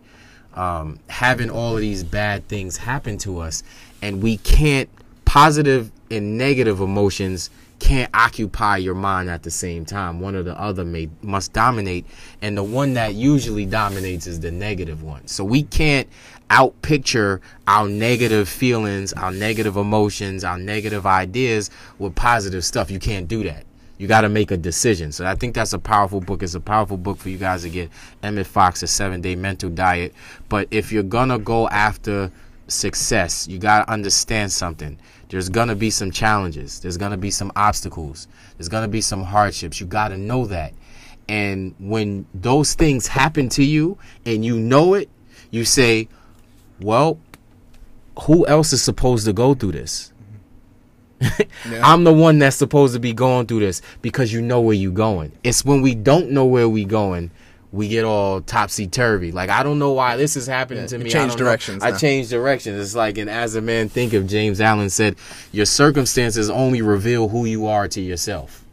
um, 0.55 0.99
having 1.09 1.51
all 1.51 1.75
of 1.75 1.81
these 1.81 2.05
bad 2.05 2.47
things 2.49 2.77
happen 2.77 3.19
to 3.19 3.41
us, 3.41 3.63
and 4.03 4.23
we 4.23 4.37
can't 4.39 4.89
positive 5.25 5.93
and 6.11 6.37
negative 6.37 6.81
emotions 6.81 7.51
can't 7.81 8.11
occupy 8.15 8.77
your 8.77 8.95
mind 8.95 9.29
at 9.29 9.43
the 9.43 9.51
same 9.51 9.85
time. 9.85 10.21
One 10.21 10.37
or 10.37 10.45
the 10.45 10.59
other 10.59 10.85
may 10.85 11.09
must 11.23 11.53
dominate, 11.53 12.07
and 12.41 12.57
the 12.57 12.63
one 12.63 12.95
that 12.95 13.15
usually 13.15 13.67
dominates 13.67 14.29
is 14.29 14.39
the 14.39 14.53
negative 14.53 15.03
one. 15.03 15.27
So 15.27 15.43
we 15.43 15.65
can't 15.65 16.07
outpicture 16.51 17.41
our 17.67 17.89
negative 17.89 18.49
feelings, 18.49 19.13
our 19.15 19.33
negative 19.33 19.77
emotions, 19.77 20.45
our 20.45 20.59
negative 20.59 21.07
ideas 21.07 21.71
with 21.99 22.15
positive 22.15 22.65
stuff. 22.65 22.91
You 22.91 23.01
can't 23.01 23.27
do 23.27 23.43
that. 23.45 23.65
You 23.99 24.07
got 24.07 24.23
to 24.23 24.29
make 24.29 24.51
a 24.51 24.57
decision. 24.57 25.13
So 25.13 25.27
I 25.27 25.35
think 25.35 25.55
that's 25.55 25.73
a 25.73 25.79
powerful 25.79 26.21
book. 26.21 26.43
It's 26.43 26.55
a 26.55 26.61
powerful 26.61 26.97
book 26.97 27.19
for 27.19 27.29
you 27.29 27.39
guys 27.39 27.63
to 27.63 27.71
get. 27.71 27.91
Emmett 28.23 28.47
Fox, 28.47 28.83
A 28.83 28.87
Seven 28.87 29.21
Day 29.21 29.37
Mental 29.37 29.69
Diet. 29.69 30.15
But 30.49 30.69
if 30.71 30.91
you're 30.93 31.03
gonna 31.03 31.39
go 31.39 31.69
after 31.69 32.31
success, 32.67 33.47
you 33.49 33.59
got 33.59 33.85
to 33.85 33.93
understand 33.93 34.53
something. 34.53 34.99
There's 35.31 35.49
to 35.49 35.77
be 35.77 35.91
some 35.91 36.11
challenges. 36.11 36.81
There's 36.81 36.99
to 37.13 37.17
be 37.17 37.31
some 37.31 37.53
obstacles. 37.55 38.27
There's 38.59 38.69
to 38.69 38.89
be 38.89 39.01
some 39.01 39.23
hardships. 39.23 39.81
You 39.81 39.87
got 39.87 40.09
to 40.09 40.19
know 40.19 40.47
that. 40.47 40.75
And 41.29 41.75
when 41.79 42.27
those 42.35 42.75
things 42.75 43.07
happen 43.07 43.49
to 43.51 43.65
you 43.65 43.97
and 44.27 44.45
you 44.45 44.59
know 44.59 44.95
it, 44.95 45.09
you 45.53 45.65
say, 45.65 46.09
well, 46.81 47.21
who 48.23 48.45
else 48.49 48.73
is 48.73 48.83
supposed 48.83 49.25
to 49.27 49.33
go 49.33 49.55
through 49.55 49.73
this? 49.73 50.13
Mm-hmm. 51.21 51.43
Yeah. 51.71 51.81
I'm 51.85 52.05
the 52.05 52.13
one 52.13 52.39
that's 52.39 52.57
supposed 52.57 52.95
to 52.95 53.01
be 53.01 53.13
going 53.13 53.47
through 53.47 53.61
this 53.61 53.83
because 54.01 54.33
you 54.33 54.41
know 54.41 54.61
where 54.61 54.75
you're 54.75 54.91
going. 54.91 55.33
It's 55.45 55.65
when 55.65 55.83
we 55.83 55.95
don't 55.95 56.31
know 56.31 56.47
where 56.47 56.69
we 56.69 56.85
going, 56.85 57.31
we 57.73 57.89
get 57.89 58.05
all 58.05 58.41
topsy 58.41 58.87
turvy. 58.87 59.33
Like 59.33 59.51
I 59.51 59.63
don't 59.63 59.79
know 59.79 59.93
why 59.93 60.17
this 60.17 60.37
is 60.37 60.47
happening 60.47 60.85
Yeah, 60.85 60.89
to 60.89 60.99
me. 60.99 61.11
change 61.11 61.37
directions 61.37 61.83
I 61.83 61.97
change 61.97 62.29
directions. 62.29 62.81
It's 62.81 62.95
like, 62.95 63.19
and 63.19 63.31
as 63.31 63.55
a 63.55 63.61
man 63.61 63.89
Thinketh 63.89 64.29
James 64.29 64.61
Allen 64.61 64.91
said, 64.91 65.17
your 65.53 65.67
circumstances 65.67 66.51
only 66.51 66.83
reveal 66.83 67.29
who 67.29 67.45
you 67.45 67.67
are 67.67 67.87
to 67.89 68.01
yourself. 68.01 68.65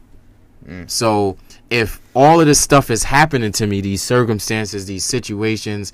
Mm. 0.66 0.90
So 0.90 1.36
if 1.70 2.00
all 2.14 2.40
of 2.40 2.46
this 2.46 2.60
stuff 2.60 2.90
is 2.90 3.04
happening 3.04 3.52
to 3.52 3.66
me, 3.66 3.80
these 3.80 4.02
circumstances, 4.02 4.86
these 4.86 5.04
situations, 5.04 5.92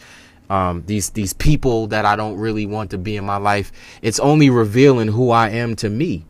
um, 0.48 0.82
these 0.86 1.10
these 1.10 1.32
people 1.32 1.86
that 1.88 2.04
I 2.04 2.16
don't 2.16 2.36
really 2.36 2.66
want 2.66 2.90
to 2.90 2.98
be 2.98 3.16
in 3.16 3.24
my 3.24 3.36
life, 3.36 3.70
it's 4.02 4.20
only 4.20 4.50
revealing 4.50 5.08
who 5.08 5.30
I 5.30 5.50
am 5.50 5.76
to 5.76 5.90
me. 5.90 6.24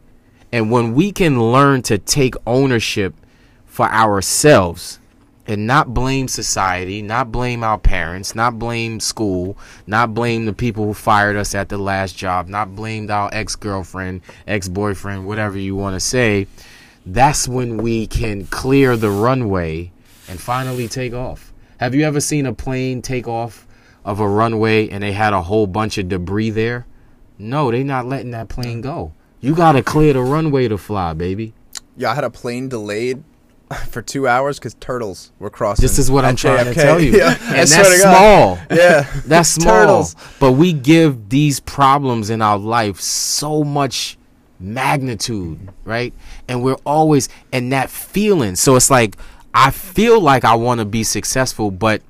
And 0.53 0.71
when 0.71 0.95
we 0.95 1.11
can 1.13 1.41
learn 1.53 1.83
to 1.83 1.99
take 1.99 2.35
ownership 2.47 3.15
for 3.65 3.87
ourselves 3.87 5.01
and 5.47 5.67
not 5.67 5.93
blame 5.93 6.29
society, 6.29 7.03
not 7.03 7.31
blame 7.31 7.63
our 7.63 7.79
parents, 7.79 8.35
not 8.35 8.59
blame 8.59 9.01
school, 9.01 9.57
not 9.87 10.15
blame 10.15 10.47
the 10.47 10.53
people 10.53 10.87
who 10.87 10.95
fired 10.95 11.37
us 11.37 11.55
at 11.55 11.69
the 11.69 11.79
last 11.79 12.17
job, 12.17 12.49
not 12.49 12.75
blame 12.75 13.11
our 13.11 13.29
ex 13.33 13.57
girlfriend, 13.57 14.23
ex 14.47 14.69
boyfriend, 14.69 15.27
whatever 15.27 15.59
you 15.59 15.77
want 15.77 15.95
to 15.95 16.01
say, 16.01 16.47
that's 17.07 17.47
when 17.47 17.77
we 17.77 18.07
can 18.07 18.47
clear 18.47 18.97
the 18.97 19.11
runway 19.11 19.93
and 20.29 20.41
finally 20.41 20.89
take 20.89 21.13
off. 21.13 21.53
Have 21.79 21.95
you 21.95 22.05
ever 22.05 22.21
seen 22.21 22.47
a 22.47 22.55
plane 22.55 23.03
take 23.03 23.29
off 23.29 23.67
of 24.05 24.21
a 24.21 24.29
runway 24.29 24.89
and 24.89 25.03
they 25.03 25.13
had 25.13 25.33
a 25.33 25.43
whole 25.43 25.67
bunch 25.67 25.99
of 25.99 26.09
debris 26.09 26.51
there? 26.51 26.87
No, 27.37 27.71
they're 27.71 27.85
not 27.85 28.07
letting 28.07 28.31
that 28.31 28.49
plane 28.49 28.81
go. 28.81 29.13
You 29.41 29.55
gotta 29.55 29.83
clear 29.83 30.15
the 30.15 30.23
runway 30.23 30.69
to 30.69 30.79
fly, 30.79 31.13
baby. 31.13 31.53
Yeah, 31.97 32.13
I 32.13 32.15
had 32.15 32.25
a 32.25 32.31
plane 32.31 32.69
delayed 32.69 33.23
for 33.91 34.03
two 34.03 34.29
hours 34.29 34.59
because 34.59 34.75
turtles 34.75 35.33
were 35.39 35.51
crossing. 35.51 35.83
This 35.83 35.99
is 35.99 36.11
what 36.11 36.25
I'm 36.25 36.37
trying 36.37 36.67
to 36.67 36.75
tell 36.75 37.01
you. 37.01 37.13
Yeah, 37.17 37.37
And 37.41 37.69
that's 37.69 38.01
small. 38.01 38.59
Yeah, 38.71 39.11
That's 39.27 39.49
small. 39.49 39.75
Turtles. 39.75 40.17
But 40.41 40.53
we 40.53 40.73
give 40.73 41.29
these 41.29 41.61
problems 41.61 42.31
in 42.31 42.43
our 42.43 42.59
life 42.59 43.01
so 43.01 43.65
much 43.65 44.19
magnitude, 44.61 45.69
right? 45.85 46.13
And 46.49 46.63
we're 46.63 46.77
always 46.85 47.29
in 47.53 47.71
that 47.71 47.91
feeling. 47.91 48.57
So 48.57 48.77
it's 48.77 48.91
like 48.91 49.17
I 49.53 49.71
feel 49.71 50.21
like 50.21 50.45
I 50.45 50.57
want 50.57 50.81
to 50.81 50.85
be 50.85 51.05
successful, 51.05 51.71
but 51.71 52.03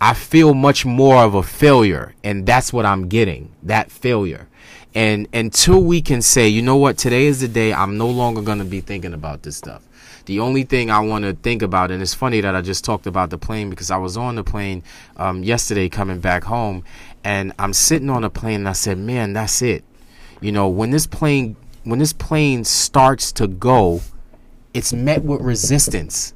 I 0.00 0.14
feel 0.14 0.54
much 0.54 0.84
more 0.84 1.16
of 1.16 1.34
a 1.34 1.42
failure, 1.42 2.14
and 2.24 2.46
that's 2.46 2.72
what 2.72 2.86
I'm 2.86 3.08
getting. 3.08 3.50
That 3.62 3.90
failure. 3.90 4.48
And 4.94 5.26
until 5.32 5.82
we 5.82 6.02
can 6.02 6.22
say, 6.22 6.48
you 6.48 6.60
know 6.60 6.76
what, 6.76 6.98
today 6.98 7.26
is 7.26 7.40
the 7.40 7.48
day 7.48 7.72
I'm 7.72 7.96
no 7.96 8.08
longer 8.08 8.42
going 8.42 8.58
to 8.58 8.64
be 8.64 8.80
thinking 8.80 9.14
about 9.14 9.42
this 9.42 9.56
stuff. 9.56 9.82
The 10.26 10.40
only 10.40 10.62
thing 10.62 10.90
I 10.90 11.00
want 11.00 11.24
to 11.24 11.32
think 11.32 11.62
about, 11.62 11.90
and 11.90 12.00
it's 12.00 12.14
funny 12.14 12.40
that 12.40 12.54
I 12.54 12.60
just 12.60 12.84
talked 12.84 13.06
about 13.06 13.30
the 13.30 13.38
plane 13.38 13.70
because 13.70 13.90
I 13.90 13.96
was 13.96 14.16
on 14.16 14.36
the 14.36 14.44
plane 14.44 14.84
um, 15.16 15.42
yesterday 15.42 15.88
coming 15.88 16.20
back 16.20 16.44
home, 16.44 16.84
and 17.24 17.52
I'm 17.58 17.72
sitting 17.72 18.08
on 18.08 18.22
the 18.22 18.30
plane 18.30 18.60
and 18.60 18.68
I 18.68 18.72
said, 18.72 18.98
man, 18.98 19.32
that's 19.32 19.62
it. 19.62 19.84
You 20.40 20.52
know, 20.52 20.68
when 20.68 20.90
this 20.90 21.06
plane 21.06 21.56
when 21.84 21.98
this 21.98 22.12
plane 22.12 22.64
starts 22.64 23.32
to 23.32 23.48
go, 23.48 24.00
it's 24.72 24.92
met 24.92 25.24
with 25.24 25.40
resistance. 25.40 26.34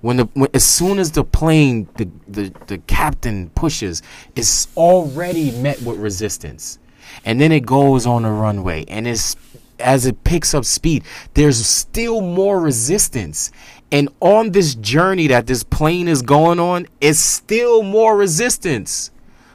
When 0.00 0.16
the 0.16 0.24
when, 0.34 0.48
as 0.54 0.64
soon 0.64 0.98
as 0.98 1.12
the 1.12 1.24
plane 1.24 1.88
the, 1.96 2.08
the 2.28 2.52
the 2.66 2.78
captain 2.78 3.50
pushes, 3.50 4.02
it's 4.34 4.68
already 4.76 5.50
met 5.50 5.80
with 5.82 5.98
resistance, 5.98 6.78
and 7.24 7.40
then 7.40 7.52
it 7.52 7.66
goes 7.66 8.06
on 8.06 8.22
the 8.22 8.30
runway, 8.30 8.84
and 8.88 9.06
it's 9.06 9.36
as 9.84 10.06
it 10.06 10.24
picks 10.24 10.54
up 10.54 10.64
speed, 10.64 11.04
there's 11.34 11.64
still 11.64 12.20
more 12.20 12.60
resistance. 12.60 13.52
And 13.92 14.08
on 14.20 14.50
this 14.50 14.74
journey 14.74 15.28
that 15.28 15.46
this 15.46 15.62
plane 15.62 16.08
is 16.08 16.22
going 16.22 16.58
on, 16.58 16.86
it's 17.00 17.18
still 17.18 17.82
more 17.82 18.16
resistance. 18.16 19.10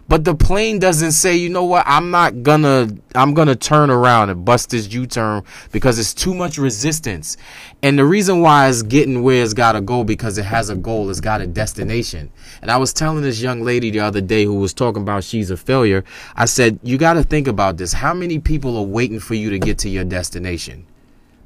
But 0.09 0.25
the 0.25 0.33
plane 0.33 0.79
doesn't 0.79 1.11
say, 1.11 1.37
you 1.37 1.49
know 1.49 1.65
what, 1.65 1.83
I'm 1.85 2.09
not 2.09 2.41
gonna 2.41 2.89
I'm 3.13 3.35
gonna 3.35 3.55
turn 3.55 3.91
around 3.91 4.31
and 4.31 4.43
bust 4.43 4.71
this 4.71 4.91
U-turn 4.91 5.43
because 5.71 5.99
it's 5.99 6.15
too 6.15 6.33
much 6.33 6.57
resistance. 6.57 7.37
And 7.83 7.99
the 7.99 8.05
reason 8.05 8.41
why 8.41 8.69
it's 8.69 8.81
getting 8.81 9.21
where 9.21 9.43
it's 9.43 9.53
gotta 9.53 9.81
go 9.81 10.03
because 10.03 10.39
it 10.39 10.45
has 10.45 10.71
a 10.71 10.75
goal, 10.75 11.11
it's 11.11 11.21
got 11.21 11.41
a 11.41 11.47
destination. 11.47 12.31
And 12.63 12.71
I 12.71 12.77
was 12.77 12.91
telling 12.91 13.21
this 13.21 13.39
young 13.39 13.61
lady 13.61 13.91
the 13.91 13.99
other 13.99 14.19
day 14.19 14.45
who 14.45 14.55
was 14.55 14.73
talking 14.73 15.03
about 15.03 15.23
she's 15.23 15.51
a 15.51 15.57
failure, 15.57 16.03
I 16.35 16.45
said, 16.45 16.79
You 16.81 16.97
gotta 16.97 17.21
think 17.21 17.47
about 17.47 17.77
this. 17.77 17.93
How 17.93 18.15
many 18.15 18.39
people 18.39 18.77
are 18.77 18.83
waiting 18.83 19.19
for 19.19 19.35
you 19.35 19.51
to 19.51 19.59
get 19.59 19.77
to 19.79 19.89
your 19.89 20.05
destination? 20.05 20.87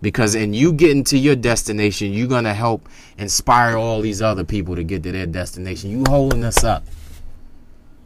Because 0.02 0.36
in 0.36 0.54
you 0.54 0.72
getting 0.72 1.04
to 1.06 1.18
your 1.18 1.36
destination, 1.36 2.14
you're 2.14 2.28
gonna 2.28 2.54
help 2.54 2.88
inspire 3.18 3.76
all 3.76 4.00
these 4.00 4.22
other 4.22 4.46
people 4.46 4.78
to 4.78 4.86
get 4.86 5.04
to 5.04 5.12
their 5.12 5.26
destination. 5.26 5.92
You 5.92 6.06
holding 6.08 6.46
us 6.46 6.64
up. 6.64 6.86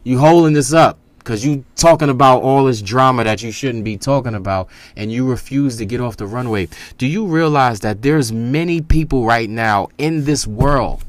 You 0.08 0.16
holding 0.16 0.54
this 0.54 0.72
up 0.72 0.98
because 1.18 1.44
you 1.44 1.66
talking 1.76 2.08
about 2.08 2.40
all 2.40 2.64
this 2.64 2.80
drama 2.80 3.24
that 3.24 3.42
you 3.42 3.52
shouldn't 3.52 3.84
be 3.84 3.98
talking 3.98 4.34
about 4.34 4.70
and 4.96 5.12
you 5.12 5.28
refuse 5.28 5.76
to 5.76 5.84
get 5.84 6.00
off 6.00 6.16
the 6.16 6.24
runway. 6.26 6.68
Do 6.96 7.06
you 7.06 7.26
realize 7.26 7.80
that 7.80 8.00
there's 8.00 8.32
many 8.32 8.80
people 8.80 9.26
right 9.26 9.50
now 9.50 9.88
in 9.98 10.24
this 10.24 10.46
world 10.46 11.04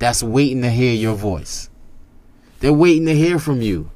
that's 0.00 0.20
waiting 0.24 0.62
to 0.62 0.68
hear 0.68 0.92
your 0.92 1.14
voice? 1.14 1.70
They're 2.58 2.72
waiting 2.72 3.06
to 3.06 3.14
hear 3.14 3.38
from 3.38 3.62
you. 3.62 3.92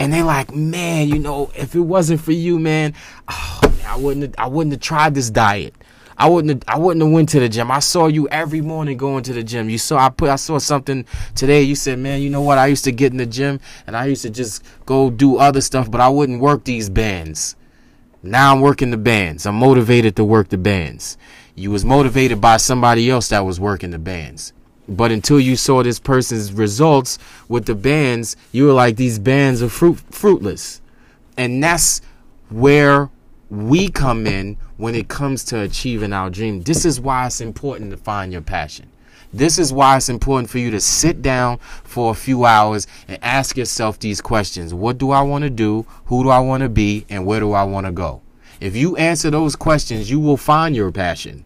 And 0.00 0.14
they're 0.14 0.24
like, 0.24 0.54
man, 0.54 1.08
you 1.08 1.18
know, 1.18 1.50
if 1.54 1.74
it 1.74 1.80
wasn't 1.80 2.22
for 2.22 2.32
you, 2.32 2.58
man, 2.58 2.94
oh, 3.28 3.60
I 3.86 3.98
wouldn't 3.98 4.22
have, 4.22 4.34
I 4.38 4.48
wouldn't 4.48 4.72
have 4.72 4.80
tried 4.80 5.14
this 5.14 5.28
diet. 5.28 5.74
I 6.18 6.28
wouldn't 6.28 6.64
have, 6.64 6.76
I 6.76 6.78
wouldn't 6.78 7.02
have 7.04 7.12
went 7.12 7.28
to 7.30 7.40
the 7.40 7.48
gym. 7.48 7.70
I 7.70 7.78
saw 7.78 8.08
you 8.08 8.28
every 8.28 8.60
morning 8.60 8.96
going 8.96 9.22
to 9.24 9.32
the 9.32 9.44
gym. 9.44 9.70
You 9.70 9.78
saw 9.78 9.98
I 9.98 10.08
put 10.08 10.28
I 10.30 10.36
saw 10.36 10.58
something 10.58 11.06
today. 11.36 11.62
You 11.62 11.76
said, 11.76 12.00
"Man, 12.00 12.20
you 12.20 12.28
know 12.28 12.42
what? 12.42 12.58
I 12.58 12.66
used 12.66 12.84
to 12.84 12.92
get 12.92 13.12
in 13.12 13.18
the 13.18 13.26
gym 13.26 13.60
and 13.86 13.96
I 13.96 14.06
used 14.06 14.22
to 14.22 14.30
just 14.30 14.64
go 14.84 15.10
do 15.10 15.36
other 15.36 15.60
stuff, 15.60 15.88
but 15.90 16.00
I 16.00 16.08
wouldn't 16.08 16.40
work 16.40 16.64
these 16.64 16.90
bands. 16.90 17.54
Now 18.22 18.52
I'm 18.52 18.60
working 18.60 18.90
the 18.90 18.96
bands. 18.96 19.46
I'm 19.46 19.54
motivated 19.54 20.16
to 20.16 20.24
work 20.24 20.48
the 20.48 20.58
bands. 20.58 21.16
You 21.54 21.70
was 21.70 21.84
motivated 21.84 22.40
by 22.40 22.56
somebody 22.56 23.08
else 23.08 23.28
that 23.28 23.44
was 23.44 23.60
working 23.60 23.90
the 23.90 23.98
bands. 23.98 24.52
But 24.88 25.12
until 25.12 25.38
you 25.38 25.54
saw 25.54 25.82
this 25.82 26.00
person's 26.00 26.52
results 26.52 27.18
with 27.48 27.66
the 27.66 27.74
bands, 27.74 28.36
you 28.50 28.66
were 28.66 28.72
like 28.72 28.96
these 28.96 29.18
bands 29.20 29.62
are 29.62 29.68
fruit 29.68 29.98
fruitless. 30.10 30.80
And 31.36 31.62
that's 31.62 32.00
where 32.48 33.10
we 33.50 33.88
come 33.88 34.26
in 34.26 34.56
when 34.76 34.94
it 34.94 35.08
comes 35.08 35.44
to 35.44 35.60
achieving 35.60 36.12
our 36.12 36.30
dream. 36.30 36.62
This 36.62 36.84
is 36.84 37.00
why 37.00 37.26
it's 37.26 37.40
important 37.40 37.90
to 37.90 37.96
find 37.96 38.32
your 38.32 38.42
passion. 38.42 38.90
This 39.32 39.58
is 39.58 39.72
why 39.72 39.96
it's 39.96 40.08
important 40.08 40.48
for 40.48 40.58
you 40.58 40.70
to 40.70 40.80
sit 40.80 41.20
down 41.20 41.58
for 41.84 42.10
a 42.10 42.14
few 42.14 42.44
hours 42.44 42.86
and 43.06 43.18
ask 43.22 43.56
yourself 43.56 43.98
these 43.98 44.20
questions. 44.20 44.72
What 44.72 44.96
do 44.96 45.10
I 45.10 45.20
want 45.20 45.44
to 45.44 45.50
do? 45.50 45.86
Who 46.06 46.22
do 46.22 46.30
I 46.30 46.38
want 46.38 46.62
to 46.62 46.68
be? 46.68 47.04
And 47.10 47.26
where 47.26 47.40
do 47.40 47.52
I 47.52 47.64
want 47.64 47.86
to 47.86 47.92
go? 47.92 48.22
If 48.60 48.74
you 48.74 48.96
answer 48.96 49.30
those 49.30 49.54
questions, 49.54 50.10
you 50.10 50.18
will 50.18 50.36
find 50.36 50.74
your 50.74 50.90
passion. 50.90 51.44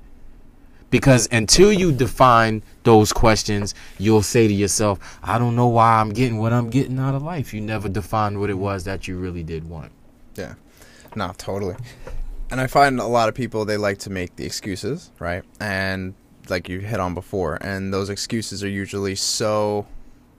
Because 0.91 1.27
until 1.33 1.73
you 1.73 1.91
define 1.91 2.63
those 2.85 3.13
questions, 3.13 3.75
you'll 3.99 4.23
say 4.23 4.47
to 4.47 4.53
yourself, 4.53 5.19
I 5.23 5.39
don't 5.39 5.57
know 5.57 5.69
why 5.69 6.01
I'm 6.01 6.11
getting 6.11 6.39
what 6.39 6.53
I'm 6.53 6.71
getting 6.71 6.99
out 6.99 7.15
of 7.15 7.23
life. 7.23 7.55
You 7.55 7.63
never 7.63 7.89
defined 7.89 8.39
what 8.39 8.51
it 8.51 8.59
was 8.59 8.85
that 8.85 9.09
you 9.09 9.17
really 9.17 9.43
did 9.43 9.69
want. 9.69 9.91
Yeah. 10.37 10.55
No, 11.15 11.33
totally. 11.37 11.77
And 12.51 12.61
I 12.61 12.67
find 12.67 13.01
a 13.01 13.07
lot 13.07 13.29
of 13.29 13.35
people 13.35 13.65
they 13.65 13.77
like 13.77 13.99
to 13.99 14.11
make 14.11 14.37
the 14.37 14.45
excuses, 14.45 15.11
right? 15.19 15.43
And 15.61 16.15
like 16.49 16.69
you 16.69 16.81
hit 16.81 17.01
on 17.01 17.15
before, 17.15 17.59
and 17.61 17.93
those 17.93 18.11
excuses 18.11 18.63
are 18.63 18.69
usually 18.69 19.15
so 19.15 19.87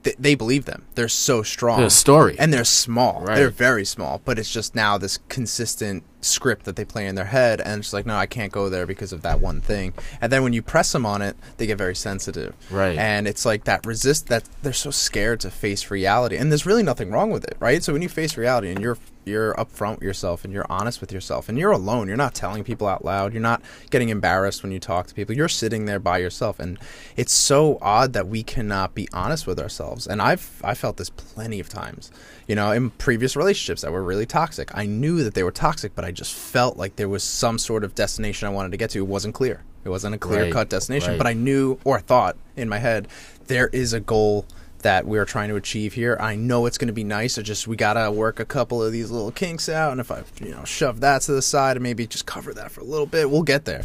they, 0.04 0.14
they 0.20 0.36
believe 0.36 0.66
them. 0.66 0.86
They're 0.96 1.08
so 1.08 1.44
strong. 1.44 1.82
The 1.82 1.90
story. 1.90 2.36
And 2.38 2.54
they're 2.54 2.64
small. 2.64 3.22
Right. 3.22 3.36
They're 3.36 3.50
very 3.50 3.86
small, 3.86 4.22
but 4.24 4.38
it's 4.38 4.52
just 4.52 4.76
now 4.76 4.98
this 4.98 5.18
consistent 5.30 6.04
script 6.24 6.66
that 6.66 6.76
they 6.76 6.86
play 6.86 7.08
in 7.08 7.16
their 7.16 7.26
head 7.26 7.62
and 7.62 7.80
it's 7.80 7.94
like 7.94 8.06
no, 8.06 8.16
I 8.16 8.26
can't 8.26 8.52
go 8.52 8.70
there 8.70 8.86
because 8.86 9.14
of 9.14 9.22
that 9.22 9.40
one 9.40 9.62
thing. 9.62 9.94
And 10.22 10.32
then 10.32 10.44
when 10.44 10.54
you 10.54 10.62
press 10.62 10.92
them 10.92 11.06
on 11.06 11.22
it, 11.22 11.36
they 11.58 11.66
get 11.66 11.78
very 11.78 11.96
sensitive. 11.96 12.56
Right. 12.70 12.98
And 12.98 13.28
it's 13.28 13.46
like 13.46 13.66
that 13.66 13.86
resist 13.86 14.28
that 14.28 14.48
they're 14.62 14.74
so 14.74 14.92
scared 14.92 15.40
to 15.42 15.52
face 15.52 15.90
reality. 15.92 16.38
And 16.38 16.52
there's 16.52 16.66
really 16.66 16.84
nothing 16.84 17.12
wrong 17.12 17.32
with 17.32 17.44
it, 17.46 17.56
right? 17.60 17.84
So 17.84 17.94
when 17.94 18.02
you 18.02 18.10
face 18.10 18.38
reality 18.38 18.70
and 18.70 18.80
you're 18.80 18.98
you're 19.26 19.54
upfront 19.56 19.96
with 19.96 20.04
yourself 20.04 20.44
and 20.44 20.54
you're 20.54 20.66
honest 20.70 21.00
with 21.02 21.12
yourself 21.12 21.50
and 21.50 21.58
you're 21.58 21.72
alone, 21.72 22.08
you're 22.08 22.18
not 22.18 22.36
telling 22.36 22.64
people 22.64 22.88
out 22.88 23.06
loud, 23.06 23.34
you're 23.34 23.42
not 23.42 23.62
getting 23.90 24.10
embarrassed 24.10 24.64
when 24.64 24.72
you 24.72 24.80
talk 24.80 25.08
to 25.08 25.14
people. 25.14 25.36
You're 25.36 25.48
sitting 25.48 25.86
there 25.86 26.00
by 26.00 26.18
yourself 26.18 26.60
and 26.60 26.78
it's 27.16 27.34
so 27.34 27.78
odd 27.82 28.14
that 28.14 28.28
we 28.28 28.44
cannot 28.44 28.94
be 28.96 29.08
honest 29.14 29.48
with 29.48 29.60
ourselves. 29.60 30.08
And 30.08 30.22
I've 30.22 30.62
I 30.64 30.74
felt 30.74 30.98
this 30.98 31.10
plenty 31.10 31.60
of 31.60 31.70
times. 31.70 32.12
You 32.48 32.56
know, 32.56 32.72
in 32.72 32.90
previous 32.90 33.38
relationships 33.38 33.84
that 33.84 33.92
were 33.92 34.04
really 34.04 34.26
toxic. 34.26 34.76
I 34.76 34.86
knew 34.86 35.24
that 35.24 35.34
they 35.34 35.44
were 35.44 35.52
toxic, 35.52 35.96
but 35.96 36.04
I 36.04 36.12
just 36.14 36.34
felt 36.34 36.78
like 36.78 36.96
there 36.96 37.10
was 37.10 37.24
some 37.24 37.58
sort 37.60 37.84
of 37.84 37.96
destination 37.96 38.48
I 38.48 38.52
wanted 38.52 38.72
to 38.72 38.78
get 38.78 38.90
to. 38.92 39.00
It 39.00 39.08
wasn't 39.08 39.34
clear. 39.36 39.62
It 39.84 39.90
wasn't 39.90 40.16
a 40.16 40.18
clear 40.18 40.46
cut 40.52 40.56
Right, 40.60 40.70
destination, 40.70 41.10
right. 41.12 41.18
but 41.18 41.28
I 41.28 41.34
knew 41.34 41.78
or 41.84 42.00
thought 42.00 42.38
in 42.56 42.70
my 42.70 42.80
head 42.80 43.08
there 43.48 43.68
is 43.68 43.92
a 43.94 44.00
goal 44.00 44.46
that 44.82 45.06
we're 45.06 45.26
trying 45.26 45.48
to 45.50 45.56
achieve 45.56 45.94
here. 45.94 46.18
I 46.20 46.36
know 46.36 46.66
it's 46.66 46.78
going 46.78 46.88
to 46.88 46.94
be 46.94 47.04
nice. 47.06 47.38
I 47.38 47.42
just 47.42 47.68
we 47.68 47.76
gotta 47.78 48.12
work 48.12 48.40
a 48.42 48.46
couple 48.46 48.84
of 48.84 48.92
these 48.92 49.12
little 49.12 49.32
kinks 49.32 49.70
out, 49.70 49.92
and 49.94 50.02
if 50.02 50.12
I, 50.12 50.24
you 50.42 50.52
know, 50.52 50.64
shove 50.66 51.00
that 51.02 51.22
to 51.24 51.32
the 51.34 51.42
side 51.42 51.78
and 51.78 51.84
maybe 51.84 52.06
just 52.06 52.26
cover 52.26 52.54
that 52.54 52.72
for 52.72 52.82
a 52.82 52.86
little 52.86 53.06
bit, 53.06 53.30
we'll 53.30 53.44
get 53.44 53.64
there. 53.66 53.84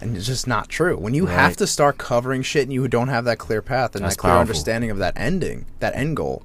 And 0.00 0.16
it's 0.16 0.26
just 0.26 0.46
not 0.48 0.68
true. 0.68 0.96
When 0.96 1.14
you 1.14 1.26
have 1.26 1.56
to 1.58 1.66
start 1.68 1.98
covering 1.98 2.42
shit 2.42 2.64
and 2.64 2.72
you 2.72 2.86
don't 2.88 3.08
have 3.08 3.24
that 3.26 3.38
clear 3.38 3.62
path 3.62 3.94
and 3.94 4.04
That's 4.04 4.16
that 4.16 4.20
clear 4.20 4.30
powerful. 4.32 4.40
understanding 4.40 4.90
of 4.90 4.98
that 4.98 5.14
ending, 5.16 5.66
that 5.80 5.94
end 5.94 6.16
goal, 6.16 6.42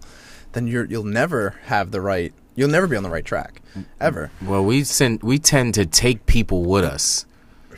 then 0.54 0.68
you're 0.68 0.86
you'll 0.86 1.04
never 1.04 1.56
have 1.66 1.90
the 1.92 2.02
right. 2.02 2.34
You'll 2.56 2.70
never 2.70 2.88
be 2.88 2.96
on 2.96 3.04
the 3.04 3.10
right 3.10 3.26
track, 3.26 3.62
ever. 4.00 4.32
Well, 4.42 4.64
we 4.64 4.84
send 4.84 5.22
we 5.24 5.40
tend 5.40 5.74
to 5.74 5.86
take 5.86 6.26
people 6.26 6.64
with 6.64 6.86
us, 6.86 7.26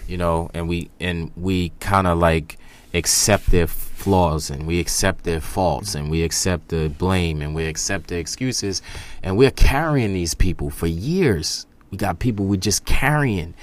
you 0.08 0.18
know, 0.18 0.52
and 0.54 0.70
we 0.70 0.92
and 1.00 1.32
we 1.36 1.70
kind 1.80 2.06
of 2.06 2.20
like 2.20 2.58
accept 2.94 3.48
their 3.48 3.68
flaws 3.68 4.50
and 4.50 4.66
we 4.68 4.80
accept 4.80 5.24
their 5.24 5.42
faults 5.42 5.96
and 5.96 6.10
we 6.10 6.24
accept 6.24 6.70
the 6.70 6.90
blame 6.90 7.42
and 7.42 7.54
we 7.54 7.66
accept 7.66 8.08
the 8.08 8.18
excuses 8.18 8.82
and 9.24 9.38
we're 9.38 9.52
carrying 9.52 10.14
these 10.14 10.34
people 10.34 10.70
for 10.70 10.88
years. 10.88 11.66
We 11.92 11.98
got 11.98 12.20
people 12.20 12.46
we're 12.46 12.58
just 12.58 12.86
carrying 12.86 13.54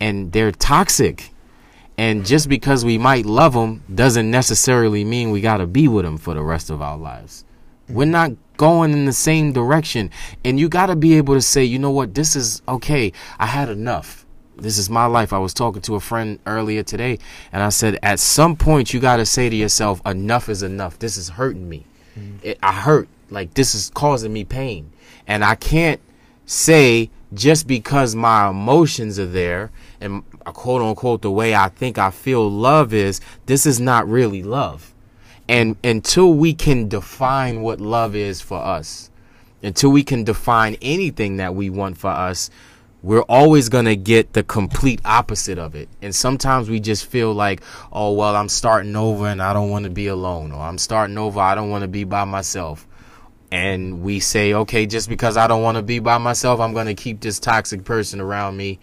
and 0.00 0.32
they're 0.32 0.52
toxic. 0.52 1.30
And 1.96 2.24
just 2.24 2.48
because 2.48 2.84
we 2.84 2.96
might 2.96 3.26
love 3.26 3.54
them 3.54 3.82
doesn't 3.92 4.30
necessarily 4.30 5.04
mean 5.04 5.30
we 5.30 5.40
got 5.40 5.56
to 5.56 5.66
be 5.66 5.88
with 5.88 6.04
them 6.04 6.16
for 6.16 6.34
the 6.34 6.42
rest 6.42 6.70
of 6.70 6.80
our 6.80 6.96
lives. 6.96 7.44
We're 7.88 8.04
not 8.04 8.32
going 8.58 8.92
in 8.92 9.06
the 9.06 9.12
same 9.14 9.52
direction. 9.54 10.10
And 10.44 10.60
you 10.60 10.68
got 10.68 10.86
to 10.86 10.96
be 10.96 11.14
able 11.14 11.32
to 11.34 11.40
say, 11.40 11.64
you 11.64 11.78
know 11.78 11.90
what, 11.90 12.14
this 12.14 12.36
is 12.36 12.60
okay. 12.68 13.12
I 13.38 13.46
had 13.46 13.70
enough. 13.70 14.26
this 14.60 14.76
is 14.76 14.90
my 14.90 15.06
life. 15.06 15.32
I 15.32 15.38
was 15.38 15.54
talking 15.54 15.80
to 15.82 15.94
a 15.94 16.00
friend 16.00 16.38
earlier 16.44 16.82
today, 16.82 17.18
and 17.52 17.62
I 17.62 17.68
said, 17.70 17.98
at 18.02 18.18
some 18.20 18.56
point, 18.56 18.92
you 18.92 19.00
got 19.00 19.16
to 19.18 19.26
say 19.26 19.48
to 19.48 19.56
yourself, 19.56 20.02
enough 20.04 20.48
is 20.48 20.62
enough. 20.62 20.98
This 20.98 21.16
is 21.16 21.30
hurting 21.30 21.68
me. 21.68 21.86
It, 22.42 22.58
I 22.62 22.72
hurt. 22.72 23.08
Like, 23.30 23.54
this 23.54 23.74
is 23.74 23.90
causing 23.94 24.32
me 24.32 24.44
pain. 24.44 24.90
And 25.26 25.44
I 25.44 25.54
can't 25.54 26.00
say 26.46 27.10
just 27.32 27.66
because 27.66 28.14
my 28.14 28.48
emotions 28.48 29.18
are 29.18 29.26
there 29.26 29.70
and 30.00 30.24
uh, 30.46 30.50
quote 30.50 30.82
unquote 30.82 31.22
the 31.22 31.30
way 31.30 31.54
I 31.54 31.68
think 31.68 31.98
I 31.98 32.10
feel 32.10 32.50
love 32.50 32.92
is, 32.92 33.20
this 33.46 33.66
is 33.66 33.78
not 33.78 34.08
really 34.08 34.42
love. 34.42 34.94
And 35.48 35.76
until 35.82 36.34
we 36.34 36.52
can 36.52 36.88
define 36.88 37.62
what 37.62 37.80
love 37.80 38.14
is 38.14 38.40
for 38.40 38.58
us, 38.58 39.10
until 39.62 39.90
we 39.90 40.04
can 40.04 40.24
define 40.24 40.76
anything 40.82 41.38
that 41.38 41.54
we 41.54 41.70
want 41.70 41.96
for 41.96 42.10
us, 42.10 42.50
we're 43.02 43.22
always 43.22 43.68
going 43.68 43.84
to 43.84 43.96
get 43.96 44.32
the 44.32 44.42
complete 44.42 45.00
opposite 45.04 45.58
of 45.58 45.74
it. 45.74 45.88
And 46.02 46.14
sometimes 46.14 46.68
we 46.68 46.80
just 46.80 47.06
feel 47.06 47.32
like, 47.32 47.62
oh, 47.92 48.12
well, 48.12 48.34
I'm 48.36 48.48
starting 48.48 48.94
over 48.96 49.26
and 49.26 49.40
I 49.40 49.52
don't 49.52 49.70
want 49.70 49.84
to 49.84 49.90
be 49.90 50.08
alone, 50.08 50.52
or 50.52 50.60
I'm 50.60 50.78
starting 50.78 51.16
over, 51.16 51.40
I 51.40 51.54
don't 51.54 51.70
want 51.70 51.82
to 51.82 51.88
be 51.88 52.04
by 52.04 52.24
myself. 52.24 52.86
And 53.50 54.02
we 54.02 54.20
say, 54.20 54.52
okay, 54.52 54.84
just 54.84 55.08
because 55.08 55.36
I 55.36 55.46
don't 55.46 55.62
want 55.62 55.76
to 55.76 55.82
be 55.82 56.00
by 56.00 56.18
myself, 56.18 56.60
I'm 56.60 56.74
going 56.74 56.86
to 56.86 56.94
keep 56.94 57.20
this 57.20 57.38
toxic 57.38 57.84
person 57.84 58.20
around 58.20 58.56
me, 58.56 58.78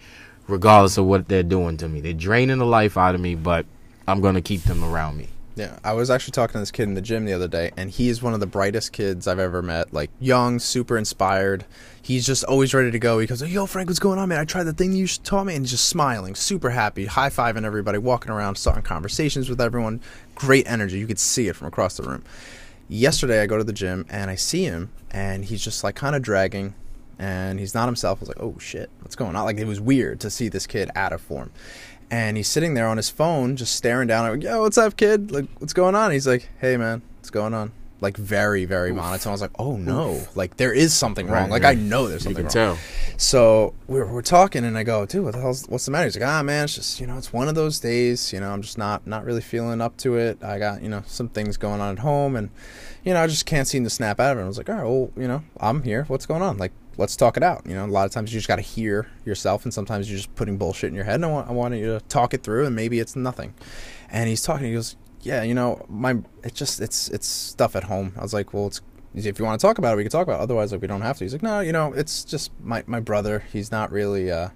regardless 0.48 0.98
of 0.98 1.04
what 1.04 1.28
they're 1.28 1.42
doing 1.42 1.76
to 1.76 1.88
me. 1.88 2.00
They're 2.00 2.12
draining 2.12 2.58
the 2.58 2.66
life 2.66 2.96
out 2.96 3.14
of 3.14 3.20
me, 3.20 3.36
but 3.36 3.66
I'm 4.08 4.20
going 4.20 4.34
to 4.34 4.40
keep 4.40 4.62
them 4.62 4.82
around 4.82 5.18
me. 5.18 5.28
Yeah, 5.56 5.78
I 5.82 5.94
was 5.94 6.10
actually 6.10 6.32
talking 6.32 6.52
to 6.52 6.58
this 6.58 6.70
kid 6.70 6.82
in 6.82 6.92
the 6.92 7.00
gym 7.00 7.24
the 7.24 7.32
other 7.32 7.48
day, 7.48 7.70
and 7.78 7.90
he's 7.90 8.22
one 8.22 8.34
of 8.34 8.40
the 8.40 8.46
brightest 8.46 8.92
kids 8.92 9.26
I've 9.26 9.38
ever 9.38 9.62
met. 9.62 9.90
Like 9.90 10.10
young, 10.20 10.58
super 10.58 10.98
inspired. 10.98 11.64
He's 12.02 12.26
just 12.26 12.44
always 12.44 12.74
ready 12.74 12.90
to 12.90 12.98
go. 12.98 13.18
He 13.18 13.26
goes, 13.26 13.40
"Yo, 13.40 13.64
Frank, 13.64 13.88
what's 13.88 13.98
going 13.98 14.18
on, 14.18 14.28
man? 14.28 14.38
I 14.38 14.44
tried 14.44 14.64
the 14.64 14.74
thing 14.74 14.92
you 14.92 15.06
taught 15.06 15.44
me," 15.44 15.54
and 15.54 15.64
he's 15.64 15.70
just 15.70 15.88
smiling, 15.88 16.34
super 16.34 16.68
happy, 16.68 17.06
high 17.06 17.30
fiving 17.30 17.64
everybody, 17.64 17.96
walking 17.96 18.30
around, 18.30 18.56
starting 18.56 18.82
conversations 18.82 19.48
with 19.48 19.58
everyone. 19.58 20.02
Great 20.34 20.70
energy. 20.70 20.98
You 20.98 21.06
could 21.06 21.18
see 21.18 21.48
it 21.48 21.56
from 21.56 21.68
across 21.68 21.96
the 21.96 22.02
room. 22.02 22.22
Yesterday, 22.90 23.40
I 23.40 23.46
go 23.46 23.56
to 23.56 23.64
the 23.64 23.72
gym 23.72 24.04
and 24.10 24.30
I 24.30 24.34
see 24.34 24.64
him, 24.64 24.90
and 25.10 25.46
he's 25.46 25.64
just 25.64 25.82
like 25.82 25.94
kind 25.94 26.14
of 26.14 26.20
dragging, 26.20 26.74
and 27.18 27.58
he's 27.58 27.72
not 27.72 27.86
himself. 27.86 28.18
I 28.18 28.20
was 28.20 28.28
like, 28.28 28.42
"Oh 28.42 28.56
shit, 28.58 28.90
what's 29.00 29.16
going 29.16 29.34
on?" 29.34 29.46
Like 29.46 29.56
it 29.56 29.66
was 29.66 29.80
weird 29.80 30.20
to 30.20 30.28
see 30.28 30.50
this 30.50 30.66
kid 30.66 30.90
out 30.94 31.14
of 31.14 31.22
form 31.22 31.50
and 32.10 32.36
he's 32.36 32.48
sitting 32.48 32.74
there 32.74 32.86
on 32.86 32.96
his 32.96 33.10
phone 33.10 33.56
just 33.56 33.74
staring 33.74 34.06
down 34.08 34.26
at 34.26 34.38
me 34.38 34.44
yo 34.44 34.62
what's 34.62 34.78
up 34.78 34.96
kid? 34.96 35.30
Like 35.30 35.46
what's 35.58 35.72
going 35.72 35.94
on? 35.94 36.10
He's 36.12 36.26
like 36.26 36.48
hey 36.60 36.76
man 36.76 37.02
what's 37.18 37.30
going 37.30 37.54
on? 37.54 37.72
Like 38.00 38.16
very 38.16 38.64
very 38.66 38.90
Oof. 38.90 38.96
monotone. 38.96 39.30
I 39.30 39.34
was 39.34 39.40
like 39.40 39.58
oh 39.58 39.76
no. 39.76 40.14
Oof. 40.16 40.36
like 40.36 40.56
there 40.56 40.72
is 40.72 40.94
something 40.94 41.26
wrong. 41.26 41.50
Right, 41.50 41.62
like 41.62 41.64
i 41.64 41.74
know 41.74 42.08
there's 42.08 42.24
something 42.24 42.44
you 42.44 42.48
can 42.50 42.58
wrong. 42.60 42.76
tell. 42.76 42.78
so 43.16 43.74
we're, 43.88 44.06
we're 44.06 44.22
talking 44.22 44.64
and 44.64 44.76
i 44.76 44.82
go 44.82 45.06
dude 45.06 45.24
what 45.24 45.32
the 45.34 45.40
hell's 45.40 45.66
what's 45.68 45.86
the 45.86 45.90
matter? 45.90 46.04
He's 46.04 46.16
like 46.18 46.28
ah 46.28 46.42
man 46.42 46.64
it's 46.64 46.74
just 46.74 47.00
you 47.00 47.06
know 47.06 47.16
it's 47.16 47.32
one 47.32 47.48
of 47.48 47.54
those 47.54 47.80
days 47.80 48.32
you 48.32 48.40
know 48.40 48.50
i'm 48.50 48.62
just 48.62 48.76
not 48.78 49.06
not 49.06 49.24
really 49.24 49.40
feeling 49.40 49.80
up 49.80 49.96
to 49.98 50.16
it. 50.16 50.42
I 50.44 50.58
got 50.58 50.82
you 50.82 50.88
know 50.88 51.02
some 51.06 51.28
things 51.28 51.56
going 51.56 51.80
on 51.80 51.92
at 51.96 51.98
home 52.00 52.36
and 52.36 52.50
you 53.04 53.14
know 53.14 53.22
i 53.22 53.26
just 53.26 53.46
can't 53.46 53.66
seem 53.66 53.82
to 53.84 53.90
snap 53.90 54.20
out 54.20 54.32
of 54.32 54.38
it. 54.38 54.44
I 54.44 54.46
was 54.46 54.58
like 54.58 54.68
all 54.68 54.76
right 54.76 54.84
well 54.84 55.10
you 55.16 55.26
know 55.28 55.42
i'm 55.58 55.82
here. 55.82 56.04
What's 56.04 56.26
going 56.26 56.42
on? 56.42 56.58
Like 56.58 56.72
let's 56.98 57.16
talk 57.16 57.36
it 57.36 57.42
out. 57.42 57.62
You 57.66 57.74
know, 57.74 57.84
a 57.84 57.86
lot 57.86 58.06
of 58.06 58.12
times 58.12 58.32
you 58.32 58.38
just 58.38 58.48
got 58.48 58.56
to 58.56 58.62
hear 58.62 59.06
yourself, 59.24 59.64
and 59.64 59.72
sometimes 59.72 60.10
you're 60.10 60.18
just 60.18 60.34
putting 60.34 60.56
bullshit 60.58 60.88
in 60.88 60.94
your 60.94 61.04
head. 61.04 61.16
And 61.16 61.24
I 61.24 61.28
want, 61.28 61.48
I 61.48 61.52
want 61.52 61.74
you 61.74 61.98
to 61.98 62.00
talk 62.06 62.34
it 62.34 62.42
through, 62.42 62.66
and 62.66 62.74
maybe 62.74 63.00
it's 63.00 63.16
nothing. 63.16 63.54
And 64.10 64.28
he's 64.28 64.42
talking. 64.42 64.66
He 64.66 64.74
goes, 64.74 64.96
"Yeah, 65.20 65.42
you 65.42 65.54
know, 65.54 65.84
my 65.88 66.18
it's 66.42 66.58
just 66.58 66.80
it's 66.80 67.08
it's 67.08 67.26
stuff 67.26 67.76
at 67.76 67.84
home." 67.84 68.12
I 68.16 68.22
was 68.22 68.34
like, 68.34 68.52
"Well, 68.52 68.68
it's 68.68 68.80
if 69.14 69.38
you 69.38 69.44
want 69.44 69.60
to 69.60 69.66
talk 69.66 69.78
about 69.78 69.94
it, 69.94 69.96
we 69.96 70.04
can 70.04 70.12
talk 70.12 70.26
about. 70.26 70.40
it. 70.40 70.42
Otherwise, 70.42 70.72
like 70.72 70.80
we 70.80 70.88
don't 70.88 71.02
have 71.02 71.18
to." 71.18 71.24
He's 71.24 71.32
like, 71.32 71.42
"No, 71.42 71.60
you 71.60 71.72
know, 71.72 71.92
it's 71.92 72.24
just 72.24 72.50
my 72.60 72.82
my 72.86 73.00
brother. 73.00 73.44
He's 73.52 73.70
not 73.70 73.90
really." 73.90 74.30
uh 74.30 74.50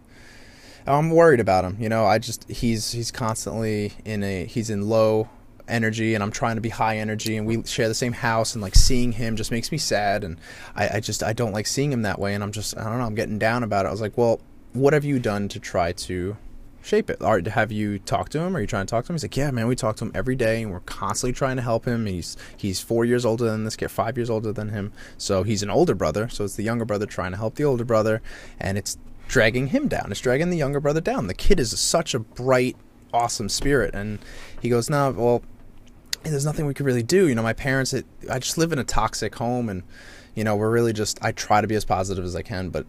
I'm 0.86 1.10
worried 1.10 1.40
about 1.40 1.64
him. 1.64 1.76
You 1.78 1.88
know, 1.88 2.06
I 2.06 2.18
just 2.18 2.48
he's 2.50 2.92
he's 2.92 3.10
constantly 3.10 3.92
in 4.04 4.22
a 4.22 4.46
he's 4.46 4.70
in 4.70 4.88
low 4.88 5.28
energy 5.70 6.14
and 6.14 6.22
I'm 6.22 6.30
trying 6.30 6.56
to 6.56 6.60
be 6.60 6.68
high 6.68 6.98
energy 6.98 7.36
and 7.36 7.46
we 7.46 7.62
share 7.64 7.88
the 7.88 7.94
same 7.94 8.12
house 8.12 8.54
and 8.54 8.62
like 8.62 8.74
seeing 8.74 9.12
him 9.12 9.36
just 9.36 9.50
makes 9.50 9.72
me 9.72 9.78
sad 9.78 10.24
and 10.24 10.38
I, 10.74 10.96
I 10.96 11.00
just 11.00 11.22
I 11.22 11.32
don't 11.32 11.52
like 11.52 11.66
seeing 11.66 11.92
him 11.92 12.02
that 12.02 12.18
way 12.18 12.34
and 12.34 12.42
I'm 12.42 12.52
just 12.52 12.76
I 12.76 12.84
don't 12.84 12.98
know 12.98 13.04
I'm 13.04 13.14
getting 13.14 13.38
down 13.38 13.62
about 13.62 13.86
it. 13.86 13.88
I 13.88 13.92
was 13.92 14.00
like, 14.00 14.16
well, 14.18 14.40
what 14.72 14.92
have 14.92 15.04
you 15.04 15.18
done 15.18 15.48
to 15.48 15.60
try 15.60 15.92
to 15.92 16.36
shape 16.82 17.10
it? 17.10 17.18
Or 17.20 17.40
have 17.46 17.72
you 17.72 17.98
talked 17.98 18.32
to 18.32 18.40
him? 18.40 18.56
Are 18.56 18.60
you 18.60 18.66
trying 18.66 18.86
to 18.86 18.90
talk 18.90 19.04
to 19.04 19.12
him? 19.12 19.14
He's 19.14 19.24
like, 19.24 19.36
yeah, 19.36 19.50
man, 19.50 19.66
we 19.66 19.76
talk 19.76 19.96
to 19.96 20.04
him 20.04 20.12
every 20.14 20.36
day, 20.36 20.62
and 20.62 20.72
we're 20.72 20.80
constantly 20.80 21.32
trying 21.32 21.56
to 21.56 21.62
help 21.62 21.84
him. 21.84 22.06
He's 22.06 22.36
he's 22.56 22.80
four 22.80 23.04
years 23.04 23.24
older 23.24 23.44
than 23.44 23.64
this 23.64 23.76
kid, 23.76 23.90
five 23.90 24.16
years 24.16 24.30
older 24.30 24.52
than 24.52 24.70
him, 24.70 24.92
so 25.18 25.42
he's 25.42 25.62
an 25.62 25.70
older 25.70 25.94
brother. 25.94 26.28
So 26.28 26.44
it's 26.44 26.56
the 26.56 26.62
younger 26.62 26.84
brother 26.84 27.06
trying 27.06 27.32
to 27.32 27.36
help 27.36 27.56
the 27.56 27.64
older 27.64 27.84
brother, 27.84 28.22
and 28.58 28.78
it's 28.78 28.98
dragging 29.28 29.68
him 29.68 29.88
down. 29.88 30.08
It's 30.10 30.20
dragging 30.20 30.50
the 30.50 30.56
younger 30.56 30.80
brother 30.80 31.00
down. 31.00 31.26
The 31.26 31.34
kid 31.34 31.60
is 31.60 31.78
such 31.78 32.14
a 32.14 32.18
bright, 32.18 32.76
awesome 33.12 33.48
spirit, 33.48 33.94
and 33.94 34.18
he 34.60 34.68
goes, 34.68 34.90
no, 34.90 35.10
well, 35.10 35.42
there's 36.22 36.44
nothing 36.44 36.66
we 36.66 36.74
could 36.74 36.86
really 36.86 37.02
do. 37.02 37.28
You 37.28 37.34
know, 37.34 37.42
my 37.42 37.52
parents, 37.52 37.92
it, 37.92 38.06
I 38.30 38.38
just 38.38 38.58
live 38.58 38.72
in 38.72 38.78
a 38.78 38.84
toxic 38.84 39.34
home, 39.34 39.68
and 39.68 39.82
you 40.34 40.44
know, 40.44 40.56
we're 40.56 40.70
really 40.70 40.92
just. 40.92 41.22
I 41.22 41.32
try 41.32 41.60
to 41.60 41.66
be 41.66 41.74
as 41.74 41.84
positive 41.84 42.24
as 42.24 42.36
I 42.36 42.42
can, 42.42 42.70
but 42.70 42.86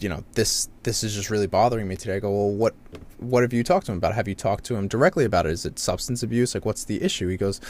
you 0.00 0.08
know, 0.08 0.24
this 0.32 0.68
this 0.82 1.04
is 1.04 1.14
just 1.14 1.30
really 1.30 1.46
bothering 1.46 1.86
me 1.86 1.96
today. 1.96 2.16
I 2.16 2.18
go, 2.18 2.30
well, 2.30 2.50
what 2.50 2.74
what 3.18 3.42
have 3.42 3.52
you 3.52 3.62
talked 3.62 3.86
to 3.86 3.92
him 3.92 3.98
about? 3.98 4.14
Have 4.14 4.26
you 4.28 4.34
talked 4.34 4.64
to 4.64 4.74
him 4.74 4.88
directly 4.88 5.24
about 5.24 5.46
it? 5.46 5.52
Is 5.52 5.64
it 5.64 5.78
substance 5.78 6.22
abuse? 6.22 6.54
Like, 6.54 6.64
what's 6.64 6.84
the 6.84 7.02
issue? 7.02 7.28
He 7.28 7.36
goes, 7.36 7.60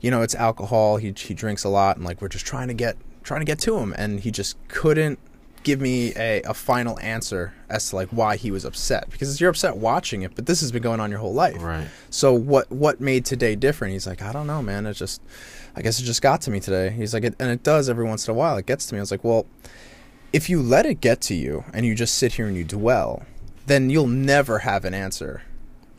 you 0.00 0.10
know, 0.10 0.22
it's 0.22 0.34
alcohol. 0.34 0.96
He 0.96 1.12
he 1.16 1.34
drinks 1.34 1.64
a 1.64 1.68
lot, 1.68 1.96
and 1.96 2.04
like 2.04 2.22
we're 2.22 2.28
just 2.28 2.46
trying 2.46 2.68
to 2.68 2.74
get 2.74 2.96
trying 3.22 3.40
to 3.40 3.44
get 3.44 3.58
to 3.60 3.78
him, 3.78 3.94
and 3.96 4.20
he 4.20 4.30
just 4.30 4.56
couldn't 4.68 5.18
give 5.62 5.80
me 5.80 6.12
a, 6.16 6.42
a 6.42 6.54
final 6.54 6.98
answer 7.00 7.52
as 7.68 7.90
to 7.90 7.96
like 7.96 8.08
why 8.08 8.36
he 8.36 8.50
was 8.50 8.64
upset. 8.64 9.10
Because 9.10 9.40
you're 9.40 9.50
upset 9.50 9.76
watching 9.76 10.22
it 10.22 10.34
but 10.34 10.46
this 10.46 10.60
has 10.60 10.72
been 10.72 10.82
going 10.82 11.00
on 11.00 11.10
your 11.10 11.20
whole 11.20 11.34
life. 11.34 11.62
Right. 11.62 11.88
So 12.10 12.32
what 12.32 12.70
what 12.70 13.00
made 13.00 13.24
today 13.24 13.54
different? 13.54 13.92
He's 13.92 14.06
like 14.06 14.22
i 14.22 14.32
don't 14.32 14.46
know 14.46 14.62
man. 14.62 14.86
It 14.86 14.94
just 14.94 15.22
i 15.76 15.82
guess 15.82 15.98
it 16.00 16.04
just 16.04 16.22
got 16.22 16.40
to 16.42 16.50
me 16.50 16.60
today. 16.60 16.90
He's 16.90 17.14
like 17.14 17.24
it, 17.24 17.34
and 17.38 17.50
it 17.50 17.62
does 17.62 17.88
every 17.88 18.04
once 18.04 18.26
in 18.28 18.32
a 18.32 18.36
while. 18.36 18.56
It 18.56 18.66
gets 18.66 18.86
to 18.86 18.94
me. 18.94 18.98
I 18.98 19.02
was 19.02 19.10
like 19.10 19.24
well 19.24 19.46
if 20.32 20.48
you 20.48 20.62
let 20.62 20.86
it 20.86 21.00
get 21.00 21.20
to 21.20 21.34
you 21.34 21.64
and 21.74 21.84
you 21.84 21.94
just 21.94 22.16
sit 22.16 22.34
here 22.34 22.46
and 22.46 22.56
you 22.56 22.64
dwell 22.64 23.22
then 23.66 23.90
you'll 23.90 24.06
never 24.06 24.60
have 24.60 24.84
an 24.84 24.94
answer 24.94 25.42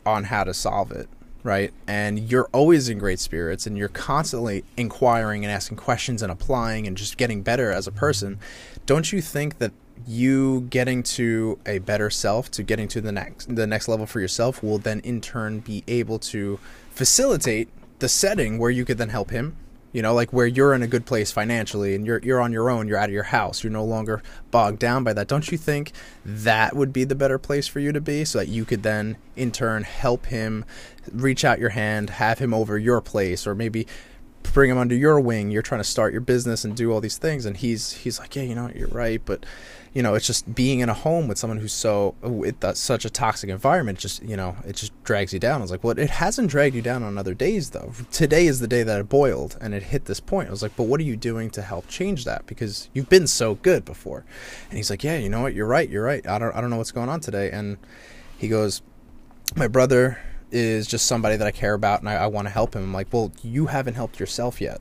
on 0.04 0.24
how 0.24 0.44
to 0.44 0.52
solve 0.52 0.90
it 0.92 1.08
right? 1.44 1.72
And 1.86 2.30
you're 2.30 2.48
always 2.52 2.88
in 2.88 2.98
great 2.98 3.20
spirits 3.20 3.66
and 3.66 3.78
you're 3.78 3.88
constantly 3.88 4.64
inquiring 4.76 5.44
and 5.44 5.52
asking 5.52 5.76
questions 5.76 6.22
and 6.22 6.32
applying 6.32 6.88
and 6.88 6.96
just 6.96 7.16
getting 7.16 7.42
better 7.42 7.70
as 7.70 7.86
a 7.86 7.92
person. 7.92 8.40
Don't 8.86 9.12
you 9.12 9.20
think 9.20 9.58
that 9.58 9.70
you 10.06 10.62
getting 10.62 11.02
to 11.02 11.58
a 11.66 11.78
better 11.78 12.10
self, 12.10 12.50
to 12.50 12.62
getting 12.62 12.88
to 12.88 13.00
the 13.00 13.12
next 13.12 13.54
the 13.54 13.66
next 13.66 13.86
level 13.86 14.06
for 14.06 14.20
yourself 14.20 14.62
will 14.62 14.78
then 14.78 15.00
in 15.00 15.20
turn 15.20 15.60
be 15.60 15.84
able 15.86 16.18
to 16.18 16.58
facilitate 16.90 17.68
the 18.00 18.08
setting 18.08 18.58
where 18.58 18.70
you 18.70 18.84
could 18.84 18.98
then 18.98 19.10
help 19.10 19.30
him 19.30 19.56
you 19.94 20.02
know 20.02 20.12
like 20.12 20.30
where 20.32 20.46
you're 20.46 20.74
in 20.74 20.82
a 20.82 20.86
good 20.86 21.06
place 21.06 21.32
financially 21.32 21.94
and 21.94 22.04
you're 22.04 22.20
you're 22.22 22.40
on 22.40 22.52
your 22.52 22.68
own 22.68 22.86
you're 22.86 22.98
out 22.98 23.08
of 23.08 23.14
your 23.14 23.22
house 23.22 23.64
you're 23.64 23.72
no 23.72 23.84
longer 23.84 24.22
bogged 24.50 24.78
down 24.78 25.02
by 25.02 25.14
that 25.14 25.28
don't 25.28 25.50
you 25.50 25.56
think 25.56 25.92
that 26.22 26.76
would 26.76 26.92
be 26.92 27.04
the 27.04 27.14
better 27.14 27.38
place 27.38 27.66
for 27.66 27.80
you 27.80 27.92
to 27.92 28.00
be 28.00 28.24
so 28.26 28.38
that 28.38 28.48
you 28.48 28.66
could 28.66 28.82
then 28.82 29.16
in 29.36 29.50
turn 29.50 29.84
help 29.84 30.26
him 30.26 30.66
reach 31.12 31.44
out 31.44 31.58
your 31.58 31.70
hand 31.70 32.10
have 32.10 32.38
him 32.38 32.52
over 32.52 32.76
your 32.76 33.00
place 33.00 33.46
or 33.46 33.54
maybe 33.54 33.86
bring 34.52 34.70
him 34.70 34.78
under 34.78 34.94
your 34.94 35.18
wing? 35.18 35.50
You're 35.50 35.62
trying 35.62 35.80
to 35.80 35.88
start 35.88 36.12
your 36.12 36.20
business 36.20 36.64
and 36.64 36.76
do 36.76 36.92
all 36.92 37.00
these 37.00 37.16
things 37.18 37.46
and 37.46 37.56
he's 37.56 37.92
he's 37.92 38.18
like 38.18 38.36
yeah 38.36 38.42
you 38.42 38.54
know 38.54 38.70
you're 38.74 38.88
right 38.88 39.20
but 39.24 39.46
you 39.94 40.02
know, 40.02 40.14
it's 40.14 40.26
just 40.26 40.52
being 40.56 40.80
in 40.80 40.88
a 40.88 40.94
home 40.94 41.28
with 41.28 41.38
someone 41.38 41.58
who's 41.58 41.72
so 41.72 42.16
with 42.20 42.56
such 42.76 43.04
a 43.04 43.10
toxic 43.10 43.48
environment. 43.48 43.96
Just 43.96 44.22
you 44.24 44.36
know, 44.36 44.56
it 44.66 44.74
just 44.74 44.92
drags 45.04 45.32
you 45.32 45.38
down. 45.38 45.60
I 45.60 45.62
was 45.62 45.70
like, 45.70 45.84
well, 45.84 45.96
it 45.96 46.10
hasn't 46.10 46.50
dragged 46.50 46.74
you 46.74 46.82
down 46.82 47.04
on 47.04 47.16
other 47.16 47.32
days 47.32 47.70
though. 47.70 47.92
Today 48.10 48.46
is 48.46 48.58
the 48.58 48.66
day 48.66 48.82
that 48.82 49.00
it 49.00 49.08
boiled 49.08 49.56
and 49.60 49.72
it 49.72 49.84
hit 49.84 50.06
this 50.06 50.18
point. 50.18 50.48
I 50.48 50.50
was 50.50 50.62
like, 50.62 50.76
but 50.76 50.84
what 50.84 50.98
are 50.98 51.04
you 51.04 51.16
doing 51.16 51.48
to 51.50 51.62
help 51.62 51.86
change 51.86 52.24
that? 52.24 52.44
Because 52.46 52.90
you've 52.92 53.08
been 53.08 53.28
so 53.28 53.54
good 53.54 53.84
before. 53.84 54.24
And 54.68 54.76
he's 54.76 54.90
like, 54.90 55.04
yeah, 55.04 55.16
you 55.16 55.28
know 55.28 55.42
what, 55.42 55.54
you're 55.54 55.66
right, 55.66 55.88
you're 55.88 56.04
right. 56.04 56.26
I 56.26 56.38
don't 56.38 56.54
I 56.54 56.60
don't 56.60 56.70
know 56.70 56.78
what's 56.78 56.92
going 56.92 57.08
on 57.08 57.20
today. 57.20 57.52
And 57.52 57.78
he 58.36 58.48
goes, 58.48 58.82
my 59.54 59.68
brother 59.68 60.18
is 60.50 60.88
just 60.88 61.06
somebody 61.06 61.36
that 61.36 61.46
I 61.46 61.52
care 61.52 61.74
about 61.74 62.00
and 62.00 62.08
I, 62.08 62.14
I 62.14 62.26
want 62.26 62.48
to 62.48 62.52
help 62.52 62.74
him. 62.74 62.82
I'm 62.82 62.92
like, 62.92 63.12
well, 63.12 63.32
you 63.42 63.66
haven't 63.66 63.94
helped 63.94 64.18
yourself 64.18 64.60
yet 64.60 64.80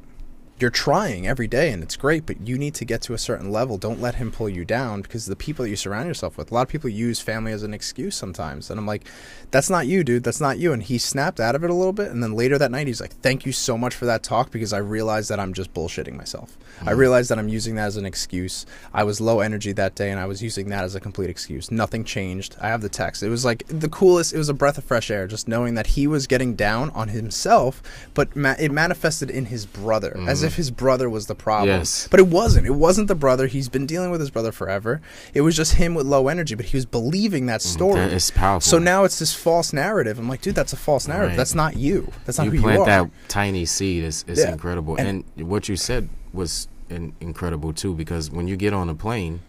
you're 0.64 0.70
trying 0.70 1.28
every 1.28 1.46
day 1.46 1.74
and 1.74 1.84
it's 1.84 1.98
great, 1.98 2.26
but 2.26 2.48
you 2.48 2.58
need 2.58 2.74
to 2.74 2.86
get 2.86 3.02
to 3.02 3.14
a 3.14 3.18
certain 3.18 3.52
level. 3.52 3.78
Don't 3.78 4.00
let 4.00 4.16
him 4.16 4.32
pull 4.32 4.48
you 4.48 4.64
down 4.64 5.02
because 5.02 5.26
the 5.26 5.36
people 5.36 5.64
that 5.64 5.70
you 5.70 5.76
surround 5.76 6.08
yourself 6.08 6.38
with, 6.38 6.52
a 6.52 6.54
lot 6.54 6.62
of 6.62 6.70
people 6.70 6.90
use 6.90 7.20
family 7.20 7.52
as 7.52 7.64
an 7.64 7.74
excuse 7.74 8.16
sometimes. 8.16 8.70
And 8.70 8.80
I'm 8.80 8.88
like, 8.88 9.06
that's 9.52 9.70
not 9.70 9.88
you, 9.88 10.06
dude. 10.06 10.24
That's 10.24 10.40
not 10.40 10.58
you. 10.58 10.72
And 10.72 10.82
he 10.82 10.98
snapped 10.98 11.42
out 11.42 11.54
of 11.54 11.66
it 11.66 11.70
a 11.70 11.74
little 11.74 11.92
bit. 11.92 12.12
And 12.12 12.24
then 12.24 12.32
later 12.32 12.58
that 12.58 12.72
night, 12.72 12.88
he's 12.88 13.02
like, 13.02 13.12
thank 13.18 13.46
you 13.46 13.52
so 13.52 13.78
much 13.78 13.94
for 13.94 14.06
that 14.06 14.24
talk 14.24 14.52
because 14.52 14.72
I 14.72 14.78
realized 14.78 15.30
that 15.30 15.40
I'm 15.40 15.54
just 15.54 15.74
bullshitting 15.74 16.16
myself. 16.16 16.58
Mm-hmm. 16.78 16.90
I 16.90 16.92
realized 16.94 17.30
that 17.30 17.40
I'm 17.40 17.50
using 17.50 17.76
that 17.76 17.88
as 17.88 17.98
an 17.98 18.06
excuse. 18.06 18.66
I 18.94 19.04
was 19.04 19.20
low 19.20 19.42
energy 19.42 19.74
that 19.74 19.96
day 19.96 20.12
and 20.12 20.20
I 20.20 20.28
was 20.28 20.42
using 20.42 20.70
that 20.70 20.86
as 20.86 20.96
a 20.96 21.02
complete 21.02 21.30
excuse. 21.30 21.72
Nothing 21.72 22.06
changed. 22.06 22.56
I 22.62 22.70
have 22.70 22.82
the 22.82 22.88
text. 22.88 23.22
It 23.22 23.30
was 23.30 23.44
like 23.44 23.66
the 23.68 23.90
coolest, 23.90 24.34
it 24.34 24.38
was 24.38 24.48
a 24.48 24.54
breath 24.54 24.78
of 24.78 24.86
fresh 24.86 25.12
air 25.12 25.28
just 25.28 25.50
knowing 25.50 25.76
that 25.76 25.88
he 25.88 26.08
was 26.08 26.26
getting 26.26 26.56
down 26.56 26.90
on 26.92 27.10
himself, 27.10 27.84
but 28.14 28.34
ma- 28.34 28.56
it 28.58 28.72
manifested 28.72 29.30
in 29.30 29.46
his 29.46 29.66
brother 29.66 30.12
mm-hmm. 30.12 30.30
as 30.30 30.42
if 30.42 30.53
if 30.54 30.58
his 30.58 30.72
brother 30.72 31.10
was 31.10 31.26
the 31.28 31.36
problem. 31.36 31.80
Yes. 31.80 32.08
But 32.10 32.20
it 32.20 32.28
wasn't. 32.28 32.68
It 32.68 32.76
wasn't 32.76 33.08
the 33.08 33.16
brother. 33.16 33.48
He's 33.48 33.70
been 33.70 33.86
dealing 33.86 34.12
with 34.12 34.20
his 34.20 34.30
brother 34.30 34.52
forever. 34.52 35.02
It 35.34 35.42
was 35.42 35.56
just 35.56 35.74
him 35.76 35.96
with 35.96 36.06
low 36.06 36.28
energy, 36.28 36.54
but 36.56 36.66
he 36.68 36.78
was 36.78 36.86
believing 36.86 37.48
that 37.48 37.62
story. 37.62 37.96
Mm, 38.00 38.10
That 38.10 38.14
is 38.14 38.30
powerful. 38.32 38.70
So 38.70 38.78
now 38.78 39.04
it's 39.04 39.18
this 39.20 39.34
false 39.34 39.74
narrative. 39.74 40.20
I'm 40.20 40.30
like, 40.30 40.42
dude, 40.42 40.56
that's 40.56 40.74
a 40.74 40.78
false 40.78 41.08
narrative. 41.08 41.32
Right. 41.32 41.38
That's 41.38 41.56
not 41.56 41.76
you. 41.76 42.12
That's 42.26 42.38
not 42.38 42.46
you 42.46 42.52
who 42.52 42.62
plant 42.62 42.76
you 42.78 42.82
are. 42.84 42.86
that 42.86 43.10
tiny 43.28 43.66
seed 43.66 44.04
It's, 44.04 44.24
is 44.28 44.40
Yeah. 44.40 44.52
incredible 44.52 44.96
and, 44.98 45.24
what 45.38 45.68
you 45.68 45.76
said 45.76 46.10
was 46.34 46.68
in, 46.90 47.14
incredible 47.20 47.74
too 47.74 47.94
because 47.96 48.30
when 48.30 48.48
you 48.48 48.56
get 48.56 48.74
on 48.74 48.90
a 48.90 48.96
plane 48.96 49.40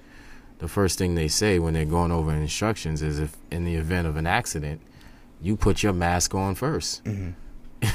the 0.59 0.69
first 0.69 0.97
thing 0.99 1.15
they 1.15 1.29
say 1.29 1.59
when 1.59 1.75
they're 1.75 1.85
going 1.85 2.11
over 2.13 2.33
instructions 2.33 3.03
is 3.03 3.19
if 3.19 3.37
in 3.51 3.65
the 3.65 3.75
event 3.75 4.07
of 4.07 4.17
an 4.17 4.27
accident 4.27 4.81
you 5.43 5.57
put 5.57 5.83
your 5.83 5.93
mask 5.93 6.35
on 6.35 6.55
1st 6.55 7.35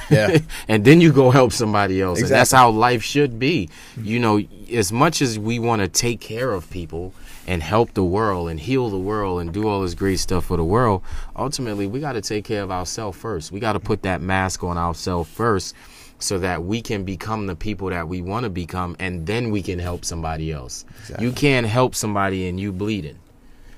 Yeah. 0.09 0.39
and 0.67 0.85
then 0.85 1.01
you 1.01 1.11
go 1.11 1.31
help 1.31 1.51
somebody 1.51 2.01
else 2.01 2.21
and 2.21 2.29
that's 2.29 2.51
how 2.51 2.69
life 2.69 3.03
should 3.03 3.39
be. 3.39 3.69
You 3.97 4.19
know 4.19 4.41
as 4.71 4.91
much 4.91 5.21
as 5.21 5.39
we 5.39 5.59
want 5.59 5.81
to 5.81 5.87
take 5.87 6.19
care 6.19 6.51
of 6.51 6.69
people 6.69 7.13
and 7.47 7.63
help 7.63 7.93
the 7.93 8.03
world 8.03 8.49
and 8.49 8.59
heal 8.59 8.89
the 8.89 8.97
world 8.97 9.41
and 9.41 9.51
do 9.51 9.67
all 9.67 9.81
this 9.81 9.95
great 9.95 10.19
stuff 10.19 10.45
for 10.45 10.57
the 10.57 10.63
world 10.63 11.01
ultimately 11.35 11.87
we 11.87 11.99
got 11.99 12.13
to 12.13 12.21
take 12.21 12.45
care 12.45 12.63
of 12.63 12.71
ourselves 12.71 13.17
first. 13.17 13.51
We 13.51 13.59
got 13.59 13.73
to 13.73 13.79
put 13.79 14.03
that 14.03 14.21
mask 14.21 14.63
on 14.63 14.77
ourselves 14.77 15.29
first 15.29 15.75
so 16.19 16.37
that 16.39 16.63
we 16.63 16.81
can 16.81 17.03
become 17.03 17.47
the 17.47 17.55
people 17.55 17.89
that 17.89 18.07
we 18.07 18.21
want 18.21 18.43
to 18.43 18.49
become 18.49 18.95
and 18.99 19.25
then 19.25 19.51
we 19.51 19.61
can 19.61 19.79
help 19.79 20.03
somebody 20.03 20.51
else. 20.51 20.85
You 21.19 21.31
can't 21.31 21.65
help 21.65 21.95
somebody 21.95 22.47
and 22.47 22.59
you 22.59 22.71
bleeding 22.71 23.17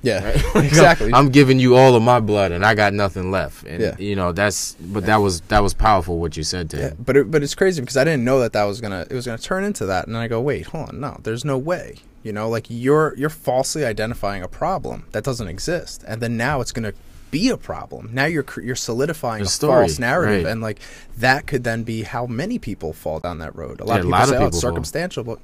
Yeah. 0.03 0.41
Like, 0.55 0.65
exactly. 0.65 1.11
I'm 1.13 1.29
giving 1.29 1.59
you 1.59 1.75
all 1.75 1.95
of 1.95 2.01
my 2.03 2.19
blood 2.19 2.51
and 2.51 2.65
I 2.65 2.73
got 2.75 2.93
nothing 2.93 3.31
left. 3.31 3.65
And 3.65 3.81
Yeah. 3.81 3.95
you 3.97 4.15
know, 4.15 4.31
that's 4.31 4.73
but 4.79 5.05
that 5.05 5.17
was 5.17 5.41
that 5.41 5.61
was 5.61 5.73
powerful 5.73 6.19
what 6.19 6.35
you 6.35 6.43
said 6.43 6.69
to 6.71 6.77
Yeah, 6.77 6.83
him. 6.89 6.97
but 7.05 7.17
it, 7.17 7.31
but 7.31 7.43
it's 7.43 7.55
crazy 7.55 7.81
because 7.81 7.97
I 7.97 8.03
didn't 8.03 8.23
know 8.25 8.39
that 8.39 8.53
that 8.53 8.63
was 8.63 8.81
gonna 8.81 9.05
it 9.09 9.13
was 9.13 9.25
gonna 9.25 9.37
turn 9.37 9.63
into 9.63 9.85
that, 9.85 10.07
and 10.07 10.17
I 10.17 10.27
go, 10.27 10.41
wait, 10.41 10.67
hold 10.67 10.89
on, 10.89 10.99
no, 10.99 11.17
there's 11.23 11.45
no 11.45 11.57
way. 11.57 11.97
You 12.23 12.31
know, 12.33 12.49
like 12.49 12.65
you're 12.69 13.13
you're 13.17 13.29
falsely 13.29 13.85
identifying 13.85 14.43
a 14.43 14.47
problem 14.47 15.05
that 15.11 15.23
doesn't 15.23 15.47
exist, 15.47 16.03
and 16.07 16.21
then 16.21 16.35
now 16.37 16.61
it's 16.61 16.71
gonna 16.71 16.93
be 17.31 17.49
a 17.49 17.57
problem. 17.57 18.11
Now 18.13 18.25
you're 18.25 18.45
you're 18.61 18.75
solidifying 18.75 19.41
A 19.41 19.45
a, 19.45 19.49
story, 19.49 19.87
false 19.87 19.99
narrative, 19.99 20.43
right. 20.43 20.45
and 20.45 20.61
like 20.61 20.79
that 21.17 21.47
could 21.47 21.63
then 21.63 21.83
be 21.83 22.03
how 22.03 22.25
many 22.27 22.59
people 22.59 22.93
fall 22.93 23.19
down 23.19 23.39
that 23.39 23.55
road. 23.55 23.81
A 23.81 23.85
lot 23.85 23.95
Yeah, 23.95 24.01
of 24.01 24.07
people 24.07 24.11
lot 24.11 24.29
of 24.29 24.35
say, 24.35 24.37
oh, 24.37 24.45
people 24.45 24.49
it's 24.49 24.63
fall. 24.65 24.83
circumstantial, 24.83 25.23
but 25.23 25.39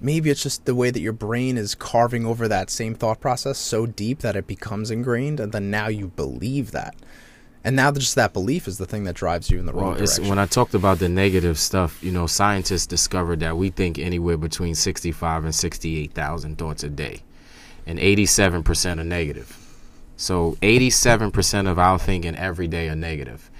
maybe 0.00 0.30
it's 0.30 0.42
just 0.42 0.64
the 0.66 0.74
way 0.74 0.90
that 0.90 1.00
your 1.00 1.12
brain 1.14 1.56
is 1.58 1.74
carving 1.74 2.26
over 2.26 2.48
that 2.48 2.70
same 2.70 2.94
thought 2.94 3.20
process 3.20 3.58
so 3.58 3.86
deep 3.86 4.20
that 4.20 4.36
it 4.36 4.46
becomes 4.46 4.90
ingrained, 4.90 5.40
and 5.40 5.52
then 5.52 5.70
now 5.70 5.88
you 5.88 6.08
believe 6.08 6.72
that. 6.72 6.94
And 7.64 7.76
now 7.76 7.90
just 7.92 8.14
that 8.14 8.32
belief 8.32 8.68
is 8.68 8.78
the 8.78 8.86
thing 8.86 9.04
that 9.04 9.16
drives 9.16 9.50
you 9.50 9.58
in 9.58 9.66
the 9.66 9.72
wrong 9.74 9.92
Well, 9.92 10.02
it's, 10.02 10.16
direction. 10.16 10.28
when 10.28 10.38
I 10.38 10.46
talked 10.46 10.74
about 10.74 11.00
the 11.00 11.08
negative 11.08 11.58
stuff, 11.58 12.02
you 12.02 12.12
know, 12.12 12.26
scientists 12.26 12.86
discovered 12.86 13.40
that 13.40 13.56
we 13.56 13.70
think 13.70 13.98
anywhere 13.98 14.36
between 14.38 14.74
65 14.74 15.44
and 15.44 15.54
68,000 15.54 16.56
thoughts 16.58 16.84
a 16.84 16.88
day, 16.88 17.22
and 17.86 17.98
87% 17.98 19.00
are 19.00 19.04
negative. 19.04 19.56
So 20.18 20.58
87% 20.62 21.70
of 21.70 21.78
our 21.78 21.96
thinking 21.96 22.34
every 22.34 22.66
day 22.66 22.88
are 22.88 22.96
negative, 22.96 23.50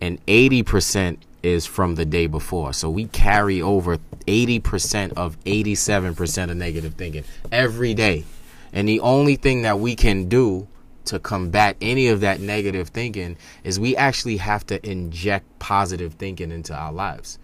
and 0.00 0.24
80% 0.26 1.18
is 1.44 1.64
from 1.64 1.94
the 1.94 2.04
day 2.04 2.26
before. 2.26 2.72
So 2.72 2.90
we 2.90 3.06
carry 3.06 3.62
over 3.62 3.98
80% 4.26 5.12
of 5.12 5.38
87% 5.44 6.50
of 6.50 6.56
negative 6.56 6.94
thinking 6.94 7.22
every 7.52 7.94
day. 7.94 8.24
And 8.72 8.88
the 8.88 8.98
only 8.98 9.36
thing 9.36 9.62
that 9.62 9.78
we 9.78 9.94
can 9.94 10.28
do 10.28 10.66
to 11.04 11.20
combat 11.20 11.76
any 11.80 12.08
of 12.08 12.20
that 12.20 12.40
negative 12.40 12.88
thinking 12.88 13.36
is 13.62 13.78
we 13.78 13.96
actually 13.96 14.38
have 14.38 14.66
to 14.66 14.84
inject 14.84 15.46
positive 15.60 16.14
thinking 16.14 16.50
into 16.50 16.74
our 16.74 16.92
lives. 16.92 17.38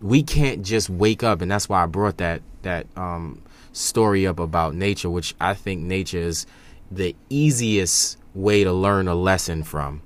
We 0.00 0.24
can't 0.24 0.62
just 0.62 0.90
wake 0.90 1.22
up, 1.22 1.40
and 1.40 1.50
that's 1.50 1.68
why 1.68 1.84
I 1.84 1.86
brought 1.86 2.16
that 2.16 2.42
that 2.62 2.88
um, 2.96 3.40
story 3.72 4.26
up 4.26 4.40
about 4.40 4.74
nature, 4.74 5.08
which 5.08 5.34
I 5.40 5.54
think 5.54 5.82
nature 5.82 6.18
is 6.18 6.44
the 6.90 7.14
easiest 7.30 8.18
way 8.34 8.64
to 8.64 8.72
learn 8.72 9.08
a 9.08 9.14
lesson 9.14 9.62
from. 9.62 10.02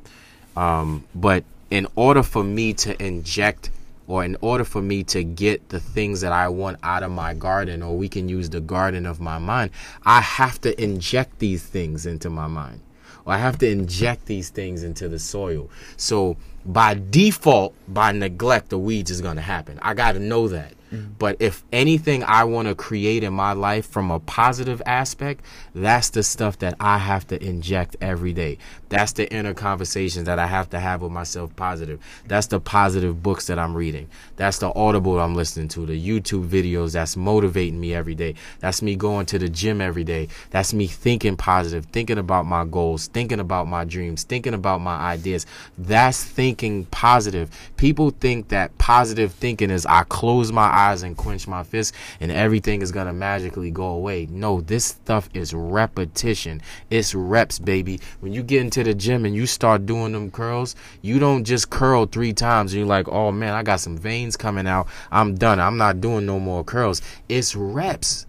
Um, 0.57 1.05
but 1.15 1.45
in 1.71 1.87
order 1.95 2.23
for 2.23 2.43
me 2.43 2.73
to 2.75 3.01
inject 3.03 3.71
or 4.11 4.25
in 4.25 4.37
order 4.41 4.65
for 4.65 4.83
me 4.83 5.05
to 5.05 5.23
get 5.23 5.69
the 5.69 5.79
things 5.79 6.21
that 6.21 6.33
I 6.33 6.49
want 6.49 6.79
out 6.83 7.05
of 7.05 7.13
my 7.13 7.33
garden, 7.33 7.81
or 7.81 7.97
we 7.97 8.09
can 8.09 8.29
use 8.29 8.51
the 8.51 8.61
garden 8.61 9.07
of 9.07 9.21
my 9.21 9.39
mind, 9.39 9.71
I 10.05 10.21
have 10.21 10.61
to 10.63 10.83
inject 10.83 11.39
these 11.39 11.63
things 11.63 12.07
into 12.07 12.29
my 12.29 12.49
mind. 12.49 12.81
Or 13.25 13.35
I 13.35 13.39
have 13.39 13.59
to 13.59 13.71
inject 13.71 14.27
these 14.27 14.51
things 14.51 14.83
into 14.83 15.09
the 15.09 15.21
soil. 15.21 15.71
So 15.97 16.37
by 16.67 17.01
default, 17.11 17.73
by 17.87 18.11
neglect, 18.11 18.71
the 18.71 18.79
weeds 18.79 19.13
is 19.13 19.21
gonna 19.21 19.43
happen. 19.43 19.79
I 19.81 19.95
gotta 19.95 20.19
know 20.19 20.49
that. 20.49 20.73
Mm. 20.93 21.15
But 21.19 21.37
if 21.41 21.65
anything 21.73 22.23
I 22.25 22.45
want 22.45 22.69
to 22.69 22.75
create 22.75 23.23
in 23.23 23.33
my 23.33 23.53
life 23.53 23.87
from 23.87 24.11
a 24.11 24.21
positive 24.21 24.83
aspect, 24.87 25.45
that's 25.75 26.11
the 26.11 26.23
stuff 26.23 26.59
that 26.59 26.75
I 26.81 26.99
have 26.99 27.27
to 27.29 27.43
inject 27.43 27.97
every 28.01 28.33
day. 28.33 28.59
That's 28.91 29.13
the 29.13 29.33
inner 29.33 29.55
conversations 29.55 30.27
that 30.27 30.39
I 30.39 30.47
have 30.47 30.69
to 30.71 30.81
have 30.81 31.01
with 31.01 31.13
myself 31.13 31.55
positive. 31.55 32.01
That's 32.27 32.49
the 32.49 32.61
positive 32.61 33.23
books 33.23 33.47
that 33.47 33.59
I'm 33.59 33.77
reading. 33.77 34.09
That's 34.37 34.59
the 34.59 34.75
audible 34.75 35.19
I'm 35.21 35.35
listening 35.35 35.69
to, 35.69 35.87
the 35.87 35.99
YouTube 35.99 36.49
videos 36.49 36.93
that's 36.93 37.17
motivating 37.17 37.81
me 37.81 37.95
every 37.95 38.17
day. 38.17 38.35
That's 38.59 38.83
me 38.83 38.97
going 38.97 39.27
to 39.27 39.39
the 39.39 39.49
gym 39.49 39.81
every 39.81 40.03
day. 40.03 40.29
That's 40.51 40.75
me 40.75 40.89
thinking 40.89 41.37
positive, 41.37 41.87
thinking 41.87 42.19
about 42.19 42.47
my 42.47 42.65
goals, 42.65 43.07
thinking 43.07 43.39
about 43.39 43.69
my 43.69 43.85
dreams, 43.85 44.25
thinking 44.25 44.55
about 44.55 44.81
my 44.81 44.97
ideas. 44.97 45.47
That's 45.79 46.23
thinking 46.23 46.87
positive. 46.87 47.51
People 47.77 48.11
think 48.11 48.49
that 48.49 48.77
positive 48.79 49.33
thinking 49.33 49.71
is 49.71 49.87
I 49.87 50.03
close 50.03 50.51
my 50.51 50.67
eyes 50.67 51.05
and 51.05 51.17
quench 51.17 51.47
my 51.47 51.63
fist 51.63 51.95
and 52.19 52.33
everything 52.33 52.83
is 52.83 52.91
gonna 52.91 53.13
magically 53.13 53.71
go 53.71 53.87
away. 53.87 54.27
No, 54.29 54.61
this 54.61 54.85
stuff 54.85 55.31
is 55.33 55.55
repetition. 55.55 56.61
It's 56.91 57.15
reps, 57.15 57.61
baby. 57.61 58.01
When 58.19 58.33
you 58.33 58.43
get 58.43 58.63
into 58.63 58.80
the 58.83 58.95
gym 58.95 59.25
and 59.25 59.35
you 59.35 59.47
start 59.47 59.87
doing 59.87 60.13
them 60.13 60.31
curls, 60.31 60.77
you 61.03 61.19
don't 61.19 61.45
just 61.45 61.71
curl 61.71 62.07
three 62.07 62.33
times 62.33 62.73
and 62.73 62.81
you're 62.81 62.89
like, 62.89 63.09
oh 63.09 63.33
man, 63.33 63.55
I 63.55 63.63
got 63.63 63.81
some 63.81 63.97
veins 63.97 64.37
coming 64.37 64.67
out. 64.67 64.89
I'm 65.11 65.35
done. 65.35 65.61
I'm 65.61 65.77
not 65.77 66.01
doing 66.01 66.27
no 66.27 66.39
more 66.39 66.65
curls. 66.65 67.03
It's 67.29 67.55
reps. 67.55 68.27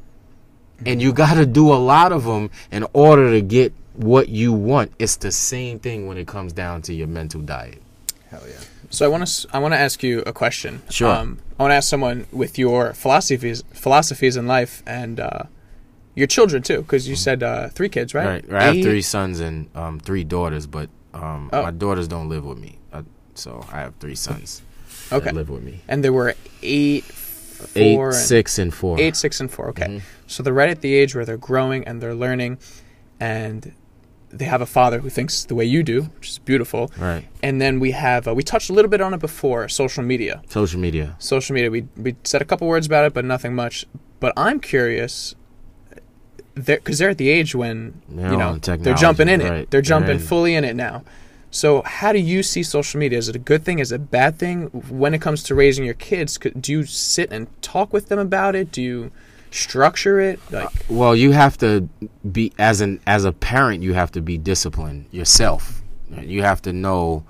And 0.86 1.02
you 1.02 1.14
got 1.14 1.36
to 1.36 1.46
do 1.46 1.72
a 1.72 1.76
lot 1.76 2.12
of 2.12 2.24
them 2.24 2.50
in 2.72 2.88
order 2.94 3.30
to 3.32 3.42
get 3.42 3.74
what 3.94 4.30
you 4.30 4.54
want. 4.54 4.92
It's 5.00 5.18
the 5.18 5.32
same 5.32 5.80
thing 5.80 6.08
when 6.08 6.18
it 6.18 6.28
comes 6.28 6.54
down 6.54 6.82
to 6.84 6.94
your 6.94 7.08
mental 7.08 7.42
diet. 7.42 7.82
Hell 8.30 8.42
yeah. 8.48 8.60
So 8.90 9.06
I 9.06 9.10
want 9.10 9.28
to 9.28 9.48
I 9.54 9.60
want 9.60 9.74
to 9.74 9.80
ask 9.80 10.04
you 10.04 10.22
a 10.26 10.34
question. 10.34 10.82
Sure. 10.90 11.14
Um, 11.14 11.40
I 11.60 11.64
want 11.64 11.72
to 11.72 11.76
ask 11.76 11.90
someone 11.90 12.28
with 12.32 12.58
your 12.58 12.94
philosophies 12.94 13.64
philosophies 13.74 14.36
in 14.36 14.48
life 14.48 14.84
and 14.86 15.20
uh, 15.20 15.44
your 16.16 16.28
children 16.28 16.62
too, 16.64 16.82
because 16.82 17.08
you 17.08 17.16
said 17.16 17.44
uh, 17.44 17.70
three 17.70 17.90
kids, 17.90 18.14
right? 18.14 18.26
Right. 18.26 18.50
right. 18.50 18.62
I 18.62 18.66
have 18.74 18.84
three 18.84 19.02
sons 19.02 19.40
and 19.40 19.70
um, 19.76 20.00
three 20.00 20.24
daughters, 20.24 20.68
but 20.68 20.90
um, 21.14 21.50
Oh. 21.54 21.64
my 21.64 21.72
daughters 21.72 22.08
don't 22.08 22.30
live 22.30 22.46
with 22.46 22.58
me. 22.58 22.80
Uh, 22.94 23.04
so 23.36 23.66
I 23.72 23.80
have 23.80 23.96
three 24.00 24.16
sons 24.16 24.62
Okay. 25.12 25.26
that 25.26 25.36
live 25.36 25.50
with 25.50 25.64
me. 25.64 25.82
And 25.88 26.04
there 26.04 26.14
were 26.14 26.36
eight, 26.64 27.06
Eight, 27.76 27.96
four, 27.96 28.08
and- 28.08 28.16
six, 28.16 28.58
and 28.60 28.74
four. 28.74 29.00
eight, 29.00 29.16
six, 29.16 29.40
and 29.40 29.50
four. 29.52 29.70
Okay. 29.70 29.86
Mhm. 29.86 30.02
So 30.28 30.42
they're 30.44 30.54
right 30.54 30.70
at 30.70 30.82
the 30.82 30.94
age 30.96 31.14
where 31.16 31.26
they're 31.26 31.38
growing 31.38 31.84
and 31.88 32.02
they're 32.02 32.16
learning, 32.16 32.58
and 33.20 33.74
they 34.30 34.46
have 34.46 34.62
a 34.62 34.66
father 34.66 35.00
who 35.00 35.10
thinks 35.10 35.44
the 35.44 35.56
way 35.56 35.66
you 35.66 35.84
do, 35.84 36.04
which 36.18 36.30
is 36.30 36.40
beautiful. 36.40 36.90
Right. 36.98 37.26
And 37.44 37.62
then 37.62 37.80
we 37.80 37.92
have 37.92 38.28
uh, 38.28 38.34
we 38.34 38.44
touched 38.44 38.70
a 38.70 38.74
little 38.74 38.90
bit 38.90 39.02
on 39.02 39.14
it 39.14 39.20
before, 39.20 39.68
social 39.70 40.04
media. 40.04 40.42
Social 40.50 40.80
media. 40.80 41.16
social 41.20 41.54
media. 41.54 41.70
We 41.70 41.86
we 41.98 42.16
said 42.24 42.42
a 42.42 42.46
couple 42.46 42.68
words 42.68 42.86
about 42.88 43.06
it, 43.06 43.14
but 43.14 43.26
nothing 43.26 43.54
much. 43.54 43.86
But 44.20 44.34
I'm 44.38 44.60
curious, 44.60 45.36
because 46.56 47.00
they're, 47.00 47.10
at 47.10 47.18
the 47.18 47.30
age 47.30 47.56
when 47.56 48.02
They're 48.10 48.32
you 48.32 48.38
know 48.38 48.58
they're 48.58 48.94
jumping 48.94 49.30
in 49.30 49.42
it. 49.42 49.44
right. 49.44 49.52
They're 49.52 49.66
They're 49.70 49.82
jumping 49.82 50.18
in. 50.18 50.20
fully 50.20 50.56
in 50.56 50.64
it 50.64 50.76
now. 50.76 51.04
So 51.50 51.82
how 51.82 52.14
do 52.14 52.20
you 52.20 52.44
see 52.44 52.64
social 52.64 53.00
media? 53.00 53.18
Is 53.18 53.28
it 53.28 53.36
a 53.36 53.40
good 53.40 53.66
thing? 53.66 53.80
Is 53.80 53.92
it 53.92 53.96
a 53.96 54.00
bad 54.00 54.40
thing? 54.40 54.68
When 54.90 55.14
it 55.14 55.22
comes 55.22 55.44
to 55.44 55.56
raising 55.56 55.84
your 55.84 55.94
kids, 55.96 56.38
do 56.38 56.72
you 56.72 56.86
sit 56.86 57.32
and 57.32 57.48
talk 57.62 57.92
with 57.92 58.08
them 58.08 58.20
about 58.20 58.56
it? 58.56 58.72
Do 58.72 58.82
you 58.82 59.12
structure 59.52 60.20
it? 60.20 60.40
Like 60.50 60.70
Well, 60.90 61.16
you 61.16 61.32
have 61.32 61.58
to 61.58 61.90
be 62.32 62.54
as 62.58 62.80
an 62.82 63.02
as 63.06 63.26
a 63.26 63.34
parent. 63.34 63.84
You 63.84 63.94
have 63.94 64.12
to 64.14 64.22
be 64.22 64.38
disciplined 64.38 65.06
yourself. 65.12 65.82
You 66.10 66.44
have 66.44 66.62
to 66.64 66.74
know 66.74 67.24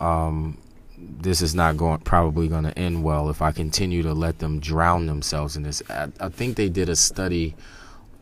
um, 0.00 0.58
this 0.96 1.42
is 1.42 1.54
not 1.54 1.76
going 1.76 1.98
probably 2.00 2.48
going 2.48 2.64
to 2.64 2.76
end 2.78 3.02
well 3.04 3.30
if 3.30 3.42
I 3.42 3.52
continue 3.52 4.02
to 4.02 4.12
let 4.12 4.38
them 4.40 4.58
drown 4.60 5.06
themselves 5.06 5.56
in 5.56 5.62
this. 5.62 5.82
I, 5.88 6.08
I 6.20 6.28
think 6.28 6.56
they 6.56 6.68
did 6.68 6.88
a 6.88 6.96
study. 6.96 7.54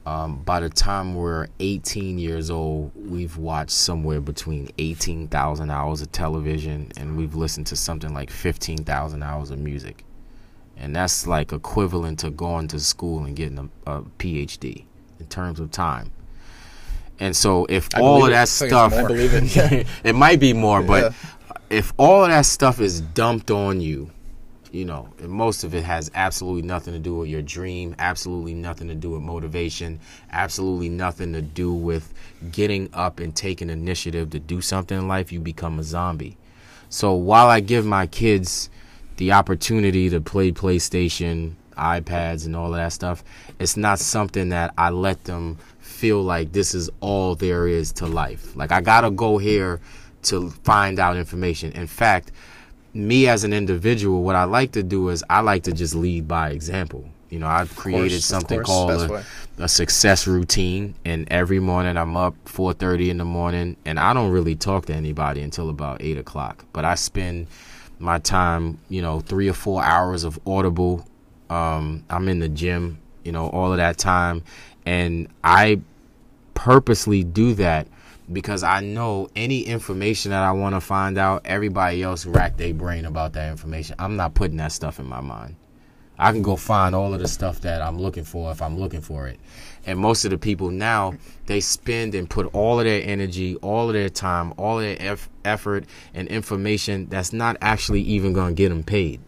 Um, 0.06 0.36
by 0.44 0.60
the 0.60 0.68
time 0.68 1.16
we're 1.16 1.48
18 1.58 2.16
years 2.18 2.48
old, 2.48 2.92
we've 2.94 3.36
watched 3.36 3.72
somewhere 3.72 4.20
between 4.20 4.70
18,000 4.78 5.68
hours 5.68 6.00
of 6.00 6.12
television 6.12 6.92
and 6.96 7.16
we've 7.16 7.34
listened 7.34 7.66
to 7.66 7.76
something 7.76 8.14
like 8.14 8.30
15,000 8.30 9.22
hours 9.24 9.50
of 9.50 9.58
music. 9.58 10.04
And 10.76 10.94
that's 10.94 11.26
like 11.26 11.52
equivalent 11.52 12.20
to 12.20 12.30
going 12.30 12.68
to 12.68 12.78
school 12.78 13.24
and 13.24 13.34
getting 13.34 13.58
a, 13.86 13.90
a 13.90 14.02
PhD 14.20 14.84
in 15.18 15.26
terms 15.26 15.58
of 15.58 15.72
time. 15.72 16.12
And 17.18 17.34
so, 17.34 17.64
if 17.68 17.88
I 17.94 18.00
all 18.00 18.24
of 18.24 18.30
that 18.30 18.46
stuff, 18.48 18.92
more. 18.92 19.04
I 19.04 19.06
believe 19.06 19.30
it. 19.32 19.86
it 20.04 20.14
might 20.14 20.38
be 20.38 20.52
more, 20.52 20.82
but 20.82 21.12
Yeah. 21.12 21.56
if 21.70 21.92
all 21.96 22.22
of 22.24 22.30
that 22.30 22.44
stuff 22.44 22.78
is 22.78 23.00
dumped 23.00 23.50
on 23.50 23.80
you 23.80 24.10
you 24.76 24.84
know, 24.84 25.08
and 25.20 25.30
most 25.30 25.64
of 25.64 25.74
it 25.74 25.82
has 25.84 26.10
absolutely 26.14 26.60
nothing 26.60 26.92
to 26.92 27.00
do 27.00 27.16
with 27.16 27.28
your 27.28 27.40
dream, 27.40 27.96
absolutely 27.98 28.52
nothing 28.52 28.88
to 28.88 28.94
do 28.94 29.10
with 29.10 29.22
motivation, 29.22 29.98
absolutely 30.32 30.90
nothing 30.90 31.32
to 31.32 31.40
do 31.40 31.72
with 31.72 32.12
getting 32.52 32.90
up 32.92 33.18
and 33.18 33.34
taking 33.34 33.70
initiative 33.70 34.28
to 34.30 34.38
do 34.38 34.60
something 34.60 34.98
in 34.98 35.08
life. 35.08 35.32
You 35.32 35.40
become 35.40 35.78
a 35.78 35.82
zombie. 35.82 36.36
So 36.90 37.14
while 37.14 37.48
I 37.48 37.60
give 37.60 37.86
my 37.86 38.06
kids 38.06 38.68
the 39.16 39.32
opportunity 39.32 40.10
to 40.10 40.20
play 40.20 40.52
PlayStation, 40.52 41.54
iPads, 41.78 42.44
and 42.44 42.54
all 42.54 42.68
of 42.68 42.76
that 42.76 42.92
stuff, 42.92 43.24
it's 43.58 43.78
not 43.78 43.98
something 43.98 44.50
that 44.50 44.74
I 44.76 44.90
let 44.90 45.24
them 45.24 45.56
feel 45.78 46.22
like 46.22 46.52
this 46.52 46.74
is 46.74 46.90
all 47.00 47.34
there 47.34 47.66
is 47.66 47.92
to 47.92 48.06
life. 48.06 48.54
Like 48.54 48.72
I 48.72 48.82
gotta 48.82 49.10
go 49.10 49.38
here 49.38 49.80
to 50.24 50.50
find 50.50 50.98
out 50.98 51.16
information. 51.16 51.72
In 51.72 51.86
fact, 51.86 52.32
me 52.96 53.28
as 53.28 53.44
an 53.44 53.52
individual, 53.52 54.22
what 54.22 54.36
I 54.36 54.44
like 54.44 54.72
to 54.72 54.82
do 54.82 55.08
is 55.10 55.24
I 55.28 55.40
like 55.40 55.64
to 55.64 55.72
just 55.72 55.94
lead 55.94 56.26
by 56.26 56.50
example. 56.50 57.08
You 57.30 57.40
know, 57.40 57.46
I've 57.48 57.74
created 57.74 58.12
course, 58.12 58.24
something 58.24 58.62
called 58.62 59.10
a, 59.10 59.24
a 59.58 59.68
success 59.68 60.26
routine, 60.26 60.94
and 61.04 61.26
every 61.30 61.58
morning 61.58 61.96
I'm 61.96 62.16
up 62.16 62.34
4:30 62.44 63.10
in 63.10 63.18
the 63.18 63.24
morning, 63.24 63.76
and 63.84 63.98
I 63.98 64.14
don't 64.14 64.30
really 64.30 64.54
talk 64.54 64.86
to 64.86 64.94
anybody 64.94 65.42
until 65.42 65.68
about 65.68 66.00
eight 66.02 66.18
o'clock. 66.18 66.64
But 66.72 66.84
I 66.84 66.94
spend 66.94 67.48
my 67.98 68.18
time, 68.18 68.78
you 68.88 69.02
know, 69.02 69.20
three 69.20 69.48
or 69.48 69.54
four 69.54 69.82
hours 69.82 70.22
of 70.22 70.38
Audible. 70.46 71.06
Um, 71.50 72.04
I'm 72.10 72.28
in 72.28 72.38
the 72.38 72.48
gym, 72.48 72.98
you 73.24 73.32
know, 73.32 73.48
all 73.48 73.72
of 73.72 73.78
that 73.78 73.98
time, 73.98 74.42
and 74.84 75.28
I 75.42 75.80
purposely 76.54 77.24
do 77.24 77.54
that 77.54 77.88
because 78.32 78.62
I 78.62 78.80
know 78.80 79.28
any 79.36 79.62
information 79.62 80.30
that 80.30 80.42
I 80.42 80.52
want 80.52 80.74
to 80.74 80.80
find 80.80 81.18
out, 81.18 81.42
everybody 81.44 82.02
else 82.02 82.26
rack 82.26 82.56
their 82.56 82.74
brain 82.74 83.04
about 83.04 83.34
that 83.34 83.50
information. 83.50 83.96
I'm 83.98 84.16
not 84.16 84.34
putting 84.34 84.56
that 84.56 84.72
stuff 84.72 84.98
in 84.98 85.06
my 85.06 85.20
mind. 85.20 85.56
I 86.18 86.32
can 86.32 86.42
go 86.42 86.56
find 86.56 86.94
all 86.94 87.12
of 87.12 87.20
the 87.20 87.28
stuff 87.28 87.60
that 87.60 87.82
I'm 87.82 87.98
looking 87.98 88.24
for 88.24 88.50
if 88.50 88.62
I'm 88.62 88.78
looking 88.78 89.02
for 89.02 89.28
it. 89.28 89.38
And 89.84 89.98
most 89.98 90.24
of 90.24 90.30
the 90.30 90.38
people 90.38 90.70
now, 90.70 91.14
they 91.44 91.60
spend 91.60 92.14
and 92.14 92.28
put 92.28 92.46
all 92.54 92.78
of 92.80 92.86
their 92.86 93.02
energy, 93.04 93.56
all 93.56 93.88
of 93.88 93.92
their 93.92 94.08
time, 94.08 94.54
all 94.56 94.78
of 94.78 94.84
their 94.84 94.96
eff- 94.98 95.28
effort 95.44 95.84
and 96.14 96.26
information 96.28 97.06
that's 97.08 97.32
not 97.34 97.58
actually 97.60 98.00
even 98.00 98.32
going 98.32 98.54
to 98.54 98.54
get 98.54 98.70
them 98.70 98.82
paid. 98.82 99.20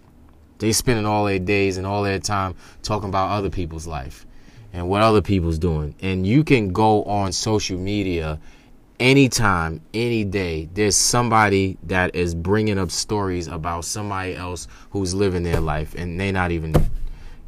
They 0.58 0.72
spending 0.72 1.06
all 1.06 1.26
their 1.26 1.38
days 1.38 1.76
and 1.76 1.86
all 1.86 2.02
their 2.02 2.18
time 2.18 2.54
talking 2.82 3.10
about 3.10 3.30
other 3.30 3.50
people's 3.50 3.86
life 3.86 4.26
and 4.72 4.88
what 4.88 5.02
other 5.02 5.22
people's 5.22 5.58
doing. 5.58 5.94
And 6.00 6.26
you 6.26 6.42
can 6.42 6.72
go 6.72 7.04
on 7.04 7.32
social 7.32 7.78
media 7.78 8.40
anytime, 9.00 9.80
any 9.94 10.24
day. 10.24 10.68
There's 10.72 10.96
somebody 10.96 11.78
that 11.84 12.14
is 12.14 12.34
bringing 12.34 12.78
up 12.78 12.90
stories 12.90 13.48
about 13.48 13.84
somebody 13.84 14.34
else 14.34 14.68
who's 14.90 15.14
living 15.14 15.42
their 15.42 15.60
life 15.60 15.94
and 15.94 16.18
they 16.18 16.32
not 16.32 16.50
even 16.50 16.74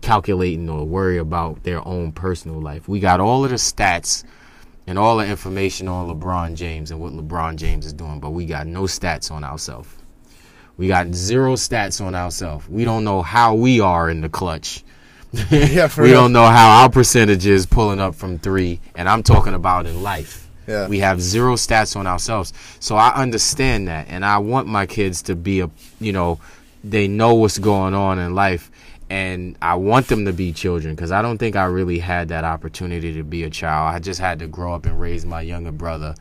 calculating 0.01 0.69
or 0.69 0.85
worry 0.85 1.19
about 1.19 1.63
their 1.63 1.87
own 1.87 2.13
personal 2.13 2.61
life. 2.61 2.89
We 2.89 3.01
got 3.01 3.21
all 3.21 3.45
of 3.45 3.51
the 3.51 3.57
stats 3.57 4.25
and 4.87 4.99
all 4.99 5.19
the 5.19 5.27
information 5.27 5.89
on 5.89 6.09
LeBron 6.09 6.55
James 6.55 6.91
and 6.91 7.01
what 7.01 7.13
LeBron 7.13 7.57
James 7.57 7.87
is 7.87 7.93
doing, 7.93 8.21
but 8.21 8.31
we 8.31 8.47
got 8.47 8.67
no 8.67 8.83
stats 8.83 9.31
on 9.31 9.45
ourselves. 9.45 9.89
We 10.77 10.89
got 10.89 11.15
zero 11.15 11.55
stats 11.57 12.05
on 12.05 12.15
ourselves. 12.15 12.69
We 12.69 12.85
don't 12.85 13.05
know 13.05 13.21
how 13.23 13.55
we 13.55 13.81
are 13.81 14.09
in 14.09 14.23
the 14.23 14.31
clutch. 14.31 14.83
Yeah, 15.51 15.89
for 15.89 16.03
we 16.03 16.09
real. 16.09 16.23
don't 16.23 16.33
know 16.33 16.47
how 16.47 16.83
our 16.83 16.89
percentage 16.91 17.47
is 17.47 17.67
pulling 17.67 18.01
up 18.01 18.15
from 18.15 18.39
three, 18.39 18.81
and 18.95 19.09
I'm 19.09 19.23
talking 19.23 19.55
about 19.55 19.87
in 19.87 20.03
life. 20.03 20.50
Yeah. 20.71 20.87
We 20.87 21.01
have 21.01 21.21
zero 21.21 21.57
stats 21.57 21.97
on 21.97 22.07
ourselves. 22.07 22.53
So 22.79 22.95
I 22.95 23.13
understand 23.15 23.89
that, 23.89 24.07
and 24.09 24.25
I 24.25 24.39
want 24.39 24.69
my 24.69 24.87
kids 24.87 25.23
to 25.23 25.35
be 25.35 25.61
a, 25.61 25.71
you 26.01 26.13
know, 26.13 26.39
they 26.85 27.09
know 27.09 27.35
what's 27.35 27.59
going 27.59 27.93
on 27.93 28.21
in 28.21 28.35
life, 28.37 28.71
and 29.11 29.57
I 29.61 29.75
want 29.75 30.07
them 30.07 30.25
to 30.27 30.33
be 30.33 30.53
children 30.53 30.95
because 30.95 31.11
I 31.11 31.23
don't 31.23 31.39
think 31.39 31.57
I 31.57 31.65
really 31.65 31.99
had 31.99 32.29
that 32.29 32.45
opportunity 32.45 33.13
to 33.15 33.25
be 33.25 33.43
a 33.43 33.51
child. 33.51 33.95
I 33.95 33.99
just 33.99 34.21
had 34.21 34.39
to 34.39 34.47
grow 34.47 34.73
up 34.73 34.87
and 34.87 34.99
raise 35.01 35.27
my 35.27 35.41
younger 35.41 35.73
brother, 35.73 36.15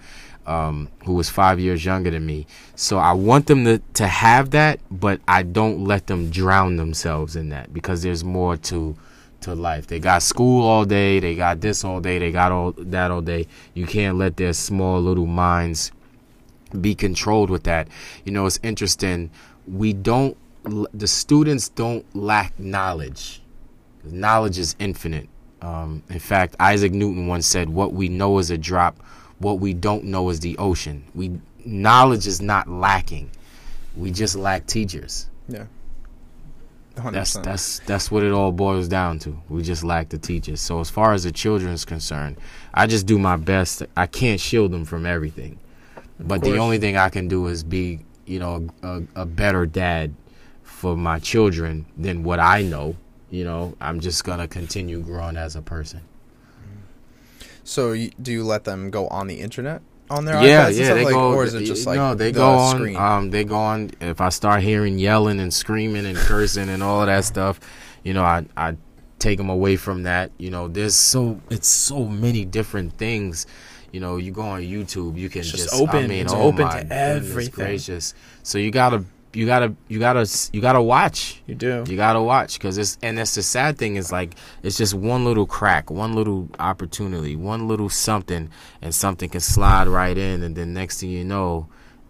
um, 0.47 0.89
who 1.05 1.13
was 1.13 1.29
five 1.29 1.59
years 1.59 1.85
younger 1.85 2.09
than 2.09 2.25
me. 2.25 2.47
So 2.75 2.97
I 2.97 3.11
want 3.11 3.45
them 3.45 3.65
to 3.65 3.79
to 3.93 4.07
have 4.07 4.49
that, 4.49 4.79
but 4.89 5.21
I 5.27 5.43
don't 5.43 5.85
let 5.85 6.07
them 6.07 6.31
drown 6.31 6.77
themselves 6.77 7.35
in 7.35 7.49
that 7.49 7.71
because 7.71 8.01
there's 8.01 8.23
more 8.23 8.57
to 8.57 8.97
to 9.41 9.55
life. 9.55 9.87
They 9.87 9.99
got 9.99 10.23
school 10.23 10.65
all 10.65 10.85
day, 10.85 11.19
they 11.19 11.35
got 11.35 11.61
this 11.61 11.83
all 11.83 11.99
day, 11.99 12.19
they 12.19 12.31
got 12.31 12.51
all 12.51 12.73
that 12.77 13.11
all 13.11 13.21
day. 13.21 13.47
You 13.73 13.85
can't 13.85 14.17
let 14.17 14.37
their 14.37 14.53
small 14.53 15.01
little 15.01 15.25
minds 15.25 15.91
be 16.79 16.95
controlled 16.95 17.49
with 17.49 17.63
that. 17.63 17.87
You 18.25 18.31
know, 18.31 18.45
it's 18.45 18.59
interesting. 18.63 19.31
We 19.67 19.93
don't 19.93 20.37
the 20.93 21.07
students 21.07 21.69
don't 21.69 22.05
lack 22.15 22.57
knowledge. 22.59 23.41
Knowledge 24.03 24.57
is 24.57 24.75
infinite. 24.79 25.29
Um, 25.61 26.03
in 26.09 26.19
fact, 26.19 26.55
Isaac 26.59 26.91
Newton 26.91 27.27
once 27.27 27.47
said, 27.47 27.69
"What 27.69 27.93
we 27.93 28.09
know 28.09 28.39
is 28.39 28.51
a 28.51 28.57
drop. 28.57 29.01
What 29.39 29.59
we 29.59 29.73
don't 29.73 30.05
know 30.05 30.29
is 30.29 30.39
the 30.39 30.57
ocean." 30.57 31.03
We 31.15 31.39
knowledge 31.65 32.27
is 32.27 32.41
not 32.41 32.69
lacking. 32.69 33.29
We 33.95 34.11
just 34.11 34.35
lack 34.35 34.67
teachers. 34.67 35.27
Yeah. 35.47 35.65
That's 37.03 37.35
100%. 37.35 37.43
that's 37.43 37.79
that's 37.79 38.11
what 38.11 38.23
it 38.23 38.31
all 38.31 38.51
boils 38.51 38.87
down 38.87 39.19
to. 39.19 39.41
We 39.49 39.63
just 39.63 39.83
lack 39.83 40.09
the 40.09 40.17
teachers. 40.17 40.61
So 40.61 40.79
as 40.79 40.89
far 40.89 41.13
as 41.13 41.23
the 41.23 41.31
children 41.31 41.71
is 41.71 41.85
concerned, 41.85 42.37
I 42.73 42.87
just 42.87 43.05
do 43.05 43.17
my 43.19 43.35
best. 43.35 43.83
I 43.95 44.07
can't 44.07 44.39
shield 44.39 44.71
them 44.71 44.85
from 44.85 45.05
everything, 45.05 45.59
but 46.19 46.41
the 46.41 46.57
only 46.57 46.77
thing 46.77 46.97
I 46.97 47.09
can 47.09 47.27
do 47.27 47.47
is 47.47 47.63
be, 47.63 47.99
you 48.25 48.39
know, 48.39 48.67
a, 48.83 49.01
a 49.15 49.25
better 49.25 49.65
dad 49.65 50.13
for 50.63 50.95
my 50.95 51.19
children 51.19 51.85
than 51.97 52.23
what 52.23 52.39
I 52.39 52.61
know. 52.61 52.95
You 53.29 53.43
know, 53.43 53.75
I'm 53.79 53.99
just 53.99 54.23
gonna 54.23 54.47
continue 54.47 55.01
growing 55.01 55.37
as 55.37 55.55
a 55.55 55.61
person. 55.61 56.01
So 57.63 57.93
do 58.21 58.31
you 58.31 58.43
let 58.43 58.63
them 58.63 58.89
go 58.89 59.07
on 59.09 59.27
the 59.27 59.39
internet 59.41 59.81
on 60.09 60.25
their 60.25 60.41
yeah, 60.43 60.69
iPads 60.69 60.79
yeah, 60.79 60.93
they 60.93 61.05
like, 61.05 61.13
go. 61.13 61.33
or 61.33 61.43
is 61.43 61.53
it 61.53 61.65
just 61.65 61.85
like 61.85 61.97
no? 61.97 62.15
They 62.15 62.31
the 62.31 62.39
go 62.39 62.51
on. 62.51 62.75
screen? 62.75 62.95
Um, 62.95 63.29
they 63.29 63.43
go 63.43 63.55
on. 63.55 63.91
If 64.01 64.21
I 64.21 64.29
start 64.29 64.61
hearing 64.61 64.97
yelling 64.99 65.39
and 65.39 65.53
screaming 65.53 66.05
and 66.05 66.17
cursing 66.17 66.69
and 66.69 66.81
all 66.81 67.01
of 67.01 67.07
that 67.07 67.25
stuff, 67.25 67.59
you 68.03 68.13
know, 68.13 68.23
I 68.23 68.45
I 68.57 68.75
take 69.19 69.37
them 69.37 69.49
away 69.49 69.75
from 69.75 70.03
that. 70.03 70.31
You 70.37 70.49
know, 70.49 70.67
there's 70.67 70.95
so 70.95 71.39
it's 71.49 71.67
so 71.67 72.05
many 72.05 72.45
different 72.45 72.97
things. 72.97 73.45
You 73.91 73.99
know, 73.99 74.17
you 74.17 74.31
go 74.31 74.43
on 74.43 74.61
YouTube, 74.61 75.17
you 75.17 75.29
can 75.29 75.41
It's 75.41 75.51
just, 75.51 75.69
just 75.69 75.81
open. 75.81 76.05
I 76.05 76.07
mean, 76.07 76.25
It's 76.25 76.33
oh 76.33 76.41
open 76.43 76.65
my 76.65 76.81
to 76.81 76.93
everything. 76.93 77.53
Gracious. 77.53 78.13
So 78.43 78.59
you 78.59 78.69
gotta, 78.69 79.03
you 79.33 79.45
gotta, 79.45 79.75
you 79.87 79.99
gotta, 79.99 80.27
you 80.51 80.61
gotta 80.61 80.81
watch. 80.81 81.41
You 81.45 81.55
do. 81.55 81.83
You 81.87 81.95
gotta 81.95 82.21
watch 82.21 82.57
because 82.57 82.77
it's 82.77 82.97
and 83.01 83.17
that's 83.17 83.35
the 83.35 83.43
sad 83.43 83.77
thing 83.77 83.95
is 83.95 84.11
like 84.11 84.35
it's 84.63 84.77
just 84.77 84.93
one 84.93 85.25
little 85.25 85.45
crack, 85.45 85.91
one 85.91 86.13
little 86.13 86.49
opportunity, 86.59 87.35
one 87.35 87.67
little 87.67 87.89
something, 87.89 88.49
and 88.81 88.93
something 88.93 89.29
can 89.29 89.41
slide 89.41 89.87
right 89.87 90.17
in, 90.17 90.43
and 90.43 90.55
then 90.55 90.73
next 90.73 90.99
thing 90.99 91.11
you 91.11 91.23
know, 91.23 91.67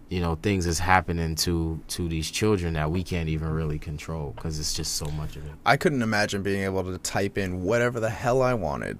you 0.08 0.20
know 0.20 0.36
things 0.36 0.66
is 0.66 0.78
happening 0.78 1.34
to 1.36 1.80
to 1.88 2.08
these 2.08 2.30
children 2.30 2.74
that 2.74 2.90
we 2.90 3.02
can't 3.02 3.28
even 3.28 3.48
really 3.50 3.78
control 3.78 4.32
because 4.34 4.58
it's 4.58 4.74
just 4.74 4.96
so 4.96 5.06
much 5.06 5.36
of 5.36 5.44
it. 5.46 5.52
I 5.64 5.76
couldn't 5.76 6.02
imagine 6.02 6.42
being 6.42 6.64
able 6.64 6.84
to 6.84 6.98
type 6.98 7.38
in 7.38 7.62
whatever 7.62 8.00
the 8.00 8.10
hell 8.10 8.42
I 8.42 8.54
wanted 8.54 8.98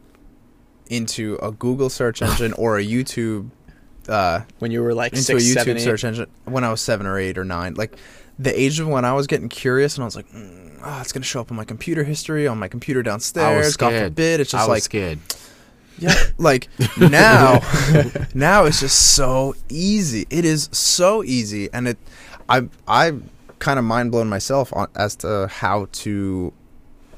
into 0.89 1.39
a 1.43 1.51
Google 1.53 1.89
search 1.89 2.21
engine 2.23 2.53
or 2.55 2.79
a 2.79 2.85
YouTube 2.85 3.51
uh, 4.09 4.41
When 4.59 4.71
you 4.71 4.83
were 4.83 4.95
like 4.95 5.13
into 5.13 5.23
six, 5.25 5.43
a 5.43 5.47
YouTube 5.47 5.55
seven, 5.55 5.77
eight. 5.77 5.81
search 5.81 6.05
engine 6.05 6.27
when 6.45 6.65
I 6.65 6.71
was 6.71 6.81
seven 6.81 7.07
or 7.07 7.19
eight 7.19 7.39
or 7.39 7.45
nine. 7.45 7.75
Like 7.75 7.97
the 8.39 8.59
age 8.59 8.81
of 8.81 8.89
when 8.89 9.05
I 9.05 9.13
was 9.13 9.27
getting 9.27 9.49
curious 9.49 9.97
and 9.97 10.03
I 10.03 10.07
was 10.07 10.17
like, 10.17 10.29
mm, 10.31 10.79
oh, 10.83 11.01
it's 11.01 11.13
gonna 11.13 11.25
show 11.25 11.41
up 11.41 11.51
on 11.51 11.57
my 11.57 11.65
computer 11.65 12.05
history 12.05 12.47
on 12.47 12.59
my 12.59 12.69
computer 12.69 13.03
downstairs. 13.03 13.77
God 13.77 13.89
scared. 13.91 14.13
forbid, 14.13 14.41
it's 14.41 14.55
I 14.55 14.59
just 14.59 14.69
was 14.69 14.77
like 14.77 14.83
scared. 14.83 15.19
yeah, 15.99 16.15
like 16.39 16.69
now, 16.99 17.61
now 18.35 18.65
it's 18.65 18.81
just 18.81 19.15
so 19.15 19.55
easy. 19.69 20.27
It 20.31 20.45
is 20.45 20.69
so 20.73 21.23
easy, 21.23 21.69
and 21.73 21.89
it, 21.89 21.99
I, 22.49 22.69
I 22.89 23.13
kind 23.59 23.79
of 23.79 23.85
mind 23.85 24.11
blown 24.11 24.29
myself 24.29 24.73
on 24.75 24.89
as 24.97 25.17
to 25.17 25.47
how 25.49 25.87
to, 25.93 26.53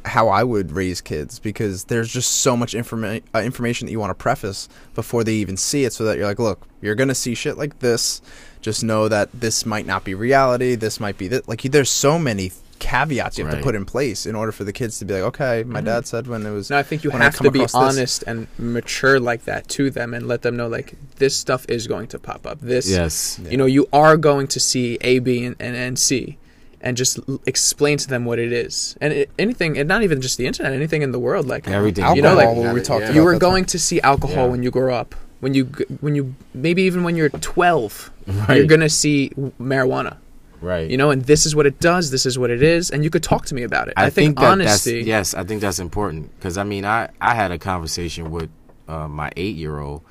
how 0.04 0.28
I 0.28 0.42
would 0.42 0.72
raise 0.72 1.00
kids 1.00 1.38
because 1.38 1.84
there's 1.84 2.12
just 2.12 2.30
so 2.38 2.56
much 2.56 2.74
informa- 2.74 3.22
uh, 3.34 3.38
information 3.40 3.86
that 3.86 3.92
you 3.92 4.00
want 4.00 4.10
to 4.10 4.14
preface 4.14 4.68
before 4.94 5.22
they 5.24 5.34
even 5.34 5.56
see 5.56 5.84
it, 5.84 5.92
so 5.92 6.04
that 6.04 6.16
you're 6.18 6.26
like, 6.26 6.38
look, 6.38 6.66
you're 6.80 6.94
gonna 6.96 7.14
see 7.14 7.34
shit 7.34 7.56
like 7.56 7.78
this. 7.80 8.20
Just 8.60 8.82
know 8.84 9.08
that 9.08 9.28
this 9.32 9.64
might 9.66 9.86
not 9.86 10.04
be 10.04 10.14
reality. 10.14 10.74
This 10.76 10.98
might 11.00 11.18
be 11.18 11.28
that. 11.28 11.48
Like, 11.48 11.62
there's 11.62 11.90
so 11.90 12.18
many 12.18 12.52
caveats 12.78 13.38
you 13.38 13.44
have 13.44 13.54
Right. 13.54 13.58
to 13.60 13.64
put 13.64 13.74
in 13.76 13.84
place 13.84 14.26
in 14.26 14.34
order 14.34 14.50
for 14.50 14.64
the 14.64 14.72
kids 14.72 14.98
to 14.98 15.04
be 15.04 15.14
like, 15.14 15.22
okay, 15.22 15.62
my 15.64 15.80
dad 15.80 16.04
said 16.06 16.26
when 16.26 16.44
it 16.44 16.50
was. 16.50 16.68
No, 16.68 16.78
I 16.78 16.82
think 16.82 17.04
you 17.04 17.10
have 17.10 17.36
to 17.38 17.50
be 17.50 17.60
across 17.60 17.72
this- 17.72 17.74
honest 17.96 18.24
and 18.26 18.48
mature 18.58 19.20
like 19.20 19.44
that 19.44 19.68
to 19.68 19.88
them 19.90 20.12
and 20.14 20.26
let 20.26 20.42
them 20.42 20.56
know 20.56 20.66
like 20.66 20.94
this 21.16 21.36
stuff 21.36 21.64
is 21.68 21.86
going 21.86 22.08
to 22.08 22.18
pop 22.18 22.44
up. 22.44 22.58
This, 22.60 22.90
Yes. 22.90 23.38
you 23.48 23.56
know, 23.56 23.66
you 23.66 23.88
are 23.92 24.16
going 24.16 24.48
to 24.48 24.58
see 24.58 24.98
A, 25.02 25.20
B, 25.20 25.44
and, 25.44 25.54
and, 25.60 25.76
and 25.76 25.96
C, 25.98 26.38
and 26.82 26.96
just 26.96 27.18
l- 27.28 27.40
explain 27.46 27.96
to 27.98 28.08
them 28.08 28.24
what 28.24 28.38
it 28.38 28.52
is. 28.52 28.96
And 29.00 29.12
it, 29.12 29.30
anything, 29.38 29.78
and 29.78 29.88
not 29.88 30.02
even 30.02 30.20
just 30.20 30.36
the 30.36 30.46
internet, 30.46 30.72
anything 30.72 31.02
in 31.02 31.12
the 31.12 31.18
world, 31.18 31.46
like 31.46 31.68
Everything. 31.68 32.04
You 32.16 32.22
know, 32.22 32.34
like 32.34 32.48
Alcohol, 32.48 32.74
we 32.74 32.80
talked 32.82 33.04
about 33.04 33.14
you 33.14 33.22
were 33.22 33.34
that 33.34 33.40
going 33.40 33.64
to 33.66 33.78
see 33.78 34.00
alcohol 34.00 34.44
Yeah. 34.44 34.50
when 34.50 34.62
you 34.62 34.70
grow 34.70 34.94
up. 34.94 35.14
When 35.40 35.54
you 35.54 35.64
when 36.00 36.14
you 36.14 36.34
maybe 36.54 36.82
even 36.82 37.02
when 37.02 37.16
you're 37.16 37.28
12, 37.28 38.12
you're 38.50 38.66
gonna 38.66 38.88
see 38.88 39.30
marijuana. 39.60 40.18
Right. 40.60 40.88
You 40.88 40.96
know, 40.96 41.10
and 41.10 41.22
this 41.24 41.44
is 41.46 41.56
what 41.56 41.66
it 41.66 41.80
does. 41.80 42.12
This 42.12 42.24
is 42.26 42.38
what 42.38 42.50
it 42.50 42.62
is, 42.62 42.90
and 42.90 43.02
you 43.02 43.10
could 43.10 43.24
talk 43.24 43.46
to 43.46 43.54
me 43.56 43.64
about 43.64 43.88
it. 43.88 43.94
I, 43.96 44.08
think, 44.10 44.38
that 44.38 44.44
honesty. 44.44 44.98
That's, 44.98 45.06
yes, 45.08 45.34
I 45.34 45.42
think 45.42 45.60
that's 45.60 45.80
important 45.80 46.32
because 46.36 46.56
I 46.56 46.62
mean, 46.62 46.84
I 46.84 47.08
I 47.20 47.34
had 47.34 47.50
a 47.50 47.58
conversation 47.58 48.30
with 48.30 48.50
uh, 48.86 49.08
my 49.08 49.32
eight 49.36 49.56
year 49.56 49.80
old, 49.80 50.02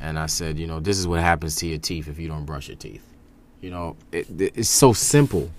and 0.00 0.18
I 0.18 0.26
said, 0.26 0.58
you 0.58 0.66
know, 0.66 0.80
this 0.80 0.98
is 0.98 1.06
what 1.06 1.20
happens 1.20 1.54
to 1.56 1.68
your 1.68 1.78
teeth 1.78 2.08
if 2.08 2.18
you 2.18 2.26
don't 2.26 2.44
brush 2.44 2.66
your 2.66 2.76
teeth. 2.76 3.06
You 3.60 3.70
know, 3.70 3.96
it, 4.10 4.26
it's 4.40 4.68
so 4.68 4.92
simple. 4.92 5.50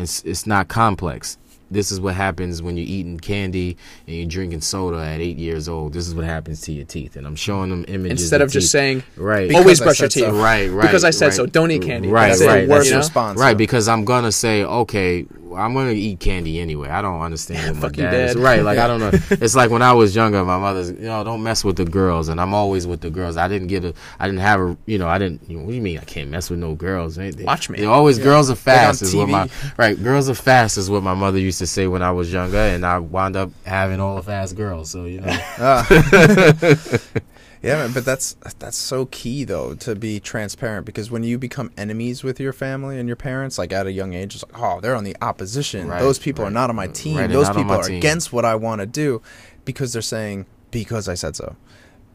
It's 0.00 0.22
it's 0.24 0.46
not 0.46 0.68
complex. 0.68 1.36
This 1.70 1.92
is 1.92 2.00
what 2.00 2.14
happens 2.14 2.62
when 2.62 2.76
you're 2.76 2.86
eating 2.86 3.18
candy 3.18 3.76
and 4.06 4.16
you're 4.16 4.26
drinking 4.26 4.60
soda 4.62 4.98
at 4.98 5.20
eight 5.20 5.36
years 5.38 5.68
old. 5.68 5.92
This 5.92 6.08
is 6.08 6.14
what 6.14 6.24
happens 6.24 6.60
to 6.62 6.72
your 6.72 6.84
teeth, 6.84 7.16
and 7.16 7.26
I'm 7.26 7.36
showing 7.36 7.70
them 7.70 7.84
images 7.88 8.22
Instead 8.22 8.42
of 8.42 8.50
just 8.50 8.64
teeth. 8.66 8.70
saying, 8.72 9.02
right, 9.16 9.54
always 9.54 9.80
I 9.80 9.84
brush 9.84 10.00
your 10.00 10.08
teeth. 10.08 10.24
so. 10.24 10.32
right, 10.32 10.68
right, 10.70 10.82
because 10.82 11.04
I 11.04 11.10
said 11.10 11.26
right. 11.26 11.34
so. 11.34 11.46
Don't 11.46 11.70
eat 11.70 11.82
candy. 11.82 12.08
Right, 12.08 12.28
That's 12.30 12.42
right. 12.44 12.62
the 12.62 12.68
Worst 12.68 12.70
worst 12.70 12.86
you 12.88 12.92
know? 12.94 12.98
response. 12.98 13.38
Right, 13.40 13.52
so. 13.52 13.58
because 13.58 13.88
I'm 13.88 14.04
gonna 14.04 14.32
say, 14.32 14.64
okay, 14.64 15.26
I'm 15.56 15.74
gonna 15.74 15.90
eat 15.92 16.20
candy 16.20 16.58
anyway. 16.60 16.88
I 16.88 17.02
don't 17.02 17.20
understand 17.20 17.66
what 17.68 17.74
my 17.76 17.80
Fuck 17.88 17.96
you, 17.98 18.02
dad 18.04 18.30
is. 18.30 18.36
Right, 18.36 18.62
like 18.62 18.78
I 18.78 18.86
don't 18.86 19.00
know. 19.00 19.10
It's 19.30 19.54
like 19.54 19.70
when 19.70 19.82
I 19.82 19.92
was 19.92 20.14
younger, 20.14 20.44
my 20.44 20.58
mother's, 20.58 20.90
you 20.90 20.98
know, 21.06 21.22
don't 21.24 21.42
mess 21.42 21.64
with 21.64 21.76
the 21.76 21.84
girls, 21.84 22.28
and 22.28 22.40
I'm 22.40 22.52
always 22.52 22.86
with 22.86 23.00
the 23.00 23.10
girls. 23.10 23.36
I 23.36 23.46
didn't 23.48 23.68
get 23.68 23.84
a, 23.84 23.94
I 24.18 24.26
didn't 24.26 24.40
have 24.40 24.60
a, 24.60 24.76
you 24.86 24.98
know, 24.98 25.08
I 25.08 25.18
didn't. 25.18 25.48
You 25.48 25.56
know, 25.58 25.64
what 25.64 25.70
do 25.70 25.76
you 25.76 25.82
mean 25.82 25.98
I 25.98 26.04
can't 26.04 26.30
mess 26.30 26.50
with 26.50 26.58
no 26.58 26.74
girls? 26.74 27.16
Ain't 27.18 27.36
they- 27.36 27.44
Watch 27.44 27.70
me. 27.70 27.78
They're 27.78 27.90
always 27.90 28.18
girls 28.18 28.50
are 28.50 28.54
fast 28.56 29.02
on 29.02 29.08
is 29.08 29.14
what 29.14 29.28
my 29.28 29.48
right. 29.76 30.00
Girls 30.02 30.28
are 30.28 30.34
fast 30.34 30.76
is 30.78 30.90
what 30.90 31.02
my 31.02 31.14
mother 31.14 31.38
used 31.38 31.59
to 31.60 31.66
say 31.66 31.86
when 31.86 32.02
I 32.02 32.10
was 32.10 32.32
younger, 32.32 32.58
and 32.58 32.84
I 32.84 32.98
wound 32.98 33.36
up 33.36 33.50
having 33.64 34.00
all 34.00 34.16
the 34.16 34.22
fast 34.22 34.56
girls. 34.56 34.90
So 34.90 35.04
you 35.04 35.20
know, 35.20 35.28
Ah. 35.58 35.86
yeah, 37.62 37.88
but 37.92 38.04
that's 38.04 38.34
that's 38.58 38.76
so 38.76 39.06
key 39.06 39.44
though 39.44 39.74
to 39.76 39.94
be 39.94 40.18
transparent 40.20 40.86
because 40.86 41.10
when 41.10 41.22
you 41.22 41.38
become 41.38 41.70
enemies 41.76 42.24
with 42.24 42.40
your 42.40 42.52
family 42.52 42.98
and 42.98 43.08
your 43.08 43.16
parents, 43.16 43.58
like 43.58 43.72
at 43.72 43.86
a 43.86 43.92
young 43.92 44.14
age, 44.14 44.34
it's 44.34 44.44
like, 44.44 44.60
oh, 44.60 44.80
they're 44.80 44.96
on 44.96 45.04
the 45.04 45.16
opposition. 45.22 45.88
Right, 45.88 46.00
Those 46.00 46.18
people 46.18 46.44
are 46.44 46.50
not 46.50 46.70
on 46.70 46.76
my 46.76 46.86
team. 46.88 47.18
Right, 47.18 47.30
Those 47.30 47.48
people 47.50 47.72
are 47.72 47.82
team. 47.84 47.98
against 47.98 48.32
what 48.32 48.44
I 48.44 48.54
want 48.54 48.80
to 48.80 48.86
do 48.86 49.22
because 49.64 49.92
they're 49.92 50.02
saying 50.02 50.46
because 50.70 51.08
I 51.08 51.14
said 51.14 51.36
so. 51.36 51.56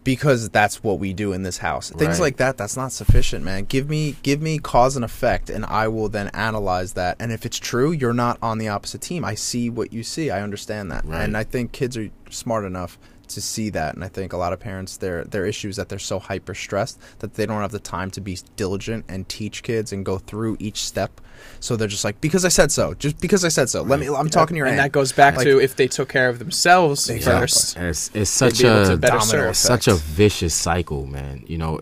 Because 0.05 0.49
that's 0.49 0.81
what 0.81 0.99
we 0.99 1.11
do 1.11 1.33
in 1.33 1.43
this 1.43 1.57
house. 1.57 1.89
Things 1.89 2.19
Right. 2.19 2.27
like 2.27 2.37
that, 2.37 2.57
that's 2.57 2.77
not 2.77 2.93
sufficient, 2.93 3.43
man. 3.43 3.65
Give 3.65 3.89
me 3.89 4.15
give 4.23 4.41
me 4.41 4.57
cause 4.59 4.95
and 4.95 5.03
effect 5.03 5.49
and 5.49 5.65
I 5.65 5.89
will 5.89 6.07
then 6.07 6.29
analyze 6.29 6.93
that. 6.93 7.17
And 7.19 7.33
if 7.33 7.45
it's 7.45 7.57
true, 7.59 7.91
you're 7.91 8.13
not 8.13 8.37
on 8.41 8.57
the 8.59 8.69
opposite 8.69 9.01
team. 9.01 9.25
I 9.25 9.35
see 9.35 9.69
what 9.69 9.91
you 9.91 10.03
see. 10.03 10.29
I 10.31 10.41
understand 10.41 10.89
that. 10.91 11.03
Right. 11.05 11.23
And 11.23 11.35
I 11.35 11.43
think 11.43 11.73
kids 11.73 11.97
are 11.97 12.09
smart 12.29 12.63
enough 12.63 12.97
to 13.29 13.41
see 13.41 13.69
that 13.71 13.95
and 13.95 14.03
I 14.03 14.07
think 14.07 14.33
a 14.33 14.37
lot 14.37 14.53
of 14.53 14.59
parents 14.59 14.97
their 14.97 15.23
their 15.23 15.45
issue 15.45 15.69
is 15.69 15.75
that 15.75 15.89
they're 15.89 15.99
so 15.99 16.19
hyper 16.19 16.53
stressed 16.53 16.99
that 17.19 17.33
they 17.35 17.45
don't 17.45 17.61
have 17.61 17.71
the 17.71 17.79
time 17.79 18.11
to 18.11 18.21
be 18.21 18.37
diligent 18.55 19.05
and 19.07 19.27
teach 19.29 19.63
kids 19.63 19.91
and 19.93 20.05
go 20.05 20.17
through 20.17 20.57
each 20.59 20.83
step. 20.83 21.21
So 21.59 21.75
they're 21.75 21.87
just 21.87 22.03
like 22.05 22.21
because 22.21 22.45
I 22.45 22.49
said 22.49 22.71
so, 22.71 22.93
just 22.93 23.19
because 23.19 23.43
I 23.43 23.49
said 23.49 23.69
so. 23.69 23.81
Let 23.81 23.99
me 23.99 24.07
I'm 24.07 24.29
talking 24.29 24.55
to 24.55 24.57
your 24.57 24.67
and 24.67 24.79
aunt. 24.79 24.85
that 24.85 24.91
goes 24.91 25.11
back 25.11 25.35
Like- 25.37 25.45
to 25.45 25.59
if 25.59 25.75
they 25.75 25.87
took 25.87 26.09
care 26.09 26.29
of 26.29 26.39
themselves 26.39 27.09
Exactly. 27.09 27.41
first. 27.41 27.77
It's 27.77 28.11
it's 28.13 28.29
such 28.29 28.59
be 28.59 28.67
able 28.67 28.85
to 28.85 28.93
a 28.93 28.97
domino 28.97 29.51
such 29.53 29.87
a 29.87 29.95
vicious 29.95 30.53
cycle, 30.53 31.05
man. 31.05 31.43
You 31.47 31.57
know, 31.57 31.79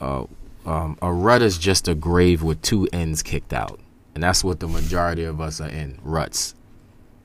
uh, 0.00 0.24
um, 0.66 0.98
a 1.02 1.12
rut 1.12 1.42
is 1.42 1.58
just 1.58 1.88
a 1.88 1.94
grave 1.94 2.42
with 2.42 2.60
two 2.62 2.88
ends 2.92 3.22
kicked 3.22 3.52
out, 3.52 3.80
and 4.14 4.22
that's 4.22 4.44
what 4.44 4.60
the 4.60 4.68
majority 4.68 5.24
of 5.24 5.40
us 5.40 5.60
are 5.60 5.68
in 5.68 5.98
ruts. 6.02 6.54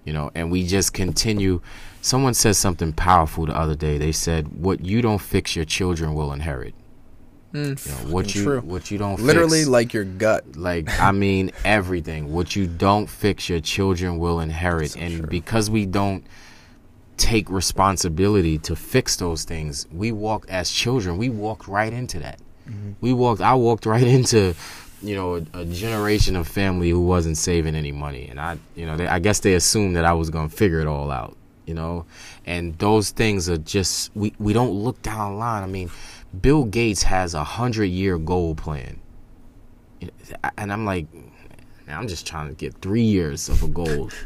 You 0.05 0.13
know, 0.13 0.31
and 0.33 0.49
we 0.51 0.65
just 0.65 0.93
continue. 0.93 1.61
Someone 2.07 2.33
said 2.33 2.55
something 2.55 2.93
powerful 2.93 3.45
the 3.45 3.57
other 3.57 3.75
day. 3.75 3.97
They 3.97 4.13
said, 4.13 4.47
"What 4.47 4.85
you 4.85 5.01
don't 5.01 5.19
fix, 5.19 5.55
your 5.57 5.65
children 5.65 6.13
will 6.13 6.31
inherit." 6.31 6.73
Mm. 7.53 7.85
You 7.85 7.91
know, 7.91 8.13
what 8.13 8.25
Fucking 8.27 8.41
you 8.41 8.47
true. 8.47 8.61
what 8.61 8.91
you 8.91 8.97
don't 8.97 9.19
Literally 9.21 9.59
fix, 9.59 9.69
like 9.69 9.93
your 9.93 10.05
gut. 10.05 10.55
like 10.55 10.87
I 10.99 11.11
mean 11.11 11.51
everything. 11.65 12.31
What 12.31 12.55
you 12.55 12.65
don't 12.65 13.07
fix, 13.07 13.49
your 13.49 13.59
children 13.59 14.19
will 14.19 14.39
inherit. 14.39 14.91
So 14.91 14.99
and 15.01 15.17
true. 15.19 15.27
because 15.27 15.69
we 15.69 15.85
don't 15.85 16.23
take 17.17 17.49
responsibility 17.49 18.57
to 18.59 18.75
fix 18.75 19.15
those 19.15 19.43
things, 19.43 19.87
we 19.91 20.11
walk 20.11 20.45
as 20.49 20.71
children. 20.71 21.17
We 21.17 21.29
walked 21.29 21.67
right 21.67 21.91
into 21.91 22.19
that. 22.19 22.39
Mm-hmm. 22.69 22.91
We 23.01 23.11
walked. 23.13 23.41
I 23.41 23.53
walked 23.55 23.85
right 23.85 24.03
into, 24.17 24.55
you 25.01 25.15
know, 25.15 25.35
a, 25.35 25.59
a 25.61 25.65
generation 25.65 26.35
of 26.35 26.47
family 26.47 26.89
who 26.89 27.01
wasn't 27.01 27.37
saving 27.37 27.75
any 27.75 27.91
money, 27.91 28.27
and 28.29 28.39
I, 28.39 28.59
you 28.75 28.85
know, 28.85 28.95
they, 28.95 29.07
I 29.07 29.19
guess 29.19 29.39
they 29.39 29.55
assumed 29.55 29.95
that 29.97 30.05
I 30.05 30.13
was 30.13 30.29
gonna 30.29 30.49
figure 30.49 30.79
it 30.79 30.87
all 30.87 31.11
out. 31.11 31.35
You 31.67 31.75
know, 31.75 32.05
and 32.45 32.75
those 32.79 33.11
things 33.11 33.47
are 33.49 33.57
just 33.57 34.09
we 34.15 34.33
we 34.39 34.53
don't 34.53 34.71
look 34.71 35.01
down 35.03 35.33
the 35.33 35.37
line. 35.37 35.61
I 35.61 35.67
mean, 35.67 35.91
Bill 36.41 36.63
Gates 36.63 37.03
has 37.03 37.35
a 37.35 37.43
hundred 37.43 37.85
year 37.85 38.17
goal 38.17 38.55
plan 38.55 39.01
and 40.57 40.71
I'm 40.71 40.85
like, 40.85 41.07
I'm 41.87 42.07
just 42.07 42.27
trying 42.27 42.49
to 42.49 42.53
get 42.53 42.81
three 42.81 43.03
years 43.03 43.49
of 43.49 43.63
a 43.63 43.67
goal. 43.67 44.09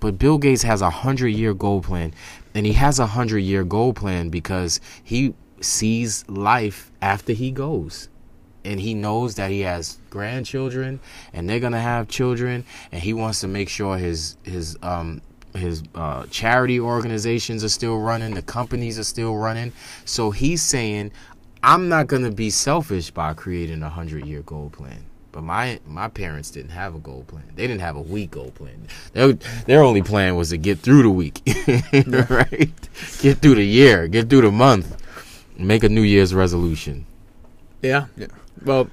But 0.00 0.18
Bill 0.18 0.36
Gates 0.36 0.62
has 0.64 0.82
a 0.82 0.90
hundred 0.90 1.28
year 1.28 1.54
goal 1.54 1.80
plan, 1.80 2.12
and 2.54 2.66
he 2.66 2.74
has 2.74 2.98
a 2.98 3.06
hundred 3.06 3.38
year 3.38 3.64
goal 3.64 3.94
plan 3.94 4.28
because 4.28 4.78
he 5.02 5.32
sees 5.62 6.28
life 6.28 6.92
after 7.00 7.32
he 7.32 7.50
goes. 7.50 8.10
And 8.66 8.80
he 8.80 8.92
knows 8.92 9.36
that 9.36 9.50
he 9.50 9.60
has 9.60 9.98
grandchildren, 10.10 11.00
and 11.32 11.48
they're 11.48 11.60
gonna 11.60 11.80
have 11.80 12.08
children, 12.08 12.66
and 12.92 13.02
he 13.02 13.14
wants 13.14 13.40
to 13.40 13.48
make 13.48 13.70
sure 13.70 13.96
his 13.96 14.36
his 14.42 14.76
um 14.82 15.22
his 15.54 15.82
uh, 15.94 16.26
charity 16.30 16.80
organizations 16.80 17.64
are 17.64 17.68
still 17.68 17.98
running, 17.98 18.34
the 18.34 18.42
companies 18.42 18.98
are 18.98 19.04
still 19.04 19.36
running. 19.36 19.72
So 20.04 20.30
he's 20.30 20.62
saying, 20.62 21.12
I'm 21.62 21.88
not 21.88 22.06
gonna 22.06 22.30
be 22.30 22.50
selfish 22.50 23.10
by 23.10 23.34
creating 23.34 23.82
a 23.82 23.88
hundred 23.88 24.26
year 24.26 24.42
goal 24.42 24.70
plan. 24.70 25.04
But 25.32 25.42
my 25.42 25.80
my 25.86 26.08
parents 26.08 26.50
didn't 26.50 26.70
have 26.70 26.94
a 26.94 26.98
goal 26.98 27.24
plan. 27.26 27.44
They 27.56 27.66
didn't 27.66 27.80
have 27.80 27.96
a 27.96 28.02
week 28.02 28.32
goal 28.32 28.50
plan. 28.52 28.86
Their 29.12 29.32
their 29.66 29.82
only 29.82 30.02
plan 30.02 30.36
was 30.36 30.50
to 30.50 30.56
get 30.56 30.78
through 30.78 31.02
the 31.02 31.10
week, 31.10 31.40
right? 32.30 32.70
Get 33.20 33.38
through 33.38 33.56
the 33.56 33.64
year, 33.64 34.06
get 34.06 34.28
through 34.30 34.42
the 34.42 34.52
month, 34.52 35.02
make 35.58 35.82
a 35.82 35.88
New 35.88 36.02
Year's 36.02 36.34
resolution. 36.34 37.06
Yeah. 37.82 38.06
Yeah. 38.16 38.28
Well, 38.64 38.88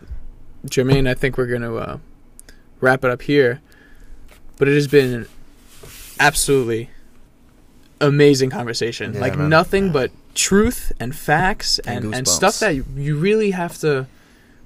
Jermaine, 0.66 1.10
I 1.10 1.14
think 1.14 1.38
we're 1.38 1.48
going 1.48 1.62
to 1.62 1.78
uh, 1.78 1.98
wrap 2.82 3.04
it 3.04 3.12
up 3.12 3.22
here. 3.22 3.62
But 4.58 4.68
it 4.68 4.76
has 4.76 4.88
been 4.88 5.28
absolutely 6.22 6.90
amazing 8.00 8.50
conversation. 8.50 9.14
Yeah, 9.14 9.22
like 9.22 9.38
man. 9.38 9.50
nothing 9.50 9.92
but 9.92 10.12
truth 10.34 10.92
and 11.00 11.16
facts 11.16 11.80
And 11.80 12.06
and, 12.06 12.16
and, 12.16 12.28
stuff 12.28 12.60
that 12.60 12.76
you, 12.76 12.86
you 12.96 13.18
really 13.18 13.52
have 13.52 13.78
to 13.80 14.08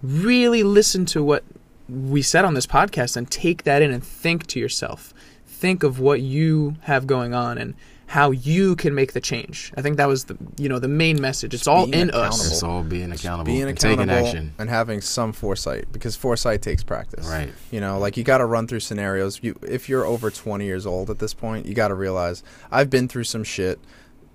really 0.03 0.63
listen 0.63 1.05
to 1.07 1.23
what 1.23 1.43
we 1.89 2.21
said 2.21 2.45
on 2.45 2.53
this 2.53 2.67
podcast 2.67 3.15
and 3.17 3.29
take 3.29 3.63
that 3.63 3.81
in 3.81 3.91
and 3.91 4.03
think 4.03 4.47
to 4.47 4.59
yourself. 4.59 5.13
Think 5.47 5.83
of 5.83 5.99
what 5.99 6.21
you 6.21 6.75
have 6.81 7.07
going 7.07 7.33
on 7.33 7.57
and 7.57 7.75
how 8.07 8.31
you 8.31 8.75
can 8.75 8.93
make 8.93 9.13
the 9.13 9.19
change. 9.21 9.73
I 9.75 9.81
think 9.81 9.97
that 9.97 10.07
was 10.07 10.25
the 10.25 10.37
you 10.57 10.69
know 10.69 10.79
the 10.79 10.87
main 10.87 11.19
message. 11.19 11.53
It's 11.53 11.67
all 11.67 11.85
being 11.87 12.03
in 12.03 12.11
us. 12.11 12.45
It's 12.45 12.61
all 12.63 12.83
being 12.83 13.11
accountable, 13.11 13.45
Being 13.45 13.61
and 13.63 13.71
accountable 13.71 14.05
taking 14.05 14.25
action. 14.27 14.53
and 14.59 14.69
having 14.69 15.01
some 15.01 15.33
foresight 15.33 15.85
because 15.91 16.15
foresight 16.15 16.61
takes 16.61 16.83
practice. 16.83 17.27
Right. 17.27 17.51
You 17.71 17.81
know, 17.81 17.97
like 17.97 18.15
you 18.17 18.23
got 18.23 18.37
to 18.39 18.45
run 18.45 18.67
through 18.67 18.81
scenarios. 18.81 19.39
You, 19.41 19.57
if 19.63 19.89
you're 19.89 20.05
over 20.05 20.29
20 20.29 20.65
years 20.65 20.85
old 20.85 21.09
at 21.09 21.19
this 21.19 21.33
point, 21.33 21.65
you 21.65 21.73
got 21.73 21.87
to 21.87 21.95
realize 21.95 22.43
I've 22.71 22.89
been 22.89 23.07
through 23.07 23.23
some 23.25 23.43
shit, 23.43 23.79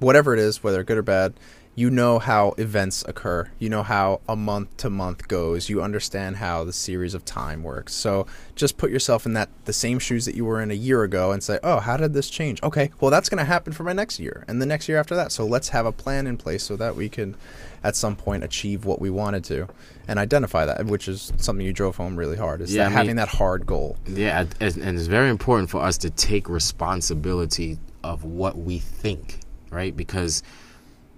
whatever 0.01 0.35
it 0.35 0.41
is, 0.41 0.63
whether 0.65 0.83
good 0.83 0.99
or 0.99 1.03
bad. 1.03 1.35
You 1.81 1.89
know 1.89 2.19
how 2.19 2.53
events 2.59 3.03
occur. 3.09 3.49
You 3.59 3.71
know 3.71 3.83
how 3.83 4.21
a 4.29 4.37
month 4.37 4.77
to 4.77 4.91
month 4.91 5.29
goes. 5.29 5.71
You 5.71 5.81
understand 5.83 6.37
how 6.37 6.63
the 6.63 6.75
series 6.75 7.15
of 7.15 7.25
time 7.25 7.63
works. 7.63 7.95
So 7.95 8.27
just 8.55 8.77
put 8.77 8.91
yourself 8.91 9.25
in 9.25 9.33
that 9.33 9.49
the 9.65 9.73
same 9.73 9.99
shoes 9.99 10.27
that 10.27 10.35
you 10.35 10.45
were 10.45 10.61
in 10.61 10.71
a 10.71 10.75
year 10.75 11.05
ago 11.05 11.33
and 11.33 11.43
say, 11.43 11.59
"Oh, 11.63 11.81
how 11.81 11.97
did 11.97 12.13
this 12.13 12.29
change?" 12.29 12.63
Okay, 12.63 12.91
well 13.01 13.11
that's 13.11 13.31
going 13.31 13.39
to 13.39 13.47
happen 13.47 13.73
for 13.73 13.83
my 13.85 13.95
next 13.95 14.21
year 14.21 14.45
and 14.47 14.61
the 14.61 14.67
next 14.67 14.91
year 14.91 14.99
after 14.99 15.15
that. 15.17 15.33
So 15.33 15.47
let's 15.47 15.71
have 15.71 15.87
a 15.87 15.93
plan 15.93 16.27
in 16.27 16.37
place 16.37 16.63
so 16.65 16.77
that 16.77 16.97
we 16.97 17.09
can 17.09 17.35
at 17.83 17.97
some 17.97 18.15
point 18.15 18.45
achieve 18.45 18.85
what 18.85 19.01
we 19.01 19.09
wanted 19.09 19.43
to 19.45 19.67
and 20.07 20.19
identify 20.19 20.67
that, 20.67 20.85
which 20.85 21.09
is 21.09 21.33
something 21.39 21.65
you 21.65 21.73
drove 21.73 21.97
home 21.97 22.15
really 22.15 22.37
hard. 22.37 22.61
Is 22.61 22.75
Yeah, 22.75 22.81
that 22.83 22.85
I 22.85 22.89
mean- 22.91 22.97
having 22.99 23.17
that 23.17 23.29
hard 23.29 23.65
goal. 23.65 23.97
Yeah, 24.07 24.45
and 24.61 24.77
and 24.77 24.99
it's 24.99 25.07
very 25.07 25.31
important 25.31 25.71
for 25.71 25.81
us 25.83 25.97
to 26.05 26.11
take 26.11 26.47
responsibility 26.51 27.79
of 28.05 28.23
what 28.23 28.59
we 28.59 28.79
think, 28.81 29.41
right? 29.71 29.97
Because 29.97 30.43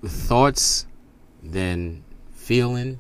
thoughts, 0.05 0.87
then 1.43 2.05
feeling, 2.33 2.99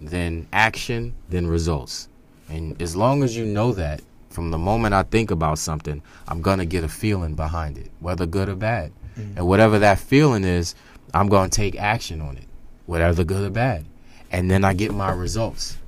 then 0.00 0.46
action, 0.52 1.14
then 1.28 1.46
results. 1.46 2.08
And 2.48 2.80
as 2.80 2.96
long 2.96 3.22
as 3.22 3.36
you 3.36 3.44
know 3.44 3.72
that, 3.72 4.00
from 4.30 4.50
the 4.50 4.58
moment 4.58 4.94
I 4.94 5.02
think 5.02 5.30
about 5.30 5.58
something, 5.58 6.02
I'm 6.26 6.42
going 6.42 6.58
to 6.58 6.66
get 6.66 6.84
a 6.84 6.88
feeling 6.88 7.34
behind 7.34 7.78
it, 7.78 7.90
whether 8.00 8.26
good 8.26 8.48
or 8.48 8.54
bad. 8.54 8.92
Mm. 9.16 9.38
And 9.38 9.46
whatever 9.46 9.78
that 9.78 9.98
feeling 9.98 10.44
is, 10.44 10.74
I'm 11.14 11.28
going 11.28 11.50
to 11.50 11.56
take 11.56 11.76
action 11.76 12.20
on 12.20 12.36
it, 12.36 12.44
whether 12.86 13.24
good 13.24 13.46
or 13.46 13.50
bad. 13.50 13.84
And 14.30 14.50
then 14.50 14.64
I 14.64 14.74
get 14.74 14.92
my 14.94 15.10
results. 15.10 15.78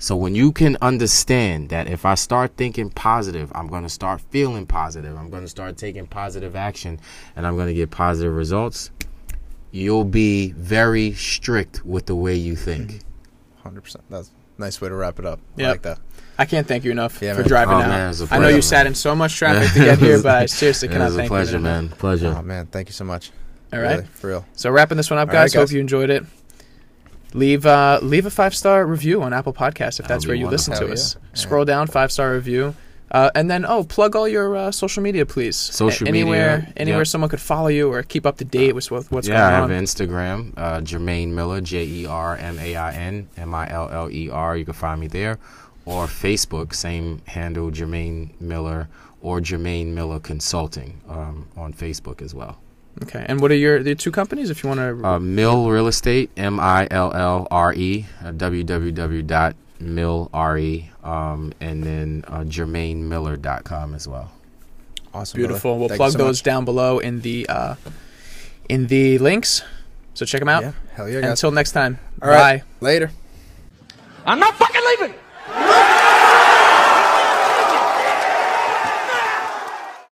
So 0.00 0.14
when 0.14 0.36
you 0.36 0.52
can 0.52 0.76
understand 0.80 1.70
that 1.70 1.88
if 1.88 2.06
I 2.06 2.14
start 2.14 2.52
thinking 2.56 2.90
positive, 2.90 3.50
I'm 3.54 3.66
going 3.66 3.82
to 3.82 3.88
start 3.88 4.20
feeling 4.30 4.64
positive. 4.64 5.16
I'm 5.16 5.28
going 5.28 5.42
to 5.42 5.48
start 5.48 5.76
taking 5.76 6.06
positive 6.06 6.54
action 6.54 7.00
and 7.34 7.44
I'm 7.44 7.56
going 7.56 7.66
to 7.66 7.74
get 7.74 7.90
positive 7.90 8.32
results. 8.32 8.92
You'll 9.70 10.04
be 10.04 10.52
very 10.52 11.12
strict 11.12 11.84
with 11.84 12.06
the 12.06 12.14
way 12.16 12.34
you 12.36 12.56
think. 12.56 13.00
Hundred 13.62 13.82
percent. 13.82 14.04
That's 14.10 14.28
a 14.28 14.60
Nice 14.60 14.80
way 14.80 14.88
to 14.88 14.94
wrap 14.94 15.18
it 15.18 15.26
up. 15.26 15.38
I 15.58 15.62
like 15.68 15.82
that. 15.82 15.98
I 16.38 16.44
can't 16.46 16.66
thank 16.66 16.84
you 16.84 16.90
enough 16.90 17.20
Yeah, 17.20 17.34
for 17.34 17.40
man. 17.40 17.48
driving 17.48 17.74
Oh, 17.74 17.78
out. 17.80 17.88
man, 17.88 18.04
it 18.06 18.08
was 18.08 18.20
a 18.22 18.34
I 18.34 18.38
know 18.38 18.46
you 18.48 18.54
pleasure, 18.54 18.62
sat 18.62 18.86
in 18.86 18.94
so 18.94 19.14
much 19.14 19.36
traffic 19.36 19.72
to 19.72 19.78
get 19.84 19.98
here, 19.98 20.22
but 20.22 20.34
I 20.42 20.46
seriously 20.46 20.88
It 20.88 20.92
cannot 20.92 21.04
was 21.06 21.14
a 21.14 21.18
thank 21.18 21.28
pleasure, 21.28 21.52
you. 21.52 21.58
enough. 21.58 21.82
man. 21.82 21.88
Pleasure. 21.98 22.34
Oh 22.38 22.42
man, 22.42 22.66
thank 22.66 22.88
you 22.88 22.92
so 22.92 23.04
much. 23.04 23.30
All 23.72 23.80
right. 23.80 23.90
Really, 23.96 24.04
for 24.14 24.28
real. 24.28 24.46
So 24.54 24.70
wrapping 24.70 24.96
this 24.96 25.10
one 25.10 25.18
up, 25.18 25.28
All 25.28 25.34
right, 25.34 25.42
guys. 25.42 25.54
Hope 25.54 25.70
you 25.70 25.80
enjoyed 25.80 26.10
it. 26.10 26.24
Leave 27.34 27.66
uh, 27.66 27.98
leave 28.02 28.24
a 28.24 28.30
five 28.30 28.54
star 28.54 28.86
review 28.86 29.22
on 29.22 29.32
Apple 29.34 29.52
Podcasts 29.52 30.00
if 30.00 30.06
That 30.06 30.08
that's 30.08 30.26
where 30.26 30.34
be 30.34 30.40
you 30.40 30.48
listen 30.48 30.72
to 30.74 30.80
wonderful. 30.84 30.92
us. 30.94 31.16
Yeah. 31.22 31.28
Scroll 31.34 31.64
down, 31.66 31.86
five 31.86 32.10
star 32.10 32.32
review, 32.32 32.74
uh, 33.10 33.30
and 33.34 33.50
then 33.50 33.64
oh, 33.64 33.84
plug 33.84 34.14
all 34.16 34.28
your 34.28 34.56
uh, 34.56 34.70
social 34.70 35.02
media, 35.02 35.24
please. 35.26 35.56
Social 35.56 36.06
A- 36.06 36.10
anywhere, 36.10 36.58
media, 36.58 36.72
anywhere 36.76 37.00
yep. 37.00 37.06
someone 37.06 37.30
could 37.30 37.40
follow 37.40 37.68
you 37.68 37.90
or 37.92 38.02
keep 38.02 38.26
up 38.26 38.36
to 38.38 38.44
date 38.44 38.74
with 38.74 38.90
what- 38.90 39.10
what's 39.10 39.28
yeah, 39.28 39.34
going 39.34 39.44
on. 39.62 39.68
Yeah, 39.70 39.74
I 39.74 39.78
have. 39.78 39.84
Instagram, 39.84 40.52
uh, 40.56 40.80
Jermaine 40.80 41.28
Miller, 41.28 41.60
J 41.60 41.84
E 41.84 42.06
R 42.06 42.36
M 42.36 42.58
A 42.58 42.76
I 42.76 42.92
N 42.92 43.28
M 43.36 43.54
I 43.54 43.70
L 43.70 43.88
L 43.90 44.10
E 44.10 44.28
R. 44.30 44.56
You 44.56 44.64
can 44.64 44.74
find 44.74 45.00
me 45.00 45.06
there, 45.06 45.38
or 45.84 46.06
Facebook, 46.06 46.74
same 46.74 47.20
handle, 47.26 47.70
Jermaine 47.70 48.30
Miller, 48.40 48.88
or 49.22 49.40
Jermaine 49.40 49.88
Miller 49.94 50.18
Consulting 50.20 51.00
um, 51.08 51.46
on 51.56 51.72
Facebook 51.72 52.20
as 52.22 52.34
well. 52.34 52.58
Okay, 53.02 53.24
and 53.28 53.40
what 53.40 53.52
are 53.52 53.56
your 53.56 53.80
the 53.82 53.94
two 53.94 54.10
companies 54.10 54.50
if 54.50 54.62
you 54.64 54.68
want 54.68 54.80
to? 54.80 55.06
Uh, 55.06 55.18
Mill 55.20 55.70
Real 55.70 55.86
Estate, 55.86 56.30
M 56.36 56.58
I 56.58 56.88
L 56.90 57.12
L 57.14 57.46
R 57.50 57.72
E, 57.72 58.06
uh, 58.24 58.32
www.millre, 58.32 59.54
um, 61.08 61.52
and 61.60 61.82
then 61.82 62.24
uh, 62.28 62.40
JermaineMiller.com 62.40 63.94
as 63.94 64.06
well. 64.06 64.30
Awesome. 65.14 65.38
brother. 65.38 65.48
Beautiful. 65.48 65.78
We'll 65.78 65.88
Thank 65.88 65.98
plug 65.98 66.12
so 66.12 66.18
those 66.18 66.38
much. 66.38 66.44
down 66.44 66.64
below 66.64 66.98
in 66.98 67.22
the 67.22 67.48
uh, 67.48 67.74
in 68.68 68.86
the 68.88 69.18
links. 69.18 69.62
So 70.14 70.26
check 70.26 70.40
them 70.40 70.48
out. 70.48 70.62
Yeah. 70.62 70.72
Hell 70.94 71.08
yeah, 71.08 71.20
guys. 71.20 71.30
Until 71.30 71.50
next 71.52 71.72
time. 71.72 71.98
All 72.20 72.28
right. 72.28 72.58
Bye. 72.58 72.64
Later. 72.80 73.10
I'm 74.26 74.38
not 74.38 74.54
fucking 74.56 74.82
leaving. 75.00 75.14